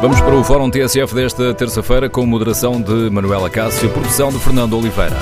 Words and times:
Vamos 0.00 0.18
para 0.18 0.34
o 0.34 0.42
Fórum 0.42 0.70
TSF 0.70 1.14
desta 1.14 1.52
terça-feira 1.52 2.08
com 2.08 2.24
moderação 2.24 2.80
de 2.80 3.10
Manuela 3.10 3.50
Cássio, 3.50 3.90
produção 3.90 4.30
de 4.32 4.38
Fernando 4.38 4.72
Oliveira. 4.78 5.14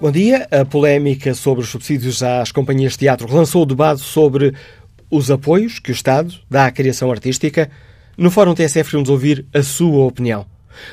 Bom 0.00 0.10
dia. 0.10 0.48
A 0.50 0.64
polémica 0.64 1.34
sobre 1.34 1.62
os 1.62 1.68
subsídios 1.68 2.22
às 2.22 2.50
companhias 2.50 2.92
de 2.92 3.00
teatro 3.00 3.30
lançou 3.30 3.64
o 3.64 3.66
debate 3.66 4.00
sobre 4.00 4.54
os 5.10 5.30
apoios 5.30 5.78
que 5.78 5.90
o 5.90 5.92
Estado 5.92 6.32
dá 6.48 6.64
à 6.64 6.70
criação 6.70 7.10
artística. 7.10 7.70
No 8.16 8.30
Fórum 8.30 8.54
TSF 8.54 8.92
vamos 8.92 9.10
ouvir 9.10 9.44
a 9.52 9.62
sua 9.62 10.06
opinião. 10.06 10.46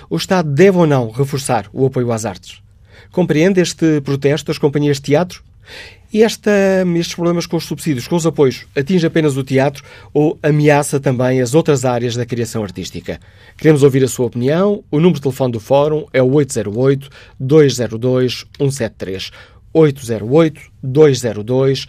O 0.10 0.18
Estado 0.18 0.52
deve 0.52 0.78
ou 0.78 0.86
não 0.86 1.10
reforçar 1.10 1.68
o 1.72 1.86
apoio 1.86 2.12
às 2.12 2.26
artes? 2.26 2.62
Compreende 3.12 3.60
este 3.60 4.00
protesto 4.02 4.48
das 4.48 4.58
companhias 4.58 4.98
de 4.98 5.04
teatro? 5.04 5.44
E 6.14 6.24
esta, 6.24 6.52
estes 6.98 7.16
problemas 7.16 7.46
com 7.46 7.56
os 7.56 7.64
subsídios, 7.64 8.06
com 8.06 8.18
os 8.18 8.26
apoios, 8.26 8.66
atinge 8.76 9.08
apenas 9.08 9.38
o 9.38 9.44
teatro 9.44 9.82
ou 10.14 10.38
ameaça 10.44 11.00
também 11.00 11.40
as 11.40 11.54
outras 11.54 11.86
áreas 11.86 12.16
da 12.16 12.26
criação 12.26 12.64
artística? 12.64 13.18
Queremos 13.58 13.82
ouvir 13.82 14.04
a 14.04 14.10
sua 14.10 14.26
opinião. 14.26 14.84
O 14.92 14.98
número 14.98 15.16
de 15.16 15.22
telefone 15.22 15.54
do 15.54 15.60
Fórum 15.60 16.06
é 16.12 16.22
o 16.22 16.30
808-202-173. 16.32 19.32
808-202-173. 19.74 21.88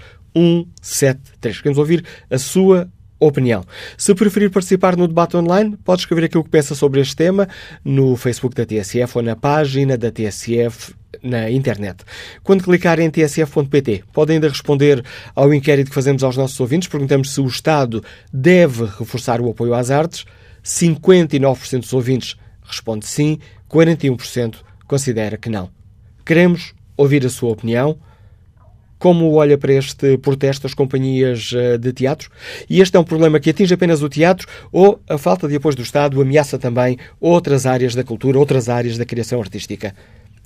Queremos 1.59 1.79
ouvir 1.79 2.05
a 2.31 2.39
sua 2.39 2.89
opinião. 3.19 3.65
Se 3.97 4.15
preferir 4.15 4.51
participar 4.51 4.97
no 4.97 5.09
debate 5.09 5.37
online, 5.37 5.77
pode 5.84 6.03
escrever 6.03 6.27
aquilo 6.27 6.45
que 6.45 6.51
pensa 6.51 6.77
sobre 6.77 7.01
este 7.01 7.17
tema 7.17 7.48
no 7.84 8.15
Facebook 8.17 8.55
da 8.55 8.65
TSF 8.65 9.19
ou 9.19 9.23
na 9.23 9.34
página 9.34 9.97
da 9.97 10.12
TSF 10.12 10.95
na 11.23 11.51
internet. 11.51 12.05
Quando 12.43 12.65
clicar 12.65 13.01
em 13.01 13.11
tsf.pt, 13.11 14.05
pode 14.12 14.33
ainda 14.33 14.48
responder 14.48 15.05
ao 15.34 15.53
inquérito 15.53 15.89
que 15.89 15.95
fazemos 15.95 16.23
aos 16.23 16.37
nossos 16.37 16.59
ouvintes. 16.61 16.89
Perguntamos 16.89 17.33
se 17.33 17.41
o 17.41 17.47
Estado 17.47 18.03
deve 18.33 18.84
reforçar 18.84 19.41
o 19.41 19.50
apoio 19.50 19.75
às 19.75 19.91
artes. 19.91 20.25
59% 20.64 21.81
dos 21.81 21.92
ouvintes 21.92 22.37
responde 22.62 23.06
sim, 23.06 23.39
41% 23.69 24.56
considera 24.87 25.37
que 25.37 25.48
não. 25.48 25.70
Queremos 26.25 26.75
ouvir 26.97 27.25
a 27.27 27.31
sua 27.31 27.50
opinião. 27.50 27.98
Como 28.98 29.33
olha 29.33 29.59
para 29.59 29.72
este 29.72 30.17
protesto 30.19 30.62
das 30.62 30.75
companhias 30.75 31.50
eh, 31.53 31.77
de 31.77 31.92
teatro? 31.92 32.31
E 32.70 32.81
este 32.81 32.97
é 32.97 33.00
um 33.00 33.05
problema 33.05 33.41
que 33.41 33.50
atinge 33.50 33.75
apenas 33.75 34.00
o 34.00 34.09
teatro 34.09 34.47
ou 34.70 35.03
a 35.09 35.19
falta 35.19 35.48
de 35.48 35.56
apoio 35.56 35.75
do 35.75 35.83
Estado 35.83 36.22
ameaça 36.22 36.56
também 36.56 36.97
outras 37.20 37.67
áreas 37.67 37.97
da 37.97 38.05
cultura, 38.05 38.39
outras 38.39 38.69
áreas 38.69 38.97
da 38.97 39.05
criação 39.05 39.41
artística? 39.41 39.92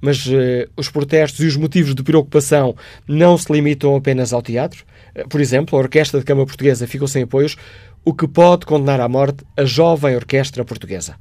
mas 0.00 0.26
uh, 0.26 0.68
os 0.76 0.88
protestos 0.88 1.40
e 1.40 1.46
os 1.46 1.56
motivos 1.56 1.94
de 1.94 2.02
preocupação 2.02 2.74
não 3.06 3.36
se 3.36 3.52
limitam 3.52 3.96
apenas 3.96 4.32
ao 4.32 4.42
teatro. 4.42 4.84
Uh, 5.16 5.28
por 5.28 5.40
exemplo, 5.40 5.76
a 5.76 5.82
Orquestra 5.82 6.20
de 6.20 6.26
Câmara 6.26 6.46
Portuguesa 6.46 6.86
ficou 6.86 7.08
sem 7.08 7.22
apoios, 7.24 7.56
o 8.04 8.14
que 8.14 8.26
pode 8.26 8.66
condenar 8.66 9.00
à 9.00 9.08
morte 9.08 9.44
a 9.56 9.64
jovem 9.64 10.16
Orquestra 10.16 10.64
Portuguesa. 10.64 11.16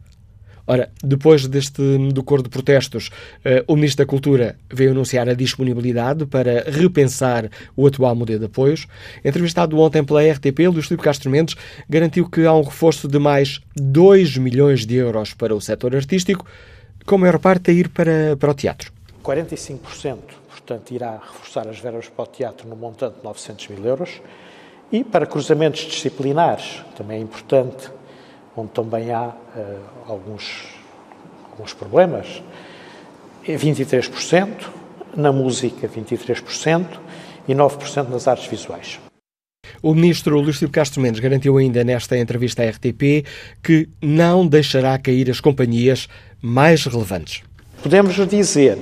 Ora, 0.69 0.91
depois 1.01 1.47
deste 1.47 1.81
do 2.11 2.43
de 2.43 2.49
protestos, 2.49 3.07
uh, 3.07 3.63
o 3.71 3.75
Ministro 3.77 4.05
da 4.05 4.09
Cultura 4.09 4.57
veio 4.69 4.91
anunciar 4.91 5.29
a 5.29 5.33
disponibilidade 5.33 6.25
para 6.25 6.69
repensar 6.69 7.49
o 7.73 7.87
atual 7.87 8.13
modelo 8.13 8.39
de 8.39 8.45
apoios. 8.47 8.85
Entrevistado 9.23 9.79
ontem 9.79 10.03
pela 10.03 10.21
RTP, 10.21 10.67
Luís 10.67 10.87
Filipe 10.87 11.03
Castro 11.03 11.31
Mendes 11.31 11.55
garantiu 11.89 12.29
que 12.29 12.45
há 12.45 12.53
um 12.53 12.63
reforço 12.63 13.07
de 13.07 13.17
mais 13.17 13.61
2 13.77 14.37
milhões 14.37 14.85
de 14.85 14.95
euros 14.95 15.33
para 15.33 15.55
o 15.55 15.61
setor 15.61 15.95
artístico, 15.95 16.45
com 17.05 17.15
a 17.15 17.19
maior 17.19 17.39
parte 17.39 17.71
a 17.71 17.73
ir 17.73 17.87
para, 17.87 18.35
para 18.37 18.51
o 18.51 18.53
teatro. 18.53 18.91
45%, 19.23 20.17
portanto, 20.49 20.91
irá 20.91 21.17
reforçar 21.17 21.65
as 21.69 21.79
verbas 21.79 22.09
para 22.09 22.23
o 22.23 22.27
teatro 22.27 22.67
no 22.67 22.75
montante 22.75 23.19
de 23.19 23.23
900 23.23 23.69
mil 23.69 23.85
euros. 23.85 24.21
E 24.91 25.03
para 25.03 25.25
cruzamentos 25.25 25.81
disciplinares, 25.81 26.81
também 26.95 27.17
é 27.17 27.21
importante, 27.21 27.89
onde 28.55 28.71
também 28.71 29.11
há 29.11 29.27
uh, 29.27 29.79
alguns, 30.07 30.65
alguns 31.51 31.73
problemas, 31.73 32.41
é 33.45 33.55
23%, 33.55 34.77
na 35.15 35.31
música 35.31 35.89
23% 35.89 36.85
e 37.47 37.53
9% 37.53 38.09
nas 38.09 38.27
artes 38.27 38.47
visuais. 38.47 38.99
O 39.81 39.93
ministro 39.93 40.39
Luís 40.39 40.59
Castro 40.71 41.01
Mendes 41.01 41.19
garantiu 41.19 41.57
ainda 41.57 41.83
nesta 41.83 42.17
entrevista 42.17 42.63
à 42.63 42.69
RTP 42.69 43.25
que 43.61 43.89
não 44.01 44.47
deixará 44.47 44.97
cair 44.97 45.29
as 45.29 45.39
companhias 45.39 46.07
mais 46.41 46.85
relevantes. 46.85 47.43
Podemos 47.81 48.15
dizer 48.27 48.77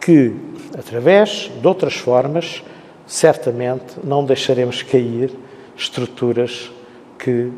que, 0.00 0.34
através 0.76 1.50
de 1.60 1.66
outras 1.66 1.94
formas, 1.94 2.62
certamente 3.06 3.96
não 4.02 4.24
deixaremos 4.24 4.82
cair 4.82 5.30
estruturas 5.76 6.70
que, 7.18 7.50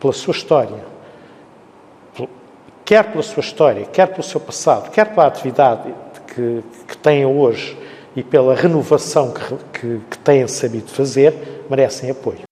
pela 0.00 0.12
sua 0.12 0.32
história, 0.32 0.84
quer 2.84 3.10
pela 3.10 3.22
sua 3.22 3.40
história, 3.40 3.84
quer 3.86 4.06
pelo 4.06 4.22
seu 4.22 4.40
passado, 4.40 4.90
quer 4.90 5.06
pela 5.06 5.26
atividade 5.26 5.92
que, 6.34 6.62
que 6.86 6.96
têm 6.96 7.26
hoje 7.26 7.76
e 8.16 8.22
pela 8.22 8.54
renovação 8.54 9.32
que, 9.32 9.80
que, 9.80 10.00
que 10.10 10.18
têm 10.18 10.46
sabido 10.48 10.88
fazer, 10.88 11.64
merecem 11.68 12.10
apoio. 12.10 12.47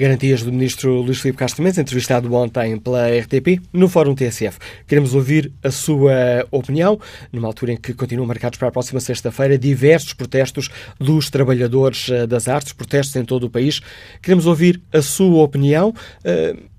Garantias 0.00 0.42
do 0.42 0.52
ministro 0.52 1.00
Luís 1.00 1.20
Filipe 1.20 1.38
Castro 1.38 1.62
Mendes, 1.62 1.78
entrevistado 1.78 2.32
ontem 2.34 2.78
pela 2.78 3.08
RTP 3.08 3.60
no 3.72 3.88
Fórum 3.88 4.14
TSF. 4.14 4.58
Queremos 4.86 5.14
ouvir 5.14 5.52
a 5.62 5.70
sua 5.70 6.46
opinião, 6.50 6.98
numa 7.32 7.48
altura 7.48 7.72
em 7.72 7.76
que 7.76 7.92
continuam 7.92 8.26
marcados 8.26 8.58
para 8.58 8.68
a 8.68 8.72
próxima 8.72 9.00
sexta-feira 9.00 9.58
diversos 9.58 10.12
protestos 10.12 10.68
dos 10.98 11.28
trabalhadores 11.28 12.08
eh, 12.10 12.26
das 12.26 12.46
artes, 12.48 12.72
protestos 12.72 13.16
em 13.16 13.24
todo 13.24 13.44
o 13.44 13.50
país. 13.50 13.80
Queremos 14.22 14.46
ouvir 14.46 14.80
a 14.92 15.02
sua 15.02 15.42
opinião. 15.42 15.94
Uh, 16.24 16.69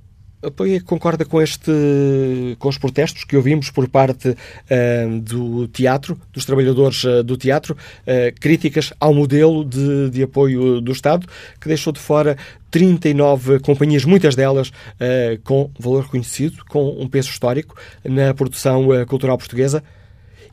apoia, 0.43 0.81
concorda 0.81 1.23
com 1.23 1.41
este, 1.41 1.71
com 2.57 2.67
os 2.67 2.77
protestos 2.77 3.23
que 3.23 3.35
ouvimos 3.35 3.69
por 3.69 3.87
parte 3.87 4.29
uh, 4.29 5.19
do 5.19 5.67
teatro, 5.67 6.19
dos 6.33 6.45
trabalhadores 6.45 7.03
uh, 7.03 7.23
do 7.23 7.37
teatro, 7.37 7.75
uh, 7.75 8.39
críticas 8.39 8.91
ao 8.99 9.13
modelo 9.13 9.63
de, 9.63 10.09
de 10.09 10.23
apoio 10.23 10.81
do 10.81 10.91
Estado, 10.91 11.27
que 11.59 11.67
deixou 11.67 11.93
de 11.93 11.99
fora 11.99 12.37
39 12.69 13.59
companhias, 13.59 14.05
muitas 14.05 14.33
delas 14.33 14.71
com 15.43 15.69
valor 15.77 16.03
reconhecido, 16.03 16.63
com 16.69 17.01
um 17.01 17.05
peso 17.05 17.29
histórico 17.29 17.75
na 18.01 18.33
produção 18.33 18.87
cultural 19.07 19.37
portuguesa. 19.37 19.83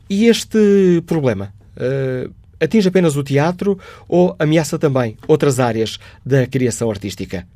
E 0.09 0.25
este 0.25 1.01
problema 1.07 1.53
atinge 2.59 2.89
apenas 2.89 3.15
o 3.15 3.23
teatro 3.23 3.79
ou 4.05 4.35
ameaça 4.37 4.77
também 4.77 5.17
outras 5.29 5.61
áreas 5.61 5.97
da 6.25 6.45
criação 6.45 6.91
artística? 6.91 7.47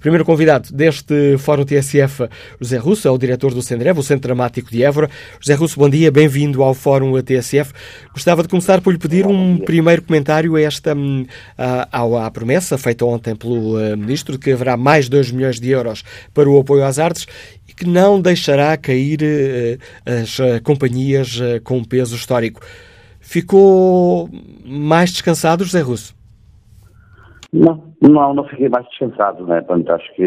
Primeiro 0.00 0.24
convidado 0.24 0.72
deste 0.72 1.36
Fórum 1.38 1.64
TSF, 1.64 2.28
José 2.60 2.76
Russo, 2.76 3.08
é 3.08 3.10
o 3.10 3.18
diretor 3.18 3.52
do 3.54 3.62
Sendrev, 3.62 3.98
o 3.98 4.02
Centro 4.02 4.28
Dramático 4.28 4.70
de 4.70 4.82
Évora. 4.82 5.10
José 5.40 5.54
Russo, 5.54 5.78
bom 5.78 5.88
dia, 5.88 6.10
bem-vindo 6.10 6.62
ao 6.62 6.74
Fórum 6.74 7.20
TSF. 7.22 7.72
Gostava 8.12 8.42
de 8.42 8.48
começar 8.48 8.80
por 8.80 8.92
lhe 8.92 8.98
pedir 8.98 9.26
um 9.26 9.58
primeiro 9.58 10.02
comentário 10.02 10.56
a 10.56 10.60
esta, 10.60 10.94
hum, 10.94 11.26
à, 11.56 12.26
à 12.26 12.30
promessa 12.30 12.78
feita 12.78 13.04
ontem 13.04 13.34
pelo 13.34 13.76
uh, 13.76 13.96
Ministro 13.96 14.32
de 14.34 14.38
que 14.38 14.52
haverá 14.52 14.76
mais 14.76 15.08
2 15.08 15.30
milhões 15.30 15.60
de 15.60 15.70
euros 15.70 16.04
para 16.32 16.48
o 16.48 16.58
apoio 16.58 16.84
às 16.84 16.98
artes 16.98 17.26
e 17.68 17.72
que 17.72 17.86
não 17.86 18.20
deixará 18.20 18.76
cair 18.76 19.20
uh, 19.22 20.22
as 20.22 20.38
uh, 20.38 20.62
companhias 20.62 21.38
com 21.64 21.82
peso 21.84 22.16
histórico. 22.16 22.60
Ficou 23.20 24.30
mais 24.64 25.10
descansado, 25.10 25.64
José 25.64 25.80
Russo? 25.80 26.17
Não, 27.50 27.82
não, 28.02 28.34
não 28.34 28.44
fiquei 28.44 28.68
mais 28.68 28.86
descansado, 28.88 29.46
né? 29.46 29.62
Portanto, 29.62 29.90
acho 29.92 30.14
que 30.14 30.22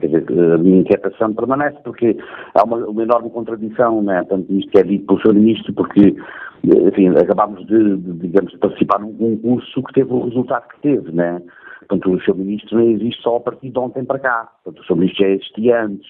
dizer, 0.00 0.24
a 0.54 0.58
minha 0.58 0.80
inquietação 0.80 1.34
permanece 1.34 1.76
porque 1.82 2.16
há 2.54 2.64
uma, 2.64 2.76
uma 2.86 3.02
enorme 3.02 3.30
contradição, 3.30 4.00
né? 4.02 4.22
Portanto, 4.22 4.52
isto 4.52 4.70
que 4.70 4.78
é 4.78 4.84
dito 4.84 5.06
pelo 5.06 5.20
Sr. 5.20 5.34
Ministro, 5.34 5.74
porque, 5.74 6.14
enfim, 6.62 7.08
acabámos 7.08 7.66
de, 7.66 7.96
de, 7.96 8.12
digamos, 8.18 8.54
participar 8.58 9.00
num 9.00 9.16
concurso 9.16 9.82
que 9.82 9.94
teve 9.94 10.12
o 10.12 10.24
resultado 10.24 10.68
que 10.68 10.80
teve, 10.82 11.10
né? 11.10 11.42
Portanto, 11.80 12.12
o 12.12 12.20
Sr. 12.20 12.36
Ministro 12.36 12.78
não 12.78 12.90
existe 12.90 13.22
só 13.22 13.36
a 13.36 13.40
partir 13.40 13.70
de 13.70 13.78
ontem 13.78 14.04
para 14.04 14.20
cá. 14.20 14.52
Portanto, 14.62 14.82
o 14.82 14.86
Sr. 14.86 14.96
Ministro 14.96 15.24
já 15.24 15.30
existia 15.30 15.84
antes. 15.84 16.08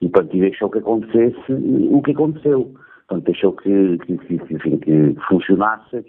E, 0.00 0.08
portanto, 0.08 0.38
deixou 0.38 0.70
que 0.70 0.78
acontecesse 0.78 1.52
o 1.90 2.00
que 2.00 2.12
aconteceu. 2.12 2.72
Portanto, 3.08 3.24
deixou 3.26 3.52
que, 3.52 3.98
que, 3.98 4.18
que, 4.18 4.54
enfim, 4.54 4.73
que 5.14 5.20
funcionasse 5.28 6.04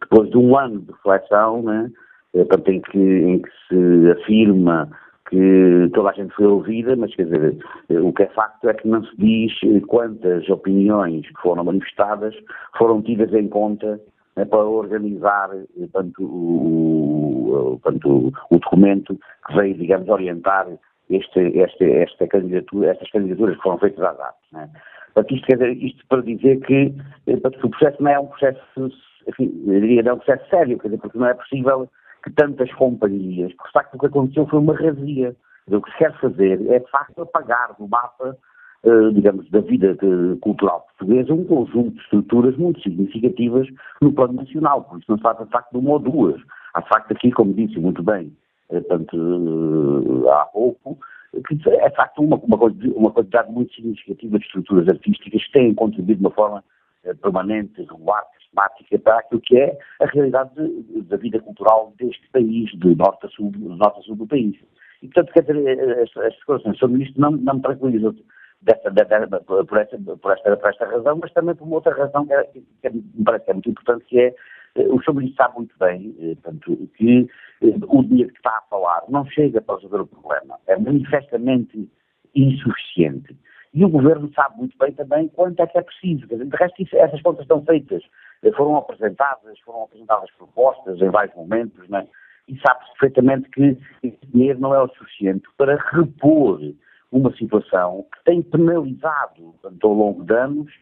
depois 0.00 0.30
de 0.30 0.38
um 0.38 0.56
ano 0.56 0.80
de 0.80 0.92
reflexão, 0.92 1.62
né, 1.62 1.90
portanto, 2.32 2.68
em, 2.68 2.80
que, 2.80 2.98
em 2.98 3.42
que 3.42 3.50
se 3.68 4.10
afirma 4.12 4.88
que 5.28 5.90
toda 5.92 6.10
a 6.10 6.12
gente 6.12 6.32
foi 6.34 6.46
ouvida, 6.46 6.94
mas 6.94 7.14
quer 7.16 7.24
dizer, 7.24 7.58
o 8.00 8.12
que 8.12 8.22
é 8.22 8.26
facto 8.28 8.68
é 8.68 8.74
que 8.74 8.86
não 8.86 9.02
se 9.04 9.16
diz 9.16 9.52
quantas 9.88 10.48
opiniões 10.48 11.26
que 11.26 11.42
foram 11.42 11.64
manifestadas 11.64 12.34
foram 12.78 13.02
tidas 13.02 13.32
em 13.32 13.48
conta 13.48 14.00
né, 14.36 14.44
para 14.44 14.64
organizar 14.64 15.50
portanto, 15.76 16.22
o, 16.22 17.80
portanto, 17.82 18.32
o 18.50 18.58
documento 18.58 19.18
que 19.48 19.56
veio, 19.56 19.74
digamos, 19.74 20.08
orientar 20.08 20.68
este, 21.10 21.40
este, 21.40 21.90
esta 21.90 22.26
candidatura, 22.28 22.90
estas 22.90 23.10
candidaturas 23.10 23.56
que 23.56 23.62
foram 23.62 23.78
feitas 23.78 24.04
às 24.04 24.20
atos. 24.20 24.52
Né? 24.52 24.70
Portanto, 25.16 25.34
isto, 25.34 25.46
quer 25.46 25.54
dizer, 25.54 25.72
isto 25.82 26.06
para 26.08 26.20
dizer 26.20 26.60
que, 26.60 26.94
eh, 27.26 27.36
portanto, 27.38 27.64
o 27.64 27.70
processo 27.70 28.02
não 28.02 28.10
é 28.10 28.20
um 28.20 28.26
processo, 28.26 28.60
enfim, 29.26 29.50
eu 29.66 29.80
diria, 29.80 30.02
não 30.02 30.10
é 30.10 30.14
um 30.14 30.18
processo 30.18 30.50
sério, 30.50 30.78
quer 30.78 30.88
dizer, 30.88 31.00
porque 31.00 31.18
não 31.18 31.26
é 31.26 31.32
possível 31.32 31.88
que 32.22 32.30
tantas 32.32 32.70
companhias, 32.74 33.50
porque 33.54 33.68
de 33.68 33.72
facto 33.72 33.94
o 33.94 33.98
que 33.98 34.06
aconteceu 34.06 34.46
foi 34.46 34.58
uma 34.58 34.74
razia. 34.74 35.34
O 35.68 35.80
que 35.80 35.90
se 35.92 35.96
quer 35.96 36.12
fazer 36.20 36.60
é, 36.70 36.80
de 36.80 36.90
facto, 36.90 37.22
apagar 37.22 37.74
do 37.78 37.88
mapa, 37.88 38.36
eh, 38.84 39.10
digamos, 39.14 39.48
da 39.50 39.60
vida 39.60 39.96
cultural 40.42 40.86
portuguesa 40.98 41.32
um 41.32 41.44
conjunto 41.46 41.92
de 41.92 42.00
estruturas 42.02 42.54
muito 42.58 42.82
significativas 42.82 43.66
no 44.02 44.12
plano 44.12 44.34
nacional. 44.34 44.84
Por 44.84 44.98
isso 44.98 45.06
não 45.08 45.16
se 45.16 45.22
trata, 45.22 45.46
de 45.46 45.50
facto, 45.50 45.72
de 45.72 45.78
uma 45.78 45.92
ou 45.92 45.98
duas. 45.98 46.38
Há, 46.74 46.82
de 46.82 46.88
facto, 46.88 47.12
aqui, 47.12 47.32
como 47.32 47.54
disse 47.54 47.78
muito 47.80 48.02
bem, 48.02 48.30
eh, 48.68 48.80
portanto, 48.80 49.16
eh, 49.16 50.30
há 50.30 50.44
pouco, 50.44 50.98
que 51.42 51.70
é 51.70 51.92
uma, 52.18 52.36
uma, 52.36 53.10
quantidade 53.10 53.50
muito 53.50 53.74
significativa 53.74 54.38
de 54.38 54.44
estruturas 54.44 54.88
artísticas 54.88 55.44
que 55.44 55.52
têm 55.52 55.74
contribuído 55.74 56.20
de 56.20 56.26
uma 56.26 56.34
forma 56.34 56.64
eh, 57.04 57.14
permanente, 57.14 57.82
regular, 57.82 58.24
sistemática 58.38 58.98
para 58.98 59.18
aquilo 59.18 59.40
que 59.40 59.58
é 59.58 59.78
a 60.00 60.06
realidade 60.06 60.50
de, 60.54 61.02
da 61.02 61.16
vida 61.16 61.38
cultural 61.40 61.92
deste 61.98 62.28
país, 62.30 62.70
de 62.78 62.94
norte 62.94 63.26
a 63.26 63.28
sul, 63.28 63.50
de 63.50 63.58
norte 63.58 64.00
a 64.00 64.02
sul 64.02 64.16
do 64.16 64.26
país. 64.26 64.56
E, 65.02 65.08
portanto, 65.08 65.32
quer 65.32 65.42
dizer, 65.42 65.98
estas 65.98 66.34
declarações 66.36 66.78
sobre 66.78 67.02
isto 67.02 67.20
não, 67.20 67.30
não 67.30 67.54
me 67.54 67.62
tranquilizam 67.62 68.14
dessa, 68.62 68.90
por, 69.46 69.78
esta, 69.78 69.98
por, 69.98 70.32
esta, 70.32 70.56
por 70.56 70.70
esta 70.70 70.86
razão, 70.86 71.18
mas 71.20 71.32
também 71.32 71.54
por 71.54 71.66
uma 71.66 71.76
outra 71.76 71.94
razão 71.94 72.26
que, 72.26 72.32
é, 72.32 72.44
que, 72.44 72.64
é, 72.84 72.90
que 72.90 72.96
me 72.96 73.24
parece 73.24 73.44
que 73.44 73.50
é 73.50 73.54
muito 73.54 73.70
importante, 73.70 74.04
que 74.06 74.18
é 74.18 74.34
o 74.90 75.02
Sr. 75.02 75.14
Ministro 75.14 75.44
sabe 75.44 75.56
muito 75.56 75.74
bem 75.78 76.12
portanto, 76.42 76.88
que 76.96 77.28
o 77.88 78.02
dinheiro 78.02 78.32
que 78.32 78.38
está 78.38 78.58
a 78.58 78.68
falar 78.68 79.02
não 79.08 79.24
chega 79.26 79.60
para 79.60 79.76
resolver 79.76 80.00
o 80.02 80.06
problema. 80.06 80.58
É 80.66 80.78
manifestamente 80.78 81.90
insuficiente. 82.34 83.36
E 83.76 83.84
o 83.84 83.88
Governo 83.88 84.30
sabe 84.34 84.56
muito 84.56 84.76
bem 84.78 84.92
também 84.92 85.28
quanto 85.28 85.60
é 85.60 85.66
que 85.66 85.78
é 85.78 85.82
preciso. 85.82 86.26
De 86.26 86.56
resto, 86.56 86.82
isso, 86.82 86.96
essas 86.96 87.20
contas 87.22 87.42
estão 87.42 87.62
feitas, 87.64 88.02
foram 88.56 88.76
apresentadas, 88.76 89.58
foram 89.60 89.84
apresentadas 89.84 90.30
propostas 90.32 91.00
em 91.00 91.10
vários 91.10 91.34
momentos, 91.36 91.84
é? 91.92 92.06
e 92.48 92.58
sabe-se 92.60 92.90
perfeitamente 92.92 93.50
que 93.50 93.76
esse 94.02 94.18
dinheiro 94.32 94.60
não 94.60 94.74
é 94.74 94.82
o 94.82 94.88
suficiente 94.88 95.46
para 95.56 95.76
repor 95.92 96.60
uma 97.12 97.30
situação 97.36 98.06
que 98.12 98.24
tem 98.24 98.42
penalizado, 98.42 99.54
portanto, 99.60 99.86
ao 99.86 99.92
longo 99.92 100.24
de 100.24 100.34
anos, 100.34 100.72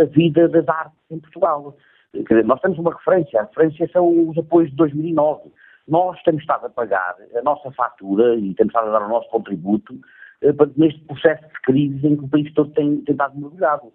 a 0.00 0.04
vida 0.04 0.48
das 0.48 0.68
artes 0.68 0.98
em 1.10 1.18
Portugal. 1.18 1.76
Dizer, 2.14 2.44
nós 2.44 2.60
temos 2.60 2.78
uma 2.78 2.92
referência, 2.92 3.40
a 3.40 3.44
referência 3.44 3.88
são 3.92 4.28
os 4.28 4.36
apoios 4.36 4.70
de 4.70 4.76
2009. 4.76 5.50
Nós 5.88 6.22
temos 6.22 6.42
estado 6.42 6.66
a 6.66 6.70
pagar 6.70 7.16
a 7.34 7.42
nossa 7.42 7.70
fatura 7.72 8.36
e 8.36 8.54
temos 8.54 8.72
estado 8.72 8.88
a 8.88 8.98
dar 8.98 9.06
o 9.06 9.08
nosso 9.08 9.28
contributo 9.30 9.98
eh, 10.42 10.52
neste 10.76 11.00
processo 11.00 11.42
de 11.42 11.60
crise 11.62 12.06
em 12.06 12.16
que 12.16 12.24
o 12.24 12.28
país 12.28 12.52
todo 12.52 12.70
tem, 12.72 13.00
tem 13.02 13.12
estado 13.12 13.38
mergulhado. 13.38 13.92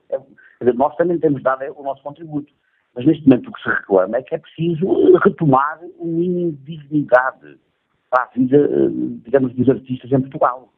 Dizer, 0.60 0.74
nós 0.74 0.96
também 0.96 1.19
temos 1.19 1.44
dado 1.44 1.64
o 1.78 1.84
nosso 1.84 2.02
contributo. 2.02 2.52
Mas 2.96 3.06
neste 3.06 3.28
momento 3.28 3.50
o 3.50 3.54
que 3.54 3.62
se 3.62 3.69
reclama 3.69 4.18
é 4.18 4.24
que 4.24 4.34
é 4.34 4.40
preciso 4.40 5.16
retomar 5.24 5.80
um 6.00 6.08
mínimo 6.08 6.54
de 6.54 6.78
dignidade 6.78 7.60
para 8.10 8.24
a 8.24 8.30
vida, 8.36 8.58
eh, 8.58 8.90
digamos, 9.24 9.54
dos 9.54 9.70
artistas 9.70 10.12
em 10.12 10.22
Portugal. 10.22 10.74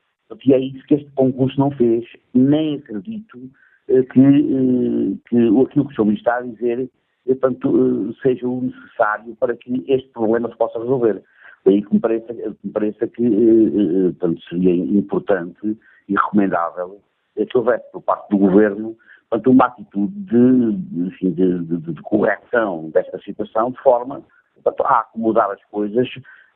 E 0.45 0.53
é 0.53 0.59
isso 0.59 0.85
que 0.85 0.95
este 0.95 1.09
concurso 1.11 1.59
não 1.59 1.71
fez. 1.71 2.05
Nem 2.33 2.75
acredito 2.75 3.49
eh, 3.87 4.03
que, 4.03 5.17
que 5.29 5.37
aquilo 5.37 5.85
que 5.87 5.93
o 5.93 5.95
Sr. 5.95 6.05
Ministro 6.05 6.13
está 6.13 6.37
a 6.37 6.41
dizer 6.41 6.89
portanto, 7.35 8.15
seja 8.21 8.47
o 8.47 8.61
necessário 8.61 9.35
para 9.35 9.55
que 9.55 9.83
este 9.87 10.09
problema 10.09 10.49
se 10.49 10.57
possa 10.57 10.79
resolver. 10.79 11.23
Daí 11.65 11.81
que 11.81 11.93
me 11.93 11.99
pareça, 11.99 12.33
me 12.33 12.71
pareça 12.71 13.07
que 13.07 13.23
eh, 13.23 13.27
eh, 13.27 14.11
portanto, 14.19 14.41
seria 14.49 14.73
importante 14.73 15.77
e 16.07 16.13
recomendável 16.15 16.99
que 17.35 17.57
houvesse 17.57 17.89
por 17.91 18.01
parte 18.01 18.29
do 18.29 18.37
Governo 18.37 18.97
portanto, 19.29 19.51
uma 19.51 19.65
atitude 19.67 20.13
de, 20.13 21.07
enfim, 21.07 21.31
de, 21.31 21.59
de, 21.63 21.93
de, 21.93 22.01
correção 22.01 22.89
desta 22.89 23.19
situação 23.19 23.71
de 23.71 23.81
forma 23.81 24.21
a 24.65 24.99
acomodar 24.99 25.49
as 25.51 25.63
coisas 25.65 26.07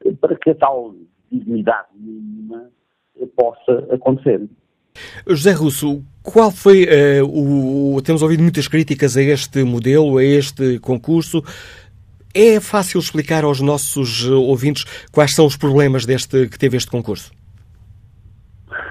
eh, 0.06 0.14
para 0.20 0.36
que 0.36 0.50
a 0.50 0.56
tal 0.56 0.94
dignidade 1.32 1.88
mínima 1.96 2.70
possa 3.36 3.94
acontecer. 3.94 4.48
José 5.28 5.52
Russo, 5.52 6.04
qual 6.24 6.50
foi 6.52 6.86
uh, 6.86 7.26
o. 7.26 8.02
Temos 8.02 8.22
ouvido 8.22 8.42
muitas 8.42 8.68
críticas 8.68 9.18
a 9.18 9.22
este 9.22 9.64
modelo, 9.64 10.18
a 10.18 10.24
este 10.24 10.80
concurso. 10.80 11.44
É 12.34 12.60
fácil 12.60 13.00
explicar 13.00 13.44
aos 13.44 13.62
nossos 13.62 14.28
ouvintes 14.28 14.86
quais 15.12 15.36
são 15.36 15.46
os 15.46 15.56
problemas 15.56 16.06
deste, 16.06 16.48
que 16.48 16.58
teve 16.58 16.78
este 16.78 16.90
concurso? 16.90 17.32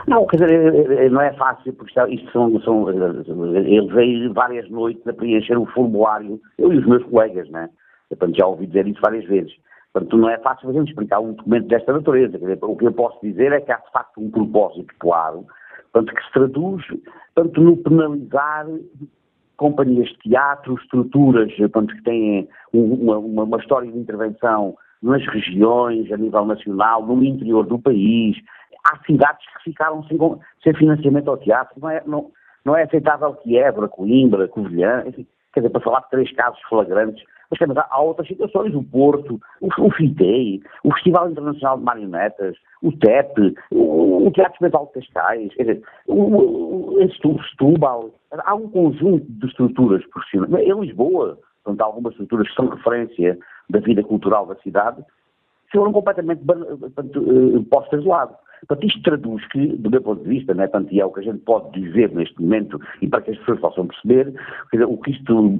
Não, 0.06 0.26
quer 0.26 0.36
dizer, 0.36 1.10
não 1.10 1.20
é 1.20 1.32
fácil, 1.32 1.72
porque 1.72 1.92
isto 2.10 2.30
são, 2.30 2.60
são 2.60 2.84
veio 2.84 4.32
várias 4.32 4.68
noites 4.70 5.04
a 5.08 5.12
preencher 5.12 5.56
o 5.56 5.66
formulário, 5.66 6.40
eu 6.58 6.72
e 6.72 6.78
os 6.78 6.86
meus 6.86 7.02
colegas, 7.04 7.48
né? 7.50 7.68
Portanto, 8.08 8.36
já 8.36 8.46
ouvi 8.46 8.66
dizer 8.66 8.86
isso 8.86 9.00
várias 9.00 9.24
vezes. 9.24 9.52
Portanto, 9.92 10.16
não 10.16 10.28
é 10.28 10.38
fácil 10.38 10.70
a 10.70 10.72
gente 10.72 10.90
explicar 10.90 11.20
um 11.20 11.32
documento 11.32 11.66
desta 11.66 11.92
natureza. 11.92 12.38
Dizer, 12.38 12.58
o 12.62 12.76
que 12.76 12.86
eu 12.86 12.92
posso 12.92 13.18
dizer 13.22 13.52
é 13.52 13.60
que 13.60 13.72
há 13.72 13.76
de 13.76 13.90
facto 13.92 14.20
um 14.20 14.30
propósito 14.30 14.92
claro 14.98 15.46
portanto, 15.92 16.14
que 16.14 16.24
se 16.24 16.32
traduz 16.32 16.84
portanto, 17.34 17.60
no 17.60 17.76
penalizar 17.76 18.66
companhias 19.56 20.08
de 20.08 20.18
teatro, 20.18 20.74
estruturas 20.74 21.54
portanto, 21.56 21.94
que 21.94 22.02
têm 22.02 22.48
uma, 22.72 23.18
uma, 23.18 23.44
uma, 23.44 23.58
história 23.58 23.90
de 23.90 23.98
intervenção 23.98 24.76
nas 25.02 25.24
regiões, 25.26 26.10
a 26.12 26.16
nível 26.16 26.44
nacional, 26.44 27.06
no 27.06 27.22
interior 27.22 27.66
do 27.66 27.78
país. 27.78 28.36
Há 28.84 28.98
cidades 29.04 29.44
que 29.46 29.70
ficaram 29.70 30.02
sem, 30.04 30.18
sem 30.62 30.74
financiamento 30.74 31.28
ao 31.28 31.36
teatro. 31.36 31.80
Não 31.80 31.90
é, 31.90 32.02
não, 32.06 32.30
não 32.64 32.76
é 32.76 32.82
aceitável 32.82 33.34
que 33.34 33.56
Évora, 33.56 33.88
Coimbra, 33.88 34.48
Covilhã, 34.48 35.04
enfim, 35.06 35.26
quer 35.52 35.60
dizer, 35.60 35.70
para 35.70 35.80
falar 35.80 36.00
de 36.00 36.10
três 36.10 36.32
casos 36.32 36.60
flagrantes, 36.68 37.24
mas 37.50 37.76
há, 37.76 37.86
há 37.90 38.00
outras 38.00 38.26
situações, 38.28 38.74
o 38.74 38.82
Porto, 38.82 39.40
o, 39.60 39.68
o 39.78 39.90
FITEI, 39.90 40.62
o 40.84 40.92
Festival 40.94 41.30
Internacional 41.30 41.78
de 41.78 41.84
Marionetas, 41.84 42.56
o 42.82 42.92
TEP, 42.92 43.54
o, 43.70 44.26
o 44.26 44.30
Teatro 44.32 44.54
Experimental 44.54 44.86
de 44.86 45.00
Cascais, 45.00 45.54
quer 45.54 45.62
dizer, 45.64 45.82
o, 46.06 46.98
o 46.98 47.42
Setúbal, 47.50 48.10
há 48.30 48.54
um 48.54 48.68
conjunto 48.68 49.26
de 49.28 49.46
estruturas 49.46 50.04
profissionais. 50.06 50.66
Em 50.66 50.80
Lisboa, 50.80 51.38
portanto, 51.62 51.80
há 51.80 51.84
algumas 51.84 52.12
estruturas 52.14 52.48
que 52.48 52.54
são 52.54 52.68
referência 52.68 53.38
da 53.68 53.80
vida 53.80 54.02
cultural 54.02 54.46
da 54.46 54.54
cidade, 54.56 55.04
foram 55.70 55.92
completamente 55.92 56.42
eh, 56.42 57.64
postas 57.70 58.02
de 58.02 58.08
lado. 58.08 58.34
Portanto, 58.66 58.86
isto 58.86 59.02
traduz 59.02 59.46
que, 59.48 59.66
do 59.76 59.90
meu 59.90 60.00
ponto 60.00 60.22
de 60.22 60.28
vista, 60.28 60.54
né, 60.54 60.68
e 60.90 61.00
é 61.00 61.04
o 61.04 61.10
que 61.10 61.20
a 61.20 61.22
gente 61.24 61.40
pode 61.40 61.80
dizer 61.80 62.12
neste 62.12 62.40
momento, 62.40 62.80
e 63.00 63.08
para 63.08 63.22
que 63.22 63.32
as 63.32 63.38
pessoas 63.38 63.60
possam 63.60 63.86
perceber, 63.86 64.32
dizer, 64.72 64.84
o 64.84 64.96
que 64.98 65.10
isto, 65.10 65.58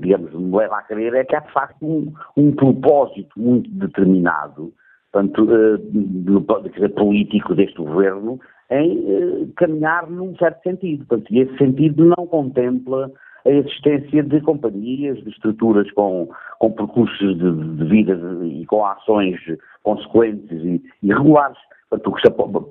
digamos, 0.00 0.32
me 0.32 0.56
leva 0.56 0.78
a 0.78 0.82
crer 0.82 1.14
é 1.14 1.24
que 1.24 1.36
há, 1.36 1.40
de 1.40 1.52
facto, 1.52 1.84
um, 1.84 2.12
um 2.36 2.52
propósito 2.52 3.38
muito 3.38 3.70
determinado, 3.70 4.72
portanto, 5.12 5.44
uh, 5.44 6.68
dizer, 6.70 6.88
político 6.94 7.54
deste 7.54 7.76
governo, 7.76 8.40
em 8.70 8.98
uh, 8.98 9.52
caminhar 9.56 10.08
num 10.08 10.34
certo 10.36 10.62
sentido. 10.62 11.04
Portanto, 11.04 11.30
e 11.34 11.40
esse 11.40 11.56
sentido 11.58 12.04
não 12.04 12.26
contempla 12.26 13.10
a 13.44 13.50
existência 13.50 14.22
de 14.22 14.40
companhias, 14.40 15.18
de 15.22 15.30
estruturas 15.30 15.90
com, 15.92 16.28
com 16.58 16.72
percursos 16.72 17.38
de, 17.38 17.76
de 17.76 17.84
vida 17.84 18.18
e 18.44 18.64
com 18.66 18.84
ações 18.84 19.38
consequentes 19.82 20.58
e, 20.62 20.82
e 21.02 21.08
regulares. 21.08 21.58
Que 21.90 21.98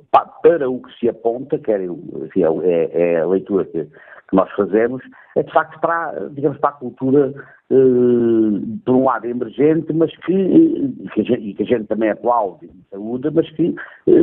para 0.09 0.67
o 0.67 0.81
que 0.81 0.99
se 0.99 1.07
aponta, 1.07 1.59
quer 1.59 1.79
enfim, 1.83 2.43
é, 2.63 2.89
é, 2.91 3.21
a 3.21 3.27
leitura 3.27 3.65
que, 3.65 3.83
que, 3.83 4.35
nós 4.35 4.49
fazemos, 4.53 5.03
é 5.35 5.43
de 5.43 5.51
facto 5.51 5.79
para, 5.79 6.27
digamos, 6.31 6.57
para 6.57 6.71
a 6.71 6.73
cultura 6.73 7.31
por 8.83 8.95
um 8.95 9.05
lado 9.05 9.27
emergente, 9.27 9.93
mas 9.93 10.09
que, 10.25 11.07
que 11.13 11.23
gente, 11.23 11.39
e 11.39 11.53
que 11.53 11.61
a 11.61 11.65
gente 11.67 11.85
também 11.85 12.09
aplaude 12.09 12.65
e 12.65 12.89
saúde, 12.89 13.29
mas 13.31 13.47
que 13.51 13.75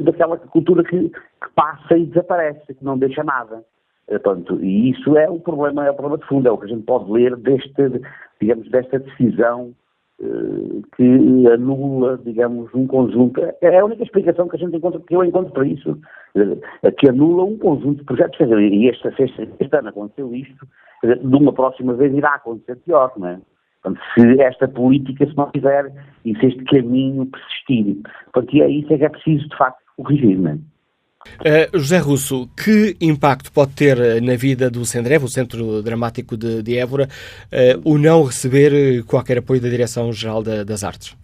daquela 0.02 0.37
cultura 0.37 0.83
que, 0.83 1.09
que, 1.11 1.50
passa 1.55 1.97
e 1.97 2.07
desaparece, 2.07 2.75
que 2.75 2.85
não 2.85 2.99
deixa 2.99 3.23
nada. 3.23 3.64
Portanto, 4.09 4.59
e 4.62 4.91
isso 4.91 5.17
é 5.19 5.29
o 5.29 5.38
problema, 5.38 5.87
é 5.87 5.91
o 5.91 5.95
problema 5.95 6.19
de 6.19 6.27
fundo, 6.27 6.49
é 6.49 6.50
o 6.50 6.57
que 6.57 6.65
a 6.65 6.69
gente 6.69 6.85
pode 6.85 7.11
ler 7.11 7.37
deste, 7.37 8.00
digamos, 8.41 8.69
desta 8.71 8.99
decisão 8.99 9.75
eh, 10.21 10.81
que 10.97 11.47
anula, 11.53 12.19
digamos, 12.25 12.75
um 12.75 12.87
conjunto. 12.87 13.41
É 13.61 13.79
a 13.79 13.85
única 13.85 14.03
explicação 14.03 14.49
que 14.49 14.57
a 14.57 14.59
gente 14.59 14.77
encontra, 14.77 15.00
que 15.00 15.15
eu 15.15 15.23
encontro 15.23 15.53
para 15.53 15.67
isso, 15.67 15.97
eh, 16.35 16.91
que 16.93 17.09
anula 17.09 17.45
um 17.45 17.59
conjunto 17.59 17.99
de 17.99 18.05
projetos. 18.05 18.38
E 18.41 18.88
este, 18.88 19.09
este, 19.23 19.49
este 19.61 19.77
ano 19.77 19.91
aconteceu 19.91 20.35
isto, 20.35 20.67
de 21.05 21.37
uma 21.37 21.53
próxima 21.53 21.95
vez 21.95 22.12
irá 22.15 22.35
acontecer 22.35 22.77
pior, 22.77 23.12
não 23.17 23.29
é? 23.29 23.41
Portanto, 23.81 24.05
se 24.15 24.41
esta 24.41 24.67
política 24.67 25.25
se 25.25 25.37
não 25.37 25.50
fizer 25.50 25.93
e 26.25 26.37
se 26.37 26.47
este 26.47 26.65
caminho 26.65 27.27
persistir. 27.27 27.99
Portanto, 28.33 28.57
e 28.57 28.62
é 28.62 28.69
isso 28.69 28.93
é 28.93 28.99
que 28.99 29.05
é 29.05 29.09
preciso, 29.09 29.49
de 29.49 29.57
facto, 29.57 29.79
corrigir, 29.97 30.37
não 30.37 30.50
é? 30.50 30.59
Uh, 31.26 31.76
José 31.76 31.98
Russo, 31.98 32.48
que 32.56 32.96
impacto 33.00 33.52
pode 33.52 33.75
ter 33.75 33.98
eh, 33.98 34.20
na 34.20 34.37
vida 34.37 34.70
do 34.70 34.84
Sendrev, 34.84 35.25
o 35.25 35.28
Centro 35.28 35.82
Dramático 35.82 36.37
de, 36.37 36.62
de 36.62 36.78
Évora, 36.78 37.04
uh, 37.04 37.90
o 37.90 37.98
não 37.98 38.22
receber 38.22 39.04
qualquer 39.04 39.38
apoio 39.38 39.60
da 39.60 39.68
Direção-Geral 39.68 40.42
da, 40.42 40.64
das 40.64 40.84
Artes? 40.84 41.16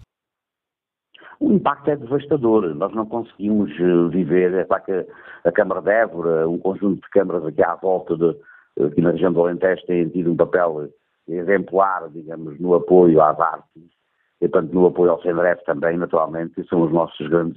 O 1.41 1.53
impacto 1.53 1.91
é 1.91 1.97
devastador. 1.97 2.75
Nós 2.75 2.93
não 2.95 3.07
conseguimos 3.07 3.71
viver. 4.11 4.55
É 4.55 4.65
para 4.65 4.81
que 4.81 5.07
a 5.45 5.53
Câmara 5.53 5.81
de 5.81 5.91
Évora, 5.91 6.49
um 6.49 6.59
conjunto 6.59 7.03
de 7.03 7.11
câmaras 7.11 7.45
aqui 7.45 7.63
à 7.63 7.75
volta, 7.75 8.17
de, 8.17 8.37
aqui 8.85 9.01
na 9.01 9.11
região 9.11 9.33
do 9.33 9.43
Alentejo, 9.43 9.87
têm 9.87 10.09
tido 10.09 10.33
um 10.33 10.37
papel 10.37 10.89
exemplar, 11.29 12.09
digamos, 12.11 12.59
no 12.59 12.75
apoio 12.75 13.21
às 13.21 13.39
artes 13.39 13.94
e, 14.45 14.49
portanto, 14.49 14.75
no 14.75 14.87
apoio 14.87 15.13
ao 15.13 15.23
CEDREF 15.23 15.65
também, 15.65 15.97
naturalmente, 15.97 16.63
são 16.69 16.83
os 16.83 16.93
nossos 16.93 17.27
grandes 17.29 17.57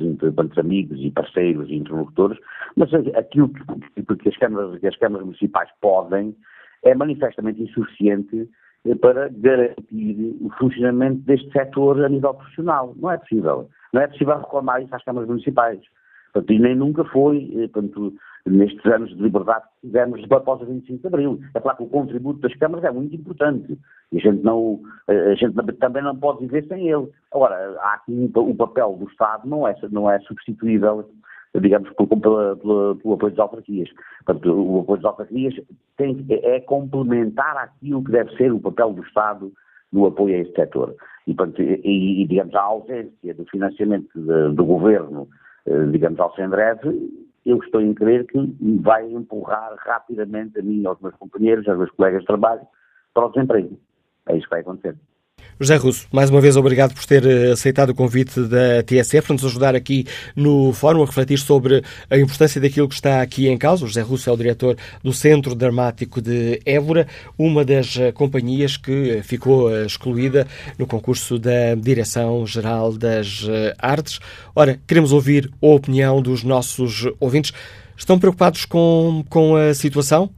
amigos 0.58 0.98
e 1.02 1.12
parceiros 1.12 1.70
e 1.70 1.76
interlocutores, 1.76 2.40
mas 2.78 2.94
aquilo 2.94 3.50
que, 3.50 4.16
que, 4.16 4.30
as 4.30 4.38
câmaras, 4.38 4.80
que 4.80 4.88
as 4.88 4.96
câmaras 4.96 5.26
municipais 5.26 5.70
podem 5.82 6.34
é 6.84 6.96
manifestamente 6.96 7.62
insuficiente 7.62 8.50
eh, 8.86 8.96
para 8.96 9.28
garantir 9.28 10.38
o 10.40 10.50
funcionamento 10.58 11.20
deste 11.24 11.52
setor 11.52 12.02
a 12.06 12.08
nível 12.08 12.34
profissional. 12.34 12.96
Não 12.98 13.12
é 13.12 13.18
possível. 13.18 13.70
Não 13.92 14.02
é 14.02 14.08
possível 14.08 14.38
reclamar 14.38 14.82
isso 14.82 14.96
às 14.96 15.04
câmaras 15.04 15.28
municipais. 15.28 15.82
Portanto, 16.32 16.54
e 16.54 16.60
nem 16.60 16.76
nunca 16.76 17.04
foi, 17.04 17.52
eh, 17.54 17.68
portanto, 17.68 18.14
nestes 18.50 18.86
anos 18.86 19.10
de 19.10 19.22
liberdade 19.22 19.66
que 19.82 19.88
tivemos 19.88 20.24
após 20.32 20.62
a 20.62 20.66
25 20.66 21.02
de 21.02 21.08
Abril. 21.08 21.40
É 21.54 21.60
claro 21.60 21.78
que 21.78 21.84
o 21.84 21.90
contributo 21.90 22.40
das 22.40 22.56
câmaras 22.56 22.86
é 22.86 22.92
muito 22.92 23.16
importante 23.16 23.78
e 24.12 24.18
a 24.18 24.20
gente, 24.20 24.44
não, 24.44 24.80
a 25.08 25.36
gente 25.36 25.56
também 25.80 26.04
não 26.04 26.16
pode 26.16 26.40
viver 26.40 26.66
sem 26.68 26.90
ele. 26.90 27.08
Agora, 27.34 27.56
há 27.80 27.94
aqui 27.96 28.32
o 28.36 28.56
papel 28.56 28.96
do 29.00 29.10
Estado 29.10 29.48
não 29.48 29.68
é, 29.68 29.76
não 29.92 30.10
é 30.10 30.20
substituível, 30.22 31.10
digamos, 31.60 31.90
pelo, 31.94 33.14
apoio 33.14 33.32
das 33.32 33.40
autarquias. 33.40 33.90
Portanto, 34.26 34.52
o 34.54 34.80
apoio 34.82 35.02
das 35.02 35.06
autarquias 35.06 35.56
tem, 35.98 36.26
é 36.30 36.60
complementar 36.62 37.58
aquilo 37.58 38.04
que 38.04 38.12
deve 38.12 38.36
ser 38.38 38.52
o 38.52 38.60
papel 38.60 38.94
do 38.94 39.04
Estado 39.04 39.52
no 39.92 40.06
apoio 40.06 40.36
a 40.36 40.40
esse 40.40 40.54
setor. 40.54 40.96
E, 41.26 41.34
portanto, 41.34 41.62
e, 41.62 42.22
e 42.22 42.28
digamos, 42.28 42.56
a 42.56 42.62
ausência 42.62 43.34
do 43.34 43.46
financiamento 43.46 44.10
de, 44.16 44.56
do 44.56 44.66
governo, 44.66 45.28
eh, 45.66 45.86
digamos, 45.92 46.20
ao 46.20 46.34
Sendrev, 46.36 46.80
eu 47.48 47.58
estou 47.64 47.80
em 47.80 47.94
crer 47.94 48.28
que 48.28 48.38
vai 48.82 49.10
empurrar 49.10 49.74
rapidamente 49.78 50.60
a 50.60 50.62
mim 50.62 50.86
aos 50.86 51.00
meus 51.00 51.16
companheiros, 51.16 51.66
aos 51.68 51.78
meus 51.78 51.92
colegas 51.92 52.20
de 52.20 52.28
trabalho, 52.28 52.62
para 53.14 53.26
o 53.26 53.30
desemprego. 53.30 53.80
É 54.28 54.36
isso 54.36 54.44
que 54.44 54.50
vai 54.50 54.60
acontecer. 54.60 54.98
José 55.60 55.76
Russo, 55.76 56.06
mais 56.12 56.30
uma 56.30 56.40
vez 56.40 56.56
obrigado 56.56 56.94
por 56.94 57.04
ter 57.04 57.26
eh, 57.26 57.52
aceitado 57.52 57.90
o 57.90 57.96
convite 57.96 58.42
da 58.42 58.84
TSF 58.84 59.26
para 59.26 59.34
nos 59.34 59.46
ajudar 59.46 59.76
aqui 59.76 60.06
no 60.36 60.72
fórum 60.72 61.02
a 61.02 61.06
refletir 61.08 61.40
sobre 61.40 61.84
a 62.12 62.18
importância 62.18 62.62
daquilo 62.62 62.88
que 62.88 62.94
está 62.94 63.24
aqui 63.24 63.48
em 63.48 63.58
causa. 63.58 63.84
O 63.84 63.88
José 63.88 64.02
Russo 64.02 64.30
é 64.30 64.34
o 64.34 64.38
diretor 64.38 64.78
do 65.04 65.12
Centro 65.12 65.56
Dramático 65.56 66.22
de 66.22 66.62
Évora, 66.64 67.08
uma 67.40 67.66
das 67.66 67.98
eh, 67.98 68.12
companhias 68.12 68.78
que 68.78 69.20
ficou 69.24 69.74
eh, 69.74 69.88
excluída 69.88 70.46
no 70.78 70.86
concurso 70.86 71.40
da 71.40 71.74
Direção-Geral 71.74 72.94
das 72.94 73.48
Artes. 73.80 74.20
Ora, 74.56 74.80
queremos 74.86 75.12
ouvir 75.12 75.50
a 75.60 75.66
opinião 75.66 76.22
dos 76.22 76.44
nossos 76.44 77.08
ouvintes. 77.20 77.52
Estão 77.98 78.20
preocupados 78.20 78.64
com, 78.66 79.26
com 79.28 79.56
a 79.56 79.74
situação? 79.74 80.30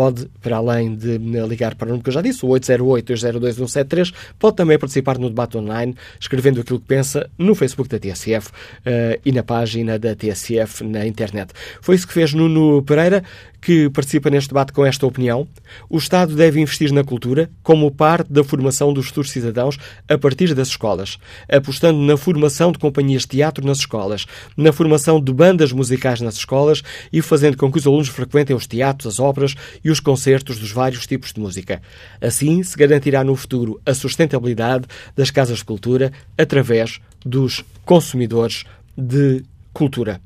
pode, 0.00 0.30
para 0.40 0.56
além 0.56 0.94
de 0.94 1.18
ligar 1.18 1.74
para 1.74 1.86
o 1.86 1.88
número 1.88 2.02
que 2.02 2.08
eu 2.08 2.14
já 2.14 2.22
disse, 2.22 2.44
o 2.44 2.48
808-202-173, 2.48 4.14
pode 4.38 4.56
também 4.56 4.78
participar 4.78 5.18
no 5.18 5.28
debate 5.28 5.58
online, 5.58 5.94
escrevendo 6.18 6.62
aquilo 6.62 6.80
que 6.80 6.86
pensa 6.86 7.28
no 7.36 7.54
Facebook 7.54 7.88
da 7.88 7.98
TSF 7.98 8.48
uh, 8.48 9.20
e 9.24 9.30
na 9.30 9.42
página 9.42 9.98
da 9.98 10.14
TSF 10.14 10.84
na 10.84 11.06
internet. 11.06 11.52
Foi 11.82 11.94
isso 11.94 12.06
que 12.06 12.14
fez 12.14 12.32
Nuno 12.32 12.82
Pereira, 12.82 13.22
que 13.60 13.90
participa 13.90 14.30
neste 14.30 14.48
debate 14.48 14.72
com 14.72 14.84
esta 14.84 15.06
opinião. 15.06 15.46
O 15.88 15.98
Estado 15.98 16.34
deve 16.34 16.60
investir 16.60 16.92
na 16.92 17.04
cultura 17.04 17.50
como 17.62 17.90
parte 17.90 18.32
da 18.32 18.42
formação 18.42 18.92
dos 18.92 19.08
futuros 19.08 19.30
cidadãos 19.30 19.78
a 20.08 20.16
partir 20.16 20.54
das 20.54 20.68
escolas, 20.68 21.18
apostando 21.48 21.98
na 22.00 22.16
formação 22.16 22.72
de 22.72 22.78
companhias 22.78 23.22
de 23.22 23.28
teatro 23.28 23.66
nas 23.66 23.78
escolas, 23.78 24.26
na 24.56 24.72
formação 24.72 25.20
de 25.20 25.32
bandas 25.32 25.72
musicais 25.72 26.20
nas 26.20 26.36
escolas 26.36 26.82
e 27.12 27.20
fazendo 27.20 27.56
com 27.56 27.70
que 27.70 27.78
os 27.78 27.86
alunos 27.86 28.08
frequentem 28.08 28.56
os 28.56 28.66
teatros, 28.66 29.14
as 29.14 29.20
óperas 29.20 29.54
e 29.84 29.90
os 29.90 30.00
concertos 30.00 30.58
dos 30.58 30.72
vários 30.72 31.06
tipos 31.06 31.32
de 31.32 31.40
música. 31.40 31.82
Assim, 32.20 32.62
se 32.62 32.76
garantirá 32.76 33.22
no 33.22 33.36
futuro 33.36 33.80
a 33.84 33.94
sustentabilidade 33.94 34.86
das 35.14 35.30
casas 35.30 35.58
de 35.58 35.64
cultura 35.64 36.12
através 36.36 37.00
dos 37.24 37.64
consumidores 37.84 38.64
de 38.96 39.42
cultura. 39.72 40.20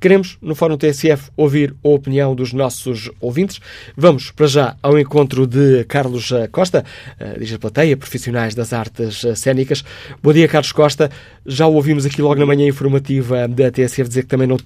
Queremos, 0.00 0.36
no 0.42 0.54
Fórum 0.54 0.76
TSF, 0.76 1.30
ouvir 1.36 1.74
a 1.82 1.88
opinião 1.88 2.34
dos 2.34 2.52
nossos 2.52 3.10
ouvintes. 3.20 3.60
Vamos, 3.96 4.30
para 4.30 4.46
já, 4.46 4.76
ao 4.82 4.98
encontro 4.98 5.46
de 5.46 5.84
Carlos 5.84 6.30
Costa, 6.52 6.84
eh, 7.18 7.36
diz 7.38 7.56
plateia, 7.56 7.96
profissionais 7.96 8.54
das 8.54 8.72
artes 8.72 9.24
cênicas. 9.36 9.82
Bom 10.22 10.32
dia, 10.32 10.46
Carlos 10.46 10.72
Costa. 10.72 11.10
Já 11.46 11.66
o 11.66 11.74
ouvimos 11.74 12.04
aqui 12.04 12.20
logo 12.20 12.38
na 12.38 12.46
manhã 12.46 12.66
informativa 12.66 13.48
da 13.48 13.70
TSF 13.70 14.08
dizer 14.08 14.22
que 14.22 14.28
também 14.28 14.46
não 14.46 14.58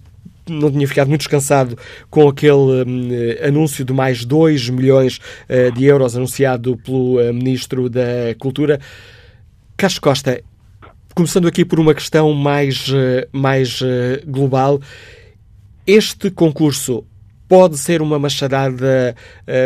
não 0.49 0.71
tinha 0.71 0.88
ficado 0.88 1.09
muito 1.09 1.21
descansado 1.21 1.77
com 2.11 2.29
aquele 2.29 2.53
um, 2.53 3.47
anúncio 3.47 3.85
de 3.85 3.93
mais 3.93 4.25
2 4.25 4.71
milhões 4.71 5.21
uh, 5.49 5.71
de 5.73 5.85
euros 5.85 6.17
anunciado 6.17 6.77
pelo 6.79 7.21
uh, 7.21 7.35
Ministro 7.35 7.88
da 7.88 8.35
Cultura. 8.38 8.81
Carlos 9.77 9.99
Costa, 9.99 10.43
começando 11.19 11.49
aqui 11.49 11.65
por 11.65 11.81
uma 11.81 11.95
questão 11.95 12.33
mais, 12.33 12.87
uh, 12.91 13.27
mais 13.33 13.83
global, 14.25 14.79
este 15.85 16.31
concurso 16.31 17.05
pode 17.49 17.77
ser 17.77 18.01
uma 18.01 18.21
machadada 18.21 19.17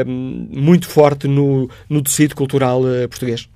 hum, 0.07 0.49
muito 0.51 0.89
forte 0.89 1.29
no, 1.29 1.69
no 1.91 2.03
tecido 2.03 2.35
cultural 2.35 2.81
português? 3.11 3.51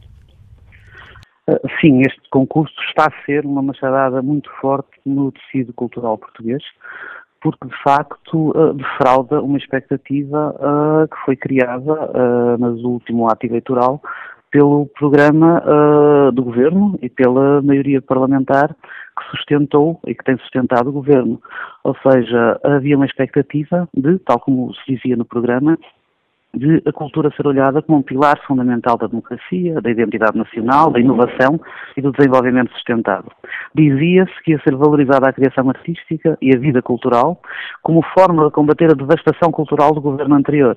Sim, 1.81 2.00
este 2.00 2.21
concurso 2.31 2.75
está 2.87 3.07
a 3.07 3.25
ser 3.25 3.47
uma 3.47 3.62
machadada 3.62 4.21
muito 4.21 4.50
forte 4.61 4.91
no 5.07 5.33
tecido 5.33 5.73
cultural 5.73 6.19
português, 6.19 6.62
porque 7.41 7.67
de 7.67 7.83
facto 7.83 8.53
defrauda 8.75 9.41
uma 9.41 9.57
expectativa 9.57 10.55
uh, 10.59 11.09
que 11.09 11.17
foi 11.25 11.37
criada 11.37 11.93
uh, 11.93 12.59
no 12.59 12.88
último 12.91 13.26
ato 13.31 13.47
eleitoral 13.47 14.03
pelo 14.56 14.86
programa 14.86 15.62
do 16.32 16.42
governo 16.42 16.98
e 17.02 17.10
pela 17.10 17.60
maioria 17.60 18.00
parlamentar 18.00 18.75
que 18.75 19.36
sustentou 19.36 20.00
e 20.06 20.14
que 20.14 20.25
tem 20.25 20.38
sustentado 20.38 20.88
o 20.88 20.92
governo. 20.92 21.38
Ou 21.84 21.94
seja, 22.02 22.58
havia 22.64 22.96
uma 22.96 23.04
expectativa 23.04 23.86
de, 23.92 24.18
tal 24.20 24.40
como 24.40 24.72
se 24.75 24.94
dizia 24.94 25.14
no 25.14 25.26
programa, 25.26 25.76
de 26.56 26.82
a 26.86 26.92
cultura 26.92 27.30
ser 27.36 27.46
olhada 27.46 27.82
como 27.82 27.98
um 27.98 28.02
pilar 28.02 28.40
fundamental 28.46 28.96
da 28.96 29.06
democracia, 29.06 29.78
da 29.80 29.90
identidade 29.90 30.38
nacional, 30.38 30.90
da 30.90 30.98
inovação 30.98 31.60
e 31.96 32.00
do 32.00 32.10
desenvolvimento 32.12 32.72
sustentável. 32.72 33.30
dizia-se 33.75 34.32
que 34.42 34.52
ia 34.52 34.60
ser 34.60 34.75
valorizada 34.75 35.28
a 35.28 35.32
criação 35.32 35.68
artística 35.68 36.38
e 36.40 36.56
a 36.56 36.58
vida 36.58 36.80
cultural 36.80 37.38
como 37.82 38.02
forma 38.18 38.46
de 38.46 38.50
combater 38.52 38.90
a 38.90 38.94
devastação 38.94 39.52
cultural 39.52 39.92
do 39.92 40.00
governo 40.00 40.34
anterior. 40.34 40.76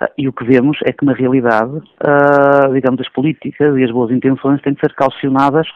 Ah, 0.00 0.10
e 0.16 0.26
o 0.28 0.32
que 0.32 0.44
vemos 0.44 0.78
é 0.84 0.92
que, 0.92 1.04
na 1.04 1.12
realidade, 1.12 1.76
uh, 1.76 2.72
digamos, 2.72 3.00
as 3.00 3.08
políticas 3.10 3.76
e 3.76 3.84
as 3.84 3.90
boas 3.90 4.10
intenções 4.10 4.62
têm 4.62 4.72
de 4.72 4.80
ser 4.80 4.94
calcionadas 4.94 5.68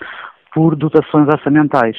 por 0.54 0.76
dotações 0.76 1.28
orçamentais. 1.28 1.96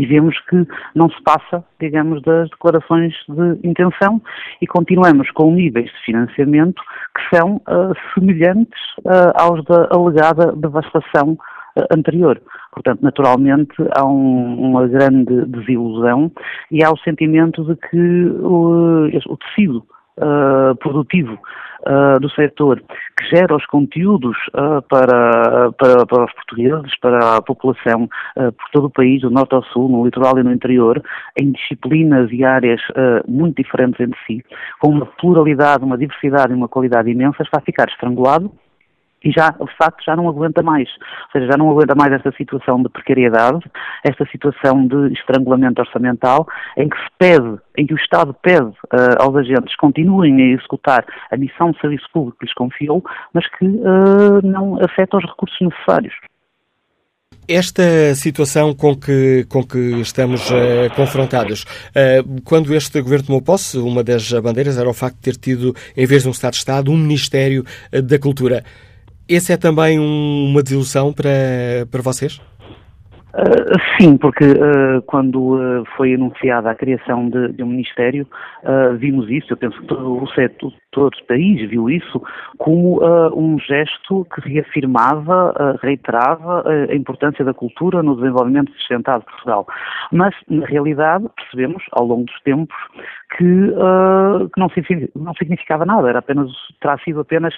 E 0.00 0.06
vemos 0.06 0.34
que 0.48 0.66
não 0.94 1.10
se 1.10 1.22
passa, 1.22 1.62
digamos, 1.78 2.22
das 2.22 2.48
declarações 2.48 3.12
de 3.28 3.68
intenção 3.68 4.18
e 4.62 4.66
continuamos 4.66 5.30
com 5.32 5.52
níveis 5.52 5.90
de 5.90 6.04
financiamento 6.06 6.82
que 7.14 7.36
são 7.36 7.56
uh, 7.56 7.92
semelhantes 8.14 8.80
uh, 9.00 9.30
aos 9.34 9.62
da 9.66 9.88
alegada 9.90 10.52
devastação 10.56 11.32
uh, 11.32 11.84
anterior. 11.94 12.40
Portanto, 12.72 13.00
naturalmente, 13.02 13.74
há 13.94 14.06
um, 14.06 14.70
uma 14.70 14.88
grande 14.88 15.44
desilusão 15.44 16.32
e 16.70 16.82
há 16.82 16.90
o 16.90 16.98
sentimento 17.00 17.62
de 17.62 17.76
que 17.76 18.30
o, 18.40 19.06
o 19.26 19.36
tecido 19.36 19.84
uh, 20.16 20.74
produtivo 20.76 21.38
do 22.20 22.28
setor 22.30 22.82
que 23.16 23.28
gera 23.28 23.54
os 23.54 23.64
conteúdos 23.66 24.36
uh, 24.48 24.82
para, 24.88 25.72
para, 25.72 26.06
para, 26.06 26.24
os 26.24 26.32
portugueses, 26.32 26.98
para 27.00 27.36
a 27.36 27.42
população 27.42 28.08
por 28.34 28.70
todo 28.72 28.86
o 28.86 28.90
país, 28.90 29.22
do 29.22 29.30
norte 29.30 29.54
ao 29.54 29.62
sul, 29.64 29.88
no 29.88 30.04
litoral 30.04 30.38
e 30.38 30.42
no 30.42 30.52
interior, 30.52 31.02
em 31.38 31.52
disciplinas 31.52 32.30
e 32.30 32.44
áreas 32.44 32.80
muito 33.26 33.56
diferentes 33.62 34.00
entre 34.00 34.18
si, 34.26 34.44
com 34.78 34.88
uma 34.88 35.06
pluralidade, 35.06 35.84
uma 35.84 35.98
diversidade 35.98 36.52
e 36.52 36.56
uma 36.56 36.68
qualidade 36.68 37.10
imensa, 37.10 37.42
está 37.42 37.58
a 37.58 37.62
ficar 37.62 37.88
estrangulado 37.88 38.50
e 39.22 39.30
já, 39.30 39.50
de 39.50 39.76
facto, 39.76 40.04
já 40.04 40.16
não 40.16 40.28
aguenta 40.28 40.62
mais. 40.62 40.88
Ou 40.88 41.32
seja, 41.32 41.52
já 41.52 41.58
não 41.58 41.70
aguenta 41.70 41.94
mais 41.94 42.12
esta 42.12 42.32
situação 42.32 42.82
de 42.82 42.88
precariedade, 42.88 43.60
esta 44.04 44.26
situação 44.26 44.86
de 44.86 45.12
estrangulamento 45.12 45.80
orçamental, 45.80 46.46
em 46.76 46.88
que 46.88 46.96
se 46.96 47.10
pede, 47.18 47.58
em 47.76 47.86
que 47.86 47.94
o 47.94 47.96
Estado 47.96 48.34
pede 48.42 48.66
uh, 48.66 49.20
aos 49.20 49.36
agentes 49.36 49.76
continuem 49.76 50.42
a 50.42 50.54
executar 50.54 51.04
a 51.30 51.36
missão 51.36 51.70
de 51.70 51.80
serviço 51.80 52.06
público 52.12 52.38
que 52.38 52.46
lhes 52.46 52.54
confiou, 52.54 53.04
mas 53.32 53.46
que 53.58 53.66
uh, 53.66 54.40
não 54.42 54.82
afeta 54.82 55.16
os 55.16 55.24
recursos 55.24 55.58
necessários. 55.60 56.14
Esta 57.48 58.14
situação 58.14 58.72
com 58.74 58.94
que, 58.94 59.44
com 59.48 59.64
que 59.64 59.78
estamos 60.00 60.50
uh, 60.50 60.94
confrontados, 60.94 61.62
uh, 61.62 62.40
quando 62.44 62.72
este 62.74 63.00
governo 63.02 63.26
tomou 63.26 63.42
posse, 63.42 63.76
uma 63.76 64.04
das 64.04 64.30
bandeiras 64.32 64.78
era 64.78 64.88
o 64.88 64.94
facto 64.94 65.16
de 65.16 65.22
ter 65.22 65.36
tido, 65.36 65.74
em 65.96 66.06
vez 66.06 66.22
de 66.22 66.28
um 66.28 66.32
Estado-Estado, 66.32 66.92
um 66.92 66.96
Ministério 66.96 67.64
da 67.90 68.18
Cultura. 68.18 68.62
Esse 69.30 69.52
é 69.52 69.56
também 69.56 70.00
um, 70.00 70.46
uma 70.50 70.60
desilusão 70.60 71.12
para, 71.12 71.30
para 71.88 72.02
vocês? 72.02 72.40
Uh, 73.32 73.78
sim, 73.96 74.16
porque 74.16 74.44
uh, 74.44 75.00
quando 75.06 75.54
uh, 75.54 75.84
foi 75.96 76.14
anunciada 76.14 76.68
a 76.68 76.74
criação 76.74 77.30
de, 77.30 77.52
de 77.52 77.62
um 77.62 77.68
Ministério, 77.68 78.26
vimos 78.98 79.30
isso, 79.30 79.52
eu 79.52 79.56
penso 79.56 79.80
que 79.80 79.86
todo 79.86 80.20
o 80.20 80.26
setor, 80.32 80.72
todo 80.90 81.14
o 81.14 81.26
país 81.26 81.68
viu 81.68 81.88
isso 81.88 82.22
como 82.58 83.00
um 83.34 83.58
gesto 83.58 84.26
que 84.34 84.40
reafirmava, 84.48 85.78
reiterava 85.82 86.64
a 86.68 86.94
importância 86.94 87.44
da 87.44 87.54
cultura 87.54 88.02
no 88.02 88.16
desenvolvimento 88.16 88.72
sustentado 88.72 89.20
de 89.20 89.26
Portugal. 89.26 89.66
Mas, 90.12 90.34
na 90.48 90.66
realidade, 90.66 91.26
percebemos, 91.36 91.82
ao 91.92 92.06
longo 92.06 92.24
dos 92.24 92.40
tempos, 92.42 92.76
que, 93.36 93.44
que 93.44 94.60
não, 94.60 94.68
não, 95.16 95.34
significava 95.34 95.84
nada, 95.84 96.08
era 96.08 96.18
apenas, 96.18 96.50
terá 96.80 96.98
sido 96.98 97.20
apenas 97.20 97.54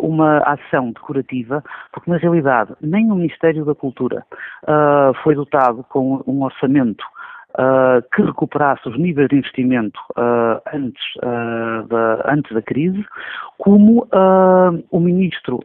uma 0.00 0.38
ação 0.38 0.92
decorativa, 0.92 1.62
porque, 1.92 2.10
na 2.10 2.16
realidade, 2.16 2.72
nem 2.80 3.10
o 3.10 3.16
Ministério 3.16 3.64
da 3.64 3.74
Cultura 3.74 4.24
uh, 4.64 5.14
foi 5.22 5.34
dotado 5.34 5.84
com 5.88 6.22
um 6.26 6.42
orçamento 6.42 7.04
uh, 7.58 8.02
que 8.14 8.22
recuperasse 8.22 8.88
os 8.88 8.98
níveis 8.98 9.28
de 9.28 9.36
investimento 9.36 9.98
uh, 10.16 10.60
antes, 10.72 11.02
da, 11.88 12.32
antes 12.32 12.52
da 12.52 12.62
crise, 12.62 13.04
como 13.58 14.06
o 14.90 15.00
Ministro 15.00 15.60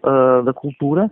da 0.45 0.53
Cultura 0.53 1.09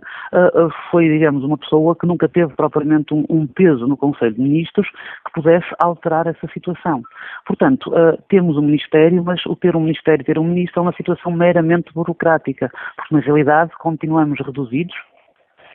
foi, 0.90 1.08
digamos, 1.08 1.44
uma 1.44 1.58
pessoa 1.58 1.94
que 1.96 2.06
nunca 2.06 2.28
teve 2.28 2.54
propriamente 2.54 3.12
um, 3.12 3.24
um, 3.28 3.46
peso 3.46 3.86
no 3.86 3.96
Conselho 3.96 4.34
de 4.34 4.40
Ministros 4.40 4.88
que 5.26 5.32
pudesse 5.34 5.66
alterar 5.78 6.26
essa 6.26 6.46
situação. 6.52 7.02
Portanto, 7.46 7.92
temos 8.28 8.56
um 8.56 8.62
Ministério, 8.62 9.22
mas 9.24 9.44
o 9.46 9.56
ter 9.56 9.76
um 9.76 9.80
Ministério, 9.80 10.24
ter 10.24 10.38
um 10.38 10.44
Ministro 10.44 10.80
é 10.80 10.82
uma 10.82 10.92
situação 10.92 11.32
meramente 11.32 11.92
burocrática, 11.92 12.70
porque 12.96 13.14
na 13.14 13.20
realidade 13.20 13.72
continuamos 13.78 14.38
reduzidos 14.44 14.94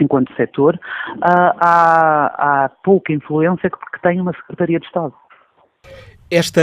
enquanto 0.02 0.34
setor, 0.36 0.80
há, 1.22 2.64
há 2.66 2.70
pouca 2.84 3.12
influência 3.12 3.70
que 3.70 4.02
tem 4.02 4.22
uma 4.22 4.34
Secretaria 4.34 4.80
de 4.80 4.86
Estado. 4.86 5.14
Esta 6.32 6.62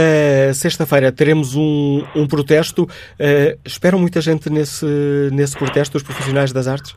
sexta-feira 0.53 1.11
teremos 1.11 1.55
um, 1.55 2.03
um 2.13 2.27
protesto. 2.27 2.83
Uh, 2.83 3.57
esperam 3.65 3.99
muita 3.99 4.19
gente 4.19 4.49
nesse, 4.49 5.29
nesse 5.31 5.57
protesto, 5.57 5.95
os 5.95 6.03
profissionais 6.03 6.51
das 6.51 6.67
artes? 6.67 6.95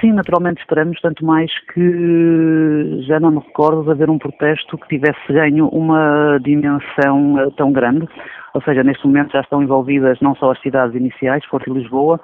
Sim, 0.00 0.12
naturalmente 0.12 0.60
esperamos, 0.60 1.00
tanto 1.00 1.24
mais 1.24 1.50
que 1.72 3.02
já 3.06 3.20
não 3.20 3.30
me 3.30 3.38
recordo 3.38 3.84
de 3.84 3.90
haver 3.90 4.10
um 4.10 4.18
protesto 4.18 4.76
que 4.78 4.88
tivesse 4.88 5.32
ganho 5.32 5.68
uma 5.68 6.38
dimensão 6.42 7.38
eh, 7.38 7.50
tão 7.56 7.72
grande. 7.72 8.08
Ou 8.54 8.62
seja, 8.62 8.82
neste 8.82 9.06
momento 9.06 9.32
já 9.32 9.40
estão 9.40 9.62
envolvidas 9.62 10.18
não 10.20 10.34
só 10.34 10.50
as 10.50 10.60
cidades 10.60 10.96
iniciais, 10.96 11.46
Porto 11.46 11.70
e 11.70 11.74
Lisboa, 11.74 12.18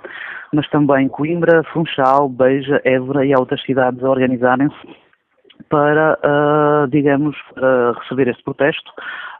mas 0.52 0.68
também 0.70 1.08
Coimbra, 1.08 1.62
Funchal, 1.72 2.28
Beja, 2.28 2.80
Évora 2.84 3.24
e 3.24 3.34
outras 3.34 3.62
cidades 3.62 4.02
a 4.02 4.10
organizarem-se 4.10 4.76
para, 5.68 6.18
uh, 6.24 6.88
digamos, 6.88 7.36
uh, 7.56 7.92
receber 8.00 8.28
este 8.28 8.42
protesto 8.42 8.90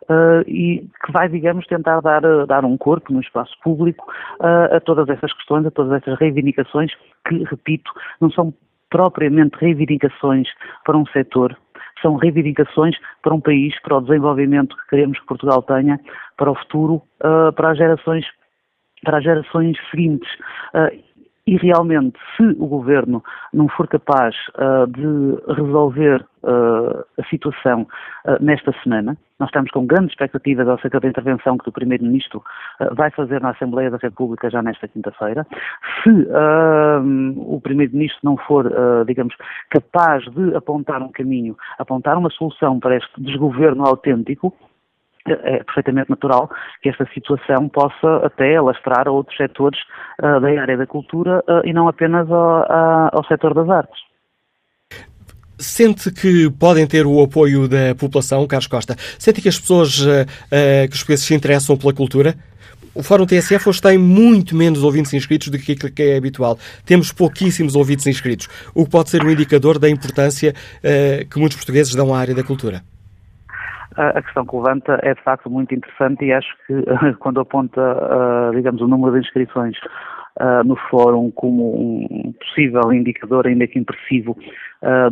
uh, 0.03 0.43
e 0.47 0.89
que 1.05 1.13
vai, 1.13 1.29
digamos, 1.29 1.67
tentar 1.67 2.01
dar, 2.01 2.23
dar 2.47 2.65
um 2.65 2.77
corpo 2.77 3.13
no 3.13 3.21
espaço 3.21 3.57
público 3.63 4.13
a 4.41 4.81
todas 4.81 5.09
essas 5.09 5.33
questões, 5.33 5.67
a 5.67 5.71
todas 5.71 6.03
essas 6.03 6.19
reivindicações 6.19 6.93
que, 7.29 7.45
repito, 7.45 7.91
não 8.21 8.31
são 8.31 8.53
propriamente 8.91 9.57
reivindicações 9.59 10.49
para 10.85 10.97
um 10.97 11.07
setor, 11.07 11.57
são 12.01 12.17
reivindicações 12.17 12.97
para 13.23 13.33
um 13.33 13.41
país, 13.41 13.81
para 13.83 13.97
o 13.97 14.01
desenvolvimento 14.01 14.77
que 14.77 14.89
queremos 14.91 15.19
que 15.19 15.27
Portugal 15.27 15.63
tenha, 15.63 15.99
para 16.37 16.51
o 16.51 16.55
futuro, 16.55 17.03
para 17.55 17.71
as 17.71 17.79
gerações 17.79 18.27
para 19.05 19.19
as 19.19 19.25
gerações 19.25 19.77
seguintes. 19.91 20.29
E 21.45 21.57
realmente, 21.57 22.17
se 22.37 22.45
o 22.57 22.67
governo 22.67 23.23
não 23.53 23.69
for 23.69 23.89
capaz 23.89 24.37
uh, 24.55 24.87
de 24.87 25.53
resolver 25.53 26.25
uh, 26.45 27.05
a 27.19 27.25
situação 27.29 27.83
uh, 27.83 28.41
nesta 28.41 28.73
semana, 28.85 29.19
nós 29.41 29.49
estamos 29.49 29.73
com 29.73 29.85
grandes 29.85 30.11
expectativas 30.11 30.69
acerca 30.69 31.01
da 31.01 31.09
intervenção 31.09 31.59
que 31.59 31.69
o 31.69 31.73
Primeiro-Ministro 31.73 32.45
vai 32.93 33.11
fazer 33.11 33.41
na 33.41 33.51
Assembleia 33.51 33.91
da 33.91 33.97
República 33.97 34.49
já 34.49 34.63
nesta 34.63 34.87
quinta-feira. 34.87 35.45
Se 36.05 36.29
o 37.37 37.61
Primeiro-Ministro 37.61 38.21
não 38.23 38.37
for, 38.37 38.73
digamos, 39.05 39.35
capaz 39.69 40.23
de 40.31 40.55
apontar 40.55 41.03
um 41.03 41.11
caminho, 41.11 41.57
apontar 41.77 42.17
uma 42.17 42.31
solução 42.31 42.79
para 42.79 42.97
este 42.97 43.21
desgoverno 43.21 43.85
autêntico, 43.85 44.55
é 45.29 45.63
perfeitamente 45.63 46.11
natural 46.11 46.51
que 46.83 46.89
esta 46.89 47.07
situação 47.15 47.69
possa 47.69 48.17
até 48.25 48.57
alastrar 48.57 49.07
a 49.07 49.11
outros 49.11 49.37
setores 49.37 49.79
uh, 50.21 50.41
da 50.41 50.49
área 50.61 50.77
da 50.77 50.87
cultura 50.87 51.43
uh, 51.49 51.67
e 51.67 51.73
não 51.73 51.89
apenas 51.89 52.31
ao, 52.31 53.13
ao 53.13 53.25
setor 53.27 53.55
das 53.55 53.69
artes. 53.69 54.01
Sente 55.59 56.11
que 56.11 56.51
podem 56.51 56.87
ter 56.89 57.07
o 57.07 57.23
apoio 57.23 57.69
da 57.69 57.95
população, 57.95 58.45
Carlos 58.49 58.67
Costa? 58.67 58.97
Sente 59.19 59.41
que 59.41 59.49
as 59.49 59.61
pessoas, 59.61 60.01
uh, 60.01 60.27
que 60.89 60.95
os 60.95 60.99
portugueses 60.99 61.25
se 61.25 61.35
interessam 61.35 61.77
pela 61.77 61.93
cultura? 61.93 62.35
O 62.95 63.03
Fórum 63.03 63.25
TSF 63.25 63.69
hoje 63.69 63.81
tem 63.81 63.97
muito 63.97 64.55
menos 64.55 64.83
ouvintes 64.83 65.15
inscritos 65.15 65.49
do 65.49 65.59
que 65.59 65.73
aquilo 65.73 65.93
que 65.93 66.03
é 66.03 66.17
habitual. 66.17 66.59
Temos 66.85 67.11
pouquíssimos 67.11 67.75
ouvintes 67.75 68.07
inscritos, 68.07 68.49
o 68.75 68.85
que 68.85 68.91
pode 68.91 69.09
ser 69.09 69.25
um 69.25 69.31
indicador 69.31 69.79
da 69.79 69.89
importância 69.89 70.53
que 71.31 71.39
muitos 71.39 71.57
portugueses 71.57 71.95
dão 71.95 72.15
à 72.15 72.19
área 72.19 72.35
da 72.35 72.43
cultura 72.45 72.83
a 73.97 74.23
questão 74.23 74.47
que 74.47 74.57
levanta 74.57 74.99
é 75.03 75.15
de 75.15 75.23
facto 75.23 75.51
muito 75.51 75.75
interessante 75.75 76.25
e 76.25 76.33
acho 76.33 76.49
que 76.67 76.75
quando 77.21 77.41
aponta, 77.41 77.81
digamos, 78.55 78.81
o 78.81 78.89
número 78.89 79.13
de 79.13 79.21
inscrições 79.21 79.77
no 80.65 80.77
fórum 80.91 81.31
como 81.31 81.75
um 81.75 82.33
possível 82.33 82.93
indicador, 82.93 83.47
ainda 83.47 83.67
que 83.67 83.79
impressivo, 83.79 84.37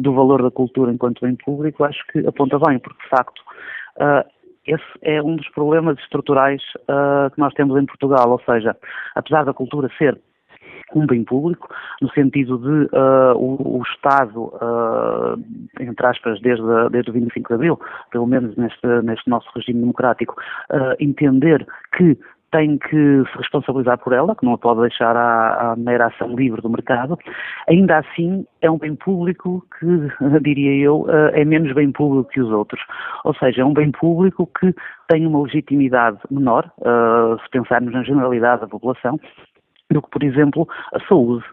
do 0.01 0.15
valor 0.15 0.43
da 0.43 0.51
cultura 0.51 0.93
enquanto 0.93 1.21
bem 1.21 1.37
público, 1.37 1.85
acho 1.85 2.05
que 2.09 2.27
aponta 2.27 2.59
bem, 2.59 2.79
porque 2.79 3.03
de 3.03 3.09
facto 3.09 3.43
esse 4.67 4.85
é 5.03 5.23
um 5.23 5.37
dos 5.37 5.49
problemas 5.51 5.99
estruturais 5.99 6.63
que 7.35 7.39
nós 7.39 7.53
temos 7.55 7.81
em 7.81 7.87
Portugal, 7.87 8.31
ou 8.31 8.41
seja, 8.41 8.77
apesar 9.15 9.45
da 9.45 9.53
cultura 9.53 9.91
ser 9.99 10.19
um 10.95 11.07
bem 11.07 11.25
público, 11.25 11.69
no 12.01 12.11
sentido 12.11 12.59
de 12.59 12.97
uh, 12.97 13.37
o, 13.37 13.79
o, 13.79 13.83
Estado, 13.83 14.45
uh, 14.45 15.39
entre 15.79 16.07
aspas, 16.07 16.41
desde, 16.41 16.65
desde 16.91 17.11
o 17.11 17.15
25 17.15 17.49
de 17.49 17.55
Abril, 17.55 17.81
pelo 18.11 18.27
menos 18.27 18.57
neste, 18.57 18.87
neste 19.03 19.29
nosso 19.29 19.49
regime 19.55 19.81
democrático, 19.81 20.35
uh, 20.71 20.95
entender 20.99 21.67
que 21.97 22.19
tem 22.53 22.79
que 22.79 23.23
se 23.31 23.39
responsabilizar 23.39 23.97
por 23.99 24.13
ela, 24.13 24.35
que 24.35 24.45
não 24.45 24.55
a 24.55 24.59
pode 24.59 24.81
deixar 24.81 25.17
à, 25.17 25.71
à 25.71 25.77
mera 25.77 26.09
ação 26.09 26.35
livre 26.35 26.61
do 26.61 26.69
mercado. 26.69 27.17
Ainda 27.69 27.99
assim, 27.99 28.45
é 28.61 28.69
um 28.69 28.77
bem 28.77 28.97
público 28.97 29.65
que, 29.79 29.87
diria 30.43 30.85
eu, 30.85 31.07
é 31.33 31.45
menos 31.45 31.73
bem 31.73 31.93
público 31.93 32.29
que 32.31 32.41
os 32.41 32.51
outros. 32.51 32.81
Ou 33.25 33.33
seja, 33.35 33.63
é 33.63 33.65
um 33.65 33.73
bem 33.73 33.93
público 33.93 34.51
que 34.59 34.75
tem 35.07 35.29
uma 35.29 35.43
legitimidade 35.43 36.19
menor, 36.29 36.69
se 37.45 37.51
pensarmos 37.51 37.93
na 37.93 38.03
generalidade 38.03 38.63
da 38.63 38.67
população, 38.67 39.21
do 39.91 40.03
que, 40.03 40.11
por 40.11 40.23
exemplo, 40.23 40.69
a 40.95 41.01
saúde, 41.07 41.45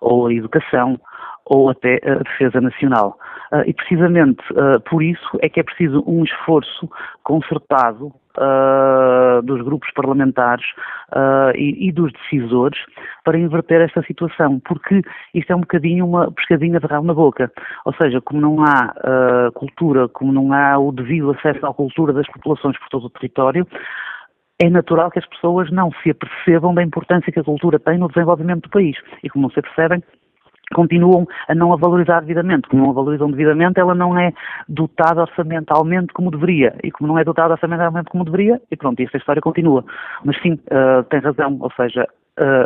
ou 0.00 0.26
a 0.26 0.32
educação, 0.32 0.98
ou 1.46 1.70
até 1.70 2.00
a 2.04 2.16
defesa 2.16 2.60
nacional. 2.60 3.18
Uh, 3.52 3.62
e 3.64 3.72
precisamente 3.72 4.42
uh, 4.52 4.80
por 4.90 5.02
isso 5.02 5.38
é 5.40 5.48
que 5.48 5.60
é 5.60 5.62
preciso 5.62 6.02
um 6.04 6.24
esforço 6.24 6.90
concertado 7.22 8.06
uh, 8.06 9.40
dos 9.44 9.62
grupos 9.62 9.88
parlamentares 9.92 10.64
e, 11.54 11.86
e, 11.88 11.92
dos 11.92 12.12
decisores 12.12 12.78
para 13.24 13.38
inverter 13.38 13.80
esta 13.80 14.02
situação, 14.02 14.60
porque 14.60 15.02
isto 15.32 15.52
é 15.52 15.56
um 15.56 15.60
bocadinho 15.60 16.04
uma 16.04 16.32
pescadinha 16.32 16.80
de 16.80 16.86
rabo 16.86 17.06
na 17.06 17.14
boca. 17.14 17.50
Ou 17.84 17.94
seja, 17.94 18.20
como 18.20 18.40
não 18.40 18.64
há 18.64 18.92
cultura, 19.54 20.08
como 20.08 20.32
não 20.32 20.52
há 20.52 20.76
o 20.76 20.90
devido 20.90 21.30
acesso 21.30 21.64
à 21.64 21.72
cultura 21.72 22.12
das 22.12 22.26
populações 22.26 22.76
por 22.78 22.88
todo 22.88 23.06
o 23.06 23.10
território, 23.10 23.64
é 24.58 24.70
natural 24.70 25.10
que 25.10 25.18
as 25.18 25.26
pessoas 25.26 25.70
não 25.70 25.90
se 26.02 26.10
apercebam 26.10 26.74
da 26.74 26.82
importância 26.82 27.32
que 27.32 27.40
a 27.40 27.44
cultura 27.44 27.78
tem 27.78 27.98
no 27.98 28.08
desenvolvimento 28.08 28.62
do 28.62 28.70
país. 28.70 28.96
E 29.22 29.28
como 29.28 29.42
não 29.42 29.50
se 29.50 29.60
percebem, 29.60 30.02
continuam 30.74 31.26
a 31.48 31.54
não 31.54 31.72
a 31.72 31.76
valorizar 31.76 32.20
devidamente. 32.20 32.68
Como 32.68 32.82
não 32.82 32.90
a 32.90 32.94
valorizam 32.94 33.30
devidamente, 33.30 33.78
ela 33.78 33.94
não 33.94 34.18
é 34.18 34.32
dotada 34.68 35.20
orçamentalmente 35.20 36.12
como 36.12 36.30
deveria. 36.30 36.74
E 36.82 36.90
como 36.90 37.08
não 37.08 37.18
é 37.18 37.24
dotada 37.24 37.52
orçamentalmente 37.52 38.10
como 38.10 38.24
deveria, 38.24 38.60
e 38.70 38.76
pronto, 38.76 39.00
esta 39.00 39.18
história 39.18 39.42
continua. 39.42 39.84
Mas 40.24 40.40
sim, 40.40 40.54
uh, 40.54 41.02
tem 41.10 41.20
razão, 41.20 41.58
ou 41.60 41.70
seja, 41.72 42.08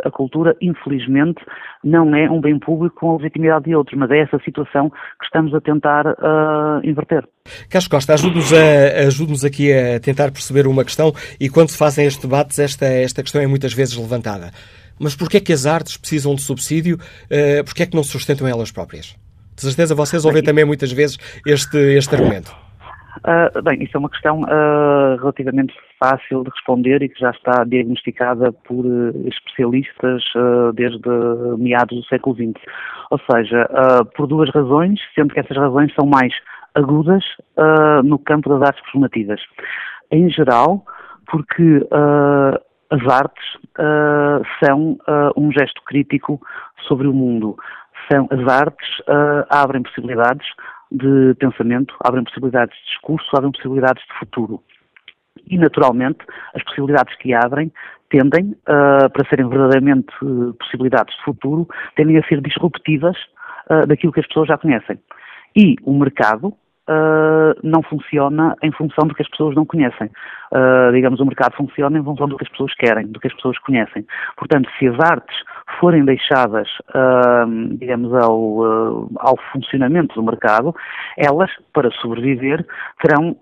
a 0.03 0.11
cultura, 0.11 0.55
infelizmente, 0.61 1.41
não 1.83 2.15
é 2.15 2.29
um 2.29 2.41
bem 2.41 2.59
público 2.59 2.95
com 2.99 3.11
a 3.11 3.17
legitimidade 3.17 3.65
de 3.65 3.75
outros, 3.75 3.97
mas 3.97 4.11
é 4.11 4.19
essa 4.19 4.37
situação 4.43 4.89
que 4.89 5.25
estamos 5.25 5.53
a 5.53 5.61
tentar 5.61 6.05
uh, 6.05 6.81
inverter. 6.83 7.27
Carlos 7.69 7.87
Costa, 7.87 8.13
ajude-nos, 8.13 8.51
a, 8.53 9.07
ajude-nos 9.07 9.45
aqui 9.45 9.71
a 9.73 9.99
tentar 9.99 10.31
perceber 10.31 10.67
uma 10.67 10.83
questão 10.83 11.13
e 11.39 11.49
quando 11.49 11.69
se 11.69 11.77
fazem 11.77 12.05
estes 12.05 12.23
debates, 12.23 12.59
esta, 12.59 12.85
esta 12.85 13.23
questão 13.23 13.41
é 13.41 13.47
muitas 13.47 13.73
vezes 13.73 13.95
levantada. 13.97 14.51
Mas 14.99 15.15
porquê 15.15 15.37
é 15.37 15.39
que 15.39 15.53
as 15.53 15.65
artes 15.65 15.97
precisam 15.97 16.35
de 16.35 16.41
subsídio? 16.41 16.97
Uh, 17.25 17.63
porquê 17.63 17.83
é 17.83 17.85
que 17.85 17.95
não 17.95 18.03
se 18.03 18.11
sustentam 18.11 18.47
elas 18.47 18.71
próprias? 18.71 19.15
De 19.55 19.61
certeza 19.61 19.95
vocês 19.95 20.25
ouvem 20.25 20.43
também 20.43 20.65
muitas 20.65 20.91
vezes 20.91 21.17
este, 21.45 21.77
este 21.77 22.15
argumento. 22.15 22.55
Uh, 23.19 23.61
bem, 23.61 23.83
isso 23.83 23.95
é 23.95 23.99
uma 23.99 24.09
questão 24.09 24.41
uh, 24.41 25.17
relativamente 25.19 25.73
fácil 25.99 26.43
de 26.43 26.49
responder 26.49 27.03
e 27.03 27.09
que 27.09 27.19
já 27.19 27.31
está 27.31 27.63
diagnosticada 27.65 28.51
por 28.51 28.85
uh, 28.85 29.27
especialistas 29.27 30.23
desde 30.73 30.99
meados 31.57 31.97
do 31.97 32.05
século 32.05 32.35
XX. 32.35 32.63
Ou 33.11 33.19
seja, 33.29 33.67
por 34.15 34.27
duas 34.27 34.49
razões, 34.51 34.99
sendo 35.13 35.33
que 35.33 35.39
essas 35.39 35.57
razões 35.57 35.93
são 35.93 36.07
mais 36.07 36.33
agudas 36.73 37.23
no 38.05 38.17
campo 38.17 38.49
das 38.49 38.61
artes 38.61 38.81
performativas. 38.83 39.41
Em 40.09 40.29
geral, 40.29 40.85
porque 41.29 41.85
as 42.89 43.13
artes 43.13 43.43
são 44.63 44.97
um 45.35 45.51
gesto 45.51 45.81
crítico 45.83 46.39
sobre 46.87 47.07
o 47.07 47.13
mundo. 47.13 47.57
São, 48.09 48.27
as 48.31 48.47
artes 48.47 48.89
abrem 49.49 49.83
possibilidades 49.83 50.47
de 50.91 51.33
pensamento, 51.39 51.95
abrem 52.03 52.23
possibilidades 52.23 52.77
de 52.77 52.85
discurso, 52.85 53.29
abrem 53.35 53.51
possibilidades 53.51 54.03
de 54.03 54.19
futuro. 54.19 54.61
E, 55.47 55.57
naturalmente, 55.57 56.19
as 56.53 56.63
possibilidades 56.63 57.15
que 57.17 57.33
abrem 57.33 57.71
tendem, 58.09 58.55
para 58.65 59.29
serem 59.29 59.47
verdadeiramente 59.47 60.13
possibilidades 60.59 61.15
de 61.15 61.23
futuro, 61.23 61.67
tendem 61.95 62.17
a 62.17 62.27
ser 62.27 62.41
disruptivas 62.41 63.17
daquilo 63.87 64.11
que 64.11 64.19
as 64.19 64.27
pessoas 64.27 64.49
já 64.49 64.57
conhecem. 64.57 64.99
E 65.55 65.77
o 65.83 65.97
mercado, 65.97 66.53
uh, 66.89 67.59
não 67.63 67.81
funciona 67.83 68.55
em 68.61 68.71
função 68.71 69.07
do 69.07 69.13
que 69.13 69.21
as 69.21 69.29
pessoas 69.29 69.55
não 69.55 69.65
conhecem. 69.65 70.09
Uh, 70.51 70.91
digamos, 70.91 71.19
o 71.19 71.25
mercado 71.25 71.55
funciona 71.55 71.97
em 71.97 72.03
função 72.03 72.27
do 72.27 72.37
que 72.37 72.43
as 72.43 72.49
pessoas 72.49 72.73
querem, 72.75 73.07
do 73.07 73.19
que 73.19 73.27
as 73.27 73.33
pessoas 73.33 73.57
conhecem. 73.59 74.05
Portanto, 74.37 74.69
se 74.77 74.87
as 74.87 74.99
artes 74.99 75.35
forem 75.79 76.03
deixadas, 76.03 76.67
uh, 76.89 77.77
digamos, 77.77 78.13
ao, 78.13 79.07
ao, 79.17 79.37
funcionamento 79.51 80.15
do 80.15 80.23
mercado, 80.23 80.75
elas, 81.17 81.51
para 81.73 81.91
sobreviver, 81.91 82.65
terão 83.01 83.35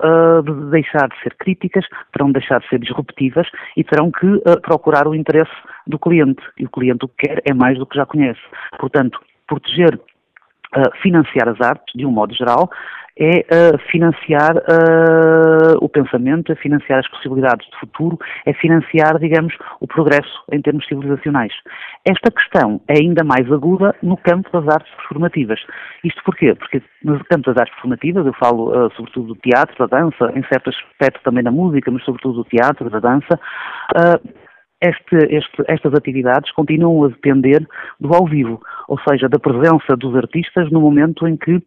de 0.43 0.71
deixar 0.71 1.08
de 1.10 1.19
ser 1.21 1.36
críticas, 1.36 1.86
terão 2.13 2.28
de 2.28 2.34
deixar 2.34 2.60
de 2.60 2.69
ser 2.69 2.80
disruptivas 2.80 3.47
e 3.75 3.84
terão 3.84 4.12
que 4.12 4.28
procurar 4.62 5.08
o 5.08 5.15
interesse 5.15 5.52
do 5.88 5.97
cliente. 5.97 6.41
E 6.58 6.65
o 6.65 6.69
cliente 6.69 7.06
o 7.06 7.08
que 7.08 7.28
quer 7.28 7.41
é 7.45 7.54
mais 7.54 7.78
do 7.78 7.86
que 7.86 7.97
já 7.97 8.06
conhece. 8.06 8.39
Portanto, 8.80 9.19
proteger 9.47 9.99
Uh, 10.75 10.95
financiar 11.01 11.49
as 11.49 11.60
artes, 11.62 11.93
de 11.95 12.05
um 12.05 12.12
modo 12.12 12.32
geral, 12.36 12.69
é 13.19 13.39
uh, 13.39 13.77
financiar 13.91 14.55
uh, 14.55 15.77
o 15.82 15.89
pensamento, 15.89 16.51
é 16.53 16.55
financiar 16.55 16.99
as 16.99 17.10
possibilidades 17.10 17.69
de 17.69 17.77
futuro, 17.77 18.17
é 18.45 18.53
financiar, 18.53 19.19
digamos, 19.19 19.53
o 19.82 19.88
progresso 19.88 20.41
em 20.53 20.62
termos 20.62 20.88
civilizacionais. 20.88 21.51
Esta 22.05 22.32
questão 22.32 22.79
é 22.88 22.93
ainda 22.97 23.23
mais 23.25 23.51
aguda 23.51 23.93
no 24.01 24.15
campo 24.15 24.49
das 24.53 24.73
artes 24.73 24.91
performativas. 24.95 25.60
Isto 26.03 26.23
porquê? 26.23 26.55
Porque 26.55 26.82
no 27.03 27.21
campo 27.25 27.51
das 27.51 27.58
artes 27.58 27.73
performativas, 27.73 28.25
eu 28.25 28.34
falo 28.34 28.69
uh, 28.69 28.89
sobretudo 28.95 29.34
do 29.34 29.41
teatro, 29.41 29.75
da 29.86 29.99
dança, 29.99 30.32
em 30.34 30.43
certo 30.43 30.69
aspecto 30.69 31.21
também 31.21 31.43
da 31.43 31.51
música, 31.51 31.91
mas 31.91 32.03
sobretudo 32.05 32.43
do 32.43 32.49
teatro, 32.49 32.89
da 32.89 32.99
dança, 32.99 33.38
este, 34.82 35.15
este, 35.30 35.63
estas 35.68 35.94
atividades 35.94 36.52
continuam 36.52 37.04
a 37.04 37.10
depender 37.10 37.68
do 38.00 38.13
ao 38.13 38.26
vivo, 38.26 38.62
ou 38.88 39.00
seja, 39.08 39.28
da 39.28 39.39
presença 39.39 39.96
dos 39.98 40.15
artistas 40.15 40.72
no 40.72 40.82
momento 40.82 41.28
em 41.28 41.36
que 41.36 41.62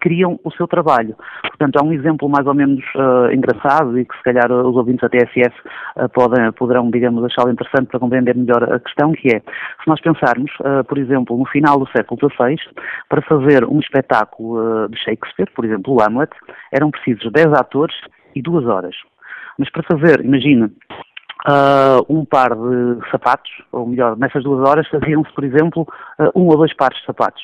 criam 0.00 0.38
o 0.44 0.50
seu 0.52 0.66
trabalho. 0.66 1.16
Portanto, 1.42 1.76
há 1.76 1.84
um 1.84 1.92
exemplo 1.92 2.28
mais 2.28 2.46
ou 2.46 2.54
menos 2.54 2.84
uh, 2.94 3.32
engraçado 3.32 3.98
e 3.98 4.04
que 4.04 4.16
se 4.16 4.22
calhar 4.22 4.50
os 4.50 4.76
ouvintes 4.76 5.00
da 5.00 5.08
TSF 5.08 5.54
uh, 5.96 6.08
podem, 6.10 6.50
poderão, 6.52 6.90
digamos, 6.90 7.24
achá-lo 7.24 7.50
interessante 7.50 7.88
para 7.88 8.00
compreender 8.00 8.36
melhor 8.36 8.62
a 8.72 8.78
questão, 8.78 9.12
que 9.12 9.28
é, 9.28 9.40
se 9.40 9.88
nós 9.88 10.00
pensarmos, 10.00 10.50
uh, 10.60 10.84
por 10.84 10.98
exemplo, 10.98 11.36
no 11.36 11.46
final 11.46 11.78
do 11.78 11.90
século 11.90 12.20
XVI, 12.30 12.56
para 13.08 13.22
fazer 13.22 13.64
um 13.64 13.80
espetáculo 13.80 14.88
de 14.88 14.98
Shakespeare, 14.98 15.50
por 15.54 15.64
exemplo, 15.64 15.94
o 15.94 16.00
Hamlet, 16.00 16.32
eram 16.72 16.90
precisos 16.90 17.30
10 17.32 17.52
atores 17.54 17.96
e 18.34 18.42
2 18.42 18.66
horas. 18.66 18.94
Mas 19.58 19.70
para 19.70 19.82
fazer, 19.82 20.24
imagina, 20.24 20.70
Uh, 21.46 22.02
um 22.08 22.24
par 22.24 22.50
de 22.50 23.10
sapatos, 23.12 23.50
ou 23.70 23.86
melhor, 23.86 24.16
nessas 24.16 24.42
duas 24.42 24.68
horas 24.68 24.88
faziam-se, 24.88 25.32
por 25.32 25.44
exemplo, 25.44 25.86
uh, 26.18 26.32
um 26.34 26.46
ou 26.48 26.56
dois 26.56 26.74
pares 26.74 26.98
de 26.98 27.06
sapatos 27.06 27.42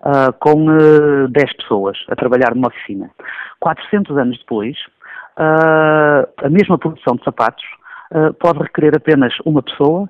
uh, 0.00 0.32
com 0.40 0.68
uh, 0.68 1.26
ah, 1.26 1.28
10 1.30 1.56
pessoas 1.58 1.96
a 2.08 2.16
trabalhar 2.16 2.54
numa 2.54 2.68
oficina. 2.68 3.08
400 3.60 4.16
anos 4.16 4.38
depois, 4.38 4.76
a 5.36 6.48
mesma 6.50 6.76
produção 6.76 7.16
de 7.16 7.24
sapatos 7.24 7.64
pode 8.40 8.58
requerer 8.58 8.94
apenas 8.96 9.32
uma 9.44 9.62
pessoa 9.62 10.08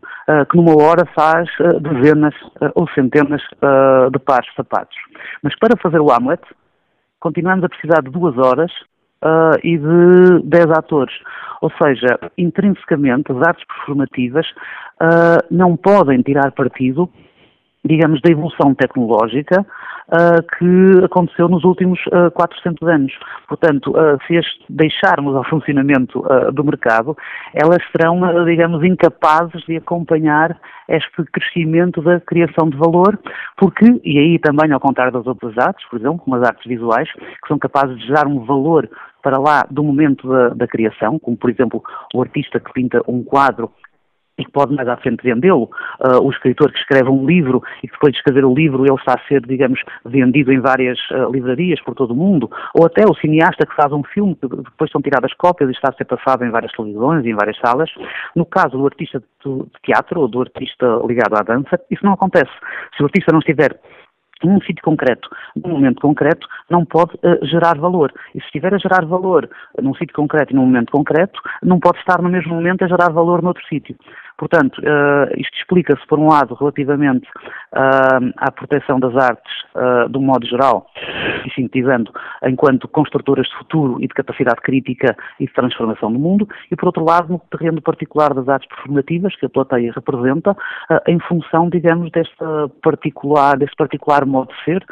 que 0.50 0.56
numa 0.56 0.74
hora 0.82 1.04
faz 1.14 1.48
dezenas 1.80 2.34
ou 2.74 2.88
centenas 2.90 3.42
de 4.10 4.18
pares 4.20 4.48
de 4.50 4.56
sapatos. 4.56 4.96
Mas 5.42 5.56
para 5.58 5.76
fazer 5.76 6.00
o 6.00 6.10
Hamlet, 6.10 6.42
continuamos 7.20 7.64
a 7.64 7.68
precisar 7.68 8.02
de 8.02 8.10
duas 8.10 8.36
horas 8.38 8.72
e 9.62 9.76
de 9.76 10.42
dez 10.44 10.70
atores. 10.70 11.14
Ou 11.60 11.70
seja, 11.82 12.18
intrinsecamente, 12.38 13.30
as 13.32 13.46
artes 13.46 13.64
performativas 13.66 14.46
não 15.50 15.76
podem 15.76 16.22
tirar 16.22 16.52
partido 16.52 17.10
digamos, 17.84 18.20
da 18.20 18.30
evolução 18.30 18.74
tecnológica 18.74 19.60
uh, 19.60 20.42
que 20.58 21.04
aconteceu 21.04 21.48
nos 21.48 21.64
últimos 21.64 21.98
uh, 22.06 22.26
ah, 22.26 22.30
400 22.30 22.88
anos. 22.88 23.12
Portanto, 23.48 23.90
uh, 23.90 24.18
se 24.26 24.36
as 24.36 24.46
deixarmos 24.68 25.34
ao 25.34 25.44
funcionamento 25.44 26.22
do 26.52 26.64
mercado, 26.64 27.16
elas 27.54 27.78
serão, 27.90 28.20
digamos, 28.44 28.84
incapazes 28.84 29.62
de 29.64 29.76
acompanhar 29.76 30.58
este 30.88 31.24
crescimento 31.32 32.02
da 32.02 32.20
criação 32.20 32.68
de 32.68 32.76
valor, 32.76 33.18
porque, 33.56 34.00
e 34.04 34.18
aí 34.18 34.38
também 34.38 34.72
ao 34.72 34.80
contrário 34.80 35.12
das 35.12 35.26
outras 35.26 35.56
artes, 35.56 35.86
por 35.88 35.98
exemplo, 35.98 36.18
como 36.18 36.36
as 36.36 36.42
artes 36.42 36.66
visuais, 36.66 37.10
que 37.12 37.48
são 37.48 37.58
capazes 37.58 37.98
de 37.98 38.12
dar 38.12 38.26
um 38.26 38.44
valor 38.44 38.88
para 39.22 39.38
lá 39.38 39.66
do 39.70 39.82
momento 39.82 40.28
da, 40.28 40.48
da 40.50 40.66
criação, 40.66 41.18
como 41.18 41.36
por 41.36 41.50
exemplo 41.50 41.82
o 42.14 42.22
artista 42.22 42.60
que 42.60 42.72
pinta 42.72 43.00
um 43.06 43.22
quadro 43.22 43.70
e 44.40 44.44
que 44.44 44.50
pode 44.50 44.74
mais 44.74 44.88
à 44.88 44.96
frente 44.96 45.22
vendê-lo, 45.22 45.64
uh, 46.00 46.22
o 46.22 46.30
escritor 46.30 46.72
que 46.72 46.78
escreve 46.78 47.10
um 47.10 47.26
livro 47.26 47.62
e 47.82 47.86
que 47.86 47.92
depois 47.92 48.12
de 48.12 48.18
escrever 48.18 48.44
o 48.44 48.54
livro 48.54 48.84
ele 48.84 48.94
está 48.94 49.14
a 49.14 49.28
ser, 49.28 49.42
digamos, 49.42 49.80
vendido 50.04 50.50
em 50.50 50.60
várias 50.60 50.98
uh, 51.10 51.30
livrarias 51.30 51.80
por 51.82 51.94
todo 51.94 52.12
o 52.12 52.16
mundo, 52.16 52.50
ou 52.74 52.86
até 52.86 53.04
o 53.04 53.14
cineasta 53.14 53.66
que 53.66 53.76
faz 53.76 53.92
um 53.92 54.02
filme 54.02 54.34
que 54.34 54.48
depois 54.48 54.90
são 54.90 55.02
tiradas 55.02 55.34
cópias 55.34 55.68
e 55.68 55.72
está 55.72 55.90
a 55.90 55.92
ser 55.92 56.06
passado 56.06 56.44
em 56.44 56.50
várias 56.50 56.72
televisões 56.72 57.24
e 57.24 57.30
em 57.30 57.34
várias 57.34 57.58
salas. 57.58 57.90
No 58.34 58.46
caso 58.46 58.78
do 58.78 58.86
artista 58.86 59.22
de 59.44 59.64
teatro 59.82 60.20
ou 60.20 60.28
do 60.28 60.40
artista 60.40 60.86
ligado 61.06 61.34
à 61.34 61.42
dança, 61.42 61.78
isso 61.90 62.04
não 62.04 62.14
acontece. 62.14 62.50
Se 62.96 63.02
o 63.02 63.06
artista 63.06 63.32
não 63.32 63.40
estiver 63.40 63.78
num 64.44 64.60
sítio 64.60 64.82
concreto, 64.82 65.28
num 65.56 65.72
momento 65.72 66.00
concreto, 66.00 66.46
não 66.68 66.84
pode 66.84 67.14
uh, 67.16 67.46
gerar 67.46 67.78
valor. 67.78 68.12
E 68.34 68.40
se 68.40 68.46
estiver 68.46 68.74
a 68.74 68.78
gerar 68.78 69.04
valor 69.04 69.48
num 69.80 69.94
sítio 69.94 70.14
concreto 70.14 70.52
e 70.52 70.56
num 70.56 70.66
momento 70.66 70.92
concreto, 70.92 71.40
não 71.62 71.78
pode 71.78 71.98
estar 71.98 72.20
no 72.22 72.28
mesmo 72.28 72.54
momento 72.54 72.84
a 72.84 72.88
gerar 72.88 73.12
valor 73.12 73.42
noutro 73.42 73.64
sítio. 73.66 73.96
Portanto, 74.40 74.78
uh, 74.78 75.28
isto 75.36 75.54
explica-se, 75.58 76.00
por 76.06 76.18
um 76.18 76.30
lado, 76.30 76.54
relativamente 76.54 77.28
uh, 77.74 78.32
à 78.38 78.50
proteção 78.50 78.98
das 78.98 79.14
artes 79.14 79.52
uh, 79.74 80.08
de 80.08 80.16
um 80.16 80.22
modo 80.22 80.46
geral, 80.46 80.86
e 81.44 81.50
sintetizando, 81.50 82.10
enquanto 82.44 82.88
construtoras 82.88 83.46
de 83.46 83.54
futuro 83.58 83.98
e 84.00 84.08
de 84.08 84.14
capacidade 84.14 84.62
crítica 84.62 85.14
e 85.38 85.44
de 85.44 85.52
transformação 85.52 86.10
do 86.10 86.18
mundo, 86.18 86.48
e 86.70 86.74
por 86.74 86.86
outro 86.86 87.04
lado, 87.04 87.30
no 87.30 87.38
terreno 87.50 87.82
particular 87.82 88.32
das 88.32 88.48
artes 88.48 88.66
performativas, 88.70 89.36
que 89.36 89.44
a 89.44 89.50
plateia 89.50 89.92
representa, 89.94 90.56
em 91.06 91.20
função, 91.20 91.68
digamos, 91.68 92.10
desta 92.10 92.70
particular, 92.82 93.58
deste 93.58 93.76
particular 93.76 94.24
modo 94.24 94.48
de 94.54 94.64
ser 94.64 94.86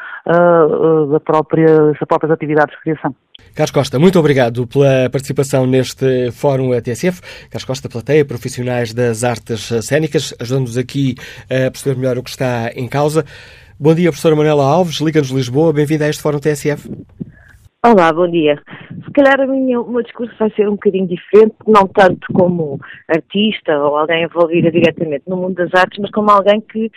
da 1.11 1.21
própria, 1.21 1.93
das 1.93 1.99
próprias 2.07 2.33
atividades 2.33 2.75
de 2.77 2.83
criação. 2.83 3.15
Carlos 3.59 3.73
Costa, 3.73 3.99
muito 3.99 4.17
obrigado 4.21 4.69
pela 4.69 5.11
participação 5.11 5.67
neste 5.67 6.31
Fórum 6.31 6.81
TSF. 6.81 7.21
Carlos 7.51 7.65
Costa, 7.65 7.89
plateia, 7.89 8.25
profissionais 8.25 8.95
das 8.95 9.25
artes 9.25 9.69
cênicas, 9.83 10.33
ajudando-nos 10.39 10.79
aqui 10.79 11.17
a 11.51 11.69
perceber 11.69 11.97
melhor 11.97 12.19
o 12.19 12.23
que 12.23 12.31
está 12.31 12.71
em 12.77 12.87
causa. 12.87 13.25
Bom 13.77 13.97
dia, 13.97 14.13
professora 14.13 14.37
Manuela 14.37 14.63
Alves, 14.63 15.01
Liga-nos 15.01 15.31
Lisboa, 15.31 15.73
bem-vinda 15.73 16.05
a 16.05 16.09
este 16.09 16.23
Fórum 16.23 16.39
TSF. 16.39 16.89
Olá, 17.87 18.13
bom 18.13 18.29
dia. 18.29 18.61
Se 19.05 19.13
calhar 19.13 19.41
a 19.41 19.47
minha, 19.47 19.81
o 19.81 19.89
meu 19.89 20.03
discurso 20.03 20.35
vai 20.37 20.51
ser 20.51 20.69
um 20.69 20.73
bocadinho 20.73 21.07
diferente, 21.07 21.55
não 21.65 21.87
tanto 21.87 22.27
como 22.33 22.81
artista 23.09 23.79
ou 23.79 23.97
alguém 23.97 24.25
envolvida 24.25 24.69
diretamente 24.69 25.23
no 25.29 25.37
mundo 25.37 25.55
das 25.55 25.73
artes, 25.73 25.97
mas 26.01 26.11
como 26.11 26.29
alguém 26.29 26.61
que 26.61 26.91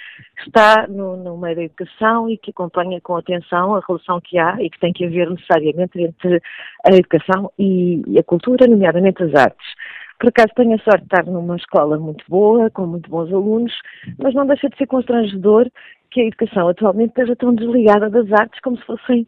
está 0.44 0.88
no, 0.88 1.18
no 1.18 1.38
meio 1.38 1.56
da 1.56 1.64
educação 1.66 2.28
e 2.28 2.36
que 2.36 2.50
acompanha 2.50 3.00
com 3.00 3.16
atenção 3.16 3.76
a 3.76 3.82
relação 3.88 4.20
que 4.22 4.40
há 4.40 4.58
e 4.60 4.72
que 4.72 4.80
tem 4.80 4.92
que 4.92 5.06
haver 5.06 5.30
necessariamente 5.30 6.02
entre 6.02 6.42
a 6.84 6.96
educação 6.96 7.52
e, 7.60 8.02
e 8.08 8.18
a 8.18 8.24
cultura, 8.24 8.66
nomeadamente 8.66 9.22
as 9.22 9.36
artes. 9.36 9.68
Por 10.20 10.30
acaso 10.30 10.50
tenho 10.56 10.74
a 10.74 10.80
sorte 10.80 11.02
de 11.02 11.16
estar 11.16 11.26
numa 11.26 11.58
escola 11.58 12.00
muito 12.00 12.26
boa, 12.28 12.72
com 12.72 12.88
muito 12.88 13.08
bons 13.08 13.32
alunos, 13.32 13.74
mas 14.18 14.34
não 14.34 14.48
deixa 14.48 14.68
de 14.68 14.78
ser 14.78 14.88
constrangedor 14.88 15.70
que 16.10 16.22
a 16.22 16.26
educação 16.26 16.68
atualmente 16.68 17.10
esteja 17.10 17.36
tão 17.36 17.54
desligada 17.54 18.10
das 18.10 18.32
artes 18.32 18.60
como 18.62 18.78
se 18.78 18.86
fossem 18.86 19.28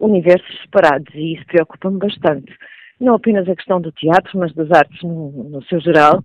universos 0.00 0.60
separados 0.62 1.14
e 1.14 1.34
isso 1.34 1.46
preocupa-me 1.46 1.98
bastante. 1.98 2.52
Não 3.00 3.14
apenas 3.14 3.48
a 3.48 3.56
questão 3.56 3.80
do 3.80 3.90
teatro, 3.92 4.38
mas 4.38 4.52
das 4.54 4.70
artes 4.70 5.02
no, 5.02 5.44
no 5.50 5.62
seu 5.64 5.80
geral 5.80 6.22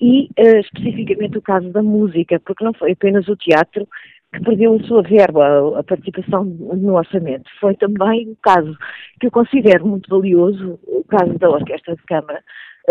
e 0.00 0.28
uh, 0.38 0.58
especificamente 0.58 1.38
o 1.38 1.42
caso 1.42 1.70
da 1.70 1.82
música, 1.82 2.40
porque 2.44 2.64
não 2.64 2.74
foi 2.74 2.92
apenas 2.92 3.26
o 3.28 3.36
teatro 3.36 3.88
que 4.32 4.40
perdeu 4.44 4.74
a 4.74 4.82
sua 4.84 5.02
verba, 5.02 5.78
a, 5.78 5.82
participação 5.82 6.44
no 6.44 6.94
orçamento. 6.94 7.50
Foi 7.60 7.74
também 7.74 8.30
o 8.30 8.36
caso 8.42 8.76
que 9.18 9.26
eu 9.26 9.30
considero 9.30 9.86
muito 9.86 10.08
valioso, 10.08 10.78
o 10.86 11.04
caso 11.04 11.36
da 11.38 11.50
Orquestra 11.50 11.96
de 11.96 12.02
Câmara, 12.04 12.42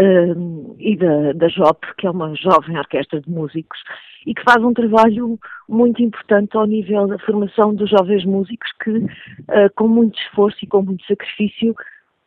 uh, 0.02 0.76
e 0.80 0.96
da, 0.96 1.34
da 1.34 1.48
JOP, 1.48 1.86
que 1.98 2.08
é 2.08 2.12
uma 2.12 2.34
jovem 2.36 2.78
orquestra 2.78 3.22
de 3.22 3.30
músicos, 3.30 3.80
e 4.26 4.34
que 4.34 4.44
faz 4.44 4.64
um 4.64 4.74
trabalho 4.74 5.40
muito 5.68 6.02
importante 6.02 6.56
ao 6.58 6.66
nível 6.66 7.08
da 7.08 7.20
formação 7.20 7.74
dos 7.74 7.90
jovens 7.90 8.26
músicos 8.26 8.70
que, 8.84 8.92
uh, 8.92 9.70
com 9.76 9.88
muito 9.88 10.20
esforço 10.20 10.58
e 10.64 10.68
com 10.68 10.82
muito 10.82 11.06
sacrifício, 11.06 11.76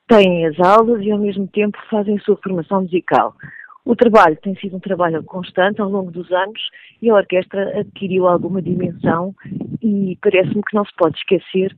têm 0.09 0.47
as 0.47 0.59
aulas 0.61 1.03
e 1.03 1.11
ao 1.11 1.19
mesmo 1.19 1.47
tempo 1.49 1.79
fazem 1.89 2.17
a 2.17 2.21
sua 2.21 2.37
formação 2.37 2.83
musical. 2.83 3.35
O 3.85 3.97
trabalho 3.97 4.37
tem 4.37 4.55
sido 4.57 4.77
um 4.77 4.81
trabalho 4.81 5.23
constante 5.25 5.81
ao 5.81 5.88
longo 5.88 6.11
dos 6.12 6.31
anos 6.31 6.61
e 7.01 7.11
a 7.11 7.14
orquestra 7.14 7.81
adquiriu 7.81 8.29
alguma 8.29 8.62
dimensão 8.62 9.35
e 9.83 10.16
parece-me 10.23 10.62
que 10.62 10.77
não 10.77 10.85
se 10.85 10.95
pode 10.97 11.18
esquecer 11.18 11.77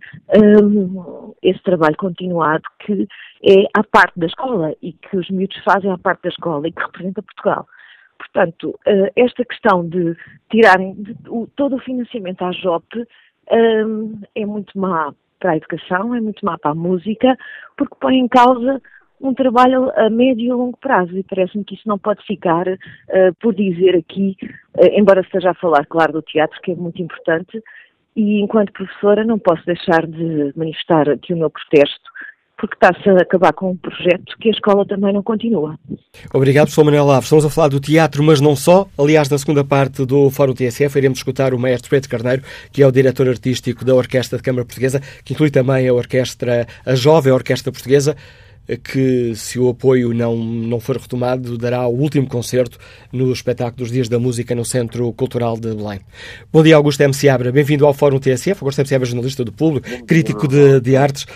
um, 0.62 1.33
esse 1.43 1.62
trabalho 1.62 1.97
continuado 1.97 2.62
que 2.81 3.09
é 3.43 3.64
à 3.73 3.83
parte 3.83 4.19
da 4.19 4.27
escola 4.27 4.75
e 4.83 4.93
que 4.93 5.17
os 5.17 5.31
miúdos 5.31 5.57
fazem 5.64 5.90
à 5.90 5.97
parte 5.97 6.25
da 6.25 6.29
escola 6.29 6.69
e 6.69 6.73
que 6.73 6.83
representa 6.83 7.23
Portugal. 7.23 7.67
Portanto, 8.19 8.79
uh, 8.87 9.11
esta 9.17 9.45
questão 9.45 9.88
de 9.88 10.14
tirarem 10.51 10.95
de, 10.95 11.17
o, 11.29 11.47
todo 11.57 11.77
o 11.77 11.81
financiamento 11.81 12.43
à 12.43 12.53
JOP 12.53 13.07
um, 13.51 14.21
é 14.35 14.45
muito 14.45 14.79
má 14.79 15.14
para 15.40 15.53
a 15.53 15.57
educação, 15.57 16.14
é 16.14 16.21
muito 16.21 16.45
má 16.45 16.59
para 16.59 16.73
a 16.73 16.75
música, 16.75 17.37
porque 17.77 17.97
põe 17.99 18.17
em 18.17 18.29
causa 18.29 18.81
um 19.25 19.35
trabalho 19.35 19.91
a 19.97 20.11
médio 20.11 20.47
e 20.47 20.53
longo 20.53 20.77
prazo 20.77 21.17
e 21.17 21.23
parece-me 21.23 21.65
que 21.65 21.75
isso 21.75 21.89
não 21.89 21.99
pode 21.99 22.25
ficar 22.27 22.69
uh, 22.69 22.79
por 23.41 23.55
dizer 23.55 23.97
aqui, 23.97 24.37
uh, 24.77 24.87
embora 24.93 25.23
esteja 25.23 25.51
a 25.51 25.55
falar, 25.55 25.87
claro, 25.87 26.13
do 26.13 26.23
teatro, 26.23 26.61
que 26.63 26.73
é 26.73 26.75
muito 26.75 27.01
importante, 27.01 27.63
e 28.15 28.41
enquanto 28.41 28.73
professora 28.73 29.25
não 29.25 29.39
posso 29.39 29.65
deixar 29.65 30.07
de 30.07 30.53
manifestar 30.55 31.09
aqui 31.09 31.33
o 31.33 31.37
meu 31.37 31.51
protesto 31.51 32.13
porque 32.57 32.77
está-se 32.77 33.09
a 33.11 33.21
acabar 33.21 33.53
com 33.53 33.73
um 33.73 33.77
projeto 33.77 34.37
que 34.41 34.49
a 34.49 34.53
escola 34.53 34.87
também 34.87 35.13
não 35.13 35.23
continua. 35.23 35.79
Obrigado, 36.33 36.67
professor 36.67 36.85
Manuel 36.85 37.11
Alves. 37.11 37.25
Estamos 37.25 37.45
a 37.45 37.51
falar 37.51 37.69
do 37.69 37.81
teatro, 37.81 38.23
mas 38.23 38.41
não 38.41 38.55
só. 38.55 38.87
Aliás, 38.97 39.29
na 39.29 39.37
segunda 39.39 39.65
parte 39.65 40.07
do 40.07 40.31
Fórum 40.31 40.55
TSF, 40.55 40.97
iremos 40.97 41.19
escutar 41.19 41.53
o 41.53 41.59
maestro 41.59 41.91
Pedro 41.91 42.09
Carneiro, 42.09 42.43
que 42.73 42.83
é 42.83 42.87
o 42.87 42.93
diretor 42.93 43.29
artístico 43.29 43.85
da 43.85 43.95
Orquestra 43.95 44.39
de 44.39 44.45
Câmara 44.45 44.65
Portuguesa, 44.65 45.01
que 45.25 45.35
inclui 45.35 45.51
também 45.51 45.89
a 45.89 45.93
orquestra, 45.93 46.67
a 46.87 46.95
jovem 46.95 47.33
Orquestra 47.33 47.73
Portuguesa 47.73 48.17
que, 48.83 49.35
se 49.35 49.59
o 49.59 49.68
apoio 49.68 50.14
não, 50.14 50.37
não 50.37 50.81
for 50.81 50.96
retomado, 50.96 51.59
dará 51.59 51.87
o 51.87 51.94
último 51.94 52.27
concerto 52.27 52.79
no 53.12 53.33
espetáculo 53.33 53.79
dos 53.79 53.90
Dias 53.90 54.09
da 54.09 54.18
Música 54.18 54.55
no 54.55 54.64
Centro 54.64 55.12
Cultural 55.12 55.57
de 55.57 55.74
Belém. 55.74 56.00
Bom 56.53 56.62
dia, 56.62 56.77
Augusto 56.77 57.03
M. 57.03 57.12
Seabra. 57.12 57.53
Bem-vindo 57.53 57.87
ao 57.87 57.92
Fórum 57.92 58.18
TSF. 58.18 58.62
Augusto 58.62 58.81
M. 58.81 58.88
Seabra, 58.88 59.07
jornalista 59.07 59.44
do 59.44 59.53
Público, 59.53 59.87
crítico 60.07 60.48
de, 60.48 60.81
de 60.81 60.96
artes. 60.96 61.27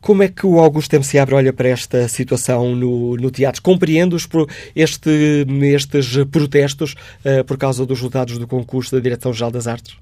Como 0.00 0.22
é 0.22 0.28
que 0.28 0.46
o 0.46 0.60
Augusto 0.60 0.94
M. 0.94 1.04
Seabra 1.04 1.36
olha 1.36 1.52
para 1.52 1.68
esta 1.68 2.06
situação 2.08 2.74
no, 2.74 3.16
no 3.16 3.30
teatro? 3.30 3.62
Compreende 3.62 4.14
este, 4.74 5.46
estes 5.64 6.24
protestos 6.30 6.94
uh, 7.24 7.44
por 7.44 7.56
causa 7.56 7.84
dos 7.84 7.98
resultados 7.98 8.38
do 8.38 8.46
concurso 8.46 8.94
da 8.94 9.02
Direção-Geral 9.02 9.50
das 9.50 9.66
Artes? 9.66 9.96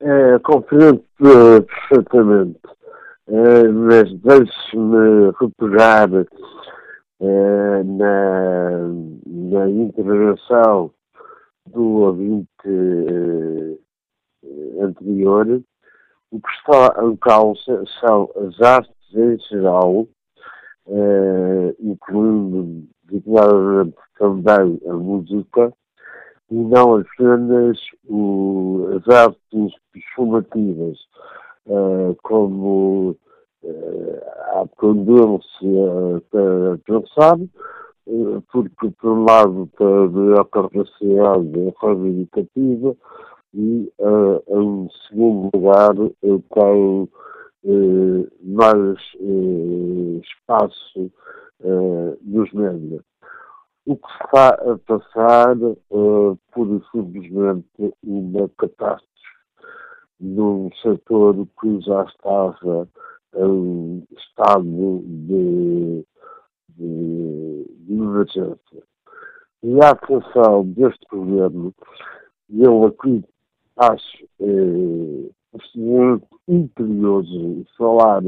É, 0.00 0.38
compreendo 0.40 1.02
uh, 1.20 1.62
perfeitamente. 1.62 2.58
Eh, 3.26 3.68
mas 3.68 4.12
deixe-me 4.20 5.30
repetir 5.40 6.28
uh, 7.20 7.84
na, 7.96 8.78
na 9.26 9.70
intervenção 9.70 10.92
do 11.66 11.82
ouvinte 12.02 12.68
uh, 12.68 13.80
anterior, 14.82 15.62
o 16.32 16.38
que 16.38 16.50
está 16.50 17.02
em 17.02 17.16
causa 17.16 17.84
são 17.98 18.30
as 18.46 18.60
artes 18.60 18.92
em 19.14 19.38
geral, 19.48 20.06
incluindo 21.80 22.86
declaradamente 23.04 23.96
também 24.18 24.80
a 24.86 24.92
música, 24.92 25.72
e 26.50 26.54
não 26.56 26.96
apenas 26.96 27.78
o, 28.06 28.90
as 28.96 29.08
artes 29.14 29.72
performativas 29.92 30.98
uh, 31.66 32.16
como 32.22 33.16
uh, 33.62 34.20
há 34.52 34.66
tendência 34.80 36.22
para 36.30 36.78
pensar, 36.84 37.38
uh, 38.06 38.42
porque, 38.52 38.90
por 39.00 39.12
um 39.12 39.24
lado, 39.24 39.68
para 39.76 40.40
a 40.40 40.44
capacidade 40.44 41.74
reivindicativa 41.80 42.96
e, 43.54 43.92
uh, 43.98 44.42
em 44.48 44.88
segundo 45.08 45.50
lugar, 45.54 45.94
tem 45.94 47.08
mais 48.42 48.98
espaço 50.22 51.10
nos 52.22 52.52
médias. 52.52 53.02
O 53.86 53.96
que 53.96 54.06
está 54.22 54.48
a 54.48 54.78
passar 54.86 55.56
pura 56.52 56.76
e 56.76 56.82
simplesmente, 56.90 57.94
uma 58.02 58.50
catástrofe 58.58 59.13
num 60.20 60.70
setor 60.82 61.46
que 61.60 61.80
já 61.80 62.04
estava 62.04 62.88
em 63.36 64.06
estado 64.16 65.02
de, 65.04 66.04
de, 66.76 67.66
de 67.80 67.92
emergência. 67.92 68.82
E 69.62 69.80
a 69.82 69.90
atuação 69.90 70.64
deste 70.66 71.06
governo, 71.10 71.74
eu 72.50 72.84
aqui 72.86 73.24
acho 73.76 74.24
eh, 74.40 75.30
absolutamente 75.54 76.26
imperioso 76.46 77.64
falar 77.76 78.22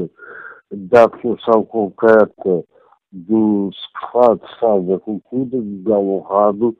da 0.71 1.03
atuação 1.03 1.63
concreta 1.65 2.63
do 3.11 3.69
secretário 3.73 4.39
de 4.39 4.45
Estado 4.45 4.87
da 4.87 4.99
Cultura, 4.99 5.57
Miguel 5.57 6.09
Honrado, 6.09 6.77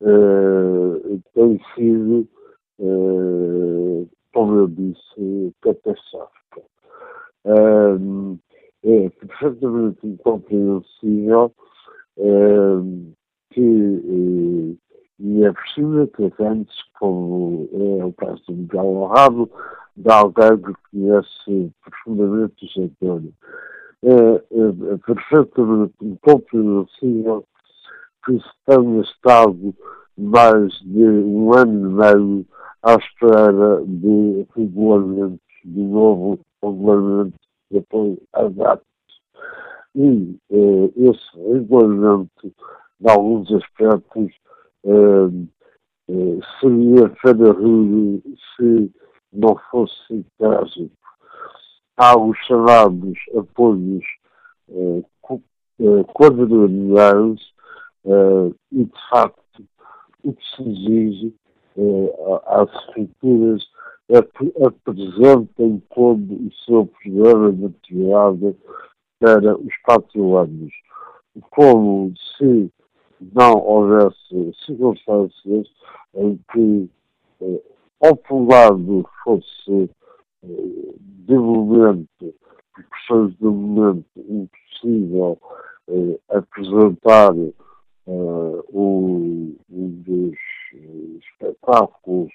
eh, 0.00 1.18
tem 1.34 1.60
sido 1.74 2.28
eh, 2.80 4.06
como 4.32 4.58
eu 4.58 4.68
disse, 4.68 5.54
catastrófica. 5.62 6.62
Um, 7.44 8.38
é 8.84 9.10
perfeitamente 9.10 10.06
incompreensível 10.06 11.52
um, 12.16 13.12
que, 13.50 13.60
eh, 13.60 14.76
e 15.20 15.44
é 15.44 15.52
preciso 15.52 16.10
anos, 16.38 16.84
como 16.98 17.68
é 17.72 18.04
o 18.04 18.12
caso 18.12 18.42
do 18.48 18.54
Miguel 18.54 18.86
Honrado, 18.86 19.50
de 19.96 20.10
alguém 20.10 20.58
que 20.58 20.72
conhece 20.90 21.72
profundamente 21.82 22.64
o 22.64 22.68
setor. 22.68 23.22
É, 24.04 24.10
é, 24.12 24.94
é 24.94 24.96
perfeitamente 24.98 25.94
compreensível 26.22 27.44
que 28.24 28.38
se 28.38 28.50
tenha 28.66 29.00
estado 29.00 29.74
mais 30.16 30.72
de 30.80 31.04
um 31.04 31.52
ano 31.52 31.90
e 31.90 31.94
meio 31.94 32.46
à 32.82 32.94
espera 32.94 33.82
de 33.84 34.46
regulamentos, 34.56 35.40
de 35.64 35.80
novo 35.80 36.38
regulamento 36.62 37.34
de 37.70 37.78
apoio 37.78 38.20
às 38.32 38.54
datas. 38.54 38.86
E 39.94 40.36
eh, 40.50 40.92
esse 40.96 41.52
regulamento, 41.52 42.52
em 43.00 43.10
alguns 43.10 43.50
aspectos, 43.52 44.32
eh, 44.84 45.30
eh, 46.08 46.38
seria 46.60 47.52
ruim 47.52 48.22
se 48.56 48.92
não 49.32 49.56
fosse 49.70 50.24
trágico. 50.38 50.96
Há 51.96 52.16
os 52.16 52.38
chamados 52.46 53.18
apoios 53.36 54.04
eh, 55.80 56.02
quadrilhares 56.12 57.40
eh, 58.04 58.52
e, 58.72 58.84
de 58.84 59.08
facto, 59.10 59.64
o 60.24 60.32
que 60.32 60.44
se 60.56 60.62
exige 60.62 61.26
eh, 61.28 61.47
às 62.46 62.68
estruturas 62.82 63.62
é 64.10 64.18
apresentem 64.64 65.82
como 65.90 66.34
o 66.34 66.52
seu 66.64 66.86
programa 66.86 67.52
de 67.52 67.66
atividade 67.66 68.56
para 69.20 69.56
os 69.56 69.76
quatro 69.84 70.36
anos. 70.36 70.72
Como 71.50 72.12
se 72.36 72.72
não 73.20 73.58
houvesse 73.58 74.52
circunstâncias 74.64 75.68
em 76.14 76.40
que, 76.50 76.90
eh, 77.42 77.62
ao 78.00 78.44
lado, 78.44 79.08
fosse 79.22 79.90
eh, 80.42 80.94
de 81.26 81.34
momento, 81.34 82.34
por 82.74 82.84
questões 82.84 83.36
de 83.36 83.44
momento, 83.44 84.06
impossível 84.16 85.38
eh, 85.88 86.18
apresentar 86.30 87.34
uh, 88.08 88.64
um, 88.72 89.54
dos 89.68 90.34
espetáculos 91.20 92.32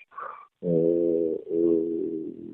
uh, 0.61 1.41
uh, 1.49 2.53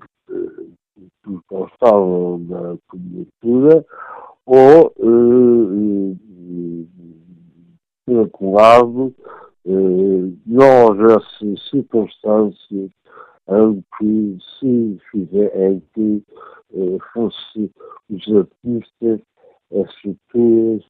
que 1.24 1.40
constavam 1.48 2.44
da 2.46 2.78
cobertura 2.88 3.86
ou, 4.46 4.90
por 8.06 8.16
outro 8.16 8.52
lado, 8.52 9.14
não 10.46 10.86
houvesse 10.88 11.70
circunstâncias 11.70 12.90
em 13.50 13.84
que 13.98 14.38
se 14.60 14.98
fizer, 15.12 15.72
em 15.72 15.80
que 15.94 16.26
fosse 17.14 17.72
os 18.10 18.36
artistas, 18.36 19.22
as 19.72 19.88
estruturas, 19.94 20.84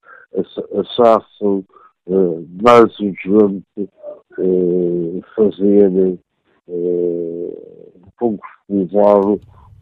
achassem 0.80 1.65
uh, 2.10 2.48
mais 2.62 3.00
urgente 3.00 3.89
uh, 4.38 5.22
fazerem 5.36 6.19
uh, 6.67 8.02
concretizar 8.17 9.26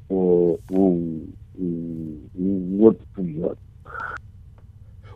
uh, 0.09 0.59
um, 0.71 1.27
um, 1.57 2.21
um 2.35 2.77
outro 2.83 3.05
projeto. 3.13 3.57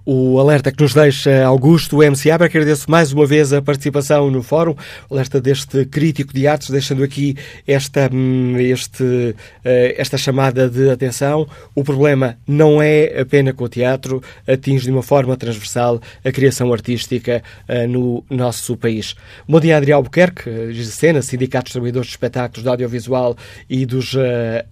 O 0.03 0.39
alerta 0.39 0.71
que 0.71 0.81
nos 0.81 0.95
deixa 0.95 1.45
Augusto 1.45 1.97
MCA, 1.97 2.33
agradeço 2.33 2.89
mais 2.89 3.13
uma 3.13 3.23
vez 3.23 3.53
a 3.53 3.61
participação 3.61 4.31
no 4.31 4.41
fórum, 4.41 4.75
alerta 5.11 5.39
deste 5.39 5.85
crítico 5.85 6.33
de 6.33 6.47
artes, 6.47 6.71
deixando 6.71 7.03
aqui 7.03 7.35
esta, 7.67 8.09
hum, 8.11 8.57
este, 8.57 9.35
eh, 9.63 9.93
esta 9.99 10.17
chamada 10.17 10.67
de 10.67 10.89
atenção. 10.89 11.47
O 11.75 11.83
problema 11.83 12.35
não 12.47 12.81
é 12.81 13.19
apenas 13.21 13.53
com 13.53 13.65
o 13.65 13.69
teatro, 13.69 14.23
atinge 14.47 14.85
de 14.85 14.91
uma 14.91 15.03
forma 15.03 15.37
transversal 15.37 16.01
a 16.25 16.31
criação 16.31 16.73
artística 16.73 17.43
eh, 17.67 17.85
no 17.85 18.23
nosso 18.27 18.75
país. 18.75 19.15
Bom 19.47 19.59
dia, 19.59 19.77
Adriano 19.77 19.97
Albuquerque, 19.97 20.73
Gisena, 20.73 21.21
Sindicato 21.21 21.65
dos 21.65 21.73
Trabalhadores 21.73 22.07
de 22.07 22.13
Espetáculos, 22.13 22.63
do 22.63 22.69
Audiovisual 22.71 23.37
e 23.69 23.85
dos 23.85 24.15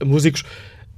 Músicos. 0.04 0.44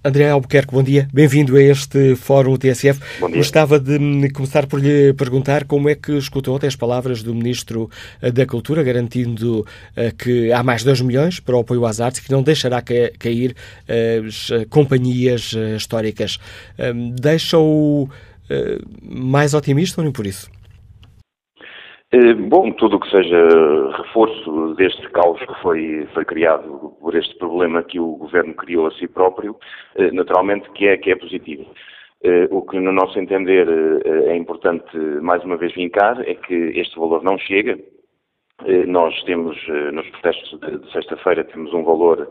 André 0.04 0.28
Albuquerque, 0.28 0.74
bom 0.74 0.82
dia. 0.82 1.08
Bem-vindo 1.14 1.56
a 1.56 1.62
este 1.62 2.16
Fórum 2.16 2.58
TSF. 2.58 3.00
Gostava 3.36 3.80
de 3.80 4.00
começar 4.32 4.66
por 4.66 4.82
lhe 4.82 5.14
perguntar 5.14 5.66
como 5.66 5.88
é 5.90 5.94
que 5.94 6.14
escutou 6.14 6.56
até 6.56 6.66
as 6.66 6.76
palavras 6.76 7.22
do 7.22 7.36
Ministro 7.36 7.88
eh, 8.20 8.32
da 8.32 8.44
Cultura, 8.48 8.82
garantindo 8.82 9.64
eh, 9.96 10.12
que 10.18 10.52
há 10.52 10.64
mais 10.64 10.84
2 10.84 11.02
milhões 11.02 11.40
para 11.40 11.56
o 11.56 11.60
apoio 11.60 11.86
às 11.86 12.02
artes 12.02 12.20
e 12.20 12.24
que 12.24 12.32
não 12.32 12.42
deixará 12.42 12.82
cair 12.82 13.56
eh, 13.88 14.24
as 14.28 14.50
companhias 14.72 15.54
históricas. 15.76 16.40
Deixa-o 17.20 18.10
mais 19.04 19.54
otimista 19.54 20.02
ou 20.02 20.06
nem 20.06 20.12
por 20.12 20.26
isso? 20.26 20.50
Eh, 22.14 22.34
bom, 22.34 22.74
tudo 22.74 22.98
o 22.98 23.00
que 23.00 23.10
seja 23.10 23.38
reforço 23.96 24.74
deste 24.76 25.10
caos 25.12 25.40
que 25.40 25.62
foi, 25.62 26.06
foi 26.14 26.26
criado 26.26 26.94
por 27.00 27.16
este 27.16 27.38
problema 27.38 27.84
que 27.84 28.02
o 28.02 28.18
Governo 28.18 28.54
criou 28.54 28.88
a 28.88 28.92
si 28.92 29.08
próprio, 29.08 29.56
eh, 29.96 30.12
naturalmente 30.12 30.70
que 30.72 30.88
é, 30.88 30.98
que 30.98 31.10
é 31.12 31.16
positivo. 31.16 31.66
Eh, 32.22 32.50
o 32.52 32.64
que, 32.64 32.78
no 32.82 32.92
nosso 32.92 33.18
entender, 33.18 33.66
é 34.28 34.36
importante 34.36 34.96
mais 35.22 35.42
uma 35.46 35.56
vez 35.56 35.74
vincar 35.74 36.20
é 36.28 36.36
que 36.36 36.54
este 36.76 37.00
valor 37.00 37.24
não 37.24 37.38
chega. 37.38 37.80
Nós 38.88 39.22
temos, 39.24 39.58
nos 39.94 40.08
protestos 40.10 40.60
de 40.60 40.92
sexta-feira, 40.92 41.44
temos 41.44 41.74
um 41.74 41.84
valor 41.84 42.30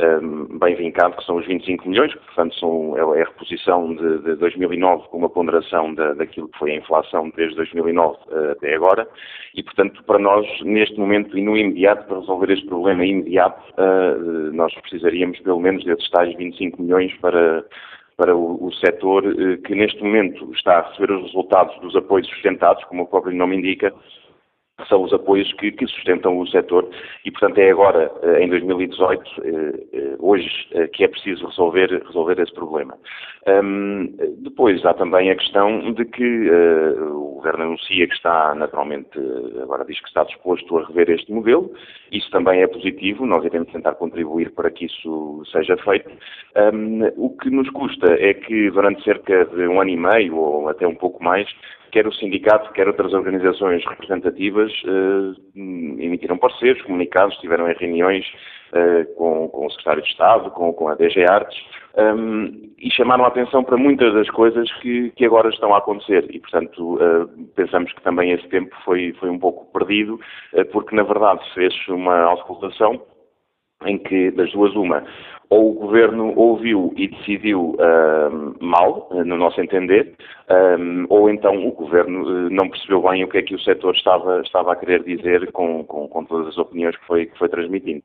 um, 0.00 0.58
bem 0.58 0.74
vincado, 0.74 1.16
que 1.16 1.24
são 1.24 1.36
os 1.36 1.46
25 1.46 1.88
milhões, 1.88 2.12
que, 2.12 2.20
portanto, 2.20 2.54
são, 2.58 2.96
é, 2.96 3.18
é 3.18 3.22
a 3.22 3.26
reposição 3.26 3.94
de, 3.94 4.18
de 4.18 4.34
2009 4.36 5.08
com 5.08 5.18
uma 5.18 5.28
ponderação 5.28 5.94
da, 5.94 6.14
daquilo 6.14 6.48
que 6.48 6.58
foi 6.58 6.72
a 6.72 6.76
inflação 6.76 7.30
desde 7.36 7.56
2009 7.56 8.16
uh, 8.28 8.50
até 8.52 8.74
agora. 8.74 9.06
E, 9.54 9.62
portanto, 9.62 10.02
para 10.04 10.18
nós, 10.18 10.46
neste 10.62 10.98
momento 10.98 11.36
e 11.36 11.42
no 11.42 11.56
imediato, 11.56 12.06
para 12.06 12.20
resolver 12.20 12.50
este 12.50 12.66
problema 12.66 13.04
imediato, 13.04 13.60
uh, 13.72 14.52
nós 14.52 14.72
precisaríamos 14.74 15.38
pelo 15.40 15.60
menos 15.60 15.84
desses 15.84 16.08
tais 16.10 16.34
25 16.36 16.82
milhões 16.82 17.14
para 17.18 17.64
para 18.16 18.36
o, 18.36 18.66
o 18.66 18.70
setor 18.74 19.24
uh, 19.24 19.56
que 19.62 19.74
neste 19.74 20.02
momento 20.02 20.52
está 20.52 20.78
a 20.78 20.88
receber 20.90 21.10
os 21.10 21.22
resultados 21.22 21.78
dos 21.80 21.96
apoios 21.96 22.28
sustentados, 22.28 22.84
como 22.84 23.04
o 23.04 23.06
próprio 23.06 23.34
nome 23.34 23.56
indica, 23.56 23.94
são 24.88 25.02
os 25.02 25.12
apoios 25.12 25.52
que, 25.54 25.72
que, 25.72 25.86
sustentam 25.86 26.38
o 26.38 26.46
setor 26.46 26.88
e, 27.24 27.30
portanto, 27.30 27.58
é 27.58 27.70
agora, 27.70 28.10
eh, 28.22 28.44
em 28.44 28.48
2018, 28.48 29.22
eh, 29.22 29.86
eh, 29.92 30.16
hoje, 30.18 30.48
que 30.92 31.04
é 31.04 31.08
preciso 31.08 31.46
resolver, 31.46 32.02
resolver 32.06 32.38
esse 32.40 32.52
problema. 32.52 32.96
Um, 33.46 34.14
depois 34.38 34.84
há 34.84 34.92
também 34.92 35.30
a 35.30 35.36
questão 35.36 35.92
de 35.92 36.04
que 36.04 36.50
uh, 36.50 37.16
o 37.16 37.34
Governo 37.36 37.64
anuncia 37.64 38.06
que 38.06 38.14
está, 38.14 38.54
naturalmente, 38.54 39.18
agora 39.62 39.84
diz 39.86 39.98
que 39.98 40.08
está 40.08 40.24
disposto 40.24 40.76
a 40.76 40.86
rever 40.86 41.08
este 41.10 41.32
modelo. 41.32 41.72
Isso 42.12 42.30
também 42.30 42.60
é 42.60 42.66
positivo, 42.66 43.24
nós 43.24 43.42
iremos 43.44 43.72
tentar 43.72 43.94
contribuir 43.94 44.50
para 44.50 44.70
que 44.70 44.84
isso 44.84 45.42
seja 45.50 45.76
feito. 45.78 46.10
Um, 46.74 47.06
o 47.16 47.30
que 47.36 47.48
nos 47.48 47.70
custa 47.70 48.12
é 48.12 48.34
que 48.34 48.70
durante 48.70 49.02
cerca 49.04 49.46
de 49.46 49.66
um 49.66 49.80
ano 49.80 49.90
e 49.90 49.96
meio, 49.96 50.36
ou 50.36 50.68
até 50.68 50.86
um 50.86 50.94
pouco 50.94 51.22
mais, 51.24 51.48
quer 51.90 52.06
o 52.06 52.12
sindicato, 52.12 52.72
quer 52.72 52.86
outras 52.86 53.12
organizações 53.12 53.84
representativas 53.86 54.72
uh, 54.84 55.34
emitiram 55.54 56.38
parceiros, 56.38 56.82
comunicados, 56.82 57.34
estiveram 57.34 57.70
em 57.70 57.74
reuniões 57.74 58.24
uh, 58.72 59.14
com, 59.14 59.48
com, 59.48 59.66
o 59.66 59.70
Secretário 59.70 60.02
de 60.02 60.08
Estado, 60.08 60.50
com, 60.50 60.72
com 60.72 60.88
a 60.88 60.94
DG 60.94 61.24
Artes, 61.28 61.58
um, 61.96 62.02
ehm, 62.02 62.70
e 62.78 62.90
chamaram 62.90 63.24
a 63.24 63.28
atenção 63.28 63.62
para 63.64 63.76
muitas 63.76 64.14
das 64.14 64.30
coisas 64.30 64.72
que, 64.80 65.10
que 65.10 65.24
agora 65.24 65.50
estão 65.50 65.74
a 65.74 65.78
acontecer. 65.78 66.26
E, 66.30 66.38
portanto, 66.38 66.94
uh, 66.94 67.28
pensamos 67.54 67.92
que 67.92 68.02
também 68.02 68.32
esse 68.32 68.48
tempo 68.48 68.74
foi, 68.84 69.12
foi 69.20 69.28
um 69.28 69.38
pouco 69.38 69.70
perdido, 69.72 70.18
porque, 70.72 70.94
na 70.94 71.02
verdade, 71.02 71.40
fez 71.54 71.74
uma 71.88 72.22
auscultação 72.22 73.02
em 73.86 73.98
que, 73.98 74.30
das 74.30 74.50
duas, 74.52 74.74
uma, 74.74 75.04
ou 75.50 75.72
o 75.72 75.74
governo 75.74 76.32
ouviu 76.36 76.94
e 76.96 77.08
decidiu 77.08 77.74
uh, 77.74 78.64
mal, 78.64 79.10
no 79.12 79.36
nosso 79.36 79.60
entender, 79.60 80.14
um, 80.78 81.06
ou 81.08 81.28
então 81.28 81.66
o 81.66 81.72
governo 81.72 82.22
uh, 82.22 82.50
não 82.50 82.70
percebeu 82.70 83.02
bem 83.02 83.24
o 83.24 83.28
que 83.28 83.38
é 83.38 83.42
que 83.42 83.54
o 83.54 83.60
setor 83.60 83.94
estava, 83.96 84.40
estava 84.42 84.72
a 84.72 84.76
querer 84.76 85.02
dizer 85.02 85.50
com, 85.50 85.82
com, 85.84 86.06
com 86.06 86.24
todas 86.24 86.48
as 86.48 86.58
opiniões 86.58 86.96
que 86.96 87.04
foi, 87.04 87.26
que 87.26 87.36
foi 87.36 87.48
transmitindo. 87.48 88.02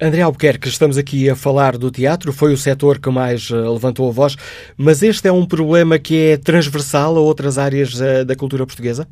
André 0.00 0.22
Albuquerque, 0.22 0.68
estamos 0.68 0.96
aqui 0.98 1.28
a 1.28 1.36
falar 1.36 1.76
do 1.76 1.90
teatro, 1.90 2.32
foi 2.32 2.52
o 2.52 2.56
setor 2.56 2.98
que 2.98 3.10
mais 3.10 3.50
levantou 3.50 4.08
a 4.08 4.12
voz, 4.12 4.34
mas 4.78 5.02
este 5.02 5.28
é 5.28 5.32
um 5.32 5.46
problema 5.46 5.98
que 5.98 6.30
é 6.32 6.36
transversal 6.38 7.16
a 7.16 7.20
outras 7.20 7.58
áreas 7.58 7.98
da 8.26 8.34
cultura 8.34 8.64
portuguesa? 8.64 9.06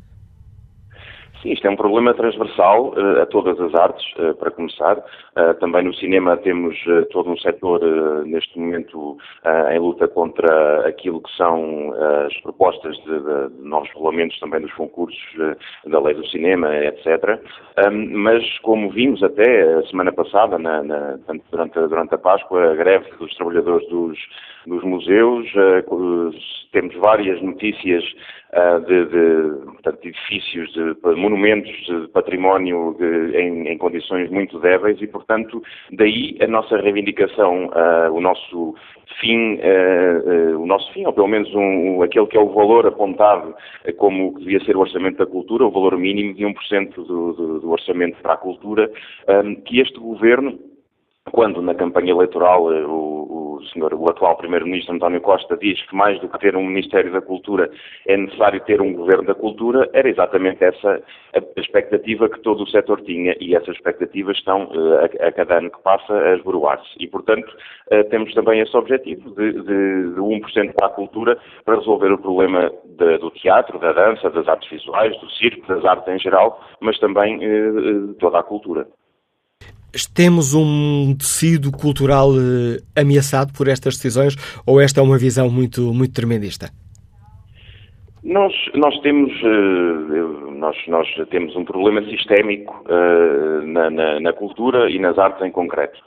Sim, 1.43 1.51
isto 1.51 1.67
é 1.67 1.69
um 1.69 1.75
problema 1.75 2.13
transversal 2.13 2.93
uh, 2.93 3.21
a 3.21 3.25
todas 3.25 3.59
as 3.59 3.75
artes, 3.75 4.05
uh, 4.13 4.33
para 4.35 4.49
começar. 4.49 4.97
Uh, 4.97 5.53
também 5.59 5.83
no 5.83 5.93
cinema 5.93 6.37
temos 6.37 6.73
todo 7.11 7.29
um 7.29 7.37
setor 7.37 7.81
neste 8.25 8.57
momento 8.57 9.17
em 9.71 9.79
luta 9.79 10.07
contra 10.07 10.87
aquilo 10.87 11.21
que 11.21 11.35
são 11.35 11.93
as 12.25 12.33
propostas 12.41 12.95
de, 12.97 13.19
de, 13.19 13.49
de, 13.49 13.67
novos 13.67 13.89
regulamentos 13.89 14.39
também 14.39 14.61
dos 14.61 14.73
concursos 14.73 15.19
da 15.85 15.99
lei 15.99 16.13
do 16.13 16.25
cinema, 16.27 16.73
etc. 16.77 17.41
Um, 17.85 18.17
mas 18.19 18.59
como 18.59 18.89
vimos 18.89 19.21
até 19.23 19.63
a 19.73 19.83
semana 19.87 20.13
passada, 20.13 20.57
na, 20.57 20.81
na, 20.83 21.17
durante, 21.51 21.73
durante 21.73 22.15
a 22.15 22.17
Páscoa, 22.17 22.71
a 22.71 22.75
greve 22.75 23.09
dos 23.17 23.35
trabalhadores 23.35 23.87
dos, 23.89 24.17
dos 24.67 24.83
museus, 24.83 25.47
temos 26.71 26.95
várias 26.95 27.41
notícias 27.41 28.03
de, 28.87 29.05
de 29.05 29.65
portanto, 29.65 30.05
edifícios, 30.05 30.71
de 30.73 31.15
monumentos 31.15 31.71
de 31.85 32.07
património 32.09 32.95
de, 32.99 33.37
em, 33.37 33.67
em, 33.67 33.77
condições 33.77 34.29
muito 34.29 34.59
débeis 34.59 35.01
e, 35.01 35.07
portanto, 35.07 35.61
daí 35.91 36.37
a 36.41 36.47
nossa 36.47 36.77
reivindicação, 36.77 37.67
uh, 37.67 38.13
o 38.13 38.21
nosso 38.21 38.75
fim, 39.19 39.59
o 40.57 40.65
nosso 40.65 40.91
fim, 40.93 41.05
ou 41.05 41.13
pelo 41.13 41.27
menos 41.27 41.53
um, 41.53 42.01
aquele 42.01 42.25
que 42.27 42.37
é 42.37 42.41
o 42.41 42.53
valor 42.53 42.87
apontado 42.87 43.55
como 43.97 44.37
devia 44.39 44.59
ser 44.65 44.75
o 44.75 44.81
orçamento 44.81 45.17
da 45.17 45.25
cultura, 45.25 45.65
o 45.65 45.71
valor 45.71 45.97
mínimo 45.97 46.33
de 46.33 46.43
1% 46.43 46.95
do, 46.95 47.33
do, 47.33 47.59
do 47.59 47.71
orçamento 47.71 48.17
para 48.21 48.33
a 48.33 48.37
cultura, 48.37 48.89
que 49.65 49.79
este 49.79 49.99
governo 49.99 50.57
quando 51.31 51.61
na 51.61 51.73
campanha 51.73 52.11
eleitoral 52.11 52.65
o, 52.65 53.22
o, 53.63 53.67
senhor, 53.69 53.93
o 53.93 54.09
atual 54.09 54.37
primeiro-ministro 54.37 54.93
António 54.93 55.21
Costa 55.21 55.57
diz 55.57 55.81
que 55.87 55.95
mais 55.95 56.19
do 56.19 56.29
que 56.29 56.39
ter 56.39 56.55
um 56.55 56.65
Ministério 56.65 57.11
da 57.11 57.21
Cultura 57.21 57.69
é 58.07 58.17
necessário 58.17 58.59
ter 58.61 58.81
um 58.81 58.93
Governo 58.93 59.25
da 59.25 59.35
Cultura, 59.35 59.89
era 59.93 60.09
exatamente 60.09 60.63
essa 60.63 61.01
a 61.35 61.59
expectativa 61.59 62.29
que 62.29 62.39
todo 62.41 62.63
o 62.63 62.67
setor 62.67 63.01
tinha 63.01 63.35
e 63.39 63.55
essas 63.55 63.75
expectativas 63.75 64.37
estão 64.37 64.69
eh, 64.71 65.23
a, 65.23 65.27
a 65.27 65.31
cada 65.31 65.57
ano 65.57 65.71
que 65.71 65.81
passa 65.81 66.13
a 66.13 66.35
esboroar-se. 66.35 66.93
E, 66.99 67.07
portanto, 67.07 67.51
eh, 67.89 68.03
temos 68.03 68.31
também 68.33 68.59
esse 68.59 68.75
objetivo 68.77 69.31
de, 69.31 69.51
de, 69.53 70.13
de 70.13 70.19
1% 70.19 70.73
para 70.73 70.87
a 70.87 70.91
cultura 70.91 71.37
para 71.65 71.77
resolver 71.77 72.11
o 72.11 72.19
problema 72.19 72.71
de, 72.85 73.17
do 73.17 73.31
teatro, 73.31 73.79
da 73.79 73.93
dança, 73.93 74.29
das 74.29 74.47
artes 74.47 74.69
visuais, 74.69 75.19
do 75.19 75.29
circo, 75.31 75.67
das 75.67 75.83
artes 75.85 76.07
em 76.13 76.19
geral, 76.19 76.61
mas 76.79 76.99
também 76.99 77.39
de 77.39 77.45
eh, 77.45 78.13
toda 78.19 78.39
a 78.39 78.43
cultura. 78.43 78.85
Temos 80.15 80.53
um 80.55 81.15
tecido 81.15 81.71
cultural 81.71 82.31
eh, 82.33 82.81
ameaçado 82.99 83.53
por 83.53 83.67
estas 83.67 83.95
decisões 83.95 84.35
ou 84.65 84.81
esta 84.81 84.99
é 84.99 85.03
uma 85.03 85.19
visão 85.19 85.49
muito, 85.51 85.93
muito 85.93 86.13
tremendista? 86.13 86.71
Nós, 88.23 88.53
nós, 88.73 88.97
temos, 89.01 89.31
eh, 89.43 90.53
nós, 90.55 90.75
nós 90.87 91.07
temos 91.29 91.55
um 91.55 91.63
problema 91.63 92.01
sistémico 92.09 92.83
eh, 92.89 93.65
na, 93.65 93.89
na, 93.89 94.19
na, 94.19 94.33
cultura 94.33 94.89
e 94.89 94.97
nas 94.97 95.19
artes 95.19 95.45
em 95.45 95.51
concreto. 95.51 95.99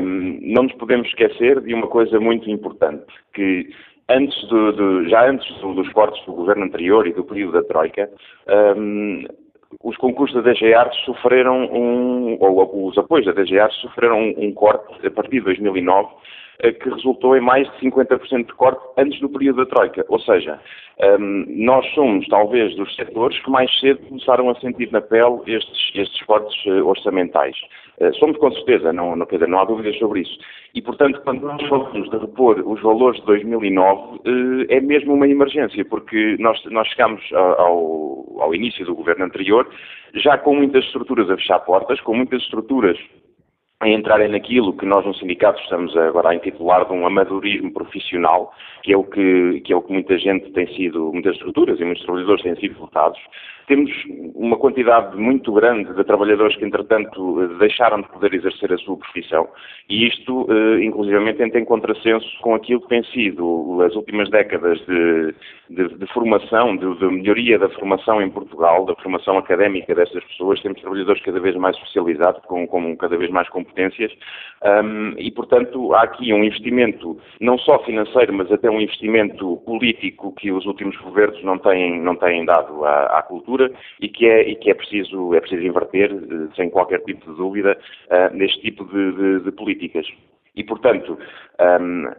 Um, 0.00 0.38
não 0.42 0.64
nos 0.64 0.72
podemos 0.74 1.08
esquecer 1.08 1.60
de 1.60 1.72
uma 1.72 1.86
coisa 1.86 2.18
muito 2.20 2.50
importante, 2.50 3.06
que 3.34 3.68
antes 4.08 4.40
do, 4.48 4.72
do, 4.72 5.08
já 5.08 5.28
antes 5.28 5.46
dos 5.60 5.88
cortes 5.92 6.24
do 6.26 6.32
governo 6.32 6.64
anterior 6.64 7.06
e 7.06 7.12
do 7.12 7.24
período 7.24 7.52
da 7.52 7.62
Troika, 7.62 8.10
um, 8.76 9.24
os 9.82 9.96
concursos 9.96 10.42
da 10.42 10.50
DG 10.50 10.74
sofreram 11.04 11.64
um, 11.66 12.38
ou 12.40 12.86
os 12.88 12.96
apoios 12.96 13.26
da 13.26 13.32
DG 13.32 13.56
sofreram 13.80 14.34
um, 14.36 14.52
corte 14.52 15.06
a 15.06 15.10
partir 15.10 15.38
de 15.38 15.40
2009 15.42 16.08
eh, 16.60 16.72
que 16.72 16.88
resultou 16.88 17.36
em 17.36 17.40
mais 17.40 17.70
de 17.70 17.88
50% 17.88 18.46
de 18.46 18.52
corte 18.54 18.80
antes 18.96 19.20
do 19.20 19.28
período 19.28 19.64
da 19.64 19.66
Troika. 19.66 20.04
Ou 20.08 20.18
seja, 20.18 20.58
um, 21.20 21.44
nós 21.48 21.86
somos 21.94 22.26
talvez 22.26 22.74
dos 22.74 22.94
setores 22.96 23.38
que 23.40 23.50
mais 23.50 23.70
cedo 23.78 24.00
começaram 24.08 24.50
a 24.50 24.54
sentir 24.56 24.90
na 24.90 25.00
pele 25.00 25.40
estes, 25.46 25.92
estes 25.94 26.20
cortes 26.22 26.64
uh, 26.66 26.84
orçamentais. 26.84 27.56
Uh, 28.00 28.12
somos 28.14 28.36
com 28.38 28.50
certeza, 28.50 28.92
não, 28.92 29.14
não, 29.14 29.26
não 29.48 29.60
há 29.60 29.64
dúvidas 29.64 29.96
sobre 29.98 30.22
isso. 30.22 30.38
E, 30.74 30.82
portanto, 30.82 31.20
quando 31.22 31.42
nós 31.42 31.62
falamos 31.66 32.10
de 32.10 32.16
repor 32.18 32.62
os 32.66 32.80
valores 32.82 33.18
de 33.20 33.26
2009, 33.26 34.16
uh, 34.16 34.66
é 34.68 34.80
mesmo 34.80 35.14
uma 35.14 35.26
emergência, 35.26 35.84
porque 35.84 36.36
nós, 36.38 36.62
nós 36.66 36.86
chegamos 36.88 37.22
ao, 37.32 38.40
ao 38.40 38.54
início 38.54 38.84
do 38.84 38.94
governo 38.94 39.24
anterior 39.24 39.68
já 40.14 40.38
com 40.38 40.54
muitas 40.54 40.84
estruturas 40.84 41.30
a 41.30 41.36
fechar 41.36 41.60
portas, 41.60 42.00
com 42.00 42.14
muitas 42.14 42.42
estruturas 42.42 42.98
a 43.80 43.88
entrarem 43.88 44.28
naquilo 44.28 44.76
que 44.76 44.84
nós 44.84 45.06
no 45.06 45.14
sindicato 45.14 45.60
estamos 45.62 45.96
agora 45.96 46.30
a 46.30 46.34
intitular 46.34 46.84
de 46.84 46.92
um 46.92 47.06
amadorismo 47.06 47.72
profissional, 47.72 48.52
que 48.82 48.92
é 48.92 48.96
o 48.96 49.04
que, 49.04 49.60
que, 49.60 49.72
é 49.72 49.76
o 49.76 49.82
que 49.82 49.92
muita 49.92 50.18
gente 50.18 50.50
tem 50.50 50.66
sido, 50.74 51.12
muitas 51.12 51.36
estruturas 51.36 51.78
e 51.78 51.84
muitos 51.84 52.04
trabalhadores 52.04 52.42
têm 52.42 52.56
sido 52.56 52.74
votados, 52.76 53.20
temos 53.68 53.90
uma 54.34 54.56
quantidade 54.56 55.14
muito 55.16 55.52
grande 55.52 55.92
de 55.92 56.02
trabalhadores 56.04 56.56
que, 56.56 56.64
entretanto, 56.64 57.46
deixaram 57.58 58.00
de 58.00 58.08
poder 58.08 58.32
exercer 58.32 58.72
a 58.72 58.78
sua 58.78 58.96
profissão. 58.96 59.46
E 59.88 60.06
isto, 60.08 60.46
eh, 60.50 60.84
inclusivamente, 60.84 61.42
entra 61.42 61.60
em 61.60 61.64
contrassenso 61.64 62.26
com 62.40 62.54
aquilo 62.54 62.80
que 62.80 62.88
tem 62.88 63.04
sido 63.04 63.82
as 63.82 63.94
últimas 63.94 64.30
décadas 64.30 64.78
de, 64.86 65.34
de, 65.68 65.88
de 65.96 66.06
formação, 66.14 66.76
de, 66.76 66.98
de, 66.98 67.06
melhoria 67.06 67.58
da 67.58 67.68
formação 67.68 68.22
em 68.22 68.30
Portugal, 68.30 68.86
da 68.86 68.94
formação 68.96 69.36
académica 69.36 69.94
destas 69.94 70.24
pessoas. 70.24 70.60
Temos 70.62 70.80
trabalhadores 70.80 71.22
cada 71.22 71.38
vez 71.38 71.54
mais 71.56 71.76
especializados, 71.76 72.40
com, 72.46 72.66
com 72.66 72.96
cada 72.96 73.18
vez 73.18 73.30
mais 73.30 73.48
competências. 73.50 74.12
Um, 74.64 75.14
e, 75.18 75.30
portanto, 75.30 75.94
há 75.94 76.02
aqui 76.02 76.32
um 76.32 76.42
investimento, 76.42 77.18
não 77.40 77.58
só 77.58 77.78
financeiro, 77.80 78.32
mas 78.32 78.50
até 78.50 78.70
um 78.70 78.80
investimento 78.80 79.58
político 79.66 80.32
que 80.32 80.50
os 80.50 80.64
últimos 80.64 80.96
governos 80.96 81.42
não 81.44 81.58
têm, 81.58 82.00
não 82.00 82.16
têm 82.16 82.44
dado 82.46 82.84
à, 82.84 83.18
à 83.18 83.22
cultura 83.22 83.57
e 84.00 84.08
que 84.08 84.26
é, 84.26 84.48
e 84.48 84.56
que 84.56 84.70
é, 84.70 84.74
preciso, 84.74 85.34
é 85.34 85.40
preciso 85.40 85.62
inverter, 85.62 86.10
eh, 86.12 86.54
sem 86.56 86.70
qualquer 86.70 87.00
tipo 87.04 87.30
de 87.30 87.36
dúvida, 87.36 87.78
uh, 88.10 88.34
neste 88.34 88.60
tipo 88.60 88.84
de, 88.84 89.12
de, 89.12 89.40
de, 89.44 89.52
políticas. 89.52 90.06
E, 90.56 90.64
portanto, 90.64 91.18
um, 91.80 92.10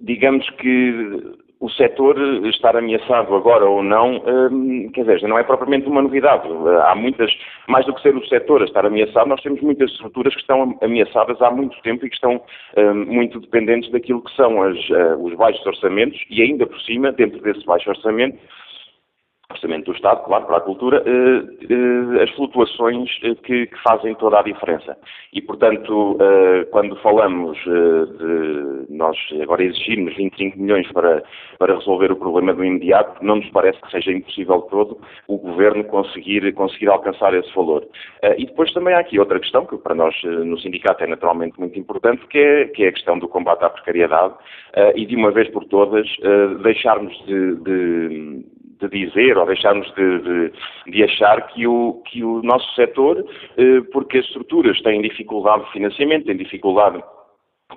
digamos 0.00 0.48
que 0.50 1.36
o 1.62 1.70
setor 1.70 2.18
estar 2.46 2.76
ameaçado 2.76 3.32
agora 3.36 3.64
ou 3.64 3.84
não, 3.84 4.16
um, 4.16 4.90
quer 4.90 5.02
dizer, 5.02 5.28
não 5.28 5.38
é 5.38 5.44
propriamente 5.44 5.86
uma 5.86 6.02
novidade. 6.02 6.48
Há 6.88 6.94
muitas, 6.96 7.30
mais 7.68 7.86
do 7.86 7.94
que 7.94 8.02
ser 8.02 8.16
o 8.16 8.26
setor 8.26 8.62
a 8.62 8.64
estar 8.64 8.84
ameaçado, 8.84 9.28
nós 9.28 9.40
temos 9.42 9.60
muitas 9.60 9.88
estruturas 9.92 10.34
que 10.34 10.40
estão 10.40 10.76
ameaçadas 10.82 11.40
há 11.40 11.52
muito 11.52 11.80
tempo 11.82 12.04
e 12.04 12.08
que 12.08 12.16
estão 12.16 12.42
um, 12.76 12.94
muito 13.06 13.38
dependentes 13.38 13.92
daquilo 13.92 14.24
que 14.24 14.34
são 14.34 14.60
as, 14.60 14.76
os 15.20 15.34
baixos 15.34 15.64
orçamentos 15.64 16.20
e 16.28 16.42
ainda 16.42 16.66
por 16.66 16.80
cima, 16.80 17.12
dentro 17.12 17.40
desse 17.40 17.64
baixo 17.64 17.90
orçamento, 17.90 18.36
orçamento 19.50 19.86
do 19.86 19.96
Estado, 19.96 20.24
claro, 20.24 20.46
para 20.46 20.56
a 20.56 20.60
cultura, 20.60 21.02
eh, 21.06 21.42
eh, 21.70 22.22
as 22.22 22.30
flutuações 22.30 23.10
eh, 23.22 23.34
que, 23.34 23.66
que, 23.66 23.82
fazem 23.82 24.14
toda 24.14 24.38
a 24.38 24.42
diferença. 24.42 24.96
E, 25.32 25.40
portanto, 25.40 26.18
quando 26.70 26.94
falamos 26.96 27.58
de 27.64 28.94
nós 28.94 29.16
agora 29.40 29.64
exigirmos 29.64 30.14
25 30.14 30.58
milhões 30.58 30.90
para, 30.92 31.22
para 31.58 31.74
resolver 31.74 32.12
o 32.12 32.16
problema 32.16 32.52
do 32.52 32.64
imediato, 32.64 33.24
não 33.24 33.36
nos 33.36 33.48
parece 33.50 33.80
que 33.80 33.90
seja 33.90 34.12
impossível 34.12 34.60
todo 34.62 34.98
o 35.26 35.38
Governo 35.38 35.84
conseguir, 35.84 36.52
conseguir 36.52 36.88
alcançar 36.88 37.32
esse 37.34 37.52
valor. 37.54 37.86
E 38.36 38.44
depois 38.44 38.72
também 38.72 38.94
há 38.94 39.00
aqui 39.00 39.18
outra 39.18 39.40
questão, 39.40 39.64
que 39.64 39.76
para 39.78 39.94
nós 39.94 40.14
no 40.22 40.58
sindicato 40.58 41.02
é 41.02 41.06
naturalmente 41.06 41.58
muito 41.58 41.78
importante, 41.78 42.26
que 42.26 42.38
é, 42.38 42.64
que 42.66 42.84
é 42.84 42.88
a 42.88 42.92
questão 42.92 43.18
do 43.18 43.28
combate 43.28 43.64
à 43.64 43.70
precariedade 43.70 44.34
e, 44.94 45.06
de 45.06 45.16
uma 45.16 45.30
vez 45.30 45.48
por 45.48 45.64
todas, 45.64 46.06
deixarmos 46.62 47.16
de, 47.26 47.56
de 47.56 48.44
de 48.88 49.06
dizer 49.06 49.36
ou 49.38 49.46
deixarmos 49.46 49.86
de, 49.94 50.18
de, 50.18 50.52
de, 50.88 51.04
achar 51.04 51.46
que 51.48 51.66
o, 51.66 52.02
que 52.06 52.22
o 52.24 52.42
nosso 52.42 52.74
setor, 52.74 53.24
eh, 53.56 53.80
porque 53.92 54.18
as 54.18 54.26
estruturas 54.26 54.80
têm 54.82 55.00
dificuldade 55.02 55.64
de 55.64 55.72
financiamento, 55.72 56.26
têm 56.26 56.36
dificuldade 56.36 57.02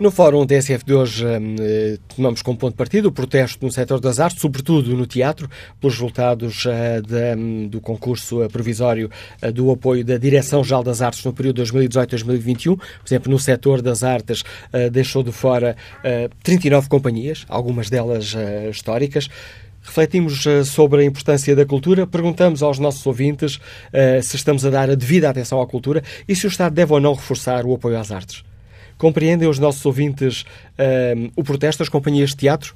No 0.00 0.12
Fórum 0.12 0.46
TSF 0.46 0.84
de 0.84 0.94
hoje 0.94 1.26
eh, 1.26 1.98
tomamos 2.14 2.40
como 2.40 2.56
ponto 2.56 2.70
de 2.70 2.76
partida 2.76 3.08
o 3.08 3.12
protesto 3.12 3.66
no 3.66 3.72
setor 3.72 3.98
das 3.98 4.20
artes, 4.20 4.40
sobretudo 4.40 4.96
no 4.96 5.08
teatro, 5.08 5.50
pelos 5.80 5.96
resultados 5.96 6.64
eh, 6.66 7.00
de, 7.00 7.66
do 7.66 7.80
concurso 7.80 8.44
eh, 8.44 8.48
provisório 8.48 9.10
do 9.52 9.72
apoio 9.72 10.04
da 10.04 10.16
Direção-Geral 10.16 10.84
das 10.84 11.02
Artes 11.02 11.24
no 11.24 11.32
período 11.32 11.64
2018-2021. 11.64 12.76
Por 12.76 12.86
exemplo, 13.04 13.32
no 13.32 13.40
setor 13.40 13.82
das 13.82 14.04
artes 14.04 14.44
deixou 14.92 15.24
de 15.24 15.32
fora 15.32 15.76
39 16.44 16.86
eh, 16.86 16.88
companhias, 16.88 17.44
algumas 17.48 17.90
delas 17.90 18.36
históricas. 18.70 19.28
Refletimos 19.82 20.44
sobre 20.66 21.02
a 21.02 21.04
importância 21.04 21.56
da 21.56 21.66
cultura, 21.66 22.06
perguntamos 22.06 22.62
aos 22.62 22.78
nossos 22.78 23.04
ouvintes 23.04 23.58
se 24.22 24.36
estamos 24.36 24.64
a 24.64 24.70
dar 24.70 24.90
a 24.90 24.94
devida 24.94 25.30
atenção 25.30 25.60
à 25.60 25.66
cultura 25.66 26.04
e 26.28 26.36
se 26.36 26.46
o 26.46 26.48
Estado 26.48 26.74
deve 26.74 26.92
ou 26.92 27.00
não 27.00 27.14
reforçar 27.14 27.64
o 27.64 27.74
apoio 27.74 27.98
às 27.98 28.12
artes. 28.12 28.47
Compreendem 28.98 29.48
os 29.48 29.58
nossos 29.58 29.84
ouvintes 29.86 30.42
uh, 30.42 31.32
o 31.36 31.44
protesto 31.44 31.78
das 31.78 31.88
companhias 31.88 32.30
de 32.30 32.36
teatro? 32.36 32.74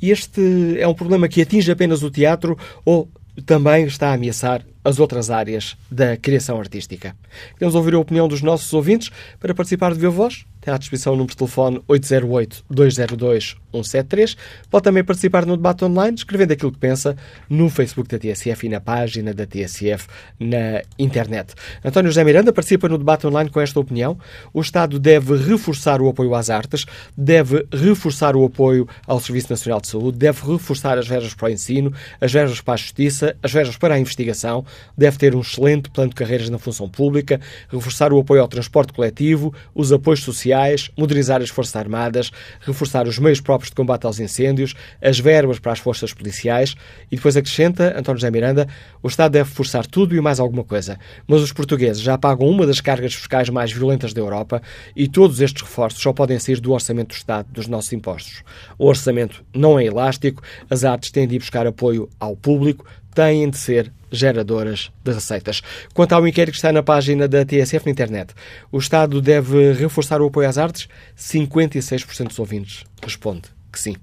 Este 0.00 0.78
é 0.78 0.86
um 0.86 0.94
problema 0.94 1.28
que 1.28 1.42
atinge 1.42 1.70
apenas 1.70 2.02
o 2.02 2.10
teatro 2.10 2.56
ou 2.84 3.10
também 3.44 3.84
está 3.84 4.10
a 4.10 4.14
ameaçar 4.14 4.64
as 4.84 4.98
outras 4.98 5.30
áreas 5.30 5.76
da 5.90 6.16
criação 6.16 6.58
artística? 6.58 7.14
Queremos 7.54 7.74
ouvir 7.74 7.94
a 7.94 7.98
opinião 7.98 8.28
dos 8.28 8.42
nossos 8.42 8.70
ouvintes. 8.72 9.10
Para 9.38 9.54
participar 9.54 9.92
de 9.92 10.00
Viva 10.00 10.12
Voz, 10.12 10.46
tem 10.60 10.74
à 10.74 10.76
disposição 10.76 11.14
o 11.14 11.16
número 11.16 11.30
de 11.30 11.38
telefone 11.38 11.80
808-202-173. 11.88 14.36
Pode 14.70 14.84
também 14.84 15.02
participar 15.04 15.46
no 15.46 15.56
debate 15.56 15.82
online, 15.84 16.16
escrevendo 16.16 16.52
aquilo 16.52 16.72
que 16.72 16.78
pensa 16.78 17.16
no 17.48 17.70
Facebook 17.70 18.10
da 18.10 18.18
TSF 18.18 18.66
e 18.66 18.68
na 18.68 18.80
página 18.80 19.32
da 19.32 19.46
TSF 19.46 20.08
na 20.38 20.82
internet. 20.98 21.54
António 21.84 22.10
José 22.10 22.24
Miranda 22.24 22.52
participa 22.52 22.88
no 22.88 22.98
debate 22.98 23.26
online 23.26 23.48
com 23.50 23.60
esta 23.60 23.80
opinião. 23.80 24.18
O 24.52 24.60
Estado 24.60 24.98
deve 24.98 25.36
reforçar 25.36 26.02
o 26.02 26.08
apoio 26.08 26.34
às 26.34 26.50
artes, 26.50 26.84
deve 27.16 27.64
reforçar 27.72 28.34
o 28.36 28.44
apoio 28.44 28.86
ao 29.06 29.20
Serviço 29.20 29.50
Nacional 29.50 29.80
de 29.80 29.86
Saúde, 29.88 30.18
deve 30.18 30.44
reforçar 30.44 30.98
as 30.98 31.06
verbas 31.06 31.34
para 31.34 31.48
o 31.48 31.50
ensino, 31.50 31.92
as 32.20 32.32
verbas 32.32 32.60
para 32.60 32.74
a 32.74 32.76
justiça, 32.76 33.36
as 33.42 33.52
verbas 33.52 33.76
para 33.76 33.94
a 33.94 33.98
investigação, 33.98 34.64
deve 34.96 35.18
ter 35.18 35.34
um 35.34 35.40
excelente 35.40 35.90
plano 35.90 36.10
de 36.10 36.16
carreiras 36.16 36.48
na 36.48 36.58
função 36.58 36.88
pública, 36.88 37.40
reforçar 37.68 38.12
o 38.12 38.18
apoio 38.18 38.40
ao 38.40 38.48
transporte 38.48 38.92
coletivo, 38.92 39.54
os 39.74 39.92
apoios 39.92 40.22
sociais, 40.22 40.90
modernizar 40.96 41.40
as 41.40 41.50
Forças 41.50 41.76
Armadas, 41.76 42.30
reforçar 42.60 43.06
os 43.06 43.18
meios 43.18 43.40
próprios 43.40 43.70
de 43.70 43.76
combate 43.76 44.06
aos 44.06 44.18
incêndios, 44.18 44.74
as 45.02 45.18
verbas 45.18 45.58
para 45.58 45.72
as 45.72 45.78
forças 45.78 46.12
policiais 46.12 46.74
e 47.10 47.16
depois 47.16 47.36
acrescenta 47.36 47.98
António 47.98 48.18
José 48.18 48.30
Miranda, 48.30 48.68
o 49.02 49.08
Estado 49.08 49.32
deve 49.32 49.50
forçar 49.50 49.86
tudo 49.86 50.14
e 50.14 50.20
mais 50.20 50.40
alguma 50.40 50.64
coisa. 50.64 50.98
Mas 51.26 51.40
os 51.40 51.52
portugueses 51.52 52.02
já 52.02 52.16
pagam 52.18 52.48
uma 52.48 52.66
das 52.66 52.80
cargas 52.80 53.14
fiscais 53.14 53.48
mais 53.48 53.72
violentas 53.72 54.12
da 54.12 54.20
Europa 54.20 54.62
e 54.94 55.08
todos 55.08 55.40
estes 55.40 55.62
reforços 55.62 56.02
só 56.02 56.12
podem 56.12 56.38
sair 56.38 56.60
do 56.60 56.72
orçamento 56.72 57.08
do 57.08 57.14
Estado, 57.14 57.48
dos 57.52 57.66
nossos 57.66 57.92
impostos. 57.92 58.42
O 58.78 58.86
orçamento 58.86 59.44
não 59.54 59.78
é 59.78 59.84
elástico, 59.84 60.42
as 60.68 60.84
artes 60.84 61.10
têm 61.10 61.26
de 61.26 61.36
ir 61.36 61.38
buscar 61.38 61.66
apoio 61.66 62.08
ao 62.18 62.36
público, 62.36 62.84
têm 63.14 63.48
de 63.48 63.58
ser 63.58 63.92
geradoras 64.10 64.92
de 65.04 65.12
receitas. 65.12 65.62
Quanto 65.94 66.12
ao 66.12 66.26
inquérito 66.26 66.52
que 66.52 66.58
está 66.58 66.72
na 66.72 66.82
página 66.82 67.28
da 67.28 67.44
TSF 67.44 67.86
na 67.86 67.92
internet, 67.92 68.34
o 68.70 68.78
Estado 68.78 69.20
deve 69.20 69.72
reforçar 69.72 70.20
o 70.20 70.26
apoio 70.26 70.48
às 70.48 70.58
artes? 70.58 70.88
56% 71.16 72.28
dos 72.28 72.38
ouvintes 72.38 72.84
responde 73.02 73.48
que 73.72 73.78
sim. 73.78 73.96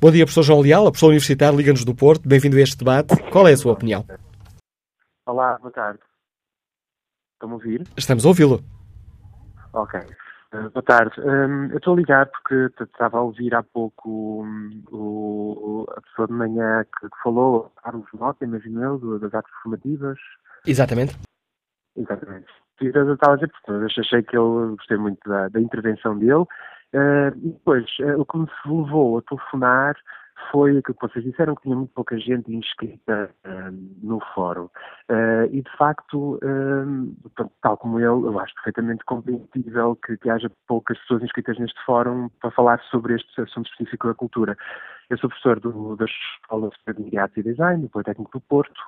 Bom 0.00 0.10
dia, 0.10 0.24
professor 0.24 0.42
João 0.42 0.60
Leal, 0.60 0.86
a 0.86 0.90
professor 0.90 1.08
universitário 1.08 1.56
Liga-nos 1.56 1.84
do 1.84 1.94
Porto. 1.94 2.28
Bem-vindo 2.28 2.56
a 2.56 2.60
este 2.60 2.78
debate. 2.78 3.14
Qual 3.30 3.46
é 3.46 3.52
a 3.52 3.56
sua 3.56 3.72
opinião? 3.72 4.04
Olá, 5.26 5.58
boa 5.58 5.72
tarde. 5.72 6.00
Estão 7.34 7.50
a 7.50 7.54
ouvir? 7.54 7.86
Estamos 7.96 8.24
a 8.24 8.28
ouvi-lo. 8.28 8.64
Ok. 9.72 10.00
Uh, 10.54 10.70
boa 10.70 10.82
tarde. 10.82 11.20
Um, 11.20 11.66
eu 11.70 11.76
estou 11.76 11.92
a 11.92 11.96
ligar 11.96 12.26
porque 12.26 12.70
estava 12.82 13.18
a 13.18 13.22
ouvir 13.22 13.54
há 13.54 13.62
pouco 13.62 14.42
um, 14.42 14.82
o, 14.90 15.86
a 15.90 16.00
pessoa 16.00 16.26
de 16.26 16.32
manhã 16.32 16.84
que, 16.84 17.08
que 17.08 17.22
falou, 17.22 17.70
Carlos 17.82 18.06
Mota, 18.14 18.44
imagino 18.44 18.82
eu, 18.82 19.18
das 19.18 19.34
artes 19.34 19.52
formativas. 19.62 20.18
Exatamente. 20.66 21.18
Exatamente. 21.96 22.46
Eu 22.80 23.12
estava 23.12 23.34
a 23.34 23.36
dizer, 23.36 23.52
porque 23.66 24.00
achei 24.00 24.22
que 24.22 24.36
eu 24.36 24.74
gostei 24.76 24.96
muito 24.96 25.28
da, 25.28 25.48
da 25.48 25.60
intervenção 25.60 26.18
dele. 26.18 26.46
Uh, 26.94 27.36
e 27.36 27.50
depois, 27.50 27.84
uh, 28.00 28.18
o 28.18 28.24
que 28.24 28.38
me 28.38 28.46
levou 28.64 29.18
a 29.18 29.22
telefonar 29.22 29.96
foi 30.50 30.78
aquilo 30.78 30.96
que 30.96 31.08
vocês 31.08 31.24
disseram, 31.24 31.54
que 31.56 31.62
tinha 31.62 31.76
muito 31.76 31.92
pouca 31.92 32.18
gente 32.18 32.54
inscrita 32.54 33.30
uh, 33.44 33.70
no 34.02 34.20
fórum. 34.34 34.70
Uh, 35.10 35.48
e, 35.50 35.62
de 35.62 35.76
facto, 35.78 36.34
uh, 36.34 37.50
tal 37.62 37.78
como 37.78 37.98
ele, 37.98 38.08
eu 38.08 38.38
acho 38.38 38.54
perfeitamente 38.56 39.02
compreensível 39.06 39.96
que, 39.96 40.18
que, 40.18 40.28
haja 40.28 40.50
poucas 40.66 40.98
pessoas 40.98 41.22
inscritas 41.22 41.58
neste 41.58 41.82
fórum 41.86 42.28
para 42.40 42.50
falar 42.50 42.78
sobre 42.90 43.14
este 43.14 43.40
assunto 43.40 43.70
específico 43.70 44.06
da 44.06 44.12
cultura. 44.12 44.54
Eu 45.08 45.16
sou 45.16 45.30
professor 45.30 45.58
do, 45.60 45.96
da 45.96 46.04
Escola 46.04 46.70
de 46.98 47.16
Arte 47.16 47.40
e 47.40 47.42
Design, 47.42 47.82
do 47.82 47.88
Politécnico 47.88 48.38
do 48.38 48.40
Porto, 48.42 48.78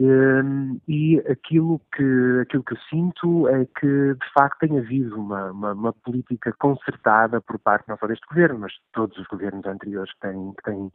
um, 0.00 0.80
e 0.88 1.18
aquilo 1.30 1.80
que, 1.94 2.40
aquilo 2.42 2.64
que 2.64 2.72
eu 2.72 2.78
sinto 2.88 3.48
é 3.48 3.64
que, 3.78 4.14
de 4.14 4.32
facto, 4.34 4.58
tem 4.66 4.76
havido 4.76 5.20
uma, 5.20 5.52
uma, 5.52 5.72
uma, 5.72 5.92
política 5.92 6.52
concertada 6.58 7.40
por 7.40 7.60
parte 7.60 7.88
não 7.88 7.96
só 7.96 8.08
deste 8.08 8.26
governo, 8.26 8.58
mas 8.58 8.72
de 8.72 8.80
todos 8.92 9.16
os 9.16 9.26
governos 9.28 9.64
anteriores 9.64 10.12
que 10.14 10.20
têm, 10.20 10.52
que 10.54 10.62
têm, 10.64 10.92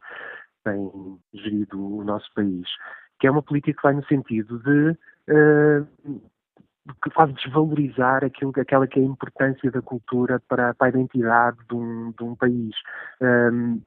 têm 0.64 1.18
gerido 1.32 1.98
o 1.98 2.04
nosso 2.04 2.28
país, 2.34 2.68
que 3.18 3.26
é 3.26 3.30
uma 3.30 3.42
política 3.42 3.76
que 3.76 3.82
vai 3.82 3.94
no 3.94 4.04
sentido 4.06 4.58
de. 4.60 4.96
Uh, 5.28 6.20
que 7.02 7.10
faz 7.12 7.32
desvalorizar 7.34 8.24
aquilo, 8.24 8.52
aquela 8.56 8.86
que 8.86 9.00
é 9.00 9.02
a 9.02 9.06
importância 9.06 9.70
da 9.70 9.82
cultura 9.82 10.40
para, 10.48 10.72
para 10.74 10.86
a 10.86 10.90
identidade 10.90 11.58
de 11.68 11.74
um, 11.74 12.12
de 12.16 12.22
um 12.22 12.36
país. 12.36 12.74
Um, 13.20 13.74
eh, 13.74 13.80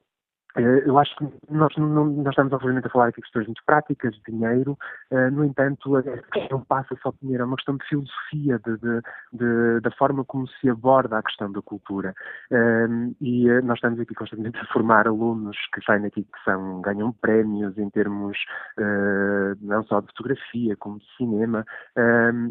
eu 0.55 0.97
acho 0.97 1.15
que 1.15 1.27
nós, 1.49 1.71
não, 1.77 2.05
nós 2.05 2.29
estamos 2.29 2.51
obviamente 2.51 2.87
a 2.87 2.89
falar 2.89 3.07
aqui 3.07 3.17
de 3.17 3.23
questões 3.23 3.45
muito 3.45 3.63
práticas, 3.65 4.15
de 4.15 4.31
dinheiro, 4.31 4.77
uh, 5.11 5.31
no 5.31 5.45
entanto, 5.45 5.95
a 5.95 6.01
questão 6.01 6.61
passa 6.61 6.97
só 7.03 7.11
de 7.11 7.17
dinheiro, 7.21 7.43
é 7.43 7.45
uma 7.45 7.55
questão 7.55 7.77
de 7.77 7.85
filosofia, 7.87 8.59
de, 8.65 8.77
de, 8.77 9.01
de, 9.33 9.79
da 9.81 9.91
forma 9.91 10.25
como 10.25 10.47
se 10.47 10.67
aborda 10.67 11.19
a 11.19 11.23
questão 11.23 11.51
da 11.51 11.61
cultura. 11.61 12.15
Uh, 12.51 13.15
e 13.21 13.49
uh, 13.49 13.63
nós 13.63 13.77
estamos 13.77 13.99
aqui 13.99 14.15
constantemente 14.15 14.57
a 14.57 14.65
formar 14.73 15.07
alunos 15.07 15.55
que 15.73 15.83
saem 15.85 16.05
aqui 16.05 16.23
que 16.23 16.43
são, 16.43 16.81
ganham 16.81 17.11
prémios 17.11 17.77
em 17.77 17.89
termos 17.89 18.37
não 19.61 19.83
só 19.83 19.99
de 19.99 20.07
fotografia, 20.07 20.75
como 20.77 20.99
de 20.99 21.05
cinema, 21.17 21.65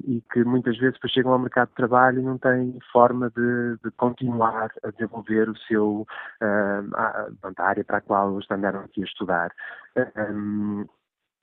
e 0.06 0.22
que 0.32 0.44
muitas 0.44 0.76
vezes 0.76 0.94
depois 0.94 1.12
chegam 1.12 1.32
ao 1.32 1.38
mercado 1.38 1.68
de 1.68 1.74
trabalho 1.74 2.20
e 2.20 2.22
não 2.22 2.38
têm 2.38 2.78
forma 2.92 3.30
de, 3.30 3.78
continuar 3.96 4.70
a 4.82 4.90
desenvolver 4.90 5.48
o 5.48 5.56
seu, 5.56 6.06
a, 6.40 7.28
a 7.56 7.62
área 7.64 7.84
para 7.88 7.98
a 7.98 8.00
qual 8.00 8.38
andaram 8.52 8.80
aqui 8.80 9.02
a 9.02 9.06
estudar. 9.06 9.50
Um, 10.30 10.86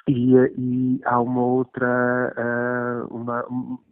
e, 0.08 0.36
e, 0.58 1.02
há 1.04 1.20
uma 1.20 1.42
outra, 1.42 2.34
uh, 2.38 3.14
uma, 3.14 3.44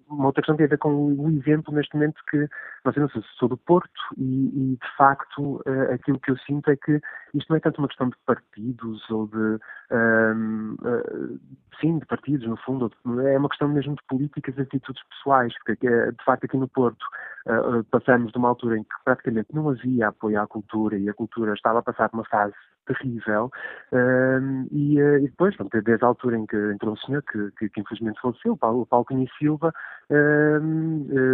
uma 0.08 0.28
outra 0.28 0.42
questão 0.42 0.56
que 0.56 0.60
tem 0.60 0.68
a 0.68 0.70
ver 0.70 0.78
com 0.78 0.94
o 0.94 1.30
exemplo 1.32 1.74
neste 1.74 1.96
momento 1.96 2.22
que, 2.30 2.48
não 2.86 3.10
sei, 3.10 3.24
sou 3.38 3.50
do 3.50 3.58
Porto 3.58 3.90
e, 4.18 4.74
e 4.74 4.78
de 4.78 4.98
facto 4.98 5.62
uh, 5.66 5.94
aquilo 5.94 6.20
que 6.20 6.32
eu 6.32 6.38
sinto 6.40 6.70
é 6.70 6.76
que 6.76 7.02
isto 7.34 7.50
não 7.50 7.58
é 7.58 7.60
tanto 7.60 7.80
uma 7.80 7.88
questão 7.88 8.10
de 8.10 8.18
partidos 8.26 9.10
ou 9.10 9.28
de, 9.28 9.60
um, 9.92 10.76
uh, 10.82 11.40
sim, 11.80 12.00
de 12.00 12.06
partidos 12.06 12.48
no 12.48 12.58
fundo, 12.58 12.92
é 13.26 13.38
uma 13.38 13.50
questão 13.50 13.68
mesmo 13.68 13.96
de 13.96 14.04
políticas 14.08 14.58
e 14.58 14.62
atitudes 14.62 15.04
pessoais, 15.10 15.54
porque 15.64 15.88
de 15.88 16.24
facto 16.24 16.46
aqui 16.46 16.58
no 16.58 16.68
Porto 16.68 17.04
uh, 17.48 17.84
passamos 17.86 18.32
de 18.32 18.38
uma 18.38 18.50
altura 18.50 18.78
em 18.78 18.84
que 18.84 18.96
praticamente 19.04 19.54
não 19.54 19.70
havia 19.70 20.08
apoio 20.08 20.42
à 20.42 20.48
cultura 20.48 20.98
e 20.98 21.10
a 21.10 21.14
cultura 21.14 21.54
estava 21.54 21.80
a 21.80 21.84
passar 21.84 22.10
por 22.10 22.18
uma 22.18 22.26
fase 22.26 22.54
terrível 22.86 23.50
uh, 23.92 24.68
e, 24.72 25.02
uh, 25.02 25.18
e, 25.18 25.30
depois, 25.30 25.56
pronto, 25.56 25.82
desde 25.82 26.04
a 26.04 26.08
altura 26.08 26.38
em 26.38 26.46
que 26.46 26.58
entrou 26.72 26.94
um 26.94 26.98
senhor 26.98 27.24
que, 27.24 27.52
que, 27.58 27.70
que 27.70 27.82
infelizmente 27.82 28.20
faleceu, 28.22 28.54
o 28.54 28.58
Paulo, 28.58 28.86
Paulo 28.86 29.06
Cunha 29.06 29.28
Silva, 29.38 29.74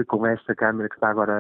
com 0.08 0.26
esta 0.26 0.56
Câmara 0.56 0.88
que 0.88 0.96
está 0.96 1.10
agora 1.10 1.34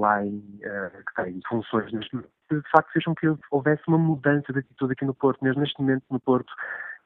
lá 0.00 0.24
em, 0.24 0.40
que 0.60 1.22
tem 1.22 1.40
funções 1.48 1.92
neste 1.92 2.14
momento, 2.14 2.30
de 2.50 2.70
facto 2.70 2.92
fez 2.92 3.04
com 3.04 3.14
que 3.14 3.26
houvesse 3.50 3.82
uma 3.88 3.98
mudança 3.98 4.52
de 4.52 4.60
atitude 4.60 4.92
aqui 4.92 5.04
no 5.04 5.14
Porto, 5.14 5.42
mesmo 5.42 5.60
neste 5.60 5.80
momento 5.80 6.04
no 6.10 6.20
Porto 6.20 6.52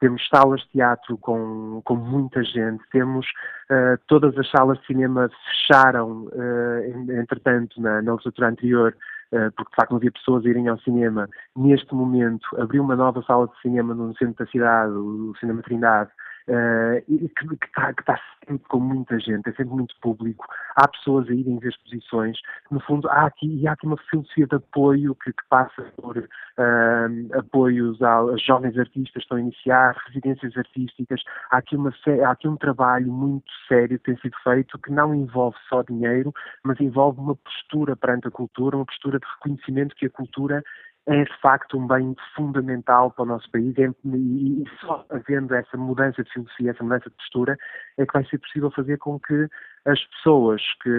temos 0.01 0.26
salas 0.28 0.61
de 0.62 0.68
teatro 0.70 1.18
com, 1.18 1.83
com 1.85 1.95
muita 1.95 2.43
gente, 2.43 2.83
temos 2.91 3.26
uh, 3.70 4.01
todas 4.09 4.37
as 4.37 4.51
salas 4.51 4.78
de 4.81 4.87
cinema 4.87 5.31
fecharam, 5.45 6.22
uh, 6.24 7.12
entretanto, 7.12 7.81
na, 7.81 8.01
na 8.01 8.12
legislatura 8.12 8.49
anterior, 8.49 8.97
uh, 9.33 9.53
porque 9.53 9.70
de 9.70 9.76
facto 9.76 9.91
não 9.91 9.99
havia 9.99 10.11
pessoas 10.11 10.45
a 10.45 10.49
irem 10.49 10.68
ao 10.68 10.78
cinema. 10.81 11.28
Neste 11.55 11.95
momento, 11.95 12.49
abriu 12.59 12.83
uma 12.83 12.97
nova 12.97 13.22
sala 13.22 13.47
de 13.47 13.61
cinema 13.61 13.95
no 13.95 14.16
centro 14.16 14.43
da 14.43 14.51
cidade, 14.51 14.93
o 14.93 15.35
Cinema 15.39 15.62
Trindade, 15.62 16.11
uh, 16.51 17.59
que 17.59 17.66
está 17.66 17.92
tá 18.05 18.20
sempre 18.46 18.66
com 18.68 18.80
muita 18.80 19.18
gente, 19.20 19.48
é 19.48 19.53
sempre 19.53 19.74
muito 19.74 19.94
público, 20.01 20.46
há 20.76 20.88
pessoas 20.88 21.28
a 21.28 21.32
irem 21.32 21.59
ver 21.59 21.70
exposições, 21.70 22.38
no 22.70 22.80
fundo 22.80 23.09
há 23.09 23.26
aqui, 23.26 23.66
há 23.66 23.72
aqui 23.72 23.86
uma 23.86 23.96
filosofia 24.11 24.46
de 24.46 24.57
apoio 24.57 25.14
que, 25.14 25.32
que 25.32 25.42
passa 25.48 25.82
por 25.96 26.18
uh, 26.18 27.38
apoios 27.38 28.03
aos 28.03 28.42
jovens 28.44 28.76
artistas 28.76 29.12
que 29.12 29.18
estão 29.20 29.38
a 29.38 29.40
iniciar, 29.40 29.96
residências 30.07 30.57
artísticas, 30.57 31.22
há 31.51 31.59
aqui, 31.59 31.76
uma, 31.76 31.92
há 32.26 32.30
aqui 32.30 32.48
um 32.48 32.57
trabalho 32.57 33.12
muito 33.12 33.51
sério 33.68 33.98
que 33.98 34.05
tem 34.05 34.16
sido 34.18 34.36
feito 34.42 34.78
que 34.78 34.90
não 34.90 35.14
envolve 35.14 35.57
só 35.68 35.82
dinheiro, 35.82 36.32
mas 36.64 36.80
envolve 36.80 37.20
uma 37.20 37.36
postura 37.36 37.94
perante 37.96 38.28
a 38.28 38.30
cultura, 38.30 38.76
uma 38.76 38.86
postura 38.86 39.18
de 39.18 39.26
reconhecimento 39.26 39.94
que 39.94 40.07
a 40.07 40.11
cultura 40.11 40.62
é 41.11 41.24
de 41.24 41.40
facto 41.40 41.76
um 41.76 41.88
bem 41.88 42.14
fundamental 42.36 43.11
para 43.11 43.24
o 43.24 43.26
nosso 43.26 43.50
país 43.50 43.74
e, 43.76 44.64
só 44.80 45.04
havendo 45.11 45.52
essa 45.52 45.76
mudança 45.76 46.22
de 46.22 46.30
filosofia, 46.30 46.70
essa 46.70 46.84
mudança 46.84 47.11
de 47.11 47.16
postura, 47.16 47.58
é 47.98 48.06
que 48.06 48.12
vai 48.12 48.24
ser 48.26 48.38
possível 48.38 48.70
fazer 48.70 48.96
com 48.98 49.18
que 49.18 49.48
as 49.86 50.00
pessoas, 50.04 50.62
que 50.80 50.90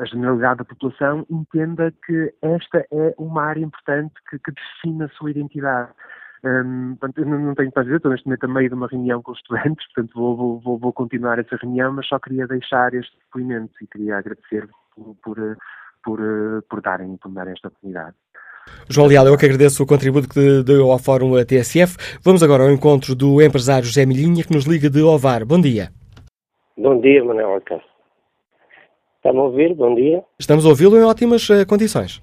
a 0.00 0.04
generalidade 0.04 0.58
da 0.58 0.64
população 0.64 1.26
entenda 1.28 1.92
que 2.06 2.32
esta 2.40 2.86
é 2.92 3.14
uma 3.18 3.42
área 3.42 3.64
importante 3.64 4.14
que, 4.30 4.38
que 4.38 4.52
define 4.52 5.02
a 5.02 5.08
sua 5.08 5.32
identidade. 5.32 5.90
Um, 6.44 6.94
portanto, 6.94 7.18
eu 7.18 7.26
não 7.26 7.54
tenho 7.56 7.72
para 7.72 7.82
dizer, 7.82 7.96
estou 7.96 8.12
neste 8.12 8.26
momento 8.26 8.44
a 8.44 8.48
meio 8.48 8.68
de 8.68 8.74
uma 8.76 8.86
reunião 8.86 9.20
com 9.22 9.32
os 9.32 9.38
estudantes, 9.38 9.84
portanto 9.92 10.14
vou, 10.14 10.60
vou, 10.60 10.78
vou 10.78 10.92
continuar 10.92 11.40
essa 11.40 11.56
reunião, 11.56 11.92
mas 11.92 12.06
só 12.06 12.20
queria 12.20 12.46
deixar 12.46 12.94
este 12.94 13.18
depoimento 13.18 13.74
e 13.82 13.88
queria 13.88 14.18
agradecer 14.18 14.68
por, 14.94 15.16
por, 15.16 15.58
por, 16.04 16.20
por, 16.68 16.80
darem, 16.80 17.16
por 17.16 17.32
darem 17.32 17.54
esta 17.54 17.66
oportunidade. 17.66 18.14
João 18.88 19.08
Leal, 19.08 19.26
eu 19.26 19.36
que 19.36 19.44
agradeço 19.44 19.82
o 19.82 19.86
contributo 19.86 20.28
que 20.28 20.62
deu 20.62 20.92
ao 20.92 20.98
Fórum 20.98 21.32
TSF. 21.44 21.96
Vamos 22.22 22.42
agora 22.42 22.62
ao 22.62 22.70
encontro 22.70 23.14
do 23.14 23.42
empresário 23.42 23.84
José 23.84 24.06
Milhinha, 24.06 24.44
que 24.44 24.52
nos 24.52 24.64
liga 24.64 24.88
de 24.88 25.02
Ovar. 25.02 25.44
Bom 25.44 25.60
dia. 25.60 25.88
Bom 26.78 27.00
dia, 27.00 27.24
Manuel 27.24 27.56
Acácio. 27.56 27.88
Está-me 29.16 29.40
a 29.40 29.42
ouvir? 29.42 29.74
Bom 29.74 29.94
dia. 29.94 30.22
Estamos 30.38 30.64
a 30.64 30.68
ouvi-lo 30.68 30.96
em 30.96 31.02
ótimas 31.02 31.48
uh, 31.48 31.66
condições. 31.66 32.22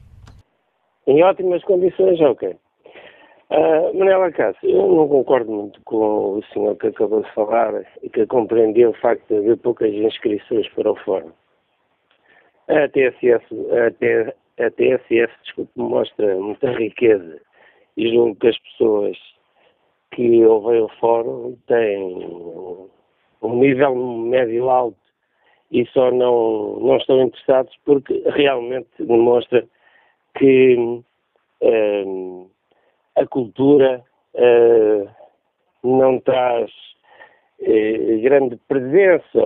Em 1.05 1.21
ótimas 1.21 1.61
condições, 1.63 2.21
ok. 2.21 2.55
Uh, 3.49 3.97
Manuel 3.97 4.23
Acácio, 4.23 4.69
eu 4.69 4.87
não 4.87 5.07
concordo 5.07 5.51
muito 5.51 5.81
com 5.83 6.37
o 6.37 6.43
senhor 6.53 6.75
que 6.77 6.87
acabou 6.87 7.21
de 7.21 7.33
falar 7.33 7.83
e 8.01 8.09
que 8.09 8.25
compreendeu 8.25 8.91
o 8.91 8.93
facto 8.93 9.27
de 9.27 9.37
haver 9.37 9.57
poucas 9.57 9.93
inscrições 9.93 10.67
para 10.69 10.91
o 10.91 10.95
fórum. 10.95 11.31
A 12.69 12.87
TSF, 12.87 13.45
a, 13.71 13.91
a 14.59 14.69
TSF, 14.69 15.33
desculpe, 15.43 15.71
mostra 15.75 16.35
muita 16.35 16.71
riqueza 16.71 17.41
e 17.97 18.13
julgo 18.13 18.35
que 18.35 18.47
as 18.47 18.57
pessoas 18.59 19.17
que 20.11 20.45
ouvem 20.45 20.81
o 20.81 20.89
fórum 20.99 21.57
têm 21.67 22.89
um 23.41 23.59
nível 23.59 23.95
médio 23.95 24.69
alto 24.69 24.97
e 25.71 25.85
só 25.87 26.11
não, 26.11 26.79
não 26.79 26.97
estão 26.97 27.21
interessados 27.21 27.75
porque 27.83 28.23
realmente 28.27 28.89
demonstra 28.99 29.67
que 30.37 30.75
uh, 31.61 32.49
a 33.15 33.25
cultura 33.25 34.03
uh, 34.35 35.09
não 35.83 36.19
traz 36.19 36.71
uh, 37.59 38.21
grande 38.21 38.55
presença, 38.67 39.39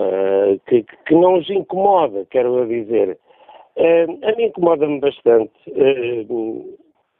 que, 0.68 0.84
que 0.84 1.16
não 1.16 1.36
os 1.36 1.50
incomoda, 1.50 2.26
quero 2.30 2.68
dizer. 2.68 3.18
A 3.78 4.36
mim 4.36 4.46
incomoda-me 4.46 5.00
bastante 5.00 5.54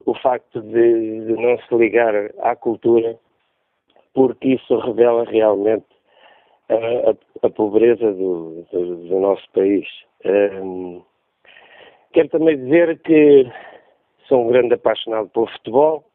o 0.08 0.14
facto 0.16 0.62
de, 0.62 1.26
de, 1.26 1.34
não 1.34 1.58
se 1.60 1.76
ligar 1.76 2.14
à 2.40 2.56
cultura, 2.56 3.20
porque 4.14 4.54
isso 4.56 4.80
revela 4.80 5.26
realmente 5.26 5.86
a, 6.70 6.74
a, 7.12 7.48
a 7.48 7.50
pobreza 7.50 8.12
do, 8.14 8.66
do, 8.72 8.96
do, 9.08 9.20
nosso 9.20 9.44
país. 9.52 9.86
Quero 12.14 12.30
também 12.30 12.58
dizer 12.58 13.00
que 13.02 13.46
sou 14.28 14.46
um 14.46 14.48
grande 14.48 14.74
apaixonado 14.74 15.30
pelo 15.30 15.48
futebol, 15.48 16.07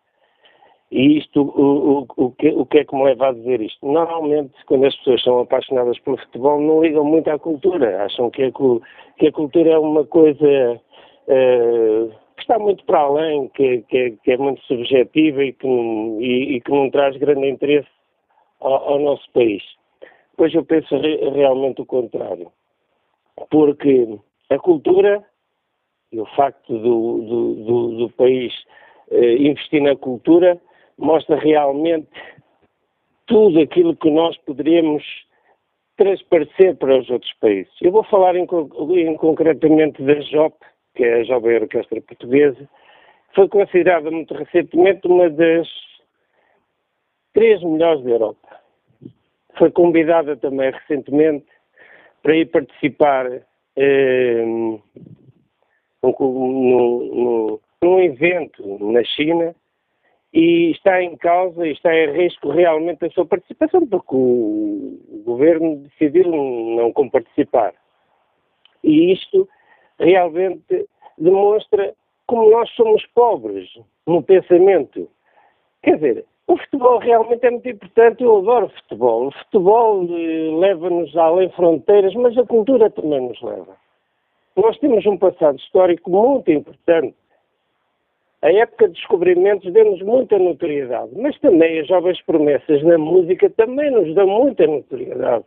e 0.93 1.17
isto, 1.17 1.41
o, 1.41 2.01
o, 2.01 2.07
o, 2.19 2.31
que, 2.33 2.49
o 2.51 2.67
que 2.67 2.81
é 2.81 2.85
que 2.85 2.95
me 2.95 3.05
leva 3.05 3.29
a 3.29 3.33
dizer 3.33 3.63
isto? 3.63 3.79
Normalmente, 3.87 4.53
quando 4.67 4.85
as 4.85 4.95
pessoas 4.97 5.23
são 5.23 5.41
apaixonadas 5.41 5.99
pelo 6.01 6.19
futebol, 6.19 6.61
não 6.61 6.83
ligam 6.83 7.03
muito 7.03 7.29
à 7.29 7.39
cultura. 7.39 8.05
Acham 8.05 8.31
que 8.31 8.43
a, 8.43 8.53
que 9.17 9.27
a 9.27 9.33
cultura 9.33 9.71
é 9.71 9.79
uma 9.79 10.05
coisa 10.05 10.79
uh, 11.29 12.13
que 12.37 12.43
está 12.43 12.59
muito 12.59 12.85
para 12.85 13.01
além, 13.01 13.49
que, 13.55 13.81
que, 13.89 14.19
que 14.23 14.33
é 14.33 14.37
muito 14.37 14.61
subjetiva 14.65 15.43
e 15.43 15.55
que, 15.55 15.67
e, 15.67 16.57
e 16.57 16.61
que 16.61 16.71
não 16.71 16.91
traz 16.91 17.17
grande 17.17 17.49
interesse 17.49 17.89
ao, 18.61 18.91
ao, 18.91 18.99
nosso 18.99 19.25
país. 19.33 19.63
Pois 20.37 20.53
eu 20.53 20.63
penso 20.63 20.95
re, 20.99 21.17
realmente 21.31 21.81
o 21.81 21.87
contrário. 21.87 22.53
Porque 23.51 24.19
a 24.51 24.59
cultura 24.59 25.25
e 26.13 26.21
o 26.21 26.27
facto 26.37 26.71
do, 26.79 27.23
do, 27.23 27.55
do, 27.65 27.97
do 27.97 28.11
país 28.11 28.53
uh, 29.11 29.25
investir 29.39 29.81
na 29.81 29.97
cultura 29.97 30.61
mostra 31.03 31.37
realmente 31.37 32.09
tudo 33.27 33.61
aquilo 33.61 33.97
que 33.97 34.11
nós 34.11 34.37
poderíamos 34.39 35.05
transparecer 35.97 36.77
para 36.77 36.99
os 36.99 37.09
outros 37.11 37.33
países. 37.35 37.73
Eu 37.81 37.93
vou 37.93 38.05
falar 38.05 38.35
em, 38.37 38.45
em, 38.45 39.17
concretamente 39.17 40.03
da 40.03 40.15
JOP, 40.15 40.57
que 40.95 41.05
é 41.05 41.21
a 41.21 41.25
Jovem 41.25 41.57
Orquestra 41.57 42.01
Portuguesa, 42.01 42.69
foi 43.35 43.49
considerada 43.49 44.11
muito 44.11 44.35
recentemente 44.35 45.07
uma 45.07 45.31
das 45.31 45.69
três 47.33 47.63
melhores 47.63 48.03
da 48.05 48.11
Europa. 48.11 48.49
Foi 49.59 49.71
convidada 49.71 50.37
também 50.37 50.71
recentemente 50.71 51.47
para 52.23 52.37
ir 52.37 52.47
participar 52.47 53.27
eh, 53.77 54.45
num, 56.03 58.01
evento 58.01 58.79
na 58.93 59.03
China 59.05 59.55
e 60.33 60.71
está 60.71 61.03
em 61.03 61.17
causa 61.17 61.67
e 61.67 61.73
está 61.73 61.95
em 61.95 62.13
risco 62.13 62.51
realmente 62.51 63.05
a 63.05 63.11
sua 63.11 63.27
participação, 63.27 63.87
porque 63.87 64.15
o, 64.15 65.23
governo 65.25 65.77
decidiu 65.77 66.31
não 66.31 66.93
comparticipar. 66.93 67.75
E 68.83 69.13
isto 69.13 69.49
realmente 69.99 70.89
demonstra 71.19 71.95
como 72.27 72.51
nós 72.51 72.69
somos 72.71 73.05
pobres 73.15 73.69
no 74.07 74.23
pensamento. 74.23 75.09
Quer 75.83 75.97
dizer, 75.97 76.25
o 76.47 76.57
futebol 76.57 76.99
realmente 76.99 77.47
é 77.47 77.51
muito 77.51 77.69
importante, 77.69 78.23
eu 78.23 78.39
adoro 78.39 78.69
futebol. 78.71 79.29
O 79.29 79.31
futebol 79.33 80.05
eh, 80.11 80.51
leva-nos 80.59 81.17
além 81.17 81.51
fronteiras, 81.51 82.15
mas 82.15 82.37
a 82.37 82.45
cultura 82.45 82.91
também 82.91 83.21
nos 83.21 83.41
leva. 83.43 83.77
Nós 84.57 84.77
temos 84.79 85.07
um 85.07 85.17
passado 85.17 85.59
histórico 85.59 86.11
muito 86.11 86.51
importante 86.51 87.15
a 88.43 88.53
época 88.53 88.89
de 88.89 88.95
descobrimentos 88.95 89.73
deu-nos 89.73 90.03
muita 90.03 90.37
notoriedade, 90.37 91.13
mas 91.17 91.39
também 91.39 91.79
as 91.79 91.87
jovens 91.87 92.21
promessas 92.23 92.83
na 92.83 92.99
música 92.99 93.49
também 93.51 93.89
nos 93.93 94.13
dão 94.17 94.27
muita 94.27 94.67
notoriedade. 94.67 95.45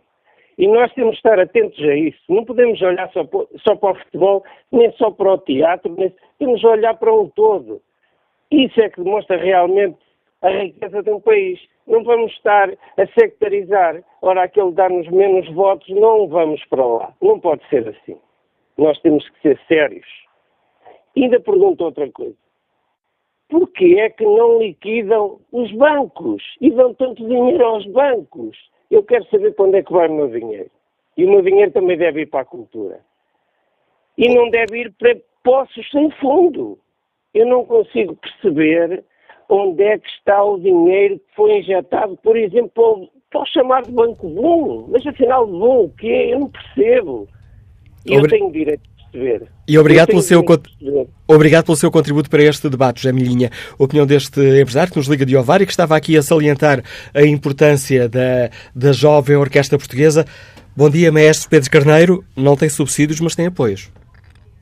E 0.58 0.66
nós 0.66 0.94
temos 0.94 1.12
de 1.12 1.18
estar 1.18 1.38
atentos 1.38 1.78
a 1.84 1.94
isso. 1.94 2.18
Não 2.30 2.46
podemos 2.46 2.82
olhar 2.82 3.12
só, 3.12 3.28
só 3.58 3.76
para 3.76 3.92
o 3.92 3.96
futebol, 3.96 4.46
nem 4.72 4.90
só 4.94 5.12
para 5.12 5.34
o 5.34 5.38
teatro, 5.40 5.94
nem, 5.98 6.14
temos 6.40 6.62
de 6.62 6.68
olhar 6.68 6.96
para 6.98 7.14
um 7.14 7.28
todo. 7.28 7.82
Isso 8.50 8.80
é 8.80 8.90
que 8.90 9.04
demonstra 9.04 9.36
realmente 9.36 9.98
a 10.42 10.50
riqueza 10.50 11.04
de 11.04 11.12
um 11.12 11.20
país. 11.20 11.60
Não 11.86 12.02
vamos 12.02 12.32
estar 12.32 12.70
a 12.72 13.08
sectarizar. 13.20 14.02
Ora, 14.22 14.44
aquele 14.44 14.72
dá-nos 14.72 15.10
menos 15.10 15.52
votos, 15.54 15.90
não 15.90 16.30
vamos 16.30 16.64
para 16.70 16.86
lá. 16.86 17.14
Não 17.22 17.38
pode 17.38 17.68
ser 17.68 17.86
assim. 17.90 18.18
Nós 18.78 18.98
temos 19.02 19.28
que 19.28 19.42
ser 19.42 19.60
sérios. 19.68 20.08
Ainda 21.18 21.38
pergunto 21.42 21.84
outra 21.84 22.10
coisa 22.12 22.45
porquê 23.50 23.98
é 24.00 24.10
que 24.10 24.24
não 24.24 24.60
liquidam 24.60 25.40
os 25.52 25.72
bancos 25.72 26.44
e 26.62 26.72
dão 26.72 26.94
tanto 26.94 27.26
dinheiro 27.26 27.66
aos 27.66 27.86
bancos? 27.88 28.58
Eu 28.90 29.04
quero 29.04 29.26
saber 29.30 29.54
para 29.54 29.66
onde 29.66 29.78
é 29.78 29.84
que 29.84 29.92
vai 29.92 30.08
o 30.08 30.14
meu 30.14 30.28
dinheiro. 30.28 30.70
E 31.18 31.26
o 31.26 31.30
meu 31.30 31.42
dinheiro 31.42 31.72
também 31.72 31.98
deve 31.98 32.22
ir 32.22 32.26
para 32.28 32.42
a 32.42 32.46
cultura. 32.46 33.00
E 34.18 34.34
não 34.34 34.50
deve 34.50 34.82
ir 34.82 34.94
para 34.94 35.16
poços 35.44 35.90
sem 35.92 36.10
fundo. 36.12 36.78
Eu 37.34 37.46
não 37.46 37.66
consigo 37.66 38.16
perceber 38.16 39.04
onde 39.50 39.84
é 39.84 39.98
que 39.98 40.08
está 40.10 40.44
o 40.44 40.60
dinheiro 40.60 41.20
que 41.20 41.36
foi 41.36 41.60
injetado, 41.60 42.18
por 42.18 42.38
exemplo, 42.38 43.10
para 43.30 43.42
o 43.42 43.46
chamado 43.46 43.92
Banco 43.92 44.28
Bom. 44.30 44.88
Mas 44.90 45.06
afinal, 45.06 45.46
bom 45.46 45.86
o 45.86 45.90
quê? 45.90 46.30
Eu 46.32 46.40
não 46.40 46.50
percebo. 46.50 47.28
Eu 48.06 48.28
tenho 48.28 48.52
direito 48.52 48.95
perceber. 49.16 49.48
E 49.68 49.78
obrigado 49.78 50.08
pelo, 50.08 50.22
seu, 50.22 50.44
obrigado 51.28 51.66
pelo 51.66 51.78
seu 51.78 51.90
contributo 51.90 52.30
para 52.30 52.44
este 52.44 52.70
debate, 52.70 53.02
José 53.02 53.14
Milhinha. 53.14 53.50
A 53.80 53.84
opinião 53.84 54.06
deste 54.06 54.40
empresário 54.62 54.92
que 54.92 54.98
nos 54.98 55.08
liga 55.08 55.26
de 55.26 55.36
Ovar 55.36 55.62
e 55.62 55.66
que 55.66 55.72
estava 55.72 55.96
aqui 55.96 56.18
a 56.18 56.22
salientar 56.22 56.84
a 57.14 57.22
importância 57.24 58.10
da, 58.10 58.50
da 58.76 58.92
jovem 58.92 59.36
orquestra 59.36 59.78
portuguesa. 59.78 60.26
Bom 60.76 60.90
dia, 60.90 61.12
maestro 61.12 61.50
Pedro 61.50 61.72
Carneiro. 61.72 62.24
Não 62.36 62.56
tem 62.56 62.70
subsídios, 62.70 63.22
mas 63.22 63.36
tem 63.36 63.48
apoios. 63.48 63.92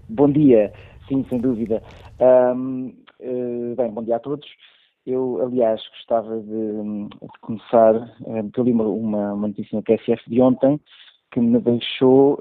Bom 0.07 0.29
dia, 0.29 0.71
sim, 1.07 1.25
sem 1.29 1.39
dúvida. 1.39 1.81
Um, 2.19 2.93
uh, 3.19 3.75
bem, 3.75 3.89
bom 3.89 4.03
dia 4.03 4.17
a 4.17 4.19
todos. 4.19 4.47
Eu, 5.05 5.41
aliás, 5.41 5.81
gostava 5.89 6.39
de, 6.39 6.47
de 6.47 7.39
começar, 7.41 7.93
porque 8.43 8.59
eu 8.59 8.63
li 8.63 8.71
uma, 8.71 9.33
uma, 9.33 9.47
notícia 9.47 9.75
na 9.75 9.81
TSF 9.81 10.29
de 10.29 10.39
ontem 10.39 10.79
que 11.29 11.41
me 11.41 11.59
deixou 11.59 12.39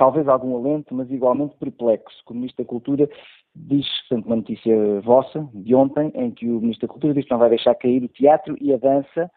talvez 0.00 0.26
algum 0.26 0.56
alento, 0.56 0.94
mas 0.94 1.10
igualmente 1.10 1.54
perplexo. 1.58 2.22
O 2.26 2.32
Ministro 2.32 2.64
da 2.64 2.68
Cultura 2.68 3.06
diz, 3.54 3.86
portanto, 4.08 4.26
uma 4.26 4.36
notícia 4.36 5.00
vossa, 5.02 5.46
de 5.52 5.74
ontem, 5.74 6.10
em 6.14 6.30
que 6.30 6.48
o 6.48 6.58
Ministro 6.58 6.88
da 6.88 6.92
Cultura 6.94 7.12
diz 7.12 7.26
que 7.26 7.30
não 7.30 7.38
vai 7.38 7.50
deixar 7.50 7.74
cair 7.74 8.02
o 8.02 8.08
teatro 8.08 8.56
e 8.62 8.72
a 8.72 8.78
dança 8.78 9.30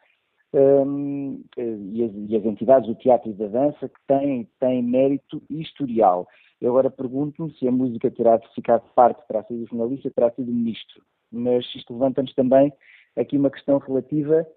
um, 0.53 1.43
e, 1.57 2.05
as, 2.05 2.11
e, 2.29 2.37
as, 2.37 2.45
entidades 2.45 2.87
do 2.87 2.95
teatro 2.95 3.29
e 3.29 3.33
da 3.33 3.47
dança 3.47 3.89
que 3.89 3.99
têm, 4.07 4.47
têm 4.57 4.81
mérito 4.81 5.43
historial. 5.49 6.25
Eu 6.61 6.69
agora 6.69 6.89
pergunto-me 6.89 7.51
se 7.55 7.67
a 7.67 7.71
música 7.71 8.09
terá 8.09 8.37
de 8.37 8.47
ficar 8.55 8.77
de 8.77 8.89
parte, 8.95 9.21
terá 9.27 9.43
sido 9.43 9.63
o 9.63 9.67
jornalista, 9.67 10.11
terá 10.11 10.31
sido 10.31 10.49
o 10.49 10.55
ministro. 10.55 11.03
Mas 11.29 11.65
isto 11.75 11.91
levanta-nos 11.91 12.33
também 12.35 12.71
aqui 13.17 13.35
uma 13.35 13.49
questão 13.49 13.79
relativa 13.79 14.47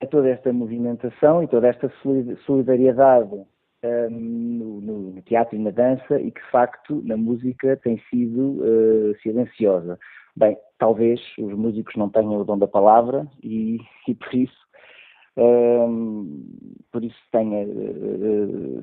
a 0.00 0.06
toda 0.06 0.28
esta 0.28 0.52
movimentação 0.52 1.42
e 1.42 1.48
toda 1.48 1.66
esta 1.66 1.92
solidariedade 2.46 3.44
no, 4.10 4.80
no, 4.80 5.22
teatro 5.22 5.56
e 5.56 5.58
na 5.58 5.70
dança 5.70 6.20
e 6.20 6.30
que, 6.30 6.40
de 6.40 6.50
facto, 6.50 7.02
na 7.04 7.16
música 7.16 7.76
tem 7.78 8.00
sido 8.10 8.62
uh, 8.62 9.16
silenciosa. 9.22 9.98
Bem, 10.36 10.56
talvez 10.78 11.20
os 11.38 11.52
músicos 11.54 11.94
não 11.96 12.08
tenham 12.08 12.36
o 12.36 12.44
dom 12.44 12.58
da 12.58 12.66
palavra 12.66 13.26
e, 13.42 13.78
e 14.08 14.14
por 14.14 14.34
isso 14.34 14.62
um, 15.36 16.44
por 16.90 17.02
isso 17.02 17.16
tenha, 17.30 17.64
uh, 17.66 18.82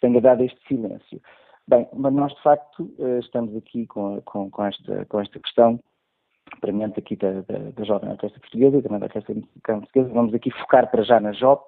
tenha 0.00 0.20
dado 0.20 0.42
este 0.42 0.58
silêncio. 0.66 1.20
Bem, 1.68 1.86
mas 1.92 2.12
nós 2.12 2.32
de 2.34 2.42
facto 2.42 2.82
uh, 2.98 3.18
estamos 3.20 3.54
aqui 3.56 3.86
com, 3.86 4.20
com, 4.22 4.50
com, 4.50 4.64
esta, 4.64 5.04
com 5.06 5.20
esta 5.20 5.38
questão 5.38 5.78
premente 6.60 6.98
aqui 6.98 7.16
da, 7.16 7.42
da, 7.42 7.58
da 7.74 7.84
Jovem 7.84 8.10
Orquestra 8.10 8.40
Portuguesa 8.40 8.78
e 8.78 8.82
também 8.82 8.98
da 8.98 9.06
Orquestra 9.06 9.34
Portuguesa. 9.64 10.12
Vamos 10.12 10.34
aqui 10.34 10.50
focar 10.50 10.90
para 10.90 11.02
já 11.02 11.20
na 11.20 11.32
JOP, 11.32 11.64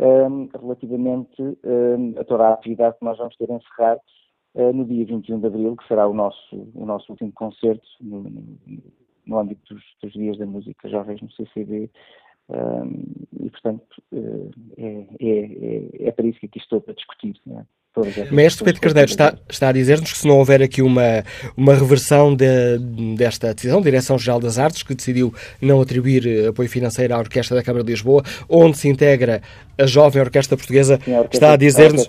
um, 0.00 0.48
relativamente 0.58 1.42
um, 1.42 2.18
a 2.18 2.24
toda 2.24 2.48
a 2.48 2.54
atividade 2.54 2.98
que 2.98 3.04
nós 3.04 3.18
vamos 3.18 3.36
ter 3.36 3.50
a 3.50 3.54
encerrar 3.54 3.98
uh, 4.54 4.72
no 4.72 4.84
dia 4.84 5.04
21 5.04 5.40
de 5.40 5.46
Abril, 5.46 5.76
que 5.76 5.86
será 5.86 6.08
o 6.08 6.14
nosso, 6.14 6.70
o 6.74 6.86
nosso 6.86 7.12
último 7.12 7.32
concerto 7.32 7.86
no, 8.00 8.24
no, 9.26 9.38
âmbito 9.38 9.74
dos, 9.74 9.84
dos, 10.02 10.12
Dias 10.12 10.38
da 10.38 10.46
Música 10.46 10.88
Jovens 10.88 11.20
no 11.20 11.30
CCB. 11.32 11.90
Um, 12.48 13.44
e, 13.44 13.50
portanto, 13.50 14.02
uh, 14.12 14.50
é, 14.76 15.06
é, 15.20 15.28
é, 15.28 16.08
é, 16.08 16.12
para 16.12 16.26
isso 16.26 16.40
que 16.40 16.46
aqui 16.46 16.58
estou 16.58 16.80
para 16.80 16.94
discutir. 16.94 17.36
Né? 17.46 17.64
Mestre 18.30 18.64
Pedro 18.64 18.80
Carneiro 18.80 19.10
está, 19.10 19.34
está 19.48 19.68
a 19.68 19.72
dizer-nos 19.72 20.12
que 20.12 20.18
se 20.18 20.26
não 20.26 20.38
houver 20.38 20.62
aqui 20.62 20.80
uma, 20.80 21.24
uma 21.56 21.74
reversão 21.74 22.34
de, 22.36 22.78
desta 23.16 23.52
decisão, 23.52 23.82
Direção-Geral 23.82 24.38
das 24.38 24.60
Artes, 24.60 24.84
que 24.84 24.94
decidiu 24.94 25.34
não 25.60 25.80
atribuir 25.80 26.48
apoio 26.48 26.68
financeiro 26.68 27.12
à 27.14 27.18
Orquestra 27.18 27.56
da 27.56 27.64
Câmara 27.64 27.82
de 27.82 27.90
Lisboa, 27.90 28.22
onde 28.48 28.78
se 28.78 28.88
integra 28.88 29.42
a 29.76 29.86
jovem 29.86 30.22
Orquestra 30.22 30.56
Portuguesa, 30.56 31.00
Sim, 31.04 31.14
a 31.14 31.20
orquestra, 31.20 31.36
está 31.36 31.52
a 31.52 31.56
dizer-nos. 31.56 32.08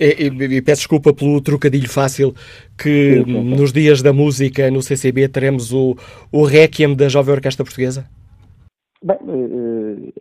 E, 0.00 0.06
e, 0.06 0.56
e, 0.56 0.62
peço 0.62 0.80
desculpa 0.80 1.12
pelo 1.12 1.42
trocadilho 1.42 1.88
fácil, 1.88 2.34
que 2.78 3.16
sim, 3.16 3.24
sim, 3.24 3.32
sim. 3.32 3.54
nos 3.56 3.72
dias 3.74 4.00
da 4.00 4.14
música 4.14 4.70
no 4.70 4.80
CCB 4.80 5.28
teremos 5.28 5.74
o, 5.74 5.94
o 6.32 6.42
Requiem 6.42 6.94
da 6.96 7.06
jovem 7.08 7.34
Orquestra 7.34 7.64
Portuguesa? 7.64 8.06
Bem, 9.02 9.18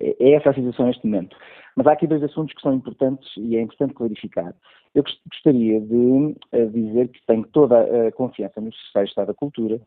eh, 0.02 0.16
é 0.20 0.34
essa 0.34 0.50
a 0.50 0.54
situação 0.54 0.88
neste 0.88 1.06
momento. 1.06 1.36
Mas 1.80 1.88
há 1.88 1.94
aqui 1.94 2.08
dois 2.08 2.22
assuntos 2.22 2.54
que 2.54 2.62
são 2.62 2.74
importantes 2.74 3.32
e 3.38 3.56
é 3.56 3.62
importante 3.62 3.94
clarificar. 3.94 4.54
Eu 4.94 5.02
gostaria 5.32 5.80
de 5.80 6.36
eh, 6.52 6.66
dizer 6.66 7.08
que 7.08 7.26
tenho 7.26 7.48
toda 7.54 7.80
a 7.80 8.12
confiança 8.12 8.60
no 8.60 8.70
Secretário 8.74 9.06
de 9.06 9.12
Estado 9.12 9.28
da 9.28 9.34
Cultura 9.34 9.80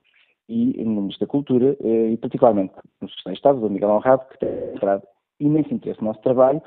e 0.48 0.82
no 0.84 1.02
Ministro 1.02 1.26
da 1.26 1.30
Cultura, 1.30 1.76
eh, 1.84 2.12
e 2.12 2.16
particularmente 2.16 2.72
no 2.98 3.10
Secretário 3.10 3.34
de 3.34 3.38
Estado, 3.38 3.66
o 3.66 3.68
Miguel 3.68 3.90
Honrado, 3.90 4.24
que 4.30 4.38
tem 4.38 4.70
mostrado 4.70 5.02
imenso 5.38 5.74
interesse 5.74 6.00
no 6.00 6.06
nosso 6.06 6.22
trabalho 6.22 6.62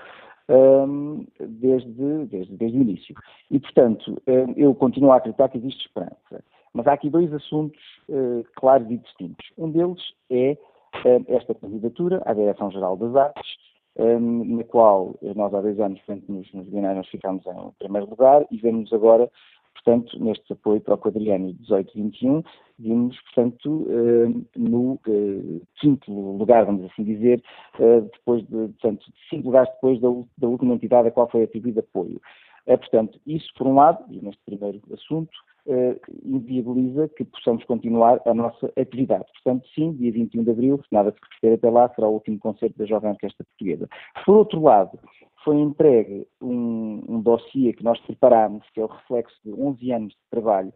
ehm, 0.47 1.25
desde, 1.39 2.25
desde, 2.27 2.55
desde 2.55 2.77
o 2.77 2.81
início. 2.83 3.15
E, 3.49 3.59
portanto, 3.59 4.21
um, 4.27 4.53
eu 4.55 4.75
continuo 4.75 5.11
a 5.11 5.15
acreditar 5.15 5.49
que 5.49 5.57
existe 5.57 5.87
esperança. 5.87 6.43
Mas 6.71 6.85
há 6.85 6.93
aqui 6.93 7.09
dois 7.09 7.33
assuntos 7.33 7.81
uh, 8.09 8.45
claros 8.57 8.91
e 8.91 8.97
distintos. 8.97 9.43
Um 9.57 9.71
deles 9.71 10.03
é 10.29 10.55
uh, 11.03 11.25
esta 11.29 11.55
candidatura 11.55 12.21
à 12.27 12.33
Direção-Geral 12.33 12.95
das 12.97 13.15
Artes, 13.15 13.74
um, 13.97 14.57
na 14.57 14.63
qual 14.63 15.15
nós 15.35 15.53
há 15.53 15.61
dois 15.61 15.79
anos, 15.79 15.99
portanto, 16.01 16.31
nos, 16.31 16.51
nos 16.53 16.67
bienais 16.67 17.07
ficámos 17.07 17.45
em 17.45 17.71
primeiro 17.79 18.09
lugar 18.09 18.45
e 18.51 18.57
vemos 18.57 18.91
agora, 18.91 19.29
portanto, 19.73 20.17
neste 20.21 20.51
apoio 20.53 20.81
para 20.81 20.95
o 20.95 20.97
quadriênio 20.97 21.55
18-21, 21.55 22.43
vimos, 22.79 23.19
portanto, 23.21 23.87
uh, 23.87 24.45
no 24.55 24.93
uh, 25.07 25.61
quinto 25.79 26.11
lugar, 26.11 26.65
vamos 26.65 26.85
assim 26.91 27.03
dizer, 27.03 27.41
uh, 27.79 28.01
depois 28.01 28.41
de, 28.43 28.49
portanto, 28.49 29.05
cinco 29.29 29.47
lugares 29.47 29.71
depois 29.75 29.99
da, 30.01 30.09
da, 30.37 30.47
última 30.47 30.73
entidade 30.73 31.07
a 31.07 31.11
qual 31.11 31.29
foi 31.29 31.43
atribuído 31.43 31.79
apoio. 31.79 32.19
portanto, 32.65 33.19
isso 33.25 33.51
por 33.57 33.67
um 33.67 33.75
lado, 33.75 34.03
e 34.09 34.19
neste 34.21 34.41
primeiro 34.45 34.81
assunto, 34.93 35.31
uh, 35.65 35.99
inviabiliza 36.23 37.07
que 37.09 37.23
possamos 37.25 37.63
continuar 37.65 38.21
a 38.25 38.33
nossa 38.33 38.71
atividade. 38.77 39.25
Portanto, 39.33 39.67
sim, 39.73 39.93
dia 39.93 40.11
21 40.11 40.43
de 40.43 40.51
abril, 40.51 40.77
se 40.77 40.93
nada 40.93 41.11
se 41.11 41.17
repetir 41.21 41.53
até 41.53 41.69
lá, 41.69 41.89
será 41.89 42.07
o 42.07 42.13
último 42.13 42.39
concerto 42.39 42.77
da 42.77 42.85
Jovem 42.85 43.11
Orquestra 43.11 43.45
Portuguesa. 43.45 43.87
Por 44.25 44.37
outro 44.37 44.61
lado, 44.61 44.99
foi 45.43 45.57
entregue 45.57 46.27
um, 46.41 47.03
um 47.07 47.21
dossiê 47.21 47.73
que 47.73 47.83
nós 47.83 47.99
preparámos, 48.01 48.67
que 48.73 48.79
é 48.79 48.83
o 48.83 48.87
reflexo 48.87 49.35
de 49.43 49.53
11 49.53 49.91
anos 49.91 50.13
de 50.13 50.29
trabalho, 50.29 50.73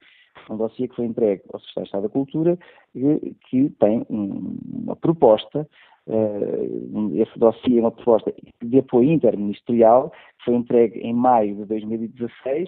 um 0.49 0.57
dossiê 0.57 0.87
que 0.87 0.95
foi 0.95 1.05
entregue 1.05 1.43
ao 1.51 1.59
Secretário 1.59 1.83
de 1.83 1.87
Estado 1.87 2.03
da 2.03 2.09
Cultura, 2.09 2.57
que, 2.93 3.35
que 3.49 3.69
tem 3.79 4.05
um, 4.09 4.57
uma 4.83 4.95
proposta 4.95 5.67
Uh, 6.09 7.15
esse 7.21 7.37
dossiê 7.37 7.77
é 7.77 7.81
uma 7.81 7.91
proposta 7.91 8.33
de 8.63 8.79
apoio 8.79 9.11
interministerial, 9.11 10.11
foi 10.43 10.55
entregue 10.55 10.99
em 11.01 11.13
maio 11.13 11.55
de 11.57 11.65
2016, 11.65 12.67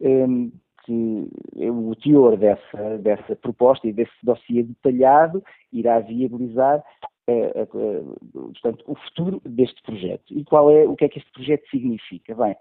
um, 0.00 0.50
que 0.88 1.28
o 1.68 1.94
teor 1.96 2.38
dessa, 2.38 2.98
dessa 2.98 3.36
proposta 3.36 3.86
e 3.86 3.92
desse 3.92 4.12
dossiê 4.22 4.62
detalhado 4.62 5.44
irá 5.70 6.00
viabilizar 6.00 6.82
uh, 7.28 7.76
uh, 7.76 8.50
portanto, 8.52 8.84
o 8.86 8.94
futuro 8.94 9.42
deste 9.44 9.82
projeto. 9.82 10.32
E 10.32 10.42
qual 10.44 10.70
é, 10.70 10.84
o 10.84 10.96
que 10.96 11.04
é 11.04 11.08
que 11.10 11.18
este 11.18 11.30
projeto 11.30 11.68
significa? 11.68 12.34
Bem, 12.34 12.56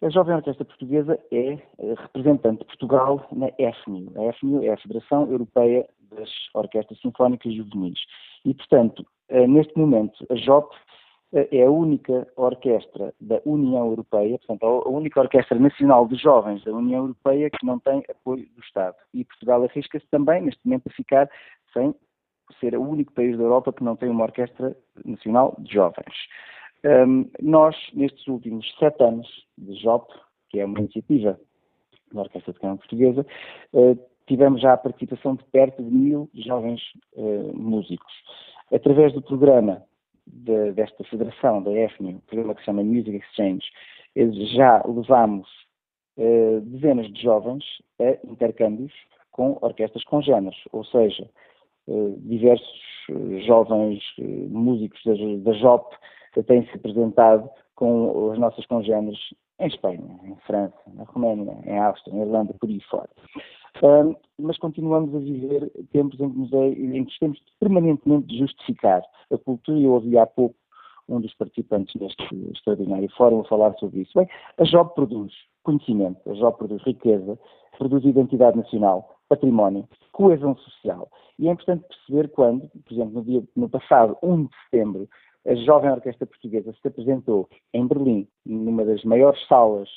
a 0.00 0.08
Jovem 0.08 0.36
Orquestra 0.36 0.64
Portuguesa 0.64 1.18
é 1.30 1.58
representante 2.00 2.60
de 2.60 2.64
Portugal 2.64 3.26
na 3.32 3.48
FNU. 3.48 4.12
A 4.16 4.32
FNU 4.32 4.62
é 4.62 4.70
a 4.70 4.78
Federação 4.78 5.30
Europeia 5.30 5.86
das 6.10 6.30
Orquestras 6.54 6.98
Sinfónicas 7.00 7.52
Juvenis. 7.52 7.98
E, 8.44 8.54
portanto, 8.54 9.04
neste 9.48 9.76
momento, 9.76 10.24
a 10.30 10.34
JOP 10.36 10.74
é 11.32 11.62
a 11.62 11.70
única 11.70 12.26
orquestra 12.36 13.12
da 13.20 13.40
União 13.44 13.86
Europeia, 13.86 14.38
portanto, 14.38 14.64
a 14.64 14.88
única 14.88 15.20
orquestra 15.20 15.58
nacional 15.58 16.06
de 16.08 16.16
jovens 16.16 16.64
da 16.64 16.72
União 16.72 17.02
Europeia 17.02 17.50
que 17.50 17.66
não 17.66 17.78
tem 17.78 18.02
apoio 18.08 18.46
do 18.54 18.60
Estado. 18.62 18.96
E 19.12 19.24
Portugal 19.24 19.62
arrisca-se 19.62 20.06
também, 20.10 20.42
neste 20.42 20.60
momento, 20.64 20.88
a 20.88 20.92
ficar 20.92 21.28
sem 21.72 21.94
ser 22.60 22.74
o 22.76 22.82
único 22.82 23.12
país 23.12 23.36
da 23.36 23.44
Europa 23.44 23.72
que 23.72 23.84
não 23.84 23.94
tem 23.94 24.08
uma 24.08 24.24
orquestra 24.24 24.74
nacional 25.04 25.54
de 25.58 25.74
jovens. 25.74 26.14
Um, 26.84 27.28
nós, 27.42 27.76
nestes 27.92 28.26
últimos 28.26 28.66
sete 28.78 29.02
anos 29.02 29.26
de 29.58 29.74
JOP, 29.82 30.10
que 30.48 30.60
é 30.60 30.64
uma 30.64 30.78
iniciativa 30.78 31.38
da 32.12 32.22
Orquestra 32.22 32.52
de 32.52 32.58
Câmara 32.60 32.78
Portuguesa, 32.78 33.26
uh, 33.74 33.98
tivemos 34.26 34.62
já 34.62 34.72
a 34.72 34.78
participação 34.78 35.34
de 35.34 35.44
perto 35.44 35.82
de 35.82 35.90
mil 35.90 36.30
jovens 36.34 36.80
uh, 37.16 37.52
músicos. 37.54 38.12
Através 38.72 39.12
do 39.12 39.20
programa 39.20 39.82
de, 40.32 40.72
desta 40.72 41.04
federação, 41.04 41.62
da 41.62 41.72
EFNI, 41.72 42.14
um 42.14 42.20
programa 42.20 42.54
que 42.54 42.60
se 42.60 42.66
chama 42.66 42.84
Music 42.84 43.16
Exchange, 43.16 43.66
já 44.54 44.82
levamos 44.84 45.48
uh, 46.16 46.60
dezenas 46.62 47.12
de 47.12 47.22
jovens 47.22 47.64
a 48.00 48.26
intercâmbios 48.26 48.92
com 49.30 49.58
orquestras 49.60 50.04
congêneres, 50.04 50.58
ou 50.72 50.84
seja, 50.84 51.28
uh, 51.86 52.18
diversos 52.20 52.80
uh, 53.10 53.40
jovens 53.40 54.02
músicos 54.18 55.00
da, 55.04 55.12
da 55.50 55.58
JOP 55.58 55.96
têm-se 56.46 56.74
apresentado 56.74 57.48
com 57.74 58.30
as 58.32 58.38
nossas 58.38 58.66
congêneres 58.66 59.18
em 59.60 59.66
Espanha, 59.66 60.20
em 60.24 60.36
França, 60.46 60.76
na 60.94 61.04
Roménia, 61.04 61.56
em 61.64 61.78
Áustria, 61.78 62.14
em 62.14 62.20
Irlanda, 62.20 62.54
por 62.54 62.68
aí 62.68 62.80
fora. 62.82 63.08
Um, 63.82 64.16
mas 64.38 64.58
continuamos 64.58 65.14
a 65.14 65.18
viver 65.18 65.70
tempos 65.92 66.18
em 66.20 66.30
que, 66.30 66.38
nos 66.38 66.52
é, 66.52 66.68
em 66.68 67.04
que 67.04 67.18
temos 67.18 67.40
permanentemente 67.60 68.26
de 68.26 68.38
justificar 68.38 69.02
a 69.32 69.38
cultura, 69.38 69.78
eu 69.78 69.92
ouvi 69.92 70.16
há 70.18 70.26
pouco 70.26 70.56
um 71.08 71.20
dos 71.20 71.34
participantes 71.34 71.94
deste 71.98 72.22
extraordinário 72.52 73.08
fórum 73.16 73.40
a 73.40 73.44
falar 73.44 73.74
sobre 73.78 74.00
isso. 74.00 74.12
Bem, 74.14 74.28
a 74.58 74.64
JOB 74.64 74.94
produz 74.94 75.32
conhecimento, 75.62 76.20
a 76.30 76.34
JOB 76.34 76.58
produz 76.58 76.82
riqueza, 76.82 77.38
produz 77.78 78.04
identidade 78.04 78.56
nacional, 78.56 79.18
património, 79.28 79.88
coesão 80.12 80.56
social. 80.56 81.08
E 81.38 81.48
é 81.48 81.52
importante 81.52 81.84
perceber 81.88 82.28
quando, 82.28 82.68
por 82.68 82.92
exemplo, 82.92 83.14
no, 83.14 83.24
dia, 83.24 83.42
no 83.56 83.68
passado 83.68 84.16
1 84.22 84.44
de 84.44 84.50
setembro, 84.64 85.08
a 85.46 85.54
jovem 85.54 85.90
orquestra 85.90 86.26
portuguesa 86.26 86.74
se 86.80 86.88
apresentou 86.88 87.48
em 87.72 87.86
Berlim, 87.86 88.28
numa 88.44 88.84
das 88.84 89.02
maiores 89.04 89.40
salas 89.46 89.88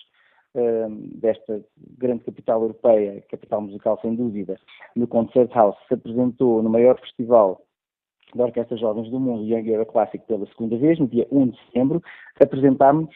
desta 1.16 1.64
grande 1.98 2.24
capital 2.26 2.62
europeia, 2.62 3.24
capital 3.30 3.62
musical 3.62 3.98
sem 4.02 4.16
dúvida, 4.16 4.60
no 4.96 5.08
Concert 5.08 5.50
House, 5.54 5.78
se 5.88 5.94
apresentou 5.94 6.62
no 6.62 6.70
maior 6.70 7.00
festival 7.00 7.62
da 8.36 8.46
Orquestra 8.46 8.78
Jovens 8.78 9.10
do 9.10 9.20
Mundo 9.20 9.44
Young 9.44 9.72
Era 9.72 9.86
Classic 9.86 10.26
pela 10.26 10.46
segunda 10.48 10.78
vez, 10.78 11.00
no 11.00 11.08
dia 11.08 11.28
1 11.32 11.50
de 11.50 11.66
setembro, 11.66 12.02
apresentámos 12.40 13.14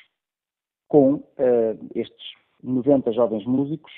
com 0.88 1.16
uh, 1.16 1.90
estes 1.94 2.26
90 2.64 3.12
jovens 3.14 3.46
músicos, 3.46 3.92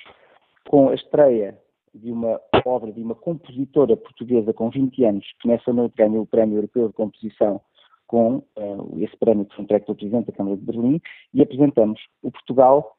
com 0.68 0.90
a 0.90 0.96
estreia 0.96 1.58
de 1.94 2.12
uma 2.12 2.40
obra 2.66 2.92
de 2.92 3.02
uma 3.02 3.16
compositora 3.16 3.96
portuguesa 3.98 4.54
com 4.54 4.70
20 4.70 5.04
anos, 5.06 5.26
que 5.42 5.48
nessa 5.48 5.74
noite 5.74 5.96
ganhou 5.96 6.24
o 6.24 6.28
Prémio 6.28 6.58
Europeu 6.58 6.88
de 6.88 6.94
Composição 6.94 7.62
com 8.06 8.38
uh, 8.38 8.98
esse 9.00 9.16
prémio 9.18 9.46
que 9.46 9.56
foi 9.56 9.64
entregue 9.64 9.86
pelo 9.86 9.98
Presidente 9.98 10.28
da 10.28 10.34
Câmara 10.34 10.56
de 10.56 10.64
Berlim, 10.64 11.02
e 11.34 11.42
apresentamos 11.42 12.00
o 12.22 12.32
Portugal, 12.32 12.97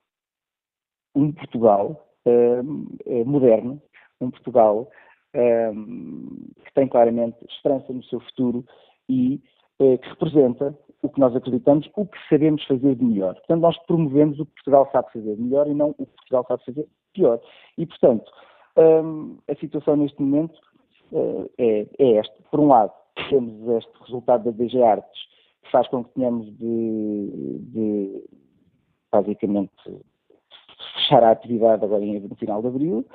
um 1.18 1.32
Portugal 1.32 2.06
uh, 2.26 3.24
moderno, 3.24 3.80
um 4.20 4.30
Portugal 4.30 4.88
que 5.30 6.74
tem 6.74 6.88
claramente 6.88 7.36
esperança 7.48 7.92
no 7.92 8.02
seu 8.04 8.18
futuro 8.18 8.64
e 9.08 9.40
que 9.78 10.08
representa 10.08 10.76
o 11.02 11.08
que 11.08 11.20
nós 11.20 11.34
acreditamos, 11.36 11.88
o 11.96 12.06
que 12.06 12.18
sabemos 12.28 12.64
fazer 12.64 12.96
de 12.96 13.04
melhor. 13.04 13.34
Portanto, 13.34 13.60
nós 13.60 13.78
promovemos 13.86 14.40
o 14.40 14.46
que 14.46 14.54
Portugal 14.54 14.88
sabe 14.90 15.12
fazer 15.12 15.36
de 15.36 15.42
melhor 15.42 15.68
e 15.68 15.74
não 15.74 15.90
o 15.90 16.06
que 16.06 16.16
Portugal 16.16 16.44
sabe 16.48 16.64
fazer 16.64 16.88
pior. 17.12 17.40
E, 17.76 17.86
portanto, 17.86 18.30
um, 18.76 19.38
a 19.48 19.54
situação 19.56 19.96
neste 19.96 20.20
momento 20.20 20.58
uh, 21.12 21.48
é, 21.58 21.86
é, 21.98 22.12
esta. 22.16 22.34
Por 22.50 22.60
um 22.60 22.68
lado, 22.68 22.92
temos 23.28 23.68
este 23.76 23.92
resultado 24.04 24.44
da 24.44 24.50
DG 24.50 24.82
Artes, 24.82 25.20
que 25.62 25.70
faz 25.70 25.86
com 25.88 26.04
que 26.04 26.14
tenhamos 26.14 26.46
de, 26.56 27.58
de 27.60 28.24
basicamente, 29.10 29.72
fechar 31.09 31.24
a 31.24 31.30
atividade 31.30 31.84
agora 31.84 32.04
no 32.04 32.36
final 32.36 32.61
de 32.61 32.68
abril. 32.68 33.06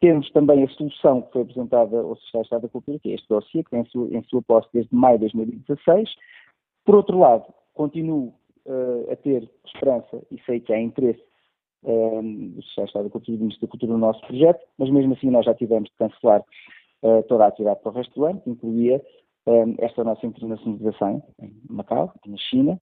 Temos 0.00 0.30
também 0.32 0.64
a 0.64 0.68
solução 0.70 1.22
que 1.22 1.32
foi 1.32 1.42
apresentada 1.42 1.98
ao 1.98 2.16
Secretário 2.16 2.44
Estado 2.44 2.62
da 2.62 2.68
Cultura, 2.68 2.98
que 2.98 3.10
é 3.10 3.14
este 3.14 3.28
dossiê, 3.28 3.62
que 3.62 3.70
tem 3.70 3.80
em 3.80 3.86
sua, 3.86 4.08
em 4.08 4.22
sua 4.24 4.42
posse 4.42 4.68
desde 4.72 4.94
maio 4.94 5.18
de 5.18 5.32
2016. 5.32 6.10
Por 6.84 6.96
outro 6.96 7.18
lado, 7.18 7.44
continuo 7.74 8.34
uh, 8.66 9.12
a 9.12 9.16
ter 9.16 9.48
esperança 9.64 10.22
e 10.30 10.40
sei 10.42 10.60
que 10.60 10.72
há 10.72 10.80
interesse 10.80 11.22
um, 11.84 12.56
já 12.76 12.84
está 12.84 13.02
da 13.02 13.08
Cultura 13.08 13.34
e 13.34 13.38
do 13.38 13.42
Ministro 13.42 13.66
da 13.66 13.70
Cultura 13.70 13.92
no 13.92 13.98
nosso 13.98 14.20
projeto, 14.26 14.60
mas 14.78 14.90
mesmo 14.90 15.14
assim 15.14 15.30
nós 15.30 15.44
já 15.44 15.54
tivemos 15.54 15.88
de 15.88 15.96
cancelar 15.96 16.42
uh, 17.02 17.22
toda 17.28 17.44
a 17.44 17.48
atividade 17.48 17.80
para 17.80 17.92
o 17.92 17.94
resto 17.94 18.14
do 18.14 18.26
ano, 18.26 18.40
que 18.40 18.50
incluía 18.50 19.02
um, 19.46 19.74
esta 19.78 20.04
nossa 20.04 20.26
internacionalização 20.26 21.22
em 21.40 21.56
Macau, 21.70 22.12
na 22.26 22.36
China, 22.36 22.80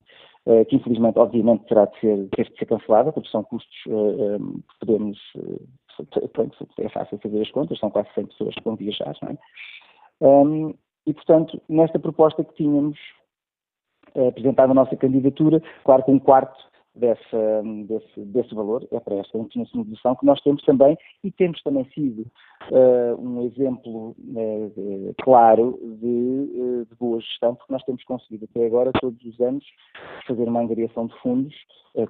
que 0.69 0.77
infelizmente, 0.77 1.19
obviamente, 1.19 1.65
terá 1.67 1.87
de 1.87 2.01
ser, 2.01 2.29
teve 2.37 2.51
de 2.51 2.59
ser 2.59 2.67
cancelada, 2.67 3.13
porque 3.13 3.31
são 3.31 3.43
custos 3.45 3.75
uh, 3.87 4.37
um, 4.37 4.61
que 4.61 4.79
podemos, 4.81 5.19
pronto, 6.33 6.69
é 6.79 6.89
fácil 6.91 7.19
fazer 7.19 7.41
as 7.41 7.51
contas, 7.51 7.79
são 7.79 7.91
quase 7.91 8.09
100 8.15 8.27
pessoas 8.27 8.55
que 8.55 8.65
vão 8.65 8.77
viajar, 8.77 9.17
não 9.23 9.31
é? 9.31 10.75
E, 11.07 11.13
portanto, 11.13 11.61
nesta 11.69 11.99
proposta 11.99 12.45
que 12.45 12.55
tínhamos 12.55 12.99
apresentado 14.29 14.71
a 14.71 14.75
nossa 14.75 14.97
candidatura, 14.97 15.63
claro 15.85 16.05
que 16.05 16.11
um 16.11 16.19
quarto 16.19 16.57
dessa, 16.95 17.63
desse, 17.87 18.21
desse 18.21 18.55
valor 18.55 18.87
é 18.93 19.01
para 19.01 19.17
esta 19.17 19.37
internacionalização 19.37 20.15
que 20.15 20.27
nós 20.27 20.41
temos 20.43 20.63
também 20.63 20.97
e 21.23 21.31
temos 21.31 21.61
também 21.63 21.85
sido 21.95 22.27
uh, 22.71 23.21
um 23.21 23.45
exemplo 23.47 24.11
uh, 24.11 25.15
claro 25.23 25.79
de, 26.01 26.07
uh, 26.07 26.87
de, 26.87 26.95
boa 26.99 27.21
gestão, 27.21 27.55
porque 27.55 27.73
nós 27.73 27.83
temos 27.85 28.05
conseguido 28.05 28.47
até 28.51 28.67
agora, 28.67 28.93
todos 29.01 29.23
os 29.25 29.41
anos, 29.41 29.65
fazer 30.27 30.45
uma 30.45 30.61
angariação 30.61 31.07
de 31.07 31.19
fundos 31.21 31.55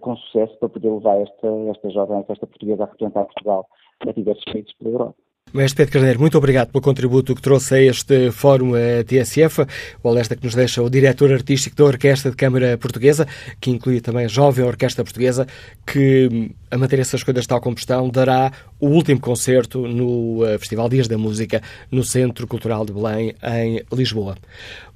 com 0.01 0.17
sucesso 0.17 0.59
para 0.59 0.71
poder 0.71 0.91
levar 0.91 1.19
esta, 1.21 1.47
esta 1.71 1.91
jovem, 1.91 2.25
esta 2.27 2.47
portuguesa 2.47 2.85
a 2.85 2.87
representar 2.87 3.25
Portugal 3.25 3.69
a 4.01 4.13
diversos 4.13 4.45
países 4.45 4.73
pela 4.79 4.91
Europa. 4.91 5.17
Mestre 5.55 5.85
Pedro 5.85 5.93
Carneiro, 5.93 6.19
muito 6.19 6.37
obrigado 6.37 6.73
pelo 6.73 6.83
contributo 6.83 7.33
que 7.33 7.41
trouxe 7.41 7.77
a 7.77 7.81
este 7.81 8.33
Fórum 8.33 8.73
TSF, 9.07 9.65
o 10.03 10.09
alerta 10.09 10.35
que 10.35 10.43
nos 10.43 10.53
deixa 10.53 10.83
o 10.83 10.91
diretor 10.91 11.31
artístico 11.33 11.77
da 11.77 11.85
Orquestra 11.85 12.33
de 12.33 12.37
Câmara 12.37 12.77
Portuguesa, 12.77 13.25
que 13.61 13.71
inclui 13.71 14.01
também 14.01 14.25
a 14.25 14.29
jovem 14.29 14.65
Orquestra 14.65 15.05
Portuguesa, 15.05 15.47
que, 15.87 16.51
a 16.73 16.77
manter 16.77 16.99
essas 16.99 17.23
coisas 17.23 17.47
tal 17.47 17.61
como 17.61 17.77
estão, 17.77 18.11
dará 18.11 18.51
o 18.81 18.89
último 18.89 19.21
concerto 19.21 19.87
no 19.87 20.45
eh, 20.45 20.59
Festival 20.59 20.89
Dias 20.89 21.07
da 21.07 21.17
Música, 21.17 21.61
no 21.89 22.03
Centro 22.03 22.49
Cultural 22.49 22.85
de 22.85 22.93
Belém, 22.93 23.33
em 23.45 23.81
Lisboa. 23.93 24.35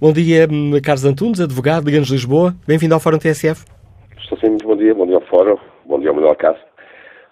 Bom 0.00 0.12
dia, 0.12 0.48
Carlos 0.82 1.04
Antunes, 1.04 1.40
advogado, 1.40 1.86
Liga-nos 1.86 2.11
Lisboa. 2.11 2.52
Bem-vindo 2.66 2.94
ao 2.94 3.00
Fórum 3.00 3.18
TSF. 3.18 3.64
Estou 4.20 4.36
sim, 4.40 4.48
muito 4.48 4.66
bom 4.66 4.76
dia, 4.76 4.92
bom 4.92 5.06
dia 5.06 5.14
ao 5.14 5.22
Fórum, 5.22 5.56
bom 5.86 6.00
dia 6.00 6.09
ao 6.09 6.16
Manuel 6.16 6.34
Cássio. 6.34 6.67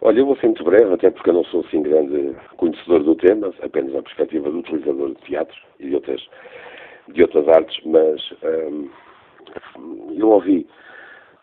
Olha, 0.02 0.20
eu 0.20 0.26
vou 0.26 0.36
ser 0.36 0.46
muito 0.46 0.64
breve, 0.64 0.92
até 0.92 1.10
porque 1.10 1.30
eu 1.30 1.34
não 1.34 1.44
sou 1.44 1.60
assim 1.60 1.82
grande 1.82 2.36
conhecedor 2.56 3.02
do 3.02 3.14
tema, 3.14 3.52
apenas 3.62 3.94
a 3.94 4.02
perspectiva 4.02 4.50
do 4.50 4.58
utilizador 4.58 5.08
de 5.08 5.22
teatro 5.22 5.56
e 5.80 5.88
de 5.88 5.94
outras, 5.94 6.28
de 7.08 7.22
outras 7.22 7.48
artes, 7.48 7.80
mas 7.84 8.20
hum, 8.42 8.90
eu 10.16 10.30
ouvi 10.30 10.66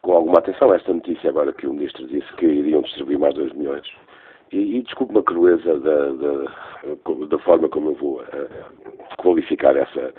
com 0.02 0.12
alguma 0.14 0.40
atenção 0.40 0.74
esta 0.74 0.94
notícia 0.94 1.30
agora 1.30 1.54
que 1.54 1.66
o 1.66 1.74
Ministro 1.74 2.06
disse 2.08 2.32
que 2.34 2.46
iriam 2.46 2.82
distribuir 2.82 3.18
mais 3.18 3.34
2 3.36 3.54
milhões. 3.54 3.88
E, 4.52 4.78
e 4.78 4.82
desculpe-me 4.84 5.20
a 5.20 5.24
crueza 5.24 5.80
da, 5.80 6.12
da, 6.12 7.26
da, 7.28 7.40
forma 7.40 7.68
como 7.70 7.92
eu 7.92 7.96
vou 7.96 8.22
uh, 8.22 9.16
qualificar 9.18 9.76
essa, 9.76 10.14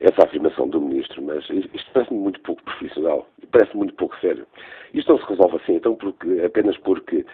essa 0.00 0.24
afirmação 0.24 0.68
do 0.68 0.80
Ministro, 0.80 1.22
mas 1.22 1.48
isto 1.48 1.90
parece-me 1.94 2.18
muito 2.18 2.40
pouco 2.40 2.62
profissional, 2.64 3.26
parece 3.50 3.74
muito 3.74 3.94
pouco 3.94 4.14
sério. 4.20 4.46
Isto 4.92 5.12
não 5.12 5.18
se 5.20 5.26
resolve 5.30 5.56
assim, 5.56 5.76
então, 5.76 5.94
porque, 5.94 6.42
apenas 6.44 6.76
porque 6.78 7.24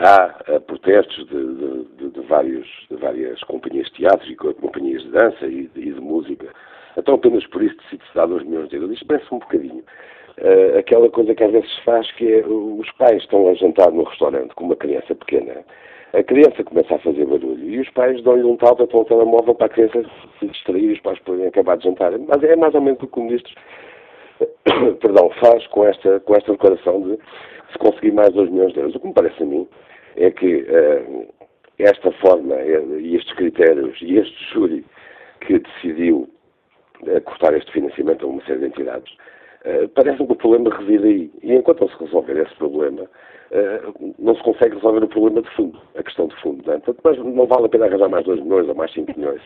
há 0.00 0.34
uh, 0.48 0.60
protestos 0.60 1.26
de, 1.28 1.84
de, 1.96 2.10
de, 2.10 2.20
vários, 2.22 2.66
de 2.90 2.96
várias 2.96 3.40
companhias 3.44 3.86
de 3.88 3.94
teatro 3.94 4.30
e 4.30 4.36
companhias 4.36 5.02
de 5.02 5.10
dança 5.10 5.46
e 5.46 5.66
de, 5.68 5.80
e 5.80 5.92
de 5.92 6.00
música. 6.00 6.48
Então, 6.96 7.14
apenas 7.14 7.46
por 7.46 7.62
isso 7.62 7.76
decide-se 7.76 8.14
dar 8.14 8.26
2 8.26 8.44
milhões 8.44 8.68
de 8.68 8.76
euros. 8.76 8.92
Isto 8.92 9.06
parece 9.06 9.34
um 9.34 9.38
bocadinho 9.38 9.84
uh, 10.38 10.78
aquela 10.78 11.08
coisa 11.10 11.34
que 11.34 11.44
às 11.44 11.52
vezes 11.52 11.70
se 11.74 11.82
faz, 11.82 12.10
que 12.12 12.32
é 12.32 12.46
os 12.46 12.90
pais 12.92 13.22
estão 13.22 13.48
a 13.48 13.54
jantar 13.54 13.90
no 13.90 14.04
restaurante 14.04 14.54
com 14.54 14.64
uma 14.64 14.76
criança 14.76 15.14
pequena. 15.14 15.64
A 16.12 16.22
criança 16.22 16.62
começa 16.62 16.94
a 16.94 16.98
fazer 16.98 17.24
barulho 17.24 17.64
e 17.64 17.80
os 17.80 17.88
pais 17.90 18.22
dão-lhe 18.22 18.44
um 18.44 18.56
tal 18.56 18.76
para 18.76 18.84
o 18.84 19.04
telemóvel 19.04 19.54
para 19.54 19.66
a 19.66 19.70
criança 19.70 20.04
se 20.38 20.46
distrair 20.46 20.90
e 20.90 20.92
os 20.92 21.00
pais 21.00 21.18
podem 21.20 21.46
acabar 21.46 21.78
de 21.78 21.84
jantar. 21.84 22.12
Mas 22.18 22.42
é 22.42 22.54
mais 22.54 22.74
ou 22.74 22.82
menos 22.82 23.02
o 23.02 23.06
que 23.06 23.18
o 23.18 23.22
ministro 23.22 23.54
perdão, 25.00 25.30
faz 25.40 25.66
com 25.68 25.86
esta, 25.86 26.20
com 26.20 26.34
esta 26.34 26.52
declaração 26.52 27.00
de 27.02 27.18
se 27.72 27.78
conseguir 27.78 28.12
mais 28.12 28.32
2 28.32 28.50
milhões 28.50 28.72
de 28.72 28.80
euros. 28.80 28.94
O 28.94 29.00
que 29.00 29.06
me 29.06 29.14
parece 29.14 29.42
a 29.42 29.46
mim 29.46 29.66
é 30.16 30.30
que 30.30 30.62
uh, 30.62 31.26
esta 31.78 32.12
forma 32.12 32.54
uh, 32.54 33.00
e 33.00 33.16
estes 33.16 33.34
critérios 33.34 33.98
e 34.02 34.18
este 34.18 34.52
júri 34.52 34.84
que 35.40 35.58
decidiu 35.58 36.28
uh, 37.02 37.20
cortar 37.22 37.54
este 37.54 37.72
financiamento 37.72 38.24
a 38.24 38.28
uma 38.28 38.44
série 38.44 38.60
de 38.60 38.66
entidades, 38.66 39.12
parece-me 39.94 40.26
que 40.26 40.32
o 40.32 40.36
problema 40.36 40.76
reside 40.76 41.06
aí. 41.06 41.30
E 41.40 41.54
enquanto 41.54 41.82
não 41.82 41.88
se 41.88 42.04
resolver 42.04 42.36
esse 42.36 42.54
problema, 42.56 43.08
não 44.18 44.34
se 44.34 44.42
consegue 44.42 44.76
resolver 44.76 45.04
o 45.04 45.08
problema 45.08 45.42
de 45.42 45.50
fundo, 45.54 45.78
a 45.96 46.02
questão 46.02 46.26
de 46.26 46.36
fundo. 46.40 46.62
Não 46.66 46.74
é? 46.74 46.78
Portanto, 46.78 47.00
mas 47.04 47.18
não 47.18 47.46
vale 47.46 47.66
a 47.66 47.68
pena 47.68 47.86
arranjar 47.86 48.08
mais 48.08 48.24
2 48.24 48.40
milhões 48.40 48.68
ou 48.68 48.74
mais 48.74 48.92
5 48.92 49.18
milhões 49.18 49.42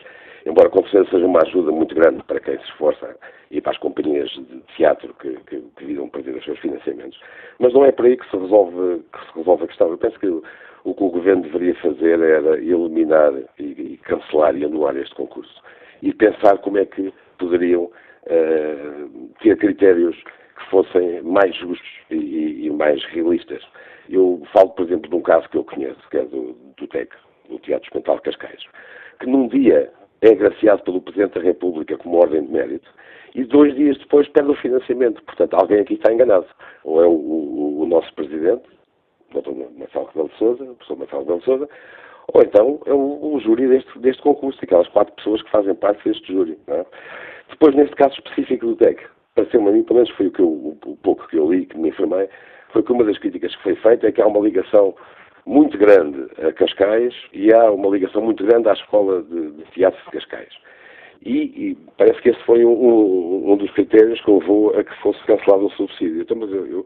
embora 0.47 0.69
com 0.69 0.81
certeza 0.83 1.09
seja 1.11 1.25
uma 1.25 1.41
ajuda 1.41 1.71
muito 1.71 1.93
grande 1.93 2.23
para 2.23 2.39
quem 2.39 2.57
se 2.57 2.63
esforça 2.65 3.15
e 3.51 3.59
para 3.59 3.73
as 3.73 3.77
companhias 3.77 4.29
de 4.29 4.61
teatro 4.75 5.13
que, 5.15 5.37
que, 5.45 5.59
que 5.59 5.85
viram 5.85 6.09
perder 6.09 6.35
os 6.35 6.45
seus 6.45 6.57
financiamentos. 6.59 7.19
Mas 7.59 7.73
não 7.73 7.85
é 7.85 7.91
por 7.91 8.05
aí 8.05 8.17
que 8.17 8.29
se 8.29 8.37
resolve, 8.37 9.03
que 9.11 9.25
se 9.25 9.37
resolve 9.37 9.63
a 9.65 9.67
questão. 9.67 9.89
Eu 9.89 9.97
penso 9.97 10.19
que 10.19 10.27
o 10.27 10.93
que 10.93 11.03
o 11.03 11.09
Governo 11.09 11.43
deveria 11.43 11.75
fazer 11.75 12.19
era 12.21 12.57
eliminar 12.57 13.33
e, 13.59 13.63
e 13.63 13.99
cancelar 14.03 14.55
e 14.55 14.63
anular 14.63 14.95
este 14.95 15.13
concurso 15.15 15.61
e 16.01 16.13
pensar 16.13 16.57
como 16.59 16.77
é 16.77 16.85
que 16.85 17.13
poderiam 17.37 17.83
uh, 17.83 19.29
ter 19.41 19.57
critérios 19.57 20.15
que 20.15 20.69
fossem 20.69 21.21
mais 21.23 21.55
justos 21.55 21.89
e, 22.09 22.65
e, 22.65 22.69
mais 22.69 23.03
realistas. 23.05 23.61
Eu 24.09 24.41
falo, 24.53 24.69
por 24.69 24.85
exemplo, 24.85 25.09
de 25.09 25.15
um 25.15 25.21
caso 25.21 25.47
que 25.49 25.57
eu 25.57 25.63
conheço, 25.63 25.99
que 26.09 26.17
é 26.17 26.25
do, 26.25 26.55
do 26.77 26.87
TEC, 26.87 27.11
do 27.49 27.59
Teatro 27.59 27.89
de 27.99 28.21
Cascais, 28.21 28.63
que 29.19 29.25
num 29.25 29.47
dia 29.47 29.91
é 30.21 30.29
agraciado 30.29 30.83
pelo 30.83 31.01
Presidente 31.01 31.35
da 31.35 31.41
República 31.41 31.97
como 31.97 32.17
ordem 32.17 32.45
de 32.45 32.51
mérito 32.51 32.89
e 33.35 33.43
dois 33.43 33.75
dias 33.75 33.97
depois 33.99 34.27
perde 34.29 34.51
o 34.51 34.55
financiamento. 34.55 35.21
Portanto, 35.23 35.53
alguém 35.53 35.81
aqui 35.81 35.93
está 35.93 36.11
enganado. 36.11 36.47
Ou 36.83 37.03
é 37.03 37.05
o, 37.05 37.11
o, 37.11 37.81
o 37.81 37.85
nosso 37.85 38.11
Presidente, 38.15 38.63
o 39.33 39.41
Dr. 39.41 39.51
Marcelo 39.77 40.05
Rebelo 40.07 40.29
de 40.29 40.37
Sousa, 40.37 40.63
o 40.63 40.75
professor 40.75 40.97
Marcelo 40.97 41.21
Rebelo 41.21 41.39
de 41.39 41.45
Sousa, 41.45 41.69
ou 42.33 42.41
então 42.41 42.81
é 42.85 42.93
o, 42.93 43.35
o 43.35 43.39
júri 43.39 43.67
deste, 43.67 43.99
deste 43.99 44.21
concurso, 44.21 44.59
aquelas 44.61 44.87
quatro 44.89 45.13
pessoas 45.15 45.41
que 45.43 45.51
fazem 45.51 45.75
parte 45.75 46.03
deste 46.07 46.33
júri. 46.33 46.57
É? 46.67 46.85
Depois, 47.49 47.75
neste 47.75 47.95
caso 47.95 48.15
específico 48.15 48.65
do 48.65 48.75
TEC, 48.75 49.03
pareceu-me 49.35 49.69
a 49.69 49.71
mim, 49.71 49.83
pelo 49.83 49.99
menos 49.99 50.09
foi 50.15 50.27
o, 50.27 50.31
que 50.31 50.41
eu, 50.41 50.47
o 50.47 50.97
pouco 51.03 51.27
que 51.27 51.37
eu 51.37 51.51
li, 51.51 51.65
que 51.65 51.77
me 51.77 51.89
informei, 51.89 52.27
foi 52.77 52.83
que 52.83 52.91
uma 52.91 53.03
das 53.03 53.17
críticas 53.17 53.55
que 53.55 53.63
foi 53.63 53.75
feita 53.75 54.07
é 54.07 54.11
que 54.11 54.21
há 54.21 54.27
uma 54.27 54.39
ligação 54.39 54.93
muito 55.47 55.77
grande 55.77 56.27
a 56.45 56.53
Cascais 56.53 57.13
e 57.33 57.51
há 57.51 57.71
uma 57.71 57.89
ligação 57.89 58.21
muito 58.21 58.45
grande 58.45 58.69
à 58.69 58.73
Escola 58.73 59.23
de, 59.23 59.51
de 59.51 59.63
Teatro 59.71 59.99
de 60.05 60.11
Cascais. 60.11 60.53
E, 61.25 61.31
e, 61.31 61.77
parece 61.97 62.21
que 62.21 62.29
esse 62.29 62.43
foi 62.43 62.63
um, 62.63 62.71
um, 62.71 63.51
um, 63.51 63.57
dos 63.57 63.71
critérios 63.71 64.21
que 64.21 64.29
levou 64.29 64.77
a 64.77 64.83
que 64.83 64.93
fosse 65.01 65.19
cancelado 65.25 65.65
o 65.65 65.71
subsídio. 65.71 66.21
Então, 66.21 66.37
mas 66.37 66.51
eu, 66.51 66.67
eu 66.67 66.85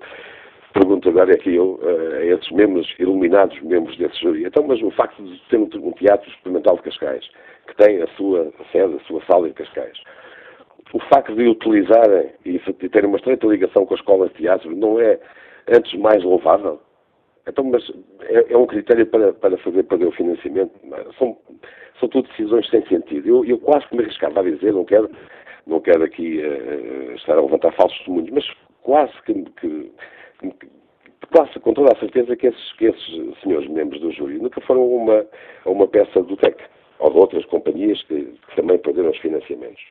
pergunto 0.72 1.10
agora 1.10 1.34
é 1.34 1.38
que 1.38 1.54
eu, 1.54 1.78
a 1.84 2.24
esses 2.24 2.50
membros, 2.52 2.88
iluminados 2.98 3.60
membros 3.62 3.98
desse 3.98 4.18
júri, 4.22 4.46
então, 4.46 4.64
mas 4.66 4.82
o 4.82 4.92
facto 4.92 5.22
de 5.22 5.42
ter 5.50 5.58
um 5.58 5.92
teatro 5.92 6.30
experimental 6.30 6.78
de 6.78 6.84
Cascais, 6.84 7.30
que 7.68 7.76
tem 7.76 8.02
a 8.02 8.08
sua 8.16 8.50
sede, 8.72 8.96
a 8.96 9.00
sua 9.02 9.22
sala 9.26 9.50
em 9.50 9.54
Cascais, 9.54 9.98
o 10.94 11.00
facto 11.14 11.36
de 11.36 11.48
utilizarem 11.48 12.30
e 12.46 12.58
terem 12.90 13.10
uma 13.10 13.18
estreita 13.18 13.48
ligação 13.48 13.86
com 13.86 13.94
a 13.94 13.98
escola 13.98 14.28
de 14.30 14.36
teatro 14.36 14.74
não 14.74 14.98
é, 14.98 15.20
antes, 15.68 15.94
mais 16.00 16.24
louvável? 16.24 16.80
Então, 17.48 17.64
mas 17.64 17.84
é, 18.22 18.54
é 18.54 18.58
um 18.58 18.68
critério 18.68 19.06
para, 19.08 19.34
para 19.34 19.58
fazer 19.58 19.84
perder 19.84 20.08
o 20.08 20.12
financiamento? 20.12 20.72
São, 21.18 21.38
são 22.00 22.10
tudo 22.10 22.28
decisões 22.30 22.70
sem 22.70 22.86
sentido. 22.88 23.28
Eu, 23.28 23.46
eu 23.46 23.58
quase 23.60 23.88
que 23.88 23.96
me 23.96 24.04
arriscava 24.04 24.40
a 24.40 24.44
dizer, 24.44 24.74
não 24.74 24.86
quero, 24.86 25.10
não 25.66 25.80
quero 25.80 26.04
aqui 26.04 26.40
uh, 26.40 27.14
estar 27.16 27.38
a 27.38 27.42
levantar 27.42 27.72
falsos 27.74 27.98
testemunhos, 28.00 28.30
mas 28.32 28.46
quase 28.84 29.14
que, 29.26 29.34
que, 29.60 29.92
que 30.40 30.68
quase 31.32 31.60
com 31.60 31.74
toda 31.74 31.94
a 31.94 32.00
certeza 32.00 32.36
que 32.36 32.48
esses, 32.48 32.74
que 32.74 32.86
esses 32.86 33.40
senhores 33.42 33.68
membros 33.70 34.02
do 34.02 34.12
júri 34.12 34.38
nunca 34.38 34.62
foram 34.62 34.88
uma, 34.88 35.26
uma 35.66 35.88
peça 35.88 36.22
do 36.22 36.36
TEC 36.38 36.62
ou 37.00 37.10
de 37.10 37.18
outras 37.18 37.46
companhias 37.46 38.02
que, 38.04 38.26
que 38.26 38.56
também 38.56 38.78
perderam 38.78 39.10
os 39.10 39.18
financiamentos. 39.18 39.82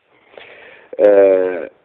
Uh, 0.98 1.79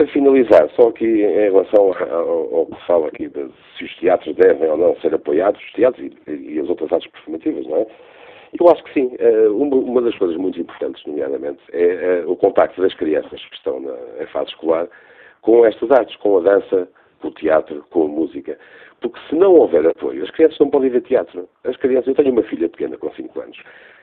para 0.00 0.06
finalizar, 0.06 0.66
só 0.76 0.88
aqui 0.88 1.04
em 1.04 1.50
relação 1.50 1.92
ao, 2.10 2.64
que 2.64 2.86
fala 2.86 3.08
aqui 3.08 3.28
de 3.28 3.50
se 3.76 3.84
os 3.84 3.94
teatros 3.96 4.34
devem 4.34 4.70
ou 4.70 4.78
não 4.78 4.96
ser 4.96 5.14
apoiados, 5.14 5.62
os 5.62 5.72
teatros 5.72 6.10
e, 6.26 6.32
e 6.32 6.58
as 6.58 6.70
outras 6.70 6.90
artes 6.90 7.10
performativas, 7.10 7.66
não 7.66 7.76
é? 7.76 7.86
Eu 8.58 8.70
acho 8.70 8.82
que 8.84 8.94
sim. 8.94 9.14
Uh, 9.20 9.54
uma, 9.54 10.00
das 10.00 10.16
coisas 10.16 10.38
muito 10.38 10.58
importantes, 10.58 11.04
nomeadamente, 11.04 11.60
é 11.74 12.24
uh, 12.24 12.32
o 12.32 12.34
contacto 12.34 12.80
das 12.80 12.94
crianças 12.94 13.44
que 13.44 13.56
estão 13.56 13.78
na, 13.78 14.26
fase 14.28 14.48
escolar 14.48 14.88
com 15.42 15.66
estas 15.66 15.90
artes, 15.90 16.16
com 16.16 16.38
a 16.38 16.40
dança, 16.40 16.88
com 17.20 17.28
o 17.28 17.32
teatro, 17.32 17.84
com 17.90 18.04
a 18.04 18.08
música. 18.08 18.58
Porque 19.02 19.20
se 19.28 19.34
não 19.34 19.52
houver 19.52 19.86
apoio, 19.86 20.24
as 20.24 20.30
crianças 20.30 20.58
não 20.60 20.70
podem 20.70 20.88
ver 20.88 21.02
teatro. 21.02 21.46
As 21.64 21.76
crianças, 21.76 22.08
eu 22.08 22.14
tenho 22.14 22.32
uma 22.32 22.42
filha 22.44 22.70
pequena 22.70 22.96
com 22.96 23.10
5 23.12 23.38
anos, 23.38 23.58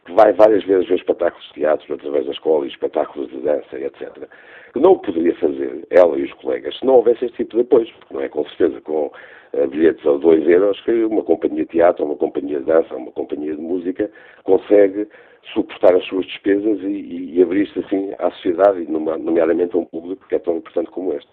que 0.08 0.14
vai 0.14 0.32
várias 0.32 0.64
vezes 0.64 0.88
ver 0.88 0.96
espetáculos 0.96 1.46
de 1.48 1.54
teatro 1.56 1.94
através 1.94 2.26
da 2.26 2.32
escola 2.32 2.66
e 2.66 2.70
espetáculos 2.70 3.30
de 3.30 3.40
dança, 3.40 3.78
etc. 3.78 4.30
Não 4.74 4.94
o 4.94 5.00
poderia 5.00 5.36
fazer, 5.36 5.86
ela 5.90 6.18
e 6.18 6.24
os 6.24 6.34
colegas, 6.34 6.78
se 6.80 6.86
não 6.86 6.96
houvesse 6.96 7.26
este 7.26 7.38
tipo 7.38 7.58
de 7.58 7.62
apoio. 7.64 7.88
Porque 8.00 8.14
não 8.14 8.22
é 8.22 8.30
com 8.30 8.46
certeza 8.46 8.80
com 8.82 9.08
uh, 9.54 9.68
bilhetes 9.68 10.06
a 10.08 10.14
2 10.14 10.48
euros 10.48 10.80
que 10.82 11.04
uma 11.04 11.24
companhia 11.24 11.66
de 11.66 11.72
teatro, 11.72 12.06
uma 12.06 12.16
companhia 12.16 12.60
de 12.60 12.66
dança, 12.66 12.96
uma 12.96 13.12
companhia 13.12 13.54
de 13.54 13.62
música 13.62 14.10
consegue 14.46 15.10
suportar 15.54 15.94
as 15.94 16.06
suas 16.06 16.26
despesas 16.26 16.80
e, 16.82 16.86
e, 16.86 17.38
e 17.38 17.44
abrir-se 17.44 17.78
assim 17.80 18.14
à 18.18 18.32
sociedade, 18.32 18.90
nomeadamente 18.90 19.76
a 19.76 19.80
um 19.80 19.86
público 19.86 20.26
que 20.30 20.36
é 20.36 20.40
tão 20.40 20.56
importante 20.56 20.90
como 20.92 21.14
este. 21.14 21.30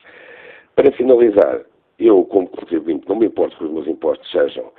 Para 0.74 0.90
finalizar, 0.92 1.60
eu, 2.00 2.24
como 2.24 2.48
contribuinte, 2.48 3.08
não 3.08 3.16
me 3.16 3.26
importo 3.26 3.56
que 3.56 3.64
os 3.64 3.70
meus 3.70 3.86
impostos 3.86 4.28
sejam 4.32 4.72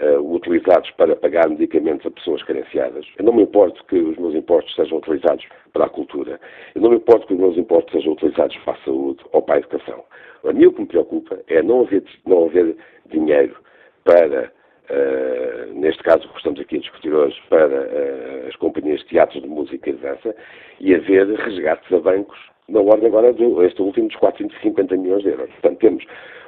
uh, 0.00 0.34
utilizados 0.34 0.90
para 0.92 1.16
pagar 1.16 1.48
medicamentos 1.48 2.06
a 2.06 2.10
pessoas 2.10 2.42
carenciadas. 2.42 3.06
Eu 3.18 3.24
não 3.24 3.32
me 3.32 3.42
importo 3.42 3.84
que 3.86 3.96
os 3.96 4.16
meus 4.16 4.34
impostos 4.34 4.74
sejam 4.74 4.98
utilizados 4.98 5.44
para 5.72 5.86
a 5.86 5.88
cultura. 5.88 6.40
Eu 6.74 6.82
não 6.82 6.90
me 6.90 6.96
importo 6.96 7.26
que 7.26 7.34
os 7.34 7.40
meus 7.40 7.56
impostos 7.56 7.92
sejam 7.92 8.12
utilizados 8.12 8.56
para 8.58 8.74
a 8.74 8.84
saúde 8.84 9.24
ou 9.32 9.42
para 9.42 9.56
a 9.56 9.58
educação. 9.58 10.04
A 10.44 10.52
mim 10.52 10.66
o 10.66 10.72
que 10.72 10.80
me 10.80 10.86
preocupa 10.86 11.38
é 11.48 11.62
não 11.62 11.82
haver, 11.82 12.02
não 12.26 12.46
haver 12.46 12.76
dinheiro 13.10 13.56
para, 14.04 14.52
uh, 14.90 15.74
neste 15.74 16.02
caso 16.02 16.28
que 16.28 16.36
estamos 16.36 16.60
aqui 16.60 16.76
a 16.76 16.80
discutir 16.80 17.12
hoje, 17.12 17.40
para 17.48 17.66
uh, 17.66 18.48
as 18.48 18.56
companhias 18.56 19.00
de 19.00 19.06
teatros 19.06 19.42
de 19.42 19.48
música 19.48 19.90
e 19.90 19.92
de 19.92 19.98
dança 19.98 20.34
e 20.80 20.94
haver 20.94 21.28
resgates 21.28 21.92
a 21.92 21.98
bancos 22.00 22.38
na 22.68 22.80
ordem 22.80 23.08
agora 23.08 23.32
do 23.32 23.62
este 23.64 23.82
último 23.82 24.08
dos 24.08 24.16
450 24.16 24.96
milhões 24.96 25.22
de 25.22 25.30
euros. 25.30 25.50
Portanto, 25.50 25.78
temos 25.78 26.04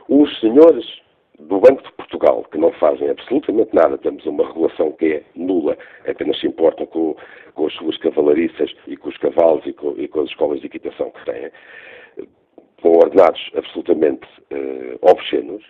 os 0.09 0.41
senhores 0.41 1.03
do 1.39 1.61
Banco 1.61 1.83
de 1.83 1.93
Portugal, 1.93 2.45
que 2.51 2.59
não 2.59 2.73
fazem 2.73 3.09
absolutamente 3.09 3.75
nada, 3.75 3.99
temos 3.99 4.25
uma 4.27 4.47
regulação 4.47 4.93
que 4.93 5.15
é 5.15 5.23
nula, 5.35 5.77
apenas 6.07 6.39
se 6.39 6.47
importam 6.47 6.87
com, 6.87 7.17
com 7.55 7.67
as 7.67 7.73
suas 7.75 7.97
cavalariças 7.99 8.73
e 8.87 8.97
com 8.97 9.09
os 9.09 9.17
cavalos 9.19 9.65
e 9.67 9.73
com, 9.73 9.95
e 9.97 10.09
com 10.09 10.21
as 10.21 10.29
escolas 10.29 10.61
de 10.61 10.67
equitação 10.67 11.11
que 11.11 11.25
têm, 11.25 11.51
com 12.81 12.91
ordenados 12.99 13.51
absolutamente 13.55 14.27
uh, 14.51 14.99
obscenos, 15.03 15.65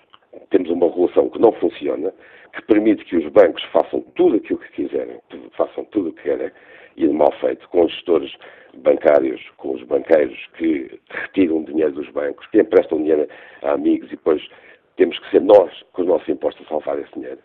temos 0.51 0.71
uma 0.71 0.89
regulação 0.89 1.29
que 1.29 1.39
não 1.39 1.53
funciona, 1.53 2.13
que 2.55 2.63
permite 2.63 3.05
que 3.05 3.17
os 3.17 3.27
bancos 3.33 3.63
façam 3.65 4.01
tudo 4.15 4.37
aquilo 4.37 4.59
que 4.59 4.73
quiserem, 4.73 5.19
façam 5.57 5.85
tudo 5.87 6.11
o 6.11 6.13
que 6.13 6.23
querem, 6.23 6.51
e 6.97 7.07
de 7.07 7.13
mal 7.13 7.33
feito, 7.41 7.69
com 7.69 7.85
os 7.85 7.93
gestores 7.93 8.33
bancários, 8.75 9.41
com 9.57 9.73
os 9.73 9.83
banqueiros 9.85 10.39
que 10.57 10.99
retiram 11.09 11.65
dinheiro 11.65 11.93
dos 11.93 12.09
bancos, 12.11 12.47
que 12.49 12.61
emprestam 12.61 12.99
dinheiro 12.99 13.29
a 13.63 13.73
amigos 13.73 14.09
e 14.09 14.17
depois 14.17 14.43
temos 14.97 15.19
que 15.19 15.31
ser 15.31 15.41
nós, 15.41 15.71
com 15.93 16.03
os 16.03 16.09
nossos 16.09 16.29
impostos, 16.29 16.65
a 16.67 16.69
salvar 16.69 16.99
esse 16.99 17.13
dinheiro. 17.15 17.39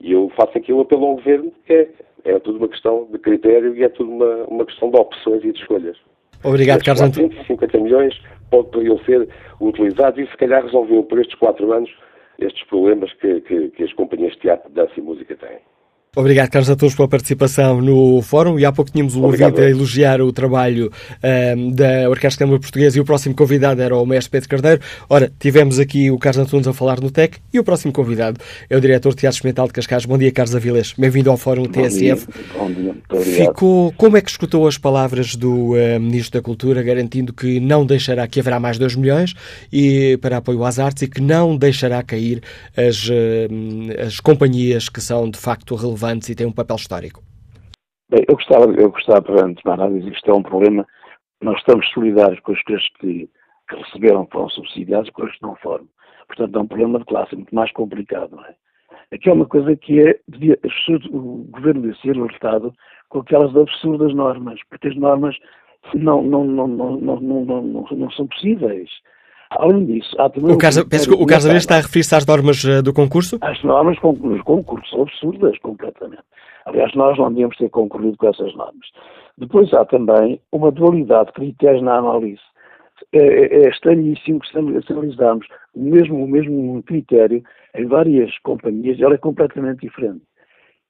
E 0.00 0.12
eu 0.12 0.30
faço 0.36 0.56
aqui 0.56 0.72
um 0.72 0.80
apelo 0.80 1.06
ao 1.06 1.14
Governo, 1.16 1.52
que 1.66 1.72
é, 1.72 1.88
é 2.24 2.38
tudo 2.38 2.58
uma 2.58 2.68
questão 2.68 3.08
de 3.10 3.18
critério 3.18 3.74
e 3.74 3.82
é 3.82 3.88
tudo 3.88 4.10
uma, 4.10 4.44
uma 4.44 4.66
questão 4.66 4.90
de 4.90 4.98
opções 4.98 5.44
e 5.44 5.52
de 5.52 5.60
escolhas. 5.60 5.96
Obrigado, 6.44 6.84
Carlos 6.84 7.02
António. 7.02 7.32
150 7.32 7.78
milhões 7.78 8.20
poderiam 8.50 8.98
ser 9.00 9.28
utilizados 9.60 10.18
e 10.20 10.30
se 10.30 10.36
calhar 10.36 10.62
resolviam 10.62 11.02
por 11.02 11.18
estes 11.18 11.36
quatro 11.38 11.72
anos 11.72 11.90
estes 12.38 12.62
problemas 12.64 13.12
que, 13.14 13.40
que, 13.40 13.70
que 13.70 13.82
as 13.82 13.92
companhias 13.94 14.32
de 14.34 14.40
teatro, 14.40 14.70
dança 14.70 14.92
e 14.96 15.00
música 15.00 15.34
têm. 15.36 15.58
Obrigado, 16.18 16.48
Carlos, 16.48 16.70
a 16.70 16.76
todos 16.76 16.94
pela 16.94 17.06
participação 17.06 17.82
no 17.82 18.22
fórum. 18.22 18.58
E 18.58 18.64
há 18.64 18.72
pouco 18.72 18.90
tínhamos 18.90 19.14
o 19.14 19.22
ouvinte 19.22 19.60
a 19.60 19.68
elogiar 19.68 20.22
o 20.22 20.32
trabalho 20.32 20.90
um, 21.54 21.70
da 21.70 22.08
Orquestra 22.08 22.46
Câmara 22.46 22.58
Portuguesa 22.58 22.96
e 22.96 23.00
o 23.02 23.04
próximo 23.04 23.34
convidado 23.34 23.82
era 23.82 23.94
o 23.94 24.06
mestre 24.06 24.30
Pedro 24.30 24.48
Cardeiro. 24.48 24.80
Ora, 25.10 25.30
tivemos 25.38 25.78
aqui 25.78 26.10
o 26.10 26.18
Carlos 26.18 26.46
Antunes 26.46 26.66
a 26.66 26.72
falar 26.72 27.02
no 27.02 27.10
TEC 27.10 27.36
e 27.52 27.58
o 27.58 27.64
próximo 27.64 27.92
convidado 27.92 28.40
é 28.70 28.74
o 28.74 28.80
diretor 28.80 29.10
de 29.10 29.16
Teatro 29.16 29.36
Experimental 29.36 29.66
de 29.66 29.74
Cascais. 29.74 30.06
Bom 30.06 30.16
dia, 30.16 30.32
Carlos 30.32 30.56
Avilés. 30.56 30.94
Bem-vindo 30.96 31.30
ao 31.30 31.36
Fórum 31.36 31.64
Bom 31.64 31.82
TSF. 31.82 31.98
Dia. 31.98 32.16
Bom 32.58 32.72
dia. 32.72 32.94
Ficou, 33.20 33.92
como 33.98 34.16
é 34.16 34.22
que 34.22 34.30
escutou 34.30 34.66
as 34.66 34.78
palavras 34.78 35.36
do 35.36 35.72
uh, 35.74 36.00
Ministro 36.00 36.40
da 36.40 36.42
Cultura 36.42 36.82
garantindo 36.82 37.30
que 37.34 37.60
não 37.60 37.84
deixará, 37.84 38.26
que 38.26 38.40
haverá 38.40 38.58
mais 38.58 38.78
2 38.78 38.94
milhões 38.94 39.34
e, 39.70 40.16
para 40.22 40.38
apoio 40.38 40.64
às 40.64 40.78
artes 40.78 41.02
e 41.02 41.08
que 41.08 41.20
não 41.20 41.58
deixará 41.58 42.02
cair 42.02 42.42
as, 42.74 43.06
uh, 43.06 44.06
as 44.06 44.18
companhias 44.18 44.88
que 44.88 45.02
são 45.02 45.28
de 45.28 45.38
facto 45.38 45.74
relevantes 45.74 46.05
relevantes 46.06 46.28
e 46.28 46.34
têm 46.34 46.46
um 46.46 46.52
papel 46.52 46.76
histórico? 46.76 47.22
Bem, 48.08 48.24
eu 48.28 48.34
gostava, 48.34 48.66
eu 48.66 48.90
gostava, 48.90 49.44
antes 49.44 49.62
de 49.62 49.68
mais 49.68 49.92
dizer 49.92 50.10
que 50.10 50.16
isto 50.16 50.30
é 50.30 50.34
um 50.34 50.42
problema, 50.42 50.86
nós 51.42 51.58
estamos 51.58 51.88
solidários 51.90 52.38
com 52.40 52.52
as 52.52 52.62
pessoas 52.62 52.88
que, 53.00 53.28
que 53.68 53.76
receberam, 53.76 54.28
foram 54.30 54.48
subsidiados, 54.50 55.10
com 55.10 55.24
as 55.24 55.32
que 55.32 55.42
não 55.42 55.56
foram. 55.56 55.88
Portanto, 56.28 56.56
é 56.56 56.62
um 56.62 56.66
problema 56.66 56.98
de 57.00 57.04
classe 57.04 57.34
muito 57.34 57.54
mais 57.54 57.70
complicado, 57.72 58.36
não 58.36 58.44
é? 58.44 58.54
Aqui 59.12 59.28
é 59.28 59.32
uma 59.32 59.46
coisa 59.46 59.76
que 59.76 60.00
é, 60.00 60.18
devia, 60.26 60.58
o 61.10 61.46
governo 61.50 61.82
devia 61.82 61.96
ser 62.00 62.16
alertado 62.16 62.74
com 63.08 63.20
aquelas 63.20 63.54
absurdas 63.56 64.12
normas, 64.14 64.58
porque 64.68 64.88
as 64.88 64.96
normas 64.96 65.36
não, 65.94 66.22
não, 66.22 66.44
não, 66.44 66.66
não, 66.66 66.96
não, 67.00 67.20
não, 67.20 67.44
não, 67.44 67.86
não 67.90 68.10
são 68.10 68.26
possíveis. 68.26 68.90
Além 69.50 69.86
disso, 69.86 70.14
há 70.18 70.28
também. 70.28 70.54
O 70.54 70.58
caso, 70.58 70.88
penso 70.88 71.08
que 71.08 71.22
o 71.22 71.56
está 71.56 71.76
a 71.76 71.80
referir-se 71.80 72.14
às 72.14 72.26
normas 72.26 72.64
eh, 72.64 72.82
do 72.82 72.92
concurso? 72.92 73.38
As 73.42 73.62
normas 73.62 73.96
dos 74.00 74.42
concursos 74.42 74.90
são 74.90 75.02
absurdas, 75.02 75.56
completamente. 75.58 76.22
Aliás, 76.64 76.92
nós 76.94 77.16
não 77.16 77.28
devíamos 77.28 77.56
ter 77.56 77.68
concorrido 77.70 78.16
com 78.16 78.28
essas 78.28 78.52
normas. 78.54 78.88
Depois 79.38 79.72
há 79.72 79.84
também 79.84 80.40
uma 80.50 80.72
dualidade 80.72 81.26
de 81.26 81.32
critérios 81.32 81.82
na 81.82 81.98
análise. 81.98 82.40
É, 83.12 83.18
é, 83.18 83.64
é 83.64 83.68
estranhíssimo 83.68 84.40
que 84.40 84.48
se 84.50 84.92
analisarmos 84.92 85.46
o 85.74 85.80
mesmo, 85.80 86.24
o 86.24 86.26
mesmo 86.26 86.82
critério 86.82 87.42
em 87.74 87.86
várias 87.86 88.36
companhias, 88.38 88.98
ela 89.00 89.14
é 89.14 89.18
completamente 89.18 89.80
diferente. 89.80 90.22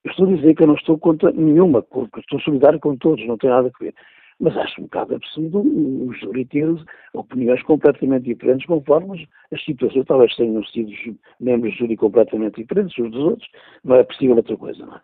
Eu 0.04 0.12
estou 0.12 0.28
a 0.28 0.36
dizer 0.36 0.54
que 0.54 0.62
eu 0.62 0.68
não 0.68 0.76
estou 0.76 0.96
contra 0.98 1.32
nenhuma, 1.32 1.82
porque 1.82 2.20
estou 2.20 2.40
solidário 2.40 2.78
com 2.78 2.96
todos, 2.96 3.26
não 3.26 3.36
tem 3.36 3.50
nada 3.50 3.68
a 3.74 3.84
ver 3.84 3.92
mas 4.40 4.56
acho 4.56 4.80
um 4.80 4.84
bocado 4.84 5.14
absurdo 5.14 5.60
o 5.60 6.12
júri 6.12 6.44
ter 6.44 6.68
opiniões 7.14 7.62
completamente 7.62 8.24
diferentes 8.24 8.66
conforme 8.66 9.28
as 9.52 9.64
situações. 9.64 10.04
Talvez 10.06 10.34
tenham 10.36 10.64
sido 10.66 11.18
membros 11.40 11.72
do 11.74 11.78
júri 11.78 11.96
completamente 11.96 12.60
diferentes 12.60 12.98
uns 12.98 13.10
dos 13.10 13.22
outros, 13.22 13.48
não 13.84 13.96
é 13.96 14.04
possível 14.04 14.36
outra 14.36 14.56
coisa, 14.56 14.84
não 14.84 14.96
é? 14.96 15.00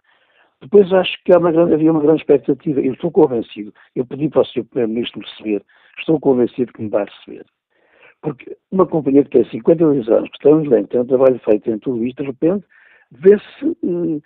Depois 0.60 0.92
acho 0.92 1.18
que 1.24 1.36
uma 1.36 1.50
grande, 1.50 1.74
havia 1.74 1.90
uma 1.90 2.00
grande 2.00 2.20
expectativa. 2.20 2.80
Eu 2.80 2.92
estou 2.92 3.10
convencido, 3.10 3.74
eu 3.96 4.06
pedi 4.06 4.28
para 4.28 4.42
o 4.42 4.44
Sr. 4.44 4.64
Primeiro-Ministro 4.64 5.18
me 5.18 5.26
receber, 5.26 5.64
estou 5.98 6.20
convencido 6.20 6.72
que 6.72 6.82
me 6.82 6.88
vai 6.88 7.04
receber. 7.04 7.44
Porque 8.20 8.56
uma 8.70 8.86
companhia 8.86 9.24
que 9.24 9.30
tem 9.30 9.44
52 9.50 10.08
anos, 10.08 10.30
que 10.30 10.36
estamos 10.36 10.68
bem, 10.68 10.86
tem 10.86 11.00
um 11.00 11.06
trabalho 11.06 11.40
feito 11.40 11.68
em 11.68 11.78
tudo 11.80 12.06
isto, 12.06 12.22
de 12.22 12.28
repente, 12.28 12.64
vê-se 13.10 13.66
eh, 13.66 14.20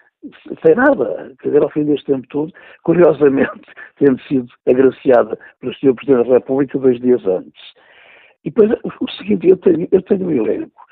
sem 0.65 0.75
nada. 0.75 1.35
Quer 1.41 1.49
dizer, 1.49 1.63
ao 1.63 1.71
fim 1.71 1.85
deste 1.85 2.07
tempo 2.07 2.27
todo, 2.29 2.53
curiosamente, 2.83 3.63
tendo 3.99 4.21
sido 4.23 4.49
agraciada 4.69 5.39
pelo 5.61 5.75
Sr. 5.75 5.95
Presidente 5.95 6.29
da 6.29 6.35
República 6.35 6.79
dois 6.79 7.01
dias 7.01 7.25
antes. 7.27 7.63
E 8.45 8.51
depois, 8.51 8.71
o 9.01 9.11
seguinte, 9.13 9.49
eu 9.49 9.57
tenho, 9.57 9.89
eu 9.91 10.03
tenho 10.03 10.27
um 10.27 10.31
elenco 10.31 10.87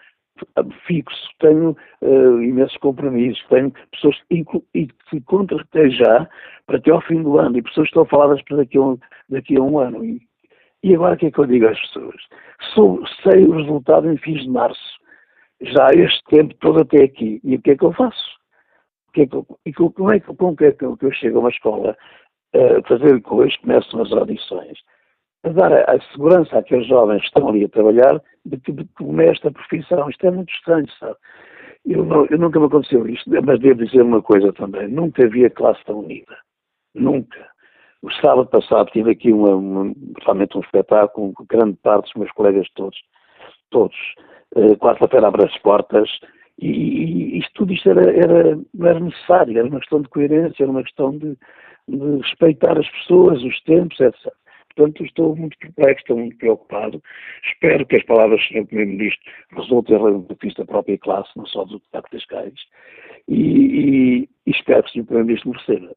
fixo, 0.86 1.28
tenho 1.38 1.76
uh, 2.02 2.42
imensos 2.42 2.76
compromissos, 2.78 3.42
tenho 3.48 3.72
pessoas 3.92 4.16
e, 4.30 4.44
que 4.86 5.20
contratei 5.26 5.90
já 5.90 6.28
para 6.66 6.78
até 6.78 6.90
ao 6.90 7.00
fim 7.02 7.22
do 7.22 7.38
ano, 7.38 7.56
e 7.56 7.62
pessoas 7.62 7.86
que 7.86 7.90
estão 7.92 8.04
faladas 8.04 8.42
para 8.42 8.58
daqui 8.58 8.76
a 8.78 8.80
um, 8.80 8.98
daqui 9.28 9.56
a 9.56 9.62
um 9.62 9.78
ano. 9.78 10.04
E, 10.04 10.20
e 10.82 10.94
agora 10.94 11.14
o 11.14 11.16
que 11.16 11.26
é 11.26 11.30
que 11.30 11.38
eu 11.38 11.46
digo 11.46 11.68
às 11.68 11.80
pessoas? 11.80 12.20
Sou, 12.74 13.02
sei 13.22 13.44
o 13.44 13.52
resultado 13.52 14.10
em 14.10 14.16
fins 14.16 14.42
de 14.42 14.50
março 14.50 14.98
já 15.60 15.86
este 15.94 16.22
tempo 16.24 16.54
todo 16.60 16.80
até 16.80 17.04
aqui. 17.04 17.40
E 17.44 17.56
o 17.56 17.62
que 17.62 17.70
é 17.70 17.76
que 17.76 17.84
eu 17.84 17.92
faço? 17.92 18.34
Que 19.14 19.22
é 19.22 19.26
que 19.26 19.36
e 19.64 19.72
como 19.72 20.12
é 20.12 20.20
que, 20.20 20.34
como 20.34 20.56
é 20.60 20.72
que 20.72 20.84
eu, 20.84 21.12
chego 21.12 21.38
a 21.38 21.40
uma 21.40 21.50
escola 21.50 21.96
a 22.54 22.88
fazer 22.88 23.10
eles 23.14 23.56
começam 23.58 24.02
as 24.02 24.12
audições? 24.12 24.78
A 25.44 25.50
dar 25.50 25.72
a, 25.72 25.92
a, 25.92 26.00
segurança 26.12 26.58
àqueles 26.58 26.86
jovens 26.86 27.20
que 27.20 27.26
estão 27.26 27.48
ali 27.48 27.64
a 27.64 27.68
trabalhar 27.68 28.20
de 28.44 28.58
que, 28.58 28.72
de 28.72 28.86
esta 29.24 29.50
profissão. 29.50 30.08
Isto 30.10 30.26
é 30.26 30.30
muito 30.30 30.52
estranho, 30.52 30.88
sabe? 30.98 31.16
Eu, 31.86 32.04
não, 32.04 32.26
eu 32.26 32.38
nunca 32.38 32.58
me 32.58 32.66
aconteceu 32.66 33.06
isto, 33.06 33.30
mas 33.30 33.60
devo 33.60 33.84
dizer 33.84 34.02
uma 34.02 34.22
coisa 34.22 34.52
também. 34.54 34.88
Nunca 34.88 35.24
havia 35.24 35.50
classe 35.50 35.84
tão 35.84 36.00
unida. 36.00 36.36
Nunca. 36.94 37.46
O 38.02 38.10
sábado 38.12 38.46
passado 38.46 38.90
tive 38.90 39.12
aqui 39.12 39.32
uma, 39.32 39.54
uma, 39.54 39.94
realmente 40.22 40.56
um 40.56 40.60
espetáculo 40.60 41.32
com 41.34 41.44
grande 41.46 41.76
parte 41.82 42.04
dos 42.04 42.14
meus 42.14 42.32
colegas 42.32 42.66
todos, 42.74 42.98
todos. 43.70 43.96
Uh, 44.54 44.76
Quarta-feira 44.78 45.28
abre 45.28 45.44
as 45.44 45.58
portas 45.58 46.08
e, 46.58 47.38
e 47.38 47.42
tudo 47.54 47.72
isto 47.72 47.90
era, 47.90 48.10
era, 48.10 48.58
não 48.72 48.86
era 48.86 49.00
necessário, 49.00 49.58
era 49.58 49.68
uma 49.68 49.80
questão 49.80 50.02
de 50.02 50.08
coerência, 50.08 50.62
era 50.62 50.70
uma 50.70 50.82
questão 50.82 51.16
de, 51.16 51.36
de 51.88 52.16
respeitar 52.22 52.78
as 52.78 52.88
pessoas, 52.90 53.42
os 53.42 53.60
tempos, 53.62 53.98
etc. 54.00 54.32
Portanto, 54.76 55.04
estou 55.04 55.36
muito 55.36 55.56
perplexo, 55.58 56.00
estou 56.00 56.18
muito 56.18 56.36
preocupado. 56.36 57.02
Espero 57.44 57.86
que 57.86 57.96
as 57.96 58.04
palavras 58.04 58.40
do 58.40 58.46
Sr. 58.46 58.66
Primeiro-Ministro 58.66 59.32
resultem 59.56 59.96
em 59.96 60.20
benefício 60.20 60.58
da 60.58 60.64
própria 60.64 60.98
classe, 60.98 61.30
não 61.36 61.46
só 61.46 61.64
do 61.64 61.74
Deputado 61.74 62.10
Cascais, 62.10 62.54
e, 63.28 63.34
e, 63.36 64.28
e 64.46 64.50
espero 64.50 64.82
que 64.82 64.90
o 64.90 64.92
Sr. 64.92 65.06
Primeiro-Ministro 65.06 65.50
me 65.50 65.58
receba. 65.58 65.94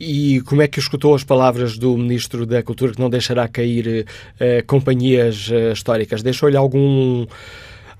E 0.00 0.40
como 0.42 0.62
é 0.62 0.68
que 0.68 0.78
escutou 0.78 1.14
as 1.14 1.24
palavras 1.24 1.76
do 1.76 1.96
Ministro 1.96 2.46
da 2.46 2.62
Cultura 2.62 2.92
que 2.92 3.00
não 3.00 3.10
deixará 3.10 3.46
cair 3.46 4.06
uh, 4.06 4.66
companhias 4.66 5.50
uh, 5.50 5.72
históricas? 5.72 6.22
Deixou-lhe 6.22 6.56
algum, 6.56 7.26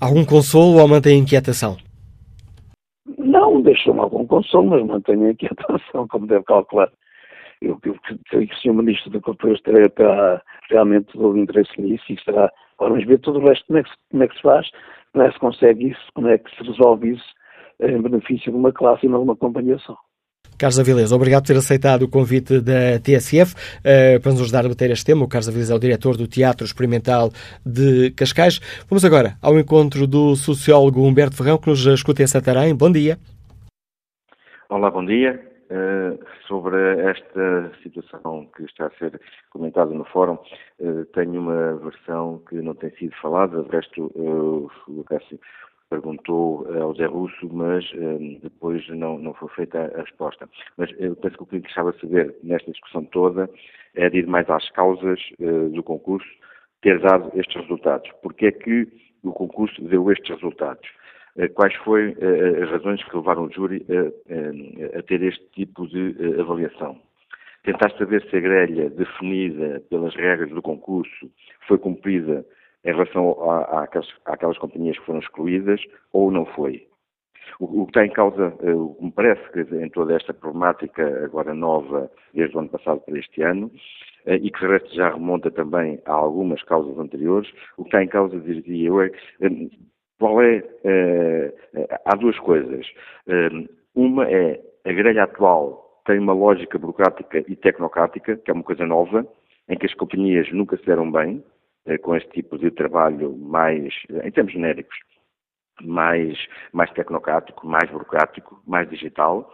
algum 0.00 0.24
consolo 0.24 0.80
ou 0.80 0.88
mantém 0.88 1.18
inquietação? 1.18 1.76
Não, 3.18 3.60
deixou-me 3.60 4.00
algum 4.00 4.26
consolo, 4.26 4.70
mas 4.70 4.84
mantenho 4.84 5.30
inquietação, 5.30 6.06
como 6.08 6.26
deve 6.26 6.44
calcular. 6.44 6.90
Eu, 7.60 7.78
eu 7.84 7.96
creio 8.30 8.48
que 8.48 8.54
o 8.54 8.58
Sr. 8.58 8.72
Ministro 8.72 9.10
da 9.10 9.20
Cultura 9.20 9.54
estará 9.54 10.42
realmente 10.70 11.12
todo 11.12 11.32
o 11.32 11.38
interesse 11.38 11.80
nisso 11.80 12.04
e 12.08 12.14
estará. 12.14 12.50
Vamos 12.78 13.04
ver 13.04 13.18
todo 13.18 13.40
o 13.40 13.46
resto, 13.46 13.66
como 13.66 13.78
é, 13.80 13.82
que, 13.82 13.90
como 14.10 14.22
é 14.22 14.28
que 14.28 14.36
se 14.36 14.42
faz, 14.42 14.70
como 15.12 15.24
é 15.24 15.28
que 15.28 15.34
se 15.34 15.40
consegue 15.40 15.88
isso, 15.88 16.00
como 16.14 16.28
é 16.28 16.38
que 16.38 16.56
se 16.56 16.62
resolve 16.62 17.10
isso 17.10 17.34
em 17.80 18.00
benefício 18.00 18.52
de 18.52 18.56
uma 18.56 18.72
classe 18.72 19.06
e 19.06 19.08
não 19.08 19.18
de 19.18 19.24
uma 19.24 19.36
companhia 19.36 19.78
só. 19.78 19.96
Carlos 20.58 20.80
Avilés, 20.80 21.12
obrigado 21.12 21.42
por 21.42 21.48
ter 21.48 21.56
aceitado 21.56 22.02
o 22.02 22.08
convite 22.08 22.60
da 22.60 22.98
TSF 22.98 23.54
uh, 23.54 24.20
para 24.20 24.32
nos 24.32 24.42
ajudar 24.42 24.60
a 24.60 24.62
debater 24.62 24.90
este 24.90 25.06
tema. 25.06 25.24
O 25.24 25.28
Carlos 25.28 25.48
Avilés 25.48 25.70
é 25.70 25.74
o 25.74 25.78
diretor 25.78 26.16
do 26.16 26.26
Teatro 26.26 26.66
Experimental 26.66 27.30
de 27.64 28.10
Cascais. 28.10 28.58
Vamos 28.88 29.04
agora 29.04 29.36
ao 29.40 29.56
encontro 29.56 30.04
do 30.06 30.34
sociólogo 30.34 31.06
Humberto 31.06 31.36
Ferrão, 31.36 31.58
que 31.58 31.68
nos 31.68 31.86
escuta 31.86 32.24
em 32.24 32.26
Santarém. 32.26 32.74
Bom 32.74 32.90
dia. 32.90 33.16
Olá, 34.68 34.90
bom 34.90 35.04
dia. 35.04 35.40
Uh, 35.70 36.18
sobre 36.48 36.76
esta 37.08 37.70
situação 37.82 38.48
que 38.56 38.64
está 38.64 38.86
a 38.86 38.90
ser 38.98 39.20
comentada 39.50 39.92
no 39.94 40.04
fórum, 40.06 40.38
uh, 40.80 41.04
tenho 41.14 41.40
uma 41.40 41.76
versão 41.76 42.42
que 42.48 42.56
não 42.56 42.74
tem 42.74 42.90
sido 42.96 43.14
falada, 43.20 43.62
de 43.62 43.68
resto, 43.68 44.10
uh, 44.16 44.70
o 44.88 45.04
Cássio 45.04 45.38
perguntou 45.88 46.66
ao 46.80 46.94
Zé 46.94 47.06
Russo, 47.06 47.48
mas 47.52 47.84
um, 47.94 48.38
depois 48.42 48.86
não, 48.88 49.18
não 49.18 49.34
foi 49.34 49.48
feita 49.50 49.92
a 49.94 50.02
resposta. 50.02 50.48
Mas 50.76 50.90
eu 50.98 51.16
penso 51.16 51.36
que 51.36 51.42
o 51.42 51.46
que 51.46 51.60
gostava 51.60 51.92
de 51.92 52.00
saber 52.00 52.36
nesta 52.42 52.70
discussão 52.70 53.04
toda 53.06 53.48
é 53.94 54.08
de 54.08 54.18
ir 54.18 54.26
mais 54.26 54.48
às 54.50 54.68
causas 54.70 55.20
uh, 55.40 55.68
do 55.70 55.82
concurso 55.82 56.28
ter 56.82 57.00
dado 57.00 57.30
estes 57.34 57.60
resultados. 57.62 58.10
Porque 58.22 58.46
é 58.46 58.52
que 58.52 58.86
o 59.22 59.32
concurso 59.32 59.82
deu 59.82 60.10
estes 60.12 60.28
resultados? 60.28 60.88
Uh, 61.36 61.48
quais 61.54 61.74
foram 61.76 62.10
uh, 62.10 62.62
as 62.62 62.70
razões 62.70 63.02
que 63.04 63.16
levaram 63.16 63.44
o 63.44 63.52
júri 63.52 63.84
a 64.96 65.02
ter 65.02 65.22
este 65.22 65.44
tipo 65.52 65.86
de 65.88 66.14
avaliação? 66.40 67.00
Tentar 67.64 67.90
saber 67.98 68.22
se 68.30 68.36
a 68.36 68.40
grelha 68.40 68.88
definida 68.90 69.82
pelas 69.90 70.14
regras 70.14 70.50
do 70.50 70.62
concurso 70.62 71.30
foi 71.66 71.76
cumprida 71.78 72.44
em 72.88 72.92
relação 72.92 73.36
a, 73.42 73.58
a 73.64 73.84
àquelas, 73.84 74.08
àquelas 74.24 74.58
companhias 74.58 74.98
que 74.98 75.04
foram 75.04 75.20
excluídas 75.20 75.80
ou 76.12 76.30
não 76.30 76.46
foi. 76.46 76.86
O, 77.60 77.82
o 77.82 77.84
que 77.84 77.90
está 77.90 78.06
em 78.06 78.10
causa, 78.10 78.54
eh, 78.62 79.04
me 79.04 79.12
parece 79.12 79.42
que 79.52 79.60
em 79.76 79.90
toda 79.90 80.14
esta 80.14 80.32
problemática 80.32 81.24
agora 81.24 81.52
nova, 81.52 82.10
desde 82.32 82.56
o 82.56 82.60
ano 82.60 82.70
passado 82.70 83.00
para 83.00 83.18
este 83.18 83.42
ano, 83.42 83.70
eh, 84.24 84.36
e 84.36 84.50
que 84.50 84.60
de 84.60 84.66
resto 84.66 84.94
já 84.94 85.10
remonta 85.10 85.50
também 85.50 86.00
a 86.06 86.12
algumas 86.12 86.62
causas 86.62 86.98
anteriores, 86.98 87.50
o 87.76 87.82
que 87.82 87.88
está 87.88 88.02
em 88.02 88.08
causa, 88.08 88.40
diria 88.40 88.88
eu, 88.88 89.02
é 89.02 89.10
eh, 89.42 89.50
qual 90.18 90.40
é. 90.42 90.64
há 92.04 92.16
duas 92.16 92.38
coisas. 92.40 92.86
uma 93.94 94.28
é 94.28 94.60
a 94.84 94.92
grelha 94.92 95.24
atual 95.24 96.02
tem 96.06 96.18
uma 96.18 96.32
lógica 96.32 96.78
burocrática 96.78 97.38
e 97.46 97.54
tecnocrática, 97.54 98.36
que 98.36 98.50
é 98.50 98.54
uma 98.54 98.64
coisa 98.64 98.84
nova, 98.86 99.24
em 99.68 99.76
que 99.76 99.86
as 99.86 99.94
companhias 99.94 100.50
nunca 100.52 100.76
se 100.76 100.86
deram 100.86 101.12
bem, 101.12 101.44
com 101.96 102.14
este 102.14 102.28
tipo 102.30 102.58
de 102.58 102.70
trabalho 102.70 103.34
mais, 103.36 103.94
em 104.24 104.30
termos 104.30 104.52
genéricos, 104.52 104.96
mais, 105.82 106.36
mais 106.72 106.90
tecnocrático, 106.90 107.66
mais 107.66 107.90
burocrático, 107.90 108.60
mais 108.66 108.88
digital. 108.90 109.50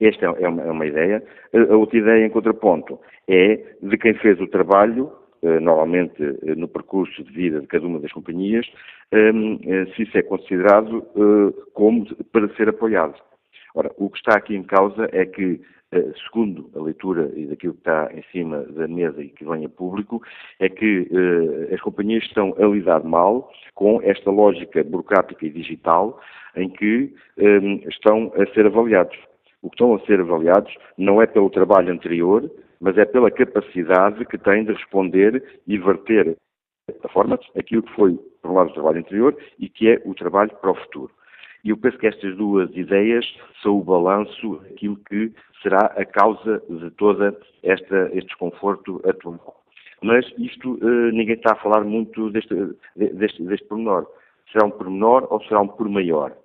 Esta 0.00 0.26
é 0.26 0.48
uma, 0.48 0.62
é 0.62 0.70
uma 0.70 0.86
ideia. 0.86 1.22
A 1.54 1.76
outra 1.76 1.98
ideia, 1.98 2.26
em 2.26 2.30
contraponto, 2.30 3.00
é 3.28 3.56
de 3.82 3.96
quem 3.98 4.14
fez 4.14 4.40
o 4.40 4.46
trabalho, 4.46 5.12
eh, 5.42 5.60
normalmente 5.60 6.22
eh, 6.22 6.54
no 6.54 6.68
percurso 6.68 7.24
de 7.24 7.32
vida 7.32 7.60
de 7.60 7.66
cada 7.66 7.86
uma 7.86 7.98
das 8.00 8.12
companhias, 8.12 8.66
se 9.94 10.02
isso 10.04 10.16
é 10.16 10.22
considerado 10.22 11.06
como 11.74 12.06
para 12.32 12.48
ser 12.54 12.68
apoiado. 12.68 13.14
Ora, 13.74 13.90
o 13.96 14.10
que 14.10 14.18
está 14.18 14.36
aqui 14.36 14.54
em 14.54 14.62
causa 14.62 15.08
é 15.12 15.24
que 15.24 15.60
eh, 15.92 16.12
segundo 16.26 16.70
a 16.74 16.82
leitura 16.82 17.30
e 17.36 17.46
daquilo 17.46 17.74
que 17.74 17.80
está 17.80 18.10
em 18.14 18.22
cima 18.32 18.62
da 18.62 18.88
mesa 18.88 19.22
e 19.22 19.28
que 19.28 19.44
vem 19.44 19.66
a 19.66 19.68
público, 19.68 20.22
é 20.58 20.68
que 20.68 21.06
eh, 21.10 21.74
as 21.74 21.80
companhias 21.82 22.24
estão 22.24 22.54
a 22.58 22.66
lidar 22.66 23.04
mal 23.04 23.52
com 23.74 24.00
esta 24.02 24.30
lógica 24.30 24.82
burocrática 24.82 25.44
e 25.44 25.50
digital 25.50 26.18
em 26.56 26.70
que 26.70 27.14
eh, 27.36 27.58
estão 27.88 28.32
a 28.36 28.46
ser 28.54 28.66
avaliados. 28.66 29.16
O 29.60 29.68
que 29.68 29.76
estão 29.76 29.94
a 29.94 30.00
ser 30.06 30.20
avaliados 30.20 30.74
não 30.96 31.20
é 31.20 31.26
pelo 31.26 31.50
trabalho 31.50 31.92
anterior, 31.92 32.50
mas 32.80 32.96
é 32.96 33.04
pela 33.04 33.30
capacidade 33.30 34.24
que 34.24 34.38
têm 34.38 34.64
de 34.64 34.72
responder 34.72 35.60
e 35.66 35.78
verter 35.78 36.36
da 37.02 37.08
forma 37.10 37.38
aquilo 37.56 37.82
que 37.82 37.94
foi, 37.94 38.18
por 38.40 38.50
um 38.50 38.54
lado, 38.54 38.70
o 38.70 38.74
trabalho 38.74 38.98
anterior 38.98 39.36
e 39.58 39.68
que 39.68 39.88
é 39.88 40.02
o 40.04 40.14
trabalho 40.14 40.50
para 40.60 40.70
o 40.72 40.74
futuro. 40.74 41.12
E 41.64 41.70
eu 41.70 41.76
penso 41.76 41.96
que 41.98 42.06
estas 42.06 42.36
duas 42.36 42.70
ideias 42.76 43.24
são 43.62 43.78
o 43.78 43.84
balanço 43.84 44.56
daquilo 44.64 44.96
que 45.08 45.32
será 45.62 45.86
a 45.96 46.04
causa 46.04 46.62
de 46.68 46.90
todo 46.92 47.36
este 47.62 48.26
desconforto 48.26 49.00
atual. 49.08 49.62
Mas 50.02 50.26
isto, 50.36 50.78
eh, 50.82 51.12
ninguém 51.12 51.36
está 51.36 51.52
a 51.52 51.62
falar 51.62 51.84
muito 51.84 52.30
deste, 52.30 52.54
deste, 52.96 53.42
deste 53.44 53.66
pormenor. 53.68 54.06
Será 54.50 54.66
um 54.66 54.70
pormenor 54.70 55.28
ou 55.30 55.40
será 55.44 55.60
um 55.60 55.68
por 55.68 55.88
maior? 55.88 56.36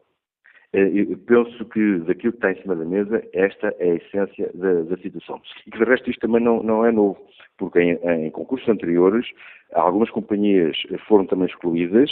Eh, 0.73 0.91
eu 0.93 1.17
penso 1.25 1.65
que 1.65 1.97
daquilo 1.99 2.33
que 2.33 2.37
está 2.37 2.51
em 2.51 2.61
cima 2.61 2.75
da 2.75 2.85
mesa, 2.85 3.23
esta 3.33 3.73
é 3.79 3.91
a 3.91 3.95
essência 3.95 4.51
da, 4.53 4.83
da 4.83 4.97
situação. 4.97 5.41
E 5.65 5.71
que 5.71 5.79
de 5.79 5.83
resto 5.83 6.09
isto 6.11 6.19
também 6.19 6.41
não, 6.41 6.61
não 6.61 6.85
é 6.85 6.91
novo, 6.91 7.17
porque 7.57 7.81
em, 7.81 7.93
em 8.25 8.29
concursos 8.29 8.69
anteriores 8.69 9.25
algumas 9.73 10.11
companhias 10.11 10.77
foram 11.07 11.25
também 11.25 11.47
excluídas, 11.47 12.11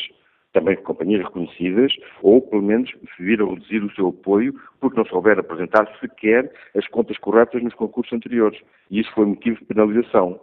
também 0.55 0.77
companhias 0.77 1.21
reconhecidas, 1.21 1.93
ou 2.21 2.41
pelo 2.41 2.61
menos 2.61 2.89
viram 3.19 3.53
reduzir 3.53 3.83
o 3.83 3.93
seu 3.93 4.07
apoio 4.07 4.55
porque 4.79 4.97
não 4.97 5.05
souberam 5.05 5.41
apresentar 5.41 5.85
sequer 5.99 6.49
as 6.75 6.87
contas 6.87 7.17
corretas 7.17 7.61
nos 7.61 7.73
concursos 7.73 8.13
anteriores. 8.13 8.59
E 8.89 9.01
isso 9.01 9.11
foi 9.13 9.25
motivo 9.25 9.59
de 9.59 9.65
penalização. 9.65 10.39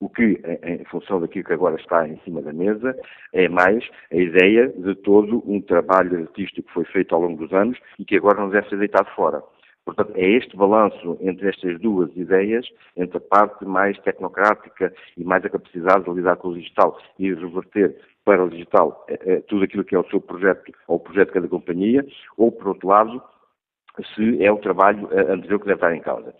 O 0.00 0.08
que, 0.08 0.40
em 0.64 0.84
função 0.86 1.20
daquilo 1.20 1.44
que 1.44 1.52
agora 1.52 1.76
está 1.76 2.08
em 2.08 2.18
cima 2.24 2.42
da 2.42 2.52
mesa, 2.52 2.96
é 3.32 3.48
mais 3.48 3.88
a 4.10 4.16
ideia 4.16 4.68
de 4.68 4.94
todo 4.96 5.44
um 5.46 5.60
trabalho 5.60 6.22
artístico 6.22 6.66
que 6.66 6.74
foi 6.74 6.84
feito 6.86 7.14
ao 7.14 7.20
longo 7.20 7.36
dos 7.36 7.52
anos 7.52 7.78
e 7.98 8.04
que 8.04 8.16
agora 8.16 8.40
não 8.40 8.48
deve 8.48 8.68
ser 8.68 8.78
deitado 8.78 9.08
fora. 9.14 9.42
Portanto, 9.84 10.12
é 10.14 10.28
este 10.30 10.56
balanço 10.56 11.18
entre 11.20 11.48
estas 11.48 11.80
duas 11.80 12.14
ideias, 12.16 12.66
entre 12.96 13.18
a 13.18 13.20
parte 13.20 13.64
mais 13.64 13.98
tecnocrática 14.00 14.92
e 15.16 15.24
mais 15.24 15.44
a 15.44 15.50
capacidade 15.50 16.04
de 16.04 16.10
lidar 16.10 16.36
com 16.36 16.48
o 16.48 16.54
digital 16.54 16.96
e 17.18 17.34
reverter 17.34 17.96
para 18.24 18.44
o 18.44 18.50
digital 18.50 19.04
é, 19.08 19.18
é, 19.32 19.40
tudo 19.40 19.64
aquilo 19.64 19.84
que 19.84 19.94
é 19.94 19.98
o 19.98 20.08
seu 20.08 20.20
projeto 20.20 20.72
ou 20.86 20.96
o 20.96 21.00
projeto 21.00 21.28
de 21.28 21.34
cada 21.34 21.48
companhia, 21.48 22.06
ou, 22.36 22.52
por 22.52 22.68
outro 22.68 22.88
lado, 22.88 23.22
se 24.14 24.42
é 24.42 24.50
o 24.50 24.58
trabalho 24.58 25.06
uh, 25.06 25.32
anterior 25.32 25.58
que 25.58 25.66
deve 25.66 25.74
estar 25.74 25.94
em 25.94 26.00
causa. 26.00 26.30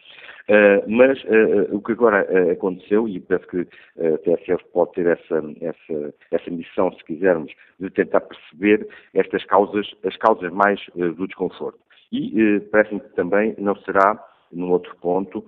Uh, 0.49 0.83
mas 0.89 1.23
uh, 1.25 1.75
o 1.75 1.83
que 1.83 1.93
agora 1.93 2.27
aconteceu, 2.53 3.09
e 3.09 3.21
penso 3.21 3.47
que 3.49 3.67
a 3.99 4.19
TSF 4.19 4.65
pode 4.73 4.93
ter 4.93 5.07
essa, 5.07 5.43
essa, 5.61 6.15
essa 6.31 6.51
missão, 6.51 6.93
se 6.93 7.05
quisermos, 7.05 7.53
de 7.79 7.91
tentar 7.91 8.21
perceber 8.21 8.89
estas 9.15 9.45
causas, 9.45 9.93
as 10.05 10.17
causas 10.17 10.51
mais 10.53 10.81
do 10.95 11.27
desconforto. 11.27 11.79
E 12.13 12.61
parece-me 12.71 13.01
que 13.01 13.15
também 13.15 13.55
não 13.59 13.75
será 13.77 14.23
num 14.53 14.71
outro 14.71 14.95
ponto, 15.01 15.45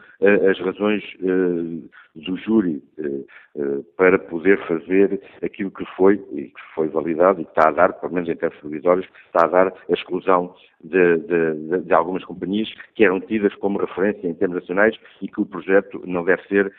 as 0.50 0.58
razões 0.60 1.04
do 1.20 2.36
júri 2.38 2.82
para 3.96 4.18
poder 4.18 4.58
fazer 4.66 5.20
aquilo 5.42 5.70
que 5.70 5.84
foi, 5.96 6.14
e 6.32 6.44
que 6.44 6.60
foi 6.74 6.88
validado 6.88 7.40
e 7.40 7.44
que 7.44 7.50
está 7.50 7.68
a 7.68 7.72
dar, 7.72 7.92
pelo 7.94 8.14
menos 8.14 8.28
em 8.28 8.36
termos 8.36 8.58
provisórios, 8.58 9.06
está 9.26 9.44
a 9.44 9.48
dar 9.48 9.68
a 9.68 9.92
exclusão 9.92 10.54
de, 10.82 11.18
de, 11.18 11.80
de, 11.82 11.92
algumas 11.92 12.24
companhias 12.24 12.72
que 12.94 13.04
eram 13.04 13.20
tidas 13.20 13.54
como 13.56 13.78
referência 13.78 14.26
em 14.26 14.34
termos 14.34 14.60
nacionais 14.60 14.96
e 15.20 15.28
que 15.28 15.40
o 15.40 15.46
projeto 15.46 16.02
não 16.06 16.24
deve 16.24 16.42
ser 16.48 16.72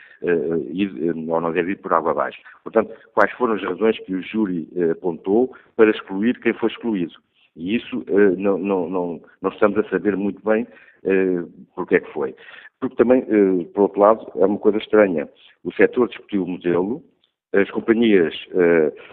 ou 1.28 1.40
não 1.40 1.52
deve 1.52 1.72
ir 1.72 1.76
por 1.76 1.92
água 1.92 2.10
abaixo. 2.10 2.40
Portanto, 2.64 2.92
quais 3.14 3.30
foram 3.32 3.54
as 3.54 3.62
razões 3.62 3.98
que 4.00 4.14
o 4.14 4.22
júri 4.22 4.68
apontou 4.90 5.54
para 5.76 5.90
excluir 5.90 6.40
quem 6.40 6.52
foi 6.54 6.70
excluído? 6.70 7.14
E 7.56 7.76
isso 7.76 7.98
uh, 7.98 8.36
não, 8.36 8.58
não, 8.58 8.88
não, 8.88 9.20
não, 9.40 9.50
estamos 9.50 9.78
a 9.78 9.88
saber 9.88 10.16
muito 10.16 10.44
bem 10.44 10.64
uh, 11.04 11.50
porque 11.74 11.96
é 11.96 12.00
que 12.00 12.12
foi. 12.12 12.34
Porque 12.78 12.96
também, 12.96 13.22
uh, 13.22 13.64
por 13.72 13.82
outro 13.82 14.00
lado, 14.00 14.32
é 14.36 14.44
uma 14.44 14.58
coisa 14.58 14.78
estranha. 14.78 15.28
O 15.64 15.72
setor 15.72 16.08
discutiu 16.08 16.44
o 16.44 16.48
modelo, 16.48 17.02
as 17.54 17.70
companhias, 17.70 18.34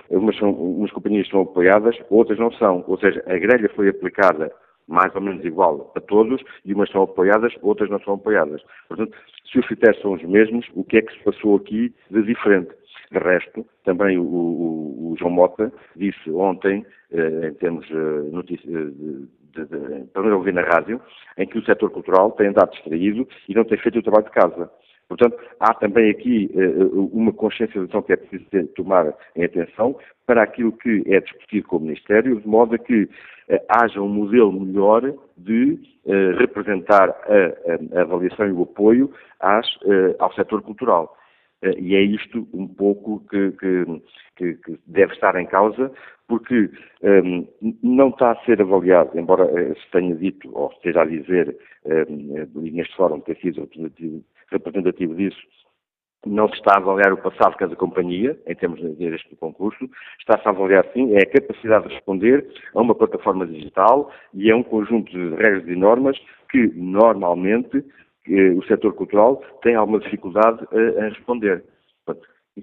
umas, 0.09 0.37
são, 0.37 0.51
umas 0.51 0.91
companhias 0.91 1.29
são 1.29 1.41
apoiadas, 1.41 1.95
outras 2.09 2.37
não 2.37 2.51
são. 2.51 2.83
Ou 2.87 2.97
seja, 2.97 3.23
a 3.25 3.37
grelha 3.37 3.69
foi 3.73 3.87
aplicada 3.87 4.51
mais 4.87 5.15
ou 5.15 5.21
menos 5.21 5.45
igual 5.45 5.93
a 5.95 6.01
todos, 6.01 6.41
e 6.65 6.73
umas 6.73 6.89
são 6.91 7.03
apoiadas, 7.03 7.53
outras 7.61 7.89
não 7.89 7.99
são 8.01 8.15
apoiadas. 8.15 8.61
Portanto, 8.89 9.15
se 9.49 9.59
os 9.59 9.65
critérios 9.67 10.01
são 10.01 10.13
os 10.13 10.23
mesmos, 10.23 10.65
o 10.73 10.83
que 10.83 10.97
é 10.97 11.01
que 11.01 11.13
se 11.13 11.23
passou 11.23 11.55
aqui 11.55 11.93
de 12.11 12.23
diferente? 12.23 12.71
De 13.11 13.19
resto, 13.19 13.65
também 13.83 14.17
o, 14.17 14.23
o, 14.23 15.11
o 15.11 15.15
João 15.17 15.31
Mota 15.31 15.71
disse 15.95 16.31
ontem, 16.31 16.85
eh, 17.11 17.47
em 17.47 17.53
termos 17.55 17.85
eh, 17.91 18.31
notícia, 18.31 18.67
eh, 18.67 18.85
de, 19.53 19.65
de, 19.65 19.65
de, 19.65 20.05
de, 20.11 20.19
ouvir 20.19 20.53
na 20.53 20.61
rádio, 20.61 20.99
em 21.37 21.45
que 21.45 21.57
o 21.57 21.65
setor 21.65 21.91
cultural 21.91 22.31
tem 22.31 22.47
andado 22.47 22.71
distraído 22.71 23.27
e 23.47 23.53
não 23.53 23.63
tem 23.63 23.77
feito 23.77 23.99
o 23.99 24.03
trabalho 24.03 24.25
de 24.25 24.31
casa. 24.31 24.69
Portanto, 25.07 25.37
há 25.59 25.73
também 25.73 26.09
aqui 26.09 26.49
uh, 26.55 27.09
uma 27.13 27.31
consciencialização 27.31 28.01
que 28.01 28.13
é 28.13 28.15
preciso 28.15 28.45
ter, 28.49 28.67
tomar 28.69 29.13
em 29.35 29.43
atenção 29.43 29.95
para 30.25 30.41
aquilo 30.41 30.71
que 30.71 31.03
é 31.05 31.19
discutido 31.19 31.67
com 31.67 31.77
o 31.77 31.81
Ministério, 31.81 32.39
de 32.39 32.47
modo 32.47 32.75
a 32.75 32.79
que 32.79 33.03
uh, 33.03 33.09
haja 33.69 34.01
um 34.01 34.07
modelo 34.07 34.51
melhor 34.51 35.13
de 35.37 35.79
uh, 36.05 36.37
representar 36.39 37.09
a, 37.09 37.95
a, 37.95 37.99
a, 37.99 38.01
avaliação 38.01 38.47
e 38.47 38.51
o 38.51 38.63
apoio 38.63 39.11
às, 39.39 39.67
ao 40.19 40.33
setor 40.33 40.61
cultural. 40.61 41.15
E 41.77 41.95
é 41.95 42.01
isto 42.01 42.47
um 42.53 42.67
pouco 42.67 43.23
que, 43.29 43.51
que, 43.51 44.55
que, 44.55 44.79
deve 44.85 45.13
estar 45.13 45.39
em 45.39 45.45
causa, 45.45 45.91
porque 46.27 46.69
um, 47.01 47.47
não 47.81 48.09
está 48.09 48.31
a 48.31 48.45
ser 48.45 48.61
avaliado, 48.61 49.17
embora 49.17 49.45
se 49.75 49.91
tenha 49.91 50.15
dito, 50.15 50.49
ou 50.53 50.71
esteja 50.71 51.01
a 51.01 51.05
dizer, 51.05 51.57
um, 51.85 52.61
neste 52.61 52.95
fórum 52.95 53.19
ter 53.21 53.37
sido 53.37 53.67
representativo 54.51 55.15
disso, 55.15 55.41
não 56.25 56.47
se 56.47 56.55
está 56.55 56.75
a 56.75 56.77
avaliar 56.77 57.13
o 57.13 57.17
passado 57.17 57.51
de 57.51 57.57
cada 57.57 57.75
companhia, 57.75 58.37
em 58.47 58.55
termos 58.55 58.81
deste 58.97 59.35
concurso, 59.35 59.89
está-se 60.19 60.47
a 60.47 60.51
avaliar, 60.51 60.85
sim, 60.93 61.13
é 61.13 61.19
a 61.19 61.25
capacidade 61.25 61.87
de 61.87 61.95
responder 61.95 62.47
a 62.73 62.81
uma 62.81 62.95
plataforma 62.95 63.45
digital 63.45 64.11
e 64.33 64.49
a 64.49 64.55
um 64.55 64.63
conjunto 64.63 65.11
de 65.11 65.35
regras 65.35 65.67
e 65.67 65.75
normas 65.75 66.17
que, 66.49 66.71
normalmente, 66.75 67.83
o 68.27 68.63
setor 68.63 68.93
cultural 68.93 69.43
tem 69.61 69.75
alguma 69.75 69.99
dificuldade 69.99 70.65
em 70.71 71.09
responder. 71.09 71.63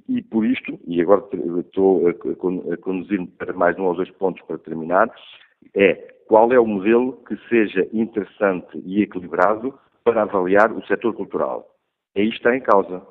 E 0.08 0.22
por 0.22 0.44
isto, 0.46 0.78
e 0.86 1.00
agora 1.00 1.24
estou 1.58 2.08
a 2.08 2.76
conduzir-me 2.76 3.26
para 3.26 3.52
mais 3.52 3.76
um 3.78 3.86
ou 3.86 3.94
dois 3.94 4.10
pontos 4.12 4.40
para 4.46 4.58
terminar, 4.58 5.10
é 5.74 5.94
qual 6.28 6.52
é 6.52 6.60
o 6.60 6.66
modelo 6.66 7.14
que 7.26 7.36
seja 7.48 7.88
interessante 7.92 8.80
e 8.84 9.02
equilibrado 9.02 9.76
para 10.04 10.22
avaliar 10.22 10.70
o 10.72 10.84
setor 10.86 11.12
cultural. 11.14 11.66
É 12.14 12.22
isto 12.22 12.40
que 12.40 12.48
está 12.48 12.56
em 12.56 12.60
causa. 12.60 13.02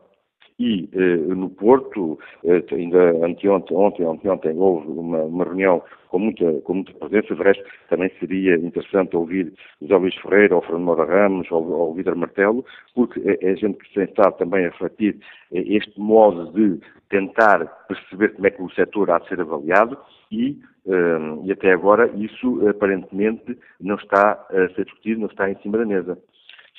E 0.60 0.90
eh, 0.91 1.15
no 1.34 1.49
Porto, 1.49 2.19
eh, 2.44 2.61
ainda 2.72 3.26
anteontem, 3.26 3.77
ontem, 3.77 4.06
ontem, 4.06 4.57
houve 4.57 4.90
uma, 4.90 5.19
uma, 5.23 5.45
reunião 5.45 5.81
com 6.10 6.19
muita, 6.19 6.52
com 6.61 6.73
muita 6.73 6.94
presença, 6.95 7.34
de 7.34 7.41
resto 7.41 7.64
também 7.88 8.11
seria 8.19 8.56
interessante 8.56 9.15
ouvir 9.15 9.53
José 9.81 9.95
Luís 9.95 10.15
Ferreira, 10.15 10.57
ou 10.57 10.61
Fernando 10.61 10.84
Moura 10.84 11.06
Ramos, 11.06 11.49
ou, 11.49 11.65
ou 11.72 11.94
Vitor 11.94 12.14
Martelo, 12.18 12.65
porque 12.94 13.22
é, 13.22 13.52
é 13.52 13.56
gente 13.56 13.77
que 13.77 13.94
tem 13.94 14.03
estado 14.03 14.36
também 14.38 14.65
a 14.65 14.69
refletir 14.69 15.18
eh, 15.53 15.64
este 15.65 15.98
modo 15.98 16.52
de 16.52 16.81
tentar 17.10 17.65
perceber 17.88 18.34
como 18.34 18.48
é 18.48 18.52
que 18.52 18.61
o 18.61 18.69
setor 18.72 19.11
há 19.11 19.19
de 19.19 19.30
ser 19.30 19.40
avaliado 19.40 19.98
e, 20.30 20.60
eh, 20.88 21.45
e 21.45 21.53
até 21.53 21.72
agora 21.72 22.11
isso 22.18 22.68
aparentemente 22.68 23.57
não 23.80 23.95
está 23.95 24.45
a 24.49 24.69
ser 24.76 24.84
discutido, 24.84 25.22
não 25.22 25.27
está 25.27 25.49
em 25.49 25.56
cima 25.61 25.77
da 25.77 25.86
mesa. 25.86 26.18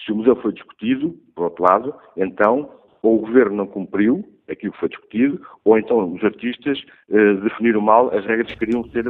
Se 0.05 0.13
o 0.13 0.17
museu 0.17 0.37
foi 0.37 0.53
discutido, 0.53 1.15
por 1.35 1.45
outro 1.45 1.63
lado, 1.63 1.95
então 2.17 2.80
ou 3.03 3.17
o 3.17 3.21
governo 3.21 3.57
não 3.57 3.67
cumpriu 3.67 4.25
aquilo 4.49 4.73
que 4.73 4.81
foi 4.81 4.89
discutido, 4.89 5.41
ou 5.65 5.79
então 5.79 6.13
os 6.13 6.25
artistas 6.25 6.83
eh, 7.11 7.35
definiram 7.35 7.81
mal 7.81 8.13
as 8.13 8.25
regras 8.27 8.53
que 8.53 8.59
queriam 8.59 8.85
ser, 8.91 9.05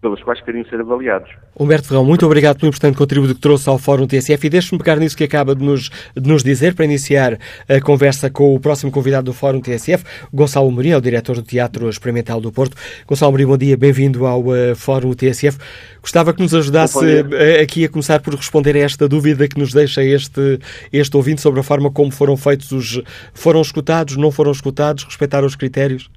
pelas 0.00 0.22
quais 0.22 0.40
queriam 0.42 0.64
ser 0.66 0.80
avaliados. 0.80 1.30
Humberto 1.58 1.88
Ferrão, 1.88 2.04
muito 2.04 2.24
obrigado 2.26 2.58
pelo 2.58 2.68
importante 2.68 2.96
contributo 2.96 3.34
que 3.34 3.40
trouxe 3.40 3.68
ao 3.68 3.78
Fórum 3.78 4.06
TSF 4.06 4.46
e 4.46 4.50
deixe-me 4.50 4.78
pegar 4.78 4.96
nisso 4.96 5.16
que 5.16 5.24
acaba 5.24 5.54
de 5.54 5.64
nos, 5.64 5.90
de 6.14 6.28
nos 6.28 6.42
dizer 6.42 6.74
para 6.74 6.84
iniciar 6.84 7.38
a 7.68 7.80
conversa 7.80 8.30
com 8.30 8.54
o 8.54 8.60
próximo 8.60 8.92
convidado 8.92 9.26
do 9.26 9.32
Fórum 9.32 9.60
TSF, 9.60 10.04
Gonçalo 10.32 10.70
Mourinho, 10.70 10.94
é 10.94 10.98
o 10.98 11.00
diretor 11.00 11.36
do 11.36 11.42
Teatro 11.42 11.88
Experimental 11.88 12.40
do 12.40 12.52
Porto. 12.52 12.76
Gonçalo 13.06 13.32
Mourinho, 13.32 13.48
bom 13.48 13.56
dia, 13.56 13.76
bem-vindo 13.76 14.26
ao 14.26 14.42
uh, 14.42 14.76
Fórum 14.76 15.14
TSF. 15.14 15.58
Gostava 16.00 16.34
que 16.34 16.42
nos 16.42 16.54
ajudasse 16.54 16.98
uh, 16.98 17.62
aqui 17.62 17.84
a 17.84 17.88
começar 17.88 18.20
por 18.20 18.34
responder 18.34 18.76
a 18.76 18.80
esta 18.80 19.08
dúvida 19.08 19.48
que 19.48 19.58
nos 19.58 19.72
deixa 19.72 20.04
este, 20.04 20.58
este 20.92 21.16
ouvinte 21.16 21.40
sobre 21.40 21.60
a 21.60 21.62
forma 21.62 21.90
como 21.90 22.10
foram 22.10 22.36
feitos 22.36 22.70
os... 22.70 23.02
foram 23.32 23.62
escutados, 23.62 24.16
não 24.16 24.30
foram 24.30 24.52
escutados, 24.52 25.04
respeitaram 25.04 25.46
os 25.46 25.56
critérios? 25.56 26.10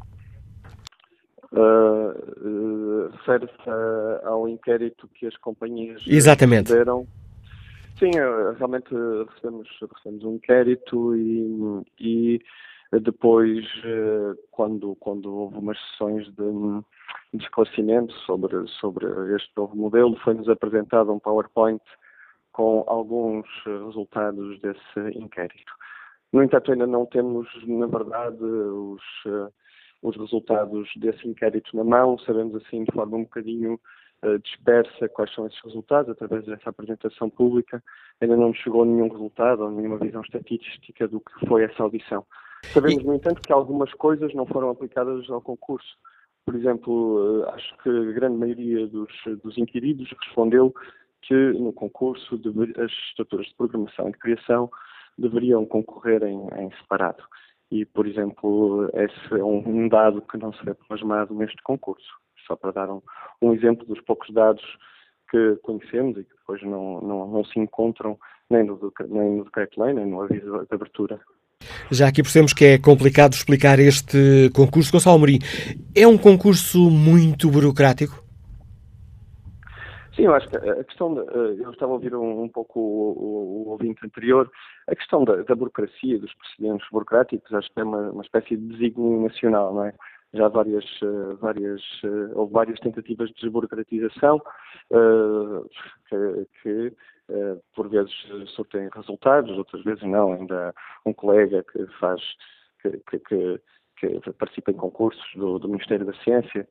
Uh, 1.52 2.00
refere-se 3.12 3.70
ao 4.24 4.48
inquérito 4.48 5.08
que 5.10 5.26
as 5.26 5.36
companhias 5.38 6.04
Exatamente. 6.08 6.68
fizeram. 6.68 7.08
Sim, 7.98 8.12
uh, 8.12 8.54
realmente 8.58 8.90
recebemos, 9.28 9.68
recebemos 9.82 10.24
um 10.24 10.36
inquérito 10.36 11.16
e, 11.16 11.84
e 12.00 12.40
depois, 13.02 13.66
uh, 13.84 14.38
quando, 14.52 14.96
quando 14.96 15.34
houve 15.34 15.58
umas 15.58 15.78
sessões 15.92 16.26
de, 16.28 16.82
de 17.34 17.44
esclarecimento 17.44 18.14
sobre, 18.26 18.66
sobre 18.80 19.06
este 19.36 19.52
novo 19.58 19.76
modelo, 19.76 20.16
foi-nos 20.24 20.48
apresentado 20.48 21.12
um 21.12 21.20
PowerPoint 21.20 21.82
com 22.54 22.84
alguns 22.88 23.46
resultados 23.66 24.60
desse 24.62 25.18
inquérito. 25.18 25.74
No 26.32 26.44
entanto, 26.44 26.72
ainda 26.72 26.88
não 26.88 27.06
temos, 27.06 27.48
na 27.68 27.88
verdade, 27.88 28.44
os 28.44 29.02
os 30.02 30.16
resultados 30.16 30.90
desse 30.96 31.28
inquérito 31.28 31.76
na 31.76 31.84
mão, 31.84 32.18
sabemos 32.20 32.56
assim 32.56 32.84
de 32.84 32.92
forma 32.92 33.18
um 33.18 33.24
bocadinho 33.24 33.80
uh, 34.24 34.40
dispersa 34.40 35.10
quais 35.10 35.34
são 35.34 35.46
esses 35.46 35.60
resultados 35.64 36.12
através 36.12 36.46
dessa 36.46 36.70
apresentação 36.70 37.30
pública. 37.30 37.84
Ainda 38.22 38.38
não 38.38 38.50
nos 38.50 38.58
chegou 38.58 38.86
nenhum 38.86 39.10
resultado 39.10 39.64
ou 39.64 39.72
nenhuma 39.72 39.98
visão 39.98 40.22
estatística 40.22 41.08
do 41.08 41.20
que 41.20 41.48
foi 41.48 41.64
essa 41.64 41.84
audição. 41.84 42.26
Sabemos, 42.66 43.04
no 43.04 43.14
entanto, 43.14 43.42
que 43.42 43.52
algumas 43.52 43.94
coisas 43.94 44.34
não 44.34 44.46
foram 44.46 44.70
aplicadas 44.70 45.30
ao 45.30 45.42
concurso. 45.42 45.98
Por 46.46 46.56
exemplo, 46.56 47.42
uh, 47.42 47.50
acho 47.50 47.78
que 47.84 47.90
a 47.90 48.12
grande 48.14 48.38
maioria 48.38 48.88
dos, 48.88 49.12
dos 49.44 49.58
inquiridos 49.58 50.10
respondeu 50.24 50.74
que 51.22 51.36
no 51.36 51.74
concurso 51.74 52.40
as 52.78 52.92
estruturas 53.10 53.46
de 53.48 53.56
programação 53.56 54.08
e 54.08 54.12
de 54.14 54.18
criação 54.18 54.72
deveriam 55.18 55.66
concorrer 55.66 56.24
em, 56.24 56.48
em 56.58 56.72
separado 56.78 57.22
e, 57.72 57.86
por 57.86 58.08
exemplo, 58.08 58.90
esse 58.94 59.34
é 59.40 59.44
um 59.44 59.88
dado 59.88 60.22
que 60.22 60.38
não 60.38 60.52
será 60.54 60.76
plasmado 60.76 61.34
neste 61.34 61.62
concurso. 61.64 62.08
Só 62.48 62.56
para 62.56 62.72
dar 62.72 62.90
um, 62.90 63.02
um 63.42 63.54
exemplo 63.54 63.86
dos 63.86 64.02
poucos 64.02 64.34
dados 64.34 64.64
que 65.30 65.56
conhecemos 65.62 66.18
e 66.18 66.24
que 66.24 66.36
depois 66.36 66.62
não, 66.64 67.02
não, 67.02 67.28
não 67.28 67.46
se 67.46 67.60
encontram 67.60 68.18
nem 68.50 68.64
no, 68.64 68.80
nem 69.08 69.38
no 69.38 69.44
decreto-lei, 69.44 69.94
nem 69.94 70.08
no 70.08 70.22
aviso 70.24 70.66
de 70.66 70.76
abertura. 70.76 71.20
Já 71.92 72.08
aqui 72.08 72.24
percebemos 72.24 72.54
que 72.54 72.66
é 72.66 72.78
complicado 72.80 73.34
explicar 73.34 73.80
este 73.80 74.50
concurso. 74.54 74.92
Gonçalo 74.92 75.18
Amorim, 75.18 75.40
é 75.96 76.08
um 76.08 76.18
concurso 76.18 76.90
muito 76.90 77.50
burocrático? 77.50 78.29
Sim, 80.20 80.26
eu 80.26 80.36
acho 80.36 80.50
que 80.50 80.58
a 80.58 80.84
questão, 80.84 81.14
de, 81.14 81.22
eh, 81.22 81.64
eu 81.64 81.72
estava 81.72 81.94
a 81.94 81.96
ouvir 81.96 82.14
um, 82.14 82.44
um 82.44 82.50
pouco 82.50 82.78
o, 82.78 82.84
o, 82.84 83.68
o, 83.68 83.70
ouvinte 83.70 84.06
anterior, 84.06 84.52
a 84.86 84.94
questão 84.94 85.24
da, 85.24 85.38
da, 85.44 85.56
burocracia, 85.56 86.20
dos 86.20 86.34
procedimentos 86.34 86.86
burocráticos, 86.92 87.54
acho 87.54 87.72
que 87.72 87.80
é 87.80 87.84
uma, 87.86 88.12
uma 88.12 88.22
espécie 88.22 88.58
de 88.58 88.68
desígnio 88.68 89.22
nacional, 89.22 89.74
não 89.74 89.86
é? 89.86 89.94
Já 90.34 90.50
várias, 90.50 90.84
eh, 91.02 91.36
várias, 91.40 91.82
eh, 92.04 92.34
houve 92.34 92.52
várias 92.52 92.78
tentativas 92.82 93.30
de 93.30 93.36
desburocratização 93.36 94.42
que, 96.10 96.48
que 96.62 96.94
por 97.76 97.88
vezes 97.88 98.12
surtem 98.56 98.90
resultados, 98.94 99.58
outras 99.58 99.84
vezes 99.84 100.04
não. 100.04 100.34
Ainda 100.34 100.74
um 101.06 101.14
colega 101.14 101.64
que 101.64 101.86
faz, 102.00 102.22
que, 102.82 102.92
que, 103.10 103.20
que, 103.20 103.62
que 104.20 104.34
participa 104.34 104.72
em 104.72 104.76
concursos 104.76 105.24
do, 105.36 105.60
do 105.60 105.70
Ministério 105.70 106.06
da 106.06 106.14
Ciência, 106.24 106.68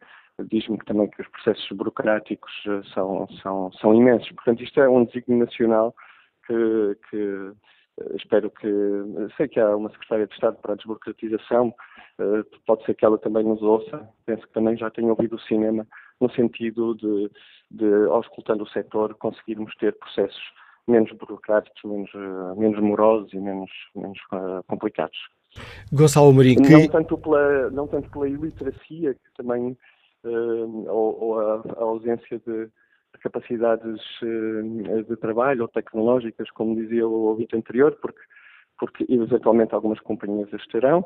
diz-me 0.51 0.79
também 0.79 1.09
que 1.09 1.21
os 1.21 1.29
processos 1.29 1.69
burocráticos 1.73 2.53
eh, 2.67 2.83
são, 2.95 3.27
são, 3.43 3.73
são 3.73 3.95
imensos. 3.95 4.31
Portanto, 4.33 4.63
isto 4.63 4.81
é 4.81 4.89
um 4.89 5.05
desígnio 5.05 5.45
nacional 5.45 5.95
que, 6.47 6.97
que, 7.11 7.53
espero 8.17 8.51
que. 8.51 8.69
Sei 9.37 9.49
que 9.49 9.61
há 9.61 9.77
uma 9.77 9.91
Secretária 9.91 10.27
de 10.27 10.35
Estado 10.35 10.57
para 10.63 10.73
a 10.73 10.77
Desburocratização, 10.77 11.75
pode 12.67 12.85
ser 12.85 12.95
que 12.95 13.05
ela 13.05 13.19
também 13.19 13.45
nos 13.45 13.63
ouça. 13.63 14.09
Penso 14.25 14.47
que 14.47 14.53
também 14.53 14.77
já 14.77 14.91
tenha 14.91 15.11
ouvido 15.11 15.37
o 15.37 15.41
cinema, 15.41 15.87
no 16.21 16.31
sentido 16.33 16.95
de, 16.95 17.31
de 17.71 18.07
auscultando 18.11 18.65
o 18.65 18.69
setor, 18.69 19.15
conseguirmos 19.15 19.75
ter 19.77 19.97
processos 19.99 20.43
menos 20.87 21.13
burocráticos, 21.13 21.83
menos, 21.85 22.11
menos 22.57 22.81
morosos 22.81 23.33
e 23.33 23.39
menos, 23.39 23.71
menos 23.95 24.19
complicados. 24.67 25.19
Gonçalo 25.93 26.33
Marinho, 26.33 26.63
que... 26.63 26.73
não, 26.73 26.89
tanto 26.89 27.19
pela, 27.19 27.71
não 27.71 27.87
tanto 27.87 28.11
pela 28.11 28.29
iliteracia, 28.29 29.15
que 29.15 29.35
também, 29.37 29.77
ou, 30.25 31.23
ou 31.23 31.41
a, 31.41 31.63
a, 31.77 31.83
ausência 31.83 32.41
de, 32.47 32.69
capacidades 33.21 34.01
uh, 34.23 35.03
de 35.05 35.17
trabalho 35.17 35.63
ou 35.63 35.69
tecnológicas, 35.69 36.51
como 36.51 36.77
dizia 36.77 37.07
o 37.07 37.29
ouvinte 37.29 37.57
anterior, 37.57 37.97
porque, 38.01 38.21
porque 38.79 39.07
eventualmente 39.09 39.75
algumas 39.75 40.01
companhias 40.01 40.53
as 40.55 40.65
terão, 40.69 41.01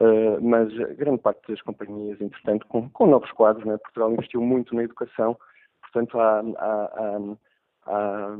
uh, 0.00 0.40
mas 0.40 0.72
grande 0.96 1.20
parte 1.20 1.46
das 1.48 1.60
companhias, 1.62 2.20
entretanto, 2.20 2.66
com, 2.66 2.88
com 2.90 3.06
novos 3.06 3.30
quadros, 3.32 3.66
né? 3.66 3.76
Portugal 3.78 4.12
investiu 4.12 4.40
muito 4.40 4.74
na 4.74 4.84
educação, 4.84 5.36
portanto 5.82 6.18
há, 6.18 6.40
há, 6.40 6.84
há, 6.94 7.18
há 7.86 8.36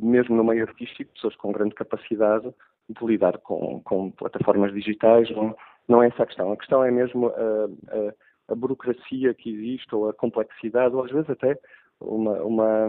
mesmo 0.00 0.36
no 0.36 0.44
meio 0.44 0.66
artístico, 0.66 1.12
pessoas 1.12 1.36
com 1.36 1.52
grande 1.52 1.74
capacidade 1.74 2.52
de 2.88 3.06
lidar 3.06 3.38
com, 3.38 3.80
com 3.82 4.10
plataformas 4.10 4.72
digitais, 4.72 5.30
não, 5.30 5.56
não, 5.88 6.02
é 6.02 6.08
essa 6.08 6.24
a 6.24 6.26
questão. 6.26 6.52
A 6.52 6.56
questão 6.56 6.84
é 6.84 6.90
mesmo 6.90 7.28
a, 7.28 7.32
a, 7.32 8.14
a, 8.50 8.54
burocracia 8.54 9.34
que 9.34 9.50
existe, 9.50 9.94
ou 9.94 10.08
a 10.08 10.12
complexidade, 10.12 10.94
ou 10.94 11.04
às 11.04 11.10
vezes 11.10 11.30
até 11.30 11.58
uma, 12.00 12.42
uma 12.42 12.86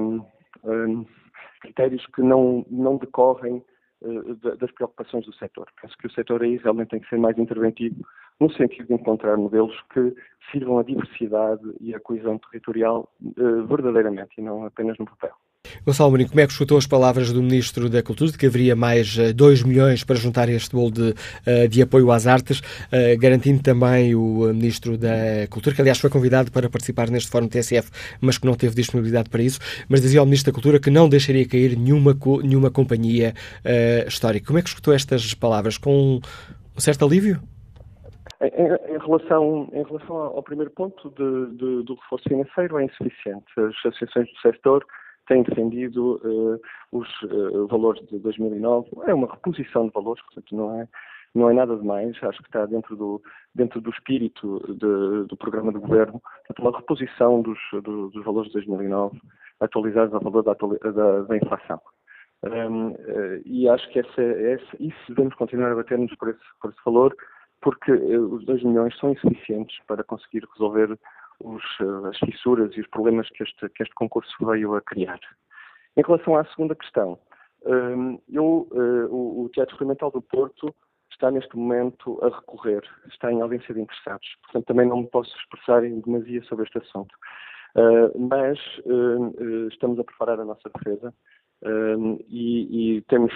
um, 0.64 1.06
critérios 1.62 2.06
que 2.08 2.22
não, 2.22 2.66
não 2.70 2.98
decorrem 2.98 3.64
uh, 4.02 4.36
das 4.58 4.72
preocupações 4.72 5.26
do 5.26 5.34
setor. 5.34 5.68
Penso 5.82 5.98
que 5.98 6.08
o 6.08 6.12
setor 6.12 6.44
aí 6.44 6.58
realmente 6.58 6.90
tem 6.90 7.00
que 7.00 7.10
ser 7.10 7.18
mais 7.18 7.38
interventivo 7.38 8.06
no 8.40 8.52
sentido 8.54 8.88
de 8.88 8.94
encontrar 8.96 9.38
modelos 9.38 9.80
que 9.94 10.16
sirvam 10.52 10.80
a 10.80 10.84
diversidade 10.84 11.62
e 11.80 11.94
a 11.94 12.00
coesão 12.00 12.40
territorial 12.40 13.08
uh, 13.22 13.66
verdadeiramente 13.68 14.34
e 14.38 14.42
não 14.42 14.66
apenas 14.66 14.98
no 14.98 15.06
papel. 15.06 15.36
Gonçalo 15.86 16.12
Marinho, 16.12 16.30
como 16.30 16.42
é 16.42 16.46
que 16.46 16.52
escutou 16.52 16.78
as 16.78 16.86
palavras 16.86 17.32
do 17.32 17.42
Ministro 17.42 17.90
da 17.90 18.04
Cultura 18.04 18.32
de 18.32 18.38
que 18.38 18.46
haveria 18.46 18.76
mais 18.76 19.18
2 19.34 19.62
eh, 19.62 19.68
milhões 19.68 20.04
para 20.04 20.16
juntar 20.16 20.48
este 20.50 20.76
bolo 20.76 20.92
de, 20.92 21.16
eh, 21.46 21.68
de 21.68 21.82
apoio 21.82 22.12
às 22.12 22.28
artes, 22.28 22.62
eh, 22.92 23.16
garantindo 23.16 23.64
também 23.64 24.14
o 24.14 24.54
Ministro 24.54 24.98
da 24.98 25.48
Cultura, 25.50 25.76
que 25.76 25.82
aliás 25.82 26.00
foi 26.00 26.10
convidado 26.10 26.52
para 26.52 26.70
participar 26.70 27.10
neste 27.10 27.32
Fórum 27.32 27.48
TSF, 27.48 27.90
mas 28.22 28.38
que 28.38 28.46
não 28.46 28.54
teve 28.54 28.76
disponibilidade 28.76 29.30
para 29.30 29.42
isso, 29.42 29.60
mas 29.90 30.02
dizia 30.02 30.20
ao 30.20 30.26
Ministro 30.26 30.52
da 30.52 30.56
Cultura 30.56 30.80
que 30.80 30.92
não 30.92 31.10
deixaria 31.10 31.48
cair 31.48 31.76
nenhuma, 31.76 32.16
nenhuma 32.44 32.70
companhia 32.70 33.34
uh, 33.66 34.08
histórica. 34.08 34.46
Como 34.48 34.60
é 34.60 34.62
que 34.62 34.70
escutou 34.70 34.94
estas 34.94 35.34
palavras? 35.34 35.78
Com 35.78 36.20
um 36.76 36.80
certo 36.80 37.06
alívio? 37.06 37.40
Em, 38.42 38.48
em, 38.48 38.98
relação, 39.00 39.70
em 39.74 39.84
relação 39.84 40.16
ao 40.16 40.44
primeiro 40.44 40.72
ponto 40.72 41.10
de, 41.10 41.58
de, 41.58 41.84
do 41.84 41.96
reforço 41.96 42.28
financeiro, 42.28 42.78
é 42.80 42.86
insuficiente. 42.86 43.46
As 43.58 43.76
associações 43.86 44.28
do 44.28 44.40
setor 44.42 44.86
tem 45.28 45.44
defendido 45.44 46.20
uh, 46.24 46.60
os 46.92 47.08
uh, 47.24 47.68
valores 47.68 48.06
de 48.08 48.20
2009. 48.20 48.90
É 49.06 49.14
uma 49.14 49.32
reposição 49.32 49.88
de 49.88 49.94
valores, 49.94 50.24
portanto, 50.24 50.56
não 50.56 50.80
é, 50.80 50.88
não 51.34 51.50
é 51.50 51.54
nada 51.54 51.76
demais. 51.76 52.18
Acho 52.24 52.42
que 52.42 52.50
está 52.50 52.66
dentro 52.66 52.96
do, 52.96 53.22
dentro 53.54 53.80
do 53.82 53.90
espírito 53.92 54.60
de, 54.68 55.28
do 55.28 55.38
programa 55.38 55.72
do 55.72 55.82
governo. 55.82 56.22
Uma 56.60 56.78
reposição 56.78 57.42
dos, 57.42 57.60
do, 57.72 58.10
dos 58.10 58.26
valores 58.26 58.50
de 58.50 58.54
2009 58.54 59.20
atualizados 59.60 60.14
ao 60.14 60.22
valor 60.22 60.44
da, 60.44 60.54
da, 60.54 61.22
da 61.22 61.38
inflação. 61.38 61.80
Um, 62.44 62.96
eh, 62.98 63.42
e 63.46 63.70
acho 63.70 63.88
que 63.92 64.00
essa, 64.00 64.22
essa, 64.22 64.78
isso 64.80 64.98
devemos 65.10 65.36
continuar 65.36 65.72
a 65.72 65.76
bater-nos 65.76 66.14
por 66.16 66.30
esse, 66.30 66.40
por 66.60 66.72
esse 66.72 66.80
valor, 66.84 67.16
porque 67.62 67.92
os 67.92 68.44
2 68.46 68.64
milhões 68.64 68.98
são 68.98 69.12
insuficientes 69.12 69.78
para 69.86 70.04
conseguir 70.04 70.44
resolver 70.54 70.98
os, 71.44 71.64
eh, 71.80 72.10
as 72.10 72.18
fissuras 72.20 72.76
e 72.76 72.82
os 72.82 72.88
problemas 72.88 73.30
que 73.30 73.44
este, 73.44 73.70
que 73.70 73.84
este 73.84 73.96
concurso 73.96 74.34
veio 74.46 74.76
a 74.76 74.82
criar. 74.82 75.20
Em 75.98 76.02
relação 76.02 76.36
à 76.36 76.46
segunda 76.46 76.76
questão, 76.76 77.20
ehm, 77.66 78.18
eu, 78.30 78.68
eh, 78.74 79.08
o, 79.10 79.50
Teatro 79.54 79.74
Experimental 79.74 80.12
do 80.12 80.22
Porto 80.22 80.74
está 81.12 81.30
neste 81.30 81.56
momento 81.56 82.18
a 82.24 82.30
recorrer, 82.30 82.82
está 83.10 83.32
em 83.32 83.42
audiência 83.42 83.74
de 83.74 83.82
interessados, 83.82 84.28
portanto 84.44 84.66
também 84.66 84.88
não 84.88 85.02
me 85.02 85.08
posso 85.08 85.36
expressar 85.38 85.84
em 85.84 86.00
demasia 86.00 86.42
sobre 86.44 86.66
este 86.66 86.78
assunto. 86.78 87.14
Uh, 87.74 88.12
mas 88.20 88.60
uh, 88.86 89.68
estamos 89.70 89.98
a 89.98 90.04
preparar 90.04 90.42
a 90.42 90.46
nossa 90.46 90.70
defesa 90.76 91.14
uh, 91.64 92.26
e, 92.28 92.98
e, 92.98 93.02
temos, 93.04 93.34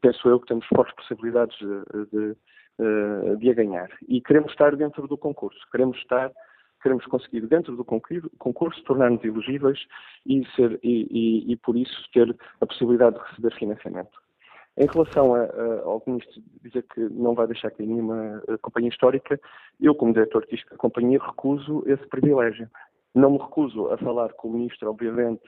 penso 0.00 0.28
eu, 0.28 0.40
que 0.40 0.48
temos 0.48 0.66
fortes 0.66 0.94
possibilidades 0.96 1.56
de, 1.58 2.06
de, 2.10 3.36
de, 3.38 3.50
a 3.50 3.54
ganhar. 3.54 3.88
E 4.08 4.20
queremos 4.20 4.50
estar 4.50 4.74
dentro 4.74 5.06
do 5.06 5.16
concurso, 5.16 5.60
queremos 5.70 5.96
estar 5.98 6.32
queremos 6.82 7.04
conseguir, 7.06 7.46
dentro 7.46 7.76
do 7.76 7.84
concurso, 7.84 8.82
tornar-nos 8.84 9.22
elegíveis 9.24 9.78
e, 10.26 10.44
ser, 10.54 10.78
e, 10.82 11.06
e, 11.10 11.52
e, 11.52 11.56
por 11.56 11.76
isso, 11.76 12.08
ter 12.12 12.36
a 12.60 12.66
possibilidade 12.66 13.16
de 13.16 13.24
receber 13.30 13.54
financiamento. 13.58 14.18
Em 14.76 14.86
relação 14.86 15.34
a, 15.34 15.40
a, 15.40 15.80
ao 15.82 16.02
ministro 16.06 16.40
dizer 16.62 16.84
que 16.94 17.00
não 17.00 17.34
vai 17.34 17.48
deixar 17.48 17.70
cair 17.72 17.86
nenhuma 17.86 18.40
eh, 18.48 18.56
companhia 18.62 18.90
histórica, 18.90 19.40
eu, 19.80 19.92
como 19.92 20.12
diretor 20.12 20.42
artístico 20.42 20.70
da 20.70 20.76
companhia, 20.76 21.18
recuso 21.18 21.82
esse 21.86 22.06
privilégio. 22.06 22.70
Não 23.12 23.32
me 23.32 23.38
recuso 23.38 23.88
a 23.88 23.98
falar 23.98 24.32
com 24.34 24.48
o 24.48 24.52
ministro, 24.52 24.88
obviamente, 24.88 25.42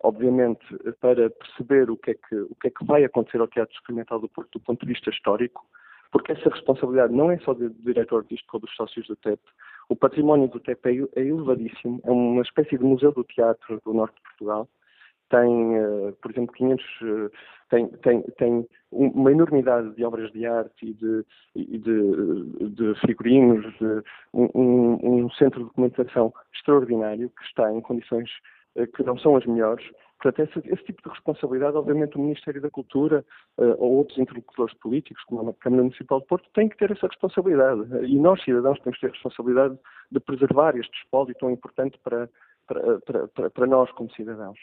obviamente, 0.00 0.66
para 1.00 1.30
perceber 1.30 1.90
o 1.90 1.96
que 1.96 2.10
é 2.10 2.14
que, 2.14 2.36
o 2.36 2.54
que, 2.60 2.68
é 2.68 2.70
que 2.70 2.84
vai 2.84 3.04
acontecer 3.04 3.40
ao 3.40 3.48
Teatro 3.48 3.74
Experimental 3.74 4.20
do 4.20 4.28
Porto 4.28 4.58
do 4.58 4.60
ponto 4.60 4.84
de 4.84 4.92
vista 4.92 5.08
histórico, 5.08 5.66
porque 6.12 6.32
essa 6.32 6.50
responsabilidade 6.50 7.14
não 7.14 7.30
é 7.30 7.38
só 7.38 7.54
do 7.54 7.70
diretor 7.70 8.18
artístico 8.18 8.58
ou 8.58 8.60
dos 8.60 8.76
sócios 8.76 9.06
do 9.06 9.16
TEP. 9.16 9.40
O 9.88 9.96
património 9.96 10.48
do 10.48 10.60
TEP 10.60 11.08
é, 11.14 11.20
elevadíssimo, 11.20 12.00
é 12.04 12.10
uma 12.10 12.42
espécie 12.42 12.78
de 12.78 12.84
museu 12.84 13.12
do 13.12 13.24
teatro 13.24 13.80
do 13.84 13.92
norte 13.92 14.14
de 14.16 14.22
Portugal. 14.22 14.68
Tem, 15.30 15.78
uh, 15.78 16.12
por 16.20 16.30
exemplo, 16.30 16.54
500, 16.54 16.84
uh, 16.84 17.06
eh, 17.06 17.30
tem, 17.70 17.88
tem, 17.88 18.22
tem 18.38 18.68
uma 18.92 19.32
enormidade 19.32 19.94
de 19.94 20.04
obras 20.04 20.30
de 20.32 20.46
arte 20.46 20.86
e 20.86 20.92
de, 20.92 21.24
e 21.56 21.78
de, 21.78 22.68
de 22.70 23.00
figurinos, 23.00 23.64
de, 23.78 24.02
um, 24.34 25.24
um 25.24 25.30
centro 25.30 25.60
de 25.60 25.66
documentação 25.66 26.32
extraordinário 26.54 27.30
que 27.30 27.44
está 27.46 27.72
em 27.72 27.80
condições 27.80 28.30
uh, 28.76 28.86
que 28.86 29.02
não 29.02 29.18
são 29.18 29.34
as 29.36 29.46
melhores 29.46 29.84
Portanto, 30.20 30.48
esse, 30.48 30.68
esse, 30.72 30.84
tipo 30.84 31.02
de 31.02 31.10
responsabilidade, 31.10 31.76
obviamente, 31.76 32.16
o 32.16 32.20
Ministério 32.20 32.60
da 32.60 32.70
Cultura 32.70 33.24
uh, 33.58 33.74
ou 33.78 33.96
outros 33.96 34.18
interlocutores 34.18 34.74
políticos, 34.78 35.22
como 35.24 35.50
a 35.50 35.54
Câmara 35.54 35.82
Municipal 35.82 36.20
de 36.20 36.26
Porto, 36.26 36.48
têm 36.54 36.68
que 36.68 36.76
ter 36.76 36.90
essa 36.90 37.06
responsabilidade. 37.06 37.82
E 38.06 38.18
nós, 38.18 38.42
cidadãos, 38.42 38.80
temos 38.80 38.98
que 38.98 39.06
ter 39.06 39.12
a 39.12 39.14
responsabilidade 39.14 39.78
de 40.10 40.20
preservar 40.20 40.76
este 40.76 40.96
espólio 40.98 41.34
tão 41.38 41.50
importante 41.50 41.98
para, 42.02 42.28
para, 42.66 43.28
para, 43.28 43.50
para 43.50 43.66
nós, 43.66 43.90
como 43.92 44.10
cidadãos. 44.12 44.58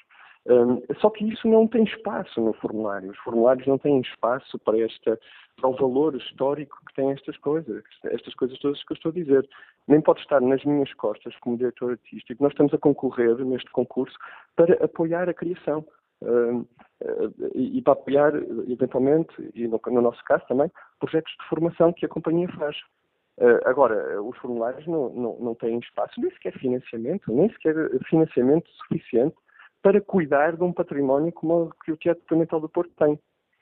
Um, 0.48 0.82
só 1.00 1.10
que 1.12 1.24
isso 1.26 1.48
não 1.48 1.68
tem 1.68 1.84
espaço 1.84 2.42
no 2.42 2.54
formulário. 2.54 3.12
Os 3.12 3.18
formulários 3.20 3.68
não 3.68 3.78
têm 3.78 4.02
espaço 4.02 4.58
para, 4.60 4.80
esta, 4.80 5.20
para 5.56 5.70
o 5.70 5.76
valor 5.76 6.16
histórico 6.16 6.80
que 6.88 6.96
têm 6.96 7.12
estas 7.12 7.38
coisas, 7.38 7.84
estas 8.06 8.34
coisas 8.34 8.58
todas 8.60 8.84
que 8.84 8.92
eu 8.92 8.96
estou 8.96 9.12
a 9.12 9.14
dizer. 9.14 9.48
Nem 9.88 10.02
pode 10.02 10.22
estar 10.22 10.42
nas 10.42 10.64
minhas 10.66 10.92
costas 10.96 11.36
como 11.38 11.58
diretor 11.58 11.92
artístico. 11.92 12.44
Nós 12.44 12.54
estamos 12.54 12.74
a 12.74 12.80
concorrer 12.80 13.36
neste 13.46 13.70
concurso 13.72 14.18
para 14.56 14.84
apoiar 14.84 15.30
a 15.30 15.34
criação. 15.34 15.86
Um, 16.24 16.66
e, 17.56 17.80
e 17.80 17.82
para 17.82 17.94
apoiar, 17.94 18.34
eventualmente, 18.68 19.34
e 19.56 19.68
no, 19.68 19.82
no, 19.88 20.02
nosso 20.02 20.24
caso 20.24 20.46
também, 20.48 20.72
projetos 21.00 21.32
de 21.40 21.50
formação 21.50 21.94
que 21.94 22.06
a 22.06 22.10
companhia 22.10 22.48
faz. 22.50 22.78
Uh, 23.38 23.58
agora, 23.66 24.22
os 24.22 24.38
formulários 24.38 24.86
não, 24.86 25.10
não, 25.10 25.40
não 25.40 25.56
têm 25.56 25.80
espaço, 25.80 26.20
nem 26.22 26.30
sequer 26.32 26.54
financiamento, 26.60 27.32
nem 27.34 27.50
sequer 27.52 27.76
financiamento 28.08 28.70
suficiente 28.72 29.36
para 29.82 30.02
cuidar 30.02 30.56
de 30.56 30.64
um 30.64 30.72
património 30.72 31.32
como 31.32 31.64
o 31.64 31.72
que 31.84 31.92
o 31.92 31.98
Teatro 31.98 32.22
Experimental 32.22 32.60
do 32.60 32.70
Porto 32.70 32.92
tem. 32.98 33.20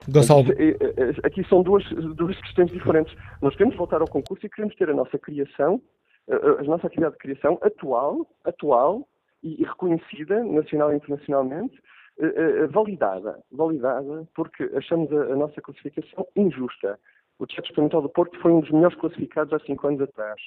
Gonçalo. 0.08 0.46
Eh, 0.54 0.78
eh, 0.80 1.14
aqui 1.24 1.44
são 1.48 1.62
duas, 1.62 1.84
duas 2.16 2.40
questões 2.41 2.72
diferentes. 2.72 3.14
Nós 3.41 3.56
queremos 3.56 3.76
voltar 3.76 4.02
ao 4.02 4.08
concurso 4.08 4.46
e 4.46 4.50
queremos 4.50 4.76
ter 4.76 4.90
a 4.90 4.94
nossa 4.94 5.18
criação, 5.18 5.82
a 6.30 6.64
nossa 6.64 6.88
atividade 6.88 7.14
de 7.14 7.20
criação 7.20 7.58
atual, 7.62 8.28
atual 8.46 9.08
e 9.41 9.64
reconhecida 9.64 10.44
nacional 10.44 10.94
e 10.94 10.96
internacionalmente, 10.96 11.82
eh, 12.20 12.68
validada. 12.68 13.40
Validada 13.52 14.28
porque 14.36 14.64
achamos 14.76 15.12
a, 15.12 15.34
a 15.34 15.36
nossa 15.36 15.62
classificação 15.62 16.28
injusta. 16.36 17.00
O 17.40 17.48
Teatro 17.48 17.70
Experimental 17.70 18.02
do 18.02 18.10
Porto 18.10 18.38
foi 18.41 18.52
um 18.52 18.60
dos 18.60 18.72
melhores 18.72 18.98
classificados 18.98 19.54
há 19.54 19.60
cinco 19.66 19.88
anos 19.88 20.02
atrás. 20.02 20.41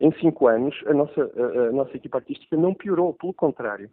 Em 0.00 0.10
cinco 0.12 0.46
anos, 0.46 0.74
a 0.86 0.94
nossa, 0.94 1.20
a, 1.22 1.68
a 1.68 1.72
nossa 1.72 1.96
equipa 1.96 2.18
artística 2.18 2.56
não 2.56 2.72
piorou, 2.72 3.12
pelo 3.12 3.34
contrário. 3.34 3.90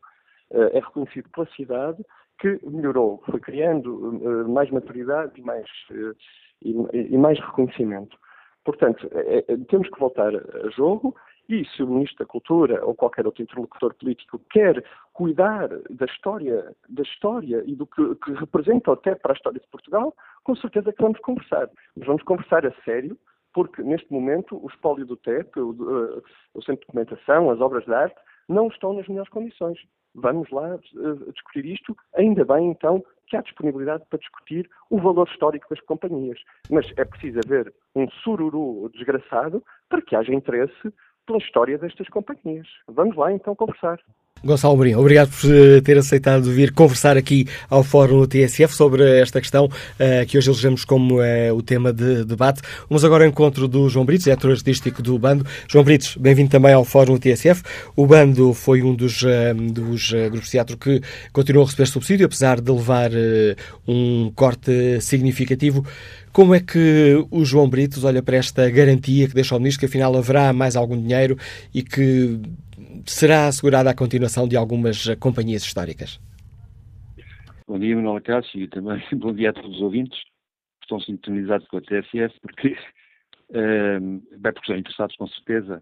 Eh, 0.52 0.78
é 0.78 0.80
reconhecido 0.80 1.30
pela 1.30 1.48
cidade 1.56 2.04
que 2.40 2.60
melhorou, 2.64 3.24
foi 3.26 3.40
criando 3.40 4.20
eh, 4.24 4.48
mais 4.48 4.70
maturidade 4.70 5.32
e 5.40 5.42
mais, 5.42 5.66
eh, 5.92 6.14
e, 6.62 7.18
mais 7.18 7.40
reconhecimento. 7.40 8.18
Portanto, 8.64 9.08
é, 9.12 9.40
é, 9.40 9.58
temos 9.70 9.90
que 9.90 10.00
voltar 10.00 10.34
a 10.36 10.70
jogo 10.70 11.16
e 11.48 11.64
se 11.66 11.84
o 11.84 11.88
Ministro 11.88 12.26
da 12.26 12.32
Cultura 12.32 12.84
ou 12.86 12.96
qualquer 12.96 13.26
outro 13.26 13.44
interlocutor 13.44 13.94
político 13.96 14.40
quer 14.50 14.84
cuidar 15.14 15.70
da 15.90 16.06
história, 16.06 16.76
da 16.90 17.04
história 17.04 17.64
e 17.66 17.76
do 17.76 17.86
que, 17.86 18.16
que 18.16 18.32
representa 18.34 18.92
até 18.94 19.16
para 19.16 19.34
a 19.34 19.36
história 19.36 19.60
de 19.60 19.68
Portugal, 19.68 20.14
com 20.44 20.56
certeza 20.56 20.92
que 20.92 21.02
vamos 21.02 21.20
conversar. 21.20 21.70
Mas 21.96 22.08
vamos 22.08 22.24
conversar 22.24 22.66
a 22.66 22.72
sério, 22.84 23.18
porque 23.54 23.82
neste 23.84 24.12
momento 24.12 24.58
o 24.64 24.68
espólio 24.68 25.06
do 25.06 25.16
TEP, 25.16 25.60
o, 25.60 26.22
o 26.54 26.62
Centro 26.62 26.82
de 26.82 26.88
Documentação, 26.88 27.52
as 27.52 27.62
obras 27.62 27.86
de 27.86 27.94
arte, 27.94 28.20
não 28.50 28.68
estão 28.68 28.94
nas 28.94 29.08
melhores 29.08 29.30
condições. 29.30 29.80
Vamos 30.16 30.50
lá 30.50 30.76
uh, 30.76 31.32
discutir 31.34 31.66
isto, 31.66 31.96
ainda 32.16 32.46
bem 32.46 32.72
então 32.72 33.04
que 33.28 33.36
há 33.36 33.42
disponibilidade 33.42 34.06
para 34.10 34.20
discutir 34.20 34.70
o 34.90 34.98
valor 34.98 35.28
histórico 35.28 35.68
das 35.70 35.82
companhias. 35.82 36.40
Mas 36.70 36.92
é 36.96 37.04
preciso 37.04 37.40
haver 37.40 37.74
um 37.96 38.10
sururu 38.24 38.90
desgraçado 38.94 39.64
para 39.90 40.02
que 40.02 40.16
haja 40.16 40.34
interesse 40.34 40.94
pela 41.26 41.40
história 41.40 41.78
destas 41.78 42.08
companhias. 42.08 42.68
Vamos 42.88 43.16
lá 43.16 43.32
então 43.32 43.56
conversar. 43.56 44.00
Gonçalo 44.44 44.76
Mourinho, 44.76 45.00
obrigado 45.00 45.32
por 45.32 45.50
eh, 45.52 45.82
ter 45.82 45.98
aceitado 45.98 46.52
vir 46.52 46.72
conversar 46.72 47.18
aqui 47.18 47.48
ao 47.68 47.84
Fórum 47.84 48.28
TSF 48.28 48.76
sobre 48.76 49.20
esta 49.20 49.42
questão 49.42 49.66
uh, 49.66 50.26
que 50.28 50.38
hoje 50.38 50.52
elegemos 50.52 50.86
como 50.86 51.16
uh, 51.20 51.56
o 51.56 51.64
tema 51.64 51.92
de 51.92 52.24
debate. 52.24 52.62
Vamos 52.88 53.04
agora 53.04 53.24
ao 53.24 53.30
encontro 53.30 53.68
do 53.68 53.90
João 53.90 54.06
Brites, 54.06 54.26
diretor 54.26 54.52
artístico 54.52 55.02
do 55.02 55.18
Bando. 55.18 55.44
João 55.68 55.84
Brites, 55.84 56.16
bem-vindo 56.16 56.52
também 56.52 56.74
ao 56.74 56.86
Fórum 56.86 57.18
TSF. 57.18 57.64
O 57.96 58.06
Bando 58.06 58.54
foi 58.54 58.84
um 58.84 58.94
dos, 58.94 59.24
uh, 59.24 59.56
dos 59.72 60.12
grupos 60.12 60.46
de 60.46 60.52
teatro 60.52 60.78
que 60.78 61.02
continuou 61.34 61.64
a 61.64 61.66
receber 61.66 61.88
subsídio, 61.88 62.28
apesar 62.28 62.62
de 62.62 62.72
levar 62.72 63.10
um 63.88 64.32
corte 64.36 65.02
significativo. 65.02 65.84
Como 66.32 66.54
é 66.54 66.60
que 66.60 67.26
o 67.32 67.46
João 67.46 67.68
Britos 67.68 68.04
olha 68.04 68.22
para 68.22 68.36
esta 68.36 68.70
garantia 68.70 69.28
que 69.28 69.34
deixa 69.34 69.56
ao 69.56 69.60
Ministro 69.60 69.80
que 69.80 69.86
afinal 69.86 70.16
haverá 70.16 70.52
mais 70.52 70.76
algum 70.76 71.02
dinheiro 71.02 71.38
e 71.74 71.82
que 71.82 72.42
será 73.06 73.48
assegurada 73.48 73.90
a 73.90 73.96
continuação 73.96 74.48
de 74.48 74.56
algumas 74.56 75.08
eh, 75.08 75.16
companhias 75.16 75.64
históricas? 75.64 76.20
Bom 77.68 77.80
dia, 77.80 77.96
Manuel 77.96 78.22
Cássio, 78.22 78.62
e 78.62 78.68
também 78.68 79.02
bom 79.14 79.34
dia 79.34 79.50
a 79.50 79.54
todos 79.54 79.76
os 79.76 79.82
ouvintes 79.82 80.20
que 80.20 80.86
estão 80.86 81.00
sintonizados 81.00 81.68
com 81.68 81.78
a 81.78 81.82
TSF, 81.82 82.40
porque, 82.42 82.78
uh, 83.50 84.00
bem, 84.38 84.54
porque 84.54 84.60
estão 84.60 84.78
interessados 84.78 85.16
com 85.16 85.28
certeza, 85.28 85.82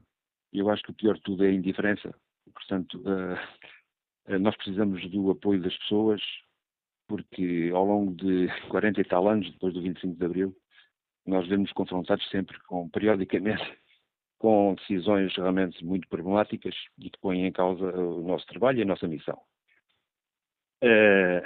e 0.52 0.60
eu 0.60 0.70
acho 0.70 0.84
que 0.84 0.92
o 0.92 0.96
pior 0.96 1.16
de 1.16 1.22
tudo 1.22 1.44
é 1.44 1.50
a 1.50 1.54
indiferença. 1.54 2.14
Portanto, 2.54 3.02
uh, 3.02 4.40
nós 4.40 4.56
precisamos 4.56 5.10
do 5.10 5.32
apoio 5.32 5.62
das 5.62 5.78
pessoas, 5.80 6.22
porque 7.08 7.72
ao 7.74 7.86
longo 7.86 8.14
de 8.16 8.48
40 8.70 9.02
e 9.02 9.04
tal 9.04 9.28
anos, 9.28 9.52
depois 9.52 9.74
do 9.74 9.82
25 9.82 10.16
de 10.16 10.26
Abril, 10.26 10.56
nós 11.26 11.48
vemos 11.48 11.72
confrontados 11.72 12.30
sempre 12.30 12.58
com, 12.64 12.90
periodicamente, 12.90 13.64
com 14.44 14.76
decisões 14.76 15.34
realmente 15.38 15.86
muito 15.86 16.06
problemáticas 16.10 16.76
e 17.00 17.10
que 17.10 17.18
põem 17.22 17.46
em 17.46 17.52
causa 17.54 17.86
o 17.98 18.22
nosso 18.28 18.46
trabalho 18.48 18.80
e 18.80 18.82
a 18.82 18.86
nossa 18.86 19.08
missão. 19.08 19.40
Uh, 20.84 21.40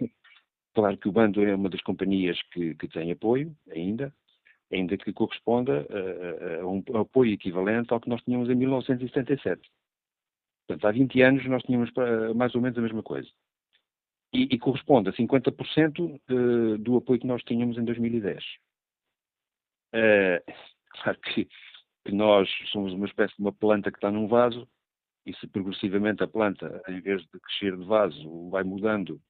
claro 0.74 0.96
que 0.96 1.10
o 1.10 1.12
bando 1.12 1.44
é 1.44 1.54
uma 1.54 1.68
das 1.68 1.82
companhias 1.82 2.40
que, 2.50 2.74
que 2.76 2.88
tem 2.88 3.12
apoio 3.12 3.54
ainda, 3.70 4.14
ainda 4.72 4.96
que 4.96 5.12
corresponda 5.12 5.86
a, 5.90 6.62
a, 6.62 6.66
um 6.66 6.82
apoio 6.98 7.34
equivalente 7.34 7.92
ao 7.92 8.00
que 8.00 8.08
nós 8.08 8.22
tínhamos 8.22 8.48
em 8.48 8.54
1977. 8.54 9.60
Portanto, 10.66 10.86
há 10.86 10.90
20 10.90 11.20
anos 11.20 11.44
nós 11.44 11.62
tínhamos 11.64 11.90
mais 12.34 12.54
ou 12.54 12.62
menos 12.62 12.78
a 12.78 12.82
mesma 12.82 13.02
coisa. 13.02 13.28
E, 14.32 14.44
e 14.54 14.58
corresponde 14.58 15.10
a 15.10 15.12
50% 15.12 16.18
de, 16.26 16.78
do 16.78 16.96
apoio 16.96 17.20
que 17.20 17.26
nós 17.26 17.42
tínhamos 17.42 17.76
em 17.76 17.84
2010. 17.84 18.42
Uh, 19.92 20.52
claro 21.02 21.18
que 21.20 21.46
que 22.08 22.14
nós 22.14 22.48
somos 22.72 22.94
uma 22.94 23.04
espécie 23.04 23.36
de 23.36 23.42
uma 23.42 23.52
planta 23.52 23.90
que 23.90 23.98
está 23.98 24.10
num 24.10 24.26
vaso 24.26 24.66
e 25.26 25.36
se 25.36 25.46
progressivamente 25.46 26.22
a 26.22 26.26
planta, 26.26 26.82
em 26.88 27.02
vez 27.02 27.20
de 27.20 27.38
crescer 27.38 27.76
de 27.76 27.84
vaso, 27.84 28.48
vai 28.48 28.64
mudando 28.64 29.20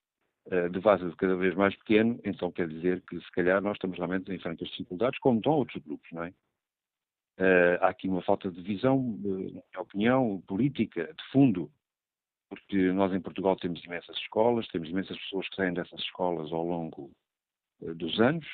uh, 0.46 0.70
de 0.70 0.78
vaso 0.78 1.10
de 1.10 1.16
cada 1.16 1.34
vez 1.34 1.56
mais 1.56 1.74
pequeno, 1.74 2.20
então 2.22 2.52
quer 2.52 2.68
dizer 2.68 3.02
que 3.02 3.20
se 3.20 3.32
calhar 3.32 3.60
nós 3.60 3.72
estamos 3.72 3.96
realmente 3.96 4.32
em 4.32 4.38
frente 4.38 4.62
às 4.62 4.70
dificuldades, 4.70 5.18
como 5.18 5.38
estão 5.38 5.54
outros 5.54 5.82
grupos, 5.82 6.08
não 6.12 6.22
é? 6.22 6.28
Uh, 7.40 7.82
há 7.82 7.88
aqui 7.88 8.08
uma 8.08 8.22
falta 8.22 8.48
de 8.48 8.62
visão, 8.62 8.96
minha 9.02 9.80
opinião, 9.80 10.40
política, 10.46 11.12
de 11.12 11.24
fundo, 11.32 11.68
porque 12.48 12.92
nós 12.92 13.12
em 13.12 13.20
Portugal 13.20 13.56
temos 13.56 13.84
imensas 13.84 14.16
escolas, 14.18 14.68
temos 14.68 14.88
imensas 14.88 15.18
pessoas 15.18 15.48
que 15.48 15.56
saem 15.56 15.74
dessas 15.74 15.98
escolas 15.98 16.52
ao 16.52 16.64
longo 16.64 17.10
uh, 17.80 17.92
dos 17.96 18.20
anos, 18.20 18.46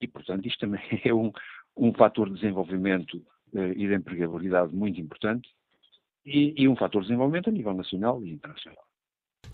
e 0.00 0.06
portanto 0.06 0.46
isto 0.46 0.60
também 0.60 0.80
é 1.04 1.12
um, 1.12 1.32
um 1.76 1.92
fator 1.92 2.28
de 2.28 2.36
desenvolvimento 2.36 3.20
eh, 3.20 3.33
e 3.54 3.86
de 3.86 3.94
empregabilidade 3.94 4.74
muito 4.74 5.00
importante 5.00 5.48
e, 6.26 6.54
e, 6.56 6.68
um 6.68 6.76
fator 6.76 7.02
de 7.02 7.08
desenvolvimento 7.08 7.48
a 7.48 7.52
nível 7.52 7.74
nacional 7.74 8.24
e 8.24 8.32
internacional. 8.32 8.82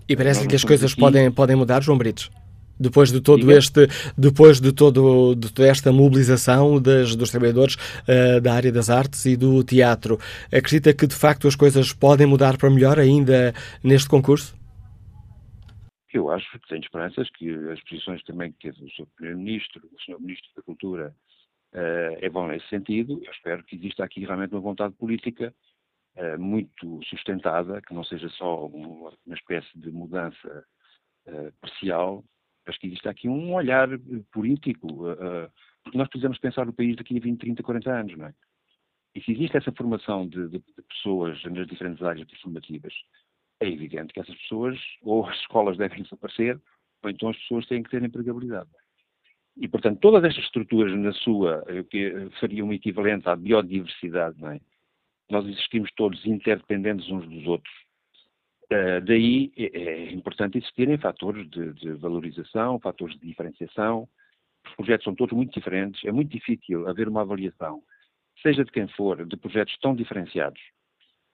E 0.09 0.17
parece 0.17 0.47
que 0.47 0.55
as 0.55 0.65
coisas 0.65 0.93
aqui... 0.93 1.01
podem, 1.01 1.31
podem 1.31 1.57
mudar, 1.57 1.83
João 1.83 1.99
Brites? 1.99 2.31
Depois 2.79 3.13
de 3.13 3.21
todo 3.21 3.53
este, 3.53 3.87
depois 4.17 4.59
de, 4.59 4.73
todo, 4.73 5.35
de 5.35 5.53
toda 5.53 5.69
esta 5.69 5.93
mobilização 5.93 6.81
das, 6.81 7.15
dos 7.15 7.31
trabalhadores 7.31 7.75
uh, 7.75 8.41
da 8.41 8.55
área 8.55 8.73
das 8.73 8.89
artes 8.89 9.27
e 9.27 9.37
do 9.37 9.63
teatro, 9.63 10.19
acredita 10.47 10.95
que 10.95 11.07
de 11.07 11.15
facto 11.15 11.47
as 11.47 11.55
coisas 11.55 11.93
podem 11.93 12.27
mudar 12.27 12.57
para 12.57 12.71
melhor 12.71 12.99
ainda 12.99 13.53
neste 13.85 14.09
concurso? 14.09 14.59
Eu 16.13 16.31
acho 16.31 16.51
que 16.53 16.69
tenho 16.69 16.81
esperanças 16.81 17.29
que 17.37 17.51
as 17.71 17.81
posições 17.83 18.23
também 18.25 18.51
que 18.53 18.71
teve 18.71 18.83
o 18.83 18.89
Sr. 18.89 19.07
Primeiro-Ministro, 19.15 19.83
o 19.85 20.03
Sr. 20.03 20.19
Ministro 20.19 20.49
da 20.57 20.63
Cultura 20.63 21.15
é 21.73 22.29
bom 22.29 22.47
nesse 22.47 22.69
sentido. 22.69 23.21
Eu 23.25 23.31
espero 23.31 23.65
que 23.65 23.77
exista 23.77 24.05
aqui 24.05 24.21
realmente 24.21 24.53
uma 24.53 24.61
vontade 24.61 24.95
política 24.95 25.55
uh, 26.17 26.41
muito 26.41 27.01
sustentada, 27.05 27.81
que 27.83 27.95
não 27.95 28.05
seja 28.05 28.29
só 28.31 28.67
uma, 28.67 29.13
espécie 29.35 29.79
de 29.79 29.91
mudança 29.91 30.65
uh, 31.27 31.53
parcial, 31.61 32.25
mas 32.67 32.77
que 32.79 32.87
exista 32.87 33.11
aqui 33.11 33.29
um 33.29 33.55
olhar 33.55 33.89
político, 34.33 34.87
porque 35.83 35.99
nós 35.99 36.09
precisamos 36.09 36.39
pensar 36.39 36.69
o 36.69 36.73
país 36.73 36.95
daqui 36.95 37.17
a 37.17 37.21
20, 37.21 37.39
30, 37.39 37.63
40 37.63 37.91
anos, 37.91 38.17
não 38.17 38.27
é? 38.27 38.35
E 39.15 39.21
se 39.23 39.33
existe 39.33 39.57
essa 39.57 39.73
formação 39.73 40.29
de, 40.29 40.49
de, 40.49 40.59
de 40.59 40.83
pessoas 40.89 41.43
nas 41.45 41.67
diferentes 41.67 42.03
áreas 42.03 42.29
formativas, 42.41 42.93
é 43.61 43.69
evidente 43.69 44.13
que 44.13 44.21
essas 44.21 44.37
pessoas, 44.37 44.79
ou 45.03 45.27
as 45.27 45.37
escolas 45.39 45.77
devem 45.77 46.03
desaparecer, 46.03 46.61
ou 47.03 47.11
então 47.11 47.29
as 47.29 47.37
pessoas 47.39 47.67
têm 47.67 47.83
que 47.83 47.91
ter 47.91 48.03
empregabilidade. 48.03 48.71
E, 49.57 49.69
portanto, 49.69 49.99
todas 50.01 50.25
estas 50.25 50.45
estruturas 50.45 50.97
na 50.97 51.13
sua, 51.13 51.65
que 51.91 52.29
fariam 52.41 52.69
um 52.69 52.73
equivalente 52.73 53.29
à 53.29 53.37
biodiversidade, 53.37 54.41
não 54.41 54.51
é? 54.51 54.61
Nós 55.31 55.47
existimos 55.47 55.91
todos 55.93 56.25
interdependentes 56.27 57.09
uns 57.09 57.27
dos 57.29 57.47
outros. 57.47 57.73
Uh, 58.73 59.01
daí 59.05 59.53
é, 59.57 59.65
é, 59.65 60.13
importante 60.13 60.59
existirem 60.59 60.97
fatores 60.97 61.49
de, 61.51 61.73
de, 61.75 61.93
valorização, 61.95 62.79
fatores 62.79 63.19
de 63.19 63.27
diferenciação. 63.27 64.09
Os 64.65 64.75
projetos 64.77 65.05
são 65.05 65.15
todos 65.15 65.37
muito 65.37 65.53
diferentes. 65.53 66.05
É 66.05 66.13
muito 66.13 66.31
difícil 66.31 66.89
haver 66.89 67.09
uma 67.09 67.23
avaliação, 67.23 67.83
seja 68.43 68.65
de 68.65 68.71
quem 68.71 68.87
for, 68.89 69.25
de 69.27 69.37
projetos 69.37 69.77
tão 69.79 69.95
diferenciados, 69.95 70.61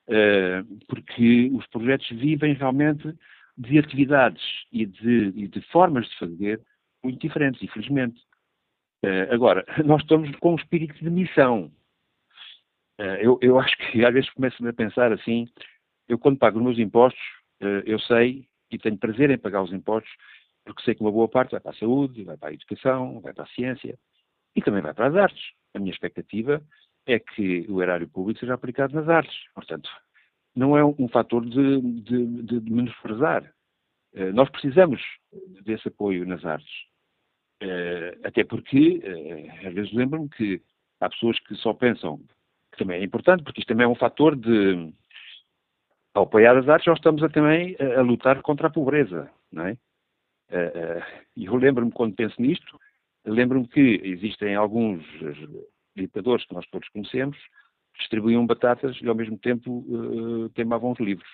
uh, 0.08 0.78
porque 0.88 1.50
os 1.52 1.66
projetos 1.66 2.08
vivem 2.08 2.54
realmente 2.54 3.14
de 3.56 3.78
atividades 3.78 4.42
e 4.72 4.86
de, 4.86 5.32
e 5.34 5.48
de 5.48 5.60
formas 5.72 6.06
de 6.08 6.18
fazer 6.18 6.60
muito 7.02 7.20
diferentes, 7.20 7.62
infelizmente. 7.62 8.20
Uh, 9.04 9.32
agora, 9.32 9.64
nós 9.84 10.02
estamos 10.02 10.34
com 10.38 10.52
um 10.52 10.56
espírito 10.56 10.94
de 11.02 11.10
missão. 11.10 11.70
Uh, 12.98 13.16
eu, 13.20 13.38
eu, 13.42 13.58
acho 13.58 13.76
que 13.76 14.04
às 14.04 14.12
vezes 14.12 14.30
começo 14.30 14.66
a 14.66 14.72
pensar 14.72 15.12
assim, 15.12 15.46
eu 16.08 16.18
quando 16.18 16.38
pago 16.38 16.58
os 16.58 16.64
meus 16.64 16.78
impostos, 16.78 17.20
uh, 17.62 17.82
eu 17.84 17.98
sei 18.00 18.48
e 18.70 18.78
tenho 18.78 18.98
prazer 18.98 19.30
em 19.30 19.38
pagar 19.38 19.62
os 19.62 19.72
impostos, 19.72 20.10
porque 20.64 20.82
sei 20.82 20.94
que 20.94 21.02
uma 21.02 21.12
boa 21.12 21.28
parte 21.28 21.52
vai 21.52 21.60
para 21.60 21.70
a 21.70 21.78
saúde, 21.78 22.24
vai 22.24 22.36
para 22.36 22.48
a 22.48 22.54
educação, 22.54 23.20
vai 23.20 23.32
para 23.32 23.44
a 23.44 23.48
ciência 23.48 23.98
e 24.54 24.62
também 24.62 24.82
vai 24.82 24.94
para 24.94 25.08
as 25.08 25.14
artes. 25.14 25.52
A 25.74 25.78
minha 25.78 25.92
expectativa 25.92 26.62
é 27.06 27.18
que 27.18 27.66
o 27.68 27.82
erário 27.82 28.08
público 28.08 28.40
seja 28.40 28.54
aplicado 28.54 28.94
nas 28.94 29.08
artes. 29.08 29.36
Portanto, 29.54 29.88
não 30.54 30.76
é 30.76 30.84
um, 30.84 30.94
um 30.98 31.08
fator 31.08 31.44
de, 31.44 31.80
de, 31.80 32.42
de 32.42 32.70
menosprezar. 32.70 33.52
Nós 34.32 34.48
precisamos 34.50 35.00
desse 35.64 35.88
apoio 35.88 36.26
nas 36.26 36.44
artes. 36.44 36.86
Uh, 37.62 38.12
até 38.22 38.44
porque, 38.44 38.98
uh, 38.98 39.66
às 39.66 39.72
vezes 39.72 39.92
lembro-me 39.94 40.28
que 40.28 40.60
há 41.00 41.08
pessoas 41.08 41.38
que 41.40 41.54
só 41.54 41.72
pensam 41.72 42.18
que 42.70 42.78
também 42.78 43.00
é 43.00 43.04
importante, 43.04 43.42
porque 43.42 43.60
isto 43.60 43.68
também 43.68 43.84
é 43.84 43.88
um 43.88 43.94
fator 43.94 44.36
de. 44.36 44.92
Ao 46.12 46.24
apoiar 46.24 46.56
as 46.56 46.68
artes, 46.68 46.86
nós 46.86 46.98
estamos 46.98 47.22
a, 47.22 47.28
também 47.28 47.76
a, 47.78 48.00
a, 48.00 48.02
lutar 48.02 48.40
contra 48.42 48.68
a 48.68 48.70
pobreza, 48.70 49.30
não 49.50 49.66
é? 49.66 49.72
Uh, 50.50 51.02
e 51.34 51.46
eu 51.46 51.56
lembro-me, 51.56 51.90
quando 51.90 52.14
penso 52.14 52.40
nisto, 52.40 52.78
lembro-me 53.24 53.66
que 53.68 54.00
existem 54.04 54.54
alguns 54.54 55.02
ditadores 55.96 56.44
que 56.46 56.54
nós 56.54 56.66
todos 56.66 56.88
conhecemos 56.90 57.36
distribuíam 57.98 58.46
batatas 58.46 58.98
e 59.00 59.08
ao 59.08 59.14
mesmo 59.14 59.38
tempo 59.38 59.82
queimavam 60.54 60.92
os 60.92 61.00
livros. 61.00 61.28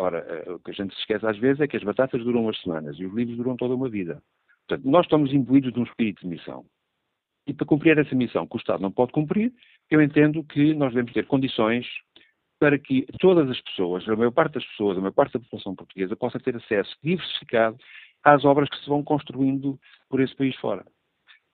Ora, 0.00 0.44
o 0.54 0.58
que 0.58 0.70
a 0.70 0.74
gente 0.74 0.94
se 0.94 1.00
esquece 1.00 1.26
às 1.26 1.36
vezes 1.36 1.60
é 1.60 1.68
que 1.68 1.76
as 1.76 1.82
batatas 1.82 2.24
duram 2.24 2.44
umas 2.44 2.58
semanas 2.62 2.98
e 2.98 3.04
os 3.04 3.14
livros 3.14 3.36
duram 3.36 3.54
toda 3.54 3.74
uma 3.74 3.88
vida. 3.88 4.22
Portanto, 4.66 4.88
nós 4.88 5.04
estamos 5.04 5.30
imbuídos 5.30 5.72
de 5.74 5.78
um 5.78 5.84
espírito 5.84 6.22
de 6.22 6.28
missão. 6.28 6.64
E 7.46 7.52
para 7.52 7.66
cumprir 7.66 7.98
essa 7.98 8.14
missão 8.14 8.46
que 8.46 8.56
o 8.56 8.58
Estado 8.58 8.80
não 8.80 8.90
pode 8.90 9.12
cumprir, 9.12 9.52
eu 9.90 10.00
entendo 10.00 10.42
que 10.44 10.72
nós 10.72 10.90
devemos 10.90 11.12
ter 11.12 11.26
condições 11.26 11.86
para 12.58 12.78
que 12.78 13.06
todas 13.18 13.50
as 13.50 13.60
pessoas, 13.60 14.08
a 14.08 14.16
maior 14.16 14.30
parte 14.30 14.54
das 14.54 14.66
pessoas, 14.66 14.96
a 14.96 15.00
maior 15.00 15.12
parte 15.12 15.34
da 15.34 15.40
população 15.40 15.74
portuguesa, 15.74 16.16
possa 16.16 16.40
ter 16.40 16.56
acesso 16.56 16.96
diversificado 17.02 17.76
às 18.24 18.44
obras 18.44 18.70
que 18.70 18.78
se 18.78 18.88
vão 18.88 19.02
construindo 19.02 19.78
por 20.08 20.20
esse 20.20 20.34
país 20.34 20.56
fora. 20.56 20.86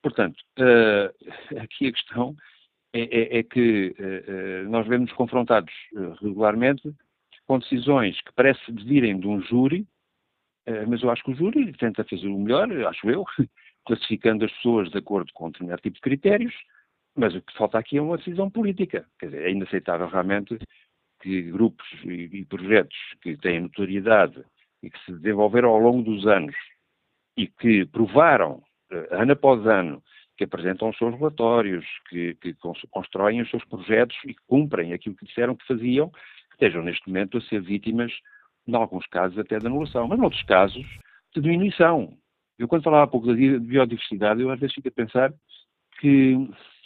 Portanto, 0.01 0.37
uh, 0.59 1.59
aqui 1.59 1.87
a 1.87 1.91
questão 1.91 2.35
é, 2.93 3.01
é, 3.01 3.39
é 3.39 3.43
que 3.43 3.93
uh, 3.99 4.69
nós 4.69 4.87
vemos 4.87 5.11
confrontados 5.13 5.73
regularmente 6.21 6.93
com 7.47 7.59
decisões 7.59 8.19
que 8.21 8.33
parece 8.33 8.59
virem 8.71 9.19
de 9.19 9.27
um 9.27 9.41
júri, 9.41 9.87
mas 10.89 11.01
eu 11.01 11.09
acho 11.09 11.23
que 11.23 11.31
o 11.31 11.35
júri 11.35 11.71
tenta 11.77 12.03
fazer 12.03 12.27
o 12.27 12.37
melhor, 12.37 12.69
acho 12.87 13.09
eu, 13.09 13.23
classificando 13.85 14.43
as 14.43 14.51
pessoas 14.51 14.89
de 14.91 14.97
acordo 14.97 15.31
com 15.33 15.47
um 15.47 15.51
determinado 15.51 15.81
tipo 15.81 15.95
de 15.95 16.01
critérios, 16.01 16.53
mas 17.15 17.33
o 17.33 17.41
que 17.41 17.57
falta 17.57 17.79
aqui 17.79 17.97
é 17.97 18.01
uma 18.01 18.17
decisão 18.17 18.49
política. 18.49 19.05
Quer 19.19 19.27
dizer, 19.27 19.43
é 19.43 19.51
inaceitável 19.51 20.07
realmente 20.07 20.59
que 21.21 21.41
grupos 21.43 21.87
e, 22.03 22.45
projetos 22.45 22.97
que 23.21 23.35
têm 23.37 23.61
notoriedade 23.61 24.43
e 24.83 24.89
que 24.89 24.99
se 25.03 25.11
desenvolveram 25.13 25.69
ao 25.69 25.79
longo 25.79 26.03
dos 26.03 26.27
anos 26.27 26.55
e 27.35 27.47
que 27.47 27.85
provaram, 27.85 28.61
uh, 28.91 29.07
ano 29.11 29.33
após 29.33 29.65
ano, 29.65 30.03
que 30.37 30.43
apresentam 30.43 30.89
os 30.89 30.97
seus 30.97 31.15
relatórios, 31.15 31.85
que, 32.09 32.35
que 32.35 32.55
constroem 32.91 33.41
os 33.41 33.49
seus 33.49 33.65
projetos 33.65 34.15
e 34.23 34.35
que 34.35 34.41
cumprem 34.45 34.93
aquilo 34.93 35.15
que 35.15 35.25
disseram 35.25 35.55
que 35.55 35.65
faziam, 35.65 36.11
estejam 36.57 36.83
neste 36.83 37.07
momento 37.07 37.37
a 37.37 37.41
ser 37.41 37.61
vítimas, 37.61 38.11
em 38.67 38.75
alguns 38.75 39.05
casos, 39.07 39.37
até 39.37 39.59
de 39.59 39.67
anulação, 39.67 40.07
mas 40.07 40.19
em 40.19 40.23
outros 40.23 40.43
casos, 40.43 40.85
de 41.33 41.41
diminuição. 41.41 42.17
Eu, 42.57 42.67
quando 42.67 42.83
falava 42.83 43.03
há 43.03 43.07
pouco 43.07 43.27
da 43.27 43.33
biodiversidade, 43.33 44.41
eu 44.41 44.49
às 44.49 44.59
vezes 44.59 44.73
fico 44.73 44.87
a 44.87 44.91
pensar 44.91 45.33
que, 45.99 46.35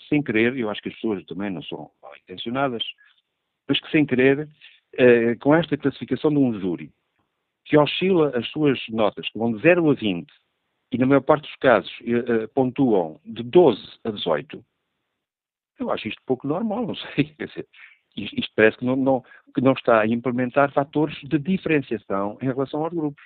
sem 0.09 0.21
querer, 0.21 0.55
eu 0.57 0.69
acho 0.69 0.81
que 0.81 0.89
as 0.89 0.95
pessoas 0.95 1.25
também 1.25 1.49
não 1.49 1.63
são 1.63 1.89
mal 2.01 2.11
intencionadas, 2.23 2.83
mas 3.67 3.79
que 3.79 3.89
sem 3.89 4.05
querer, 4.05 4.49
eh, 4.93 5.35
com 5.35 5.55
esta 5.55 5.77
classificação 5.77 6.29
de 6.29 6.37
um 6.37 6.59
júri, 6.59 6.91
que 7.65 7.77
oscila 7.77 8.37
as 8.37 8.47
suas 8.49 8.79
notas, 8.89 9.29
que 9.29 9.39
vão 9.39 9.53
de 9.53 9.61
0 9.61 9.89
a 9.89 9.93
20, 9.93 10.27
e 10.91 10.97
na 10.97 11.05
maior 11.05 11.21
parte 11.21 11.43
dos 11.43 11.55
casos 11.55 11.91
eh, 12.01 12.47
pontuam 12.47 13.21
de 13.23 13.43
12 13.43 13.81
a 14.03 14.11
18, 14.11 14.63
eu 15.79 15.89
acho 15.89 16.07
isto 16.07 16.21
pouco 16.25 16.47
normal, 16.47 16.85
não 16.87 16.95
sei. 16.95 17.25
Quer 17.37 17.47
dizer, 17.47 17.67
isto 18.15 18.51
parece 18.55 18.77
que 18.77 18.85
não, 18.85 18.95
não, 18.95 19.23
que 19.53 19.61
não 19.61 19.73
está 19.73 20.01
a 20.01 20.07
implementar 20.07 20.71
fatores 20.73 21.17
de 21.23 21.37
diferenciação 21.37 22.37
em 22.41 22.45
relação 22.45 22.83
aos 22.83 22.93
grupos. 22.93 23.23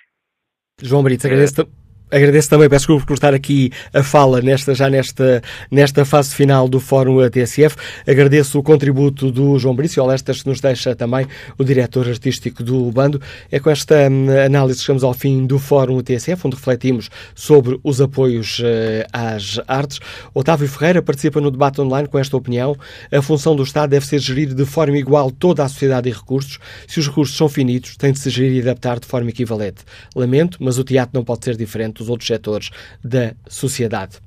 João 0.80 1.02
Brito, 1.02 1.26
agradeço, 1.26 1.66
Agradeço 2.08 2.48
também, 2.48 2.68
peço 2.68 2.82
desculpa 2.82 3.00
por 3.02 3.08
cortar 3.08 3.34
aqui 3.34 3.72
a 3.92 4.00
fala 4.00 4.40
nesta, 4.40 4.72
já 4.76 4.88
nesta, 4.88 5.42
nesta 5.68 6.04
fase 6.04 6.32
final 6.32 6.68
do 6.68 6.78
Fórum 6.78 7.28
TSF. 7.28 7.74
Agradeço 8.06 8.60
o 8.60 8.62
contributo 8.62 9.32
do 9.32 9.58
João 9.58 9.74
Brício, 9.74 10.00
Olestas, 10.04 10.40
que 10.40 10.48
nos 10.48 10.60
deixa 10.60 10.94
também 10.94 11.26
o 11.58 11.64
diretor 11.64 12.06
artístico 12.06 12.62
do 12.62 12.92
bando. 12.92 13.20
É 13.50 13.58
com 13.58 13.68
esta 13.70 14.08
hum, 14.08 14.28
análise 14.30 14.78
que 14.78 14.84
chegamos 14.84 15.02
ao 15.02 15.12
fim 15.12 15.48
do 15.48 15.58
Fórum 15.58 16.00
TSF, 16.00 16.46
onde 16.46 16.54
refletimos 16.54 17.10
sobre 17.34 17.80
os 17.82 18.00
apoios 18.00 18.60
uh, 18.60 18.62
às 19.12 19.58
artes. 19.66 19.98
Otávio 20.32 20.68
Ferreira 20.68 21.02
participa 21.02 21.40
no 21.40 21.50
debate 21.50 21.80
online 21.80 22.06
com 22.06 22.20
esta 22.20 22.36
opinião. 22.36 22.76
A 23.10 23.20
função 23.20 23.56
do 23.56 23.64
Estado 23.64 23.90
deve 23.90 24.06
ser 24.06 24.20
gerir 24.20 24.54
de 24.54 24.64
forma 24.64 24.96
igual 24.96 25.32
toda 25.32 25.64
a 25.64 25.68
sociedade 25.68 26.08
e 26.08 26.12
recursos. 26.12 26.60
Se 26.86 27.00
os 27.00 27.08
recursos 27.08 27.36
são 27.36 27.48
finitos, 27.48 27.96
tem 27.96 28.12
de 28.12 28.20
se 28.20 28.30
gerir 28.30 28.52
e 28.52 28.60
adaptar 28.60 29.00
de 29.00 29.06
forma 29.08 29.28
equivalente. 29.30 29.82
Lamento, 30.14 30.58
mas 30.60 30.78
o 30.78 30.84
teatro 30.84 31.10
não 31.12 31.24
pode 31.24 31.44
ser 31.44 31.56
diferente 31.56 31.95
dos 31.98 32.08
outros 32.08 32.26
setores 32.26 32.70
da 33.02 33.34
sociedade. 33.48 34.18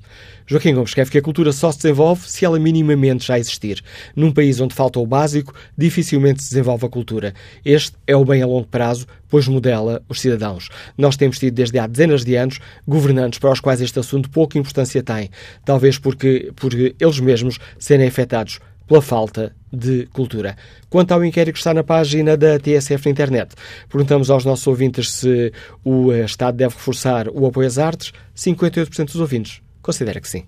Joaquim 0.48 0.74
Gomes 0.74 0.90
escreve 0.90 1.12
que 1.12 1.18
a 1.20 1.22
cultura 1.22 1.52
só 1.52 1.72
se 1.72 1.78
desenvolve 1.78 2.28
se 2.28 2.44
ela 2.44 2.58
minimamente 2.58 3.28
já 3.28 3.38
existir. 3.38 3.84
Num 4.16 4.32
país 4.32 4.60
onde 4.60 4.74
falta 4.74 5.00
o 5.00 5.06
básico, 5.06 5.54
dificilmente 5.78 6.42
se 6.42 6.50
desenvolve 6.50 6.88
a 6.88 6.90
cultura. 6.90 7.36
Este 7.64 7.96
é 8.08 8.16
o 8.16 8.26
bem 8.26 8.42
a 8.42 8.48
longo 8.48 8.66
prazo, 8.66 9.06
pois 9.30 9.48
modela 9.48 10.02
os 10.10 10.20
cidadãos. 10.20 10.70
Nós 10.98 11.16
temos 11.16 11.38
tido 11.38 11.54
desde 11.54 11.78
há 11.78 11.86
dezenas 11.86 12.26
de 12.26 12.36
anos 12.36 12.60
governantes 12.88 13.38
para 13.38 13.52
os 13.52 13.60
quais 13.60 13.80
este 13.80 14.00
assunto 14.00 14.30
pouca 14.32 14.58
importância 14.58 15.04
tem, 15.04 15.30
talvez 15.64 16.00
porque 16.00 16.52
por 16.56 16.74
eles 16.74 17.20
mesmos 17.20 17.60
serem 17.78 18.08
afetados 18.08 18.60
pela 18.90 19.02
falta 19.02 19.56
de 19.72 20.08
cultura. 20.08 20.58
Quanto 20.90 21.14
ao 21.14 21.24
inquérito 21.24 21.54
que 21.54 21.60
está 21.60 21.74
na 21.74 21.84
página 21.84 22.36
da 22.36 22.58
TSF 22.58 23.06
na 23.06 23.12
internet, 23.12 23.56
perguntamos 23.88 24.32
aos 24.32 24.44
nossos 24.44 24.66
ouvintes 24.66 25.12
se 25.12 25.54
o 25.86 26.12
Estado 26.12 26.58
deve 26.58 26.74
reforçar 26.74 27.30
o 27.30 27.46
apoio 27.46 27.68
às 27.68 27.78
artes. 27.78 28.12
58% 28.36 29.06
dos 29.06 29.18
ouvintes 29.18 29.62
considera 29.82 30.20
que 30.20 30.28
sim. 30.28 30.44